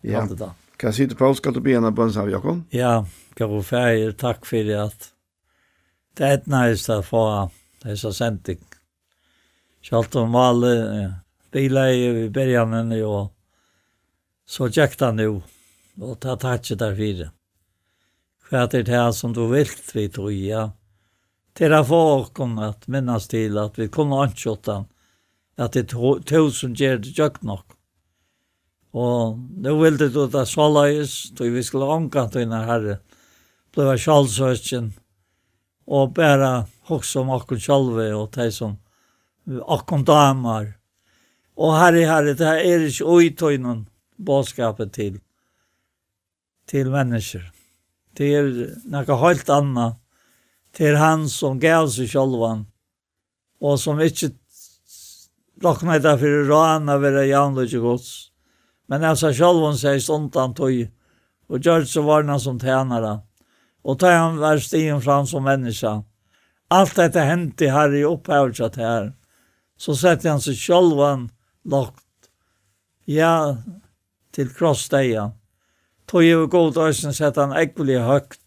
Ja. 0.00 0.54
Kan 0.76 0.92
sitta 0.92 1.14
Paul? 1.14 1.36
Skal 1.36 1.52
du 1.52 1.60
be 1.60 1.72
en 1.72 1.94
bön 1.94 2.18
av 2.18 2.30
Jakob? 2.30 2.62
Ja, 2.70 3.06
gav 3.34 3.50
vara 3.50 3.62
färdig. 3.62 4.18
Tack 4.18 4.46
för 4.46 4.64
det 4.64 4.82
att 4.82 5.08
det 6.14 6.24
är 6.24 6.34
ett 6.34 6.46
nice 6.46 6.94
att 6.94 7.06
få 7.06 7.50
det 7.82 7.96
så 7.96 8.12
sent. 8.12 8.48
Schalt 9.82 10.14
om 10.14 10.34
alle 10.34 11.14
bilar 11.52 11.88
i 11.88 12.30
början 12.30 12.72
än 12.72 13.04
och 13.04 13.34
så 14.46 14.68
jäkta 14.68 15.12
nu 15.12 15.42
och 16.00 16.20
ta 16.20 16.36
tacket 16.36 16.78
där 16.78 16.92
vidare. 16.92 17.30
Kvärt 18.48 18.70
det 18.70 18.88
här 18.88 19.12
som 19.12 19.32
du 19.32 19.48
vill 19.48 19.66
vi 19.94 20.08
tog, 20.08 20.32
ja? 20.32 20.72
Till 21.52 21.72
att 21.72 21.88
få 21.88 22.24
komma 22.24 22.66
att 22.68 22.86
minnas 22.86 23.28
till 23.28 23.58
att 23.58 23.78
vi 23.78 23.88
kommer 23.88 24.22
anskjortan. 24.22 24.84
Att 25.56 25.72
det 25.72 25.92
är 25.92 26.22
tusen 26.22 26.74
gärd 26.74 27.04
jökt 27.04 27.42
nog. 27.42 27.60
Og 28.92 29.38
nu 29.38 29.76
vil 29.78 29.98
det 29.98 30.10
ut 30.16 30.34
av 30.34 30.48
såleis, 30.50 31.30
tog 31.38 31.52
vi 31.54 31.62
skulle 31.62 31.86
omka 31.86 32.26
til 32.26 32.42
denne 32.42 32.64
herre, 32.66 32.98
ble 33.70 33.86
var 33.86 34.00
sjalsøsken, 34.02 34.90
og 35.86 36.14
bæra 36.16 36.66
hoks 36.90 37.14
om 37.20 37.30
akkur 37.34 37.60
sjalve, 37.62 38.08
og 38.18 38.32
de 38.34 38.48
som 38.54 38.76
akkur 39.46 40.02
damer. 40.06 40.72
Og 41.60 41.76
herre, 41.78 42.02
herre, 42.08 42.34
det 42.34 42.50
er 42.50 42.86
ikke 42.88 43.06
oi 43.06 43.30
tog 43.30 43.54
noen 43.62 43.86
til, 44.92 45.20
til 46.66 46.90
mennesker. 46.90 47.46
Det 48.18 48.34
er 48.34 48.50
noe 48.90 49.20
helt 49.22 49.50
annet. 49.50 49.96
Det 50.76 50.90
er 50.90 50.98
han 50.98 51.28
som 51.28 51.58
gav 51.58 51.88
seg 51.90 52.10
sjalvan, 52.10 52.66
og 53.62 53.78
som 53.78 54.00
ikke 54.02 54.32
lakna 55.62 55.98
det 55.98 56.18
for 56.18 56.50
rana 56.50 56.98
være 56.98 57.26
jamløyge 57.26 57.80
gods 57.82 58.29
Men 58.90 59.04
alltså 59.04 59.32
själv 59.32 59.58
hon 59.58 59.78
säger 59.78 60.00
sånt 60.00 60.34
han 60.34 60.54
tog. 60.54 60.88
Och 61.46 61.58
gjør 61.58 61.84
så 61.84 62.02
var 62.02 62.24
han 62.24 62.40
som 62.40 62.60
tjenere, 62.60 63.20
Och 63.82 63.98
tar 63.98 64.12
han 64.12 64.38
var 64.38 64.58
stigen 64.58 65.00
fram 65.00 65.26
som 65.26 65.44
människa. 65.44 66.02
Allt 66.68 66.96
detta 66.96 67.20
hendte 67.20 67.70
her 67.70 67.94
i 67.94 68.04
upphävelset 68.04 68.76
här. 68.76 69.12
Så 69.76 69.94
sätter 69.96 70.30
han 70.30 70.40
seg 70.40 70.56
selv 70.56 71.28
lagt. 71.64 72.04
Ja, 73.04 73.56
till 74.34 74.50
krossdejan. 74.54 75.30
Tog 76.06 76.22
ju 76.22 76.46
god 76.46 76.76
ösen 76.76 77.14
sett 77.14 77.36
han 77.36 77.52
äcklig 77.52 77.98
högt. 77.98 78.40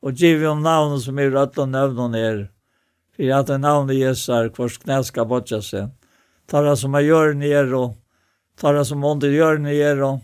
Och 0.00 0.12
giv 0.12 0.46
om 0.46 0.62
navnet 0.62 1.02
som 1.02 1.18
är 1.18 1.30
rødt 1.30 1.58
og 1.58 1.68
növnen 1.68 2.14
er. 2.14 2.50
För 3.16 3.30
att 3.30 3.46
det 3.46 3.58
navnet 3.58 3.96
Jesus 3.96 4.28
är 4.28 4.48
hvor 4.48 4.68
knæ 4.68 5.02
skal 5.04 5.26
bortja 5.26 5.62
seg. 5.62 5.88
Tar 6.46 6.64
han 6.64 6.76
som 6.76 6.94
er 6.94 7.00
gör 7.00 7.34
ner 7.34 7.74
och 7.74 7.96
tar 8.56 8.76
det 8.76 8.86
som 8.88 9.04
under 9.04 9.32
hjørnet 9.32 9.76
gjør 9.76 10.02
om, 10.10 10.22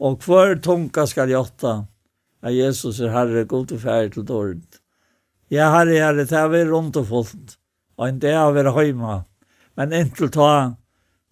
og 0.00 0.22
hver 0.24 0.56
tunga 0.64 1.06
skal 1.08 1.30
gjøtta, 1.32 1.74
at 2.40 2.56
Jesus 2.56 3.00
er 3.04 3.12
Herre, 3.12 3.44
god 3.44 3.72
og 3.74 3.82
færd 3.82 4.14
til 4.14 4.24
dårlig. 4.26 4.62
Ja, 5.52 5.68
Herre, 5.74 5.98
Herre, 5.98 6.24
det 6.24 6.36
er 6.36 6.48
vi 6.48 6.62
rundt 6.70 6.96
og 6.96 7.08
fullt, 7.10 7.56
og 7.98 8.08
en 8.08 8.20
det 8.22 8.32
er 8.32 8.54
vi 8.54 8.64
høyma, 8.70 9.24
men 9.76 9.92
inntil 9.92 10.30
ta, 10.32 10.76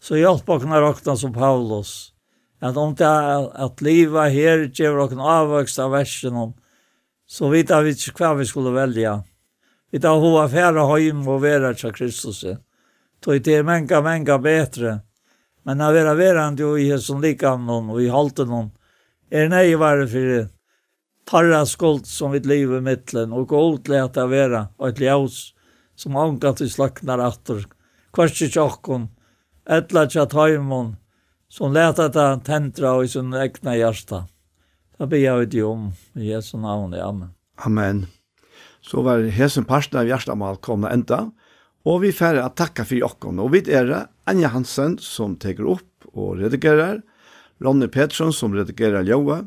så 0.03 0.19
hjelp 0.19 0.49
oss 0.51 0.67
når 0.67 0.91
åkna 0.93 1.17
som 1.17 1.33
Paulus, 1.33 2.13
at 2.61 2.77
om 2.77 2.95
det 2.99 3.07
er 3.07 3.49
at 3.65 3.83
livet 3.83 4.35
her 4.35 4.67
gjør 4.75 5.05
oss 5.07 5.15
avvøkst 5.15 5.79
av 5.83 5.95
versen 5.95 6.37
om, 6.37 6.55
så 7.29 7.51
vet 7.53 7.71
vi 7.85 7.95
ikke 7.95 8.25
hva 8.25 8.35
vi 8.39 8.47
skulle 8.49 8.73
velja. 8.75 9.21
Vi 9.91 10.01
tar 10.01 10.21
hva 10.21 10.47
færre 10.51 10.87
høym 10.89 11.27
og 11.29 11.43
vera 11.45 11.73
til 11.77 11.93
Kristus. 11.93 12.45
Tog 13.21 13.43
det 13.45 13.55
er 13.59 13.67
menga, 13.67 14.01
menga 14.05 14.39
betre, 14.43 14.99
Men 15.69 15.81
han 15.81 15.95
vera 15.95 16.15
verande 16.15 16.65
och 16.65 16.81
i 16.81 16.99
som 16.99 17.21
likan 17.21 17.67
någon 17.67 17.91
och 17.91 18.03
i 18.03 18.09
halten 18.09 18.49
någon. 18.49 18.71
Er 19.31 19.49
nej 19.49 19.75
var 19.75 20.07
för 20.07 20.49
tarra 21.31 21.67
skuld 21.67 22.07
som 22.07 22.31
vi 22.31 22.41
lever 22.41 22.81
mittlen 22.81 23.33
och 23.33 23.49
gold 23.49 23.89
leta 23.89 24.27
vera 24.27 24.69
och 24.77 24.89
ett 24.89 25.01
ljus 25.01 25.55
som 25.97 26.17
anka 26.17 26.53
till 26.53 26.71
slaknar 26.71 27.19
åter. 27.19 27.67
Kvarst 28.13 28.53
tjockon 28.53 29.09
ettla 29.69 30.09
tja 30.09 30.27
hemon 30.47 30.97
som 31.49 31.73
leta 31.73 32.09
ta 32.09 32.41
tentra 32.41 32.93
och 32.93 33.05
i 33.05 33.09
sin 33.09 33.35
egna 33.35 33.77
hjärsta. 33.77 34.25
Det 34.99 35.07
ber 35.07 35.17
jag 35.17 35.43
ut 35.43 35.65
om 35.65 35.93
i 36.15 36.31
Jesu 36.31 36.59
namn. 36.59 36.95
Amen. 36.95 37.29
Amen. 37.57 38.07
Så 38.81 39.03
var 39.03 39.19
hesen 39.19 39.65
parsten 39.65 40.13
av 40.31 40.37
mal 40.37 40.57
komna 40.57 40.91
enda, 40.91 41.31
Og 41.89 42.03
vi 42.03 42.11
færre 42.13 42.45
at 42.45 42.59
takka 42.61 42.85
for 42.85 43.01
jokken. 43.01 43.39
Og 43.41 43.55
vi 43.55 43.63
er 43.73 44.09
Anja 44.29 44.51
Hansen 44.53 44.99
som 45.01 45.39
teker 45.41 45.69
opp 45.77 46.09
og 46.13 46.37
redigerer, 46.41 47.01
Ronny 47.65 47.89
Pettersson 47.91 48.35
som 48.35 48.53
redigerer 48.55 49.07
Ljøa, 49.07 49.47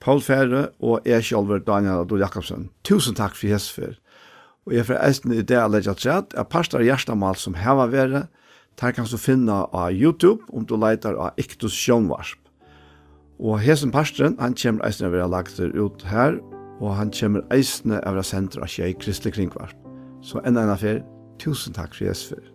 Paul 0.00 0.22
Færre 0.24 0.70
og 0.80 1.04
jeg 1.04 1.26
selv 1.26 1.50
Daniel 1.66 2.06
Adol 2.06 2.22
Jakobsen. 2.22 2.70
Tusen 2.86 3.18
takk 3.18 3.34
for 3.36 3.52
hessfer. 3.52 3.98
Og 4.68 4.76
jeg 4.76 4.86
får 4.88 5.00
eisen 5.02 5.34
i 5.34 5.42
det 5.42 5.56
jeg 5.56 5.72
legger 5.72 5.98
til 5.98 6.12
at 6.14 6.48
parster 6.52 6.84
hjertemål 6.84 7.36
som 7.36 7.58
heva 7.58 7.88
være, 7.90 8.28
der 8.80 8.94
kan 8.96 9.04
du 9.04 9.18
finne 9.20 9.64
av 9.74 9.90
YouTube 9.92 10.46
om 10.54 10.64
du 10.64 10.76
leiter 10.78 11.18
av 11.18 11.36
Iktus 11.36 11.74
Sjønvarsp. 11.76 12.38
Og 13.40 13.60
hesen 13.60 13.92
parsteren, 13.92 14.38
han 14.38 14.54
kommer 14.54 14.86
eisen 14.86 15.08
av 15.08 15.12
å 15.12 15.18
være 15.18 15.32
lagt 15.32 15.60
ut 15.60 16.04
her, 16.08 16.38
og 16.80 16.96
han 16.96 17.12
kommer 17.12 17.44
eisen 17.52 17.92
av 17.98 18.14
å 18.14 18.22
være 18.22 18.60
av 18.62 18.68
Kjei 18.68 18.92
Kristelig 18.96 19.34
Kringvarsp. 19.36 19.76
Så 20.24 20.40
enda 20.44 20.64
en 20.64 20.72
affær, 20.72 21.00
Tusen 21.40 21.72
takk 21.72 21.94
for 21.96 22.04
Jesus 22.04 22.34
for. 22.34 22.50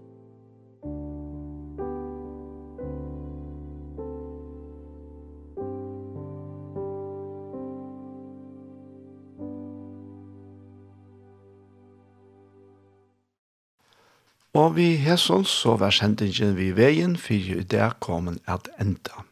Og 14.56 14.76
vi 14.78 14.94
hesson 15.02 15.44
så 15.50 15.74
var 15.82 15.92
sendingen 15.92 16.54
vi 16.56 16.70
veien 16.78 17.18
for 17.20 17.34
i 17.34 17.66
det 17.66 17.90
kommen 18.00 18.38
at 18.48 18.70
enda. 18.80 19.26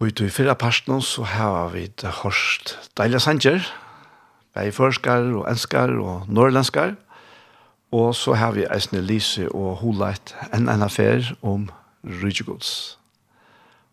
Og 0.00 0.08
i 0.08 0.16
tog 0.16 0.32
fyrre 0.34 0.56
parten 0.58 0.98
så 1.04 1.22
har 1.22 1.70
vi 1.76 1.86
det 1.86 2.10
hørst 2.24 2.74
deilige 2.98 3.20
sanger, 3.20 3.62
beiforskar 4.56 5.28
og 5.36 5.46
enskar 5.52 5.94
og 5.94 6.26
norrlandskar, 6.26 6.96
og 6.96 7.11
Og 7.92 8.14
så 8.16 8.34
har 8.40 8.54
vi 8.56 8.64
eisne 8.72 9.02
Lise 9.04 9.48
og 9.52 9.82
Holeit 9.82 10.34
en 10.54 10.68
en 10.68 10.82
affær 10.82 11.34
om 11.42 11.70
Rydgjegods. 12.04 12.98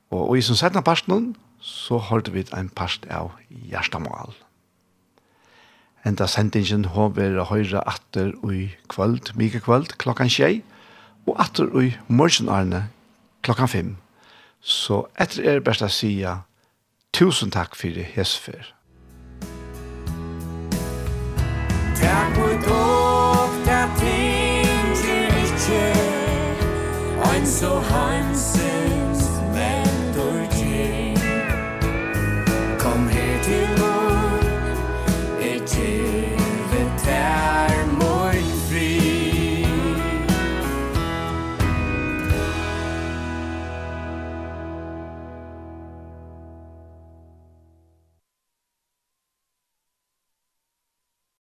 Og, 0.09 0.29
og 0.29 0.37
i 0.37 0.41
som 0.41 0.55
setna 0.55 0.81
parten 0.81 1.35
så 1.59 1.97
holdt 1.97 2.33
vi 2.33 2.45
en 2.55 2.69
part 2.69 3.05
av 3.11 3.33
Gjerstamal. 3.49 4.31
Enda 6.07 6.27
sendingen 6.31 6.85
håper 6.95 7.43
høyre 7.49 7.83
atter 7.87 8.31
i 8.47 8.69
kvöld, 8.87 9.33
mye 9.35 9.59
kvöld, 9.59 9.97
klokkan 9.99 10.31
tjei, 10.31 10.63
og 11.27 11.35
atter 11.39 11.67
i 11.81 11.91
morgenarne 12.07 12.87
klokkan 13.43 13.67
fem. 13.67 13.97
Så 14.61 15.05
etter 15.19 15.43
er 15.43 15.59
best 15.59 15.83
å 15.83 15.91
si 15.91 16.23
tusen 17.11 17.51
takk 17.51 17.75
for 17.75 17.99
hesfer. 18.15 18.71
Takk 21.99 22.35
for 22.35 22.48
so 27.59 27.81
hans 27.91 28.58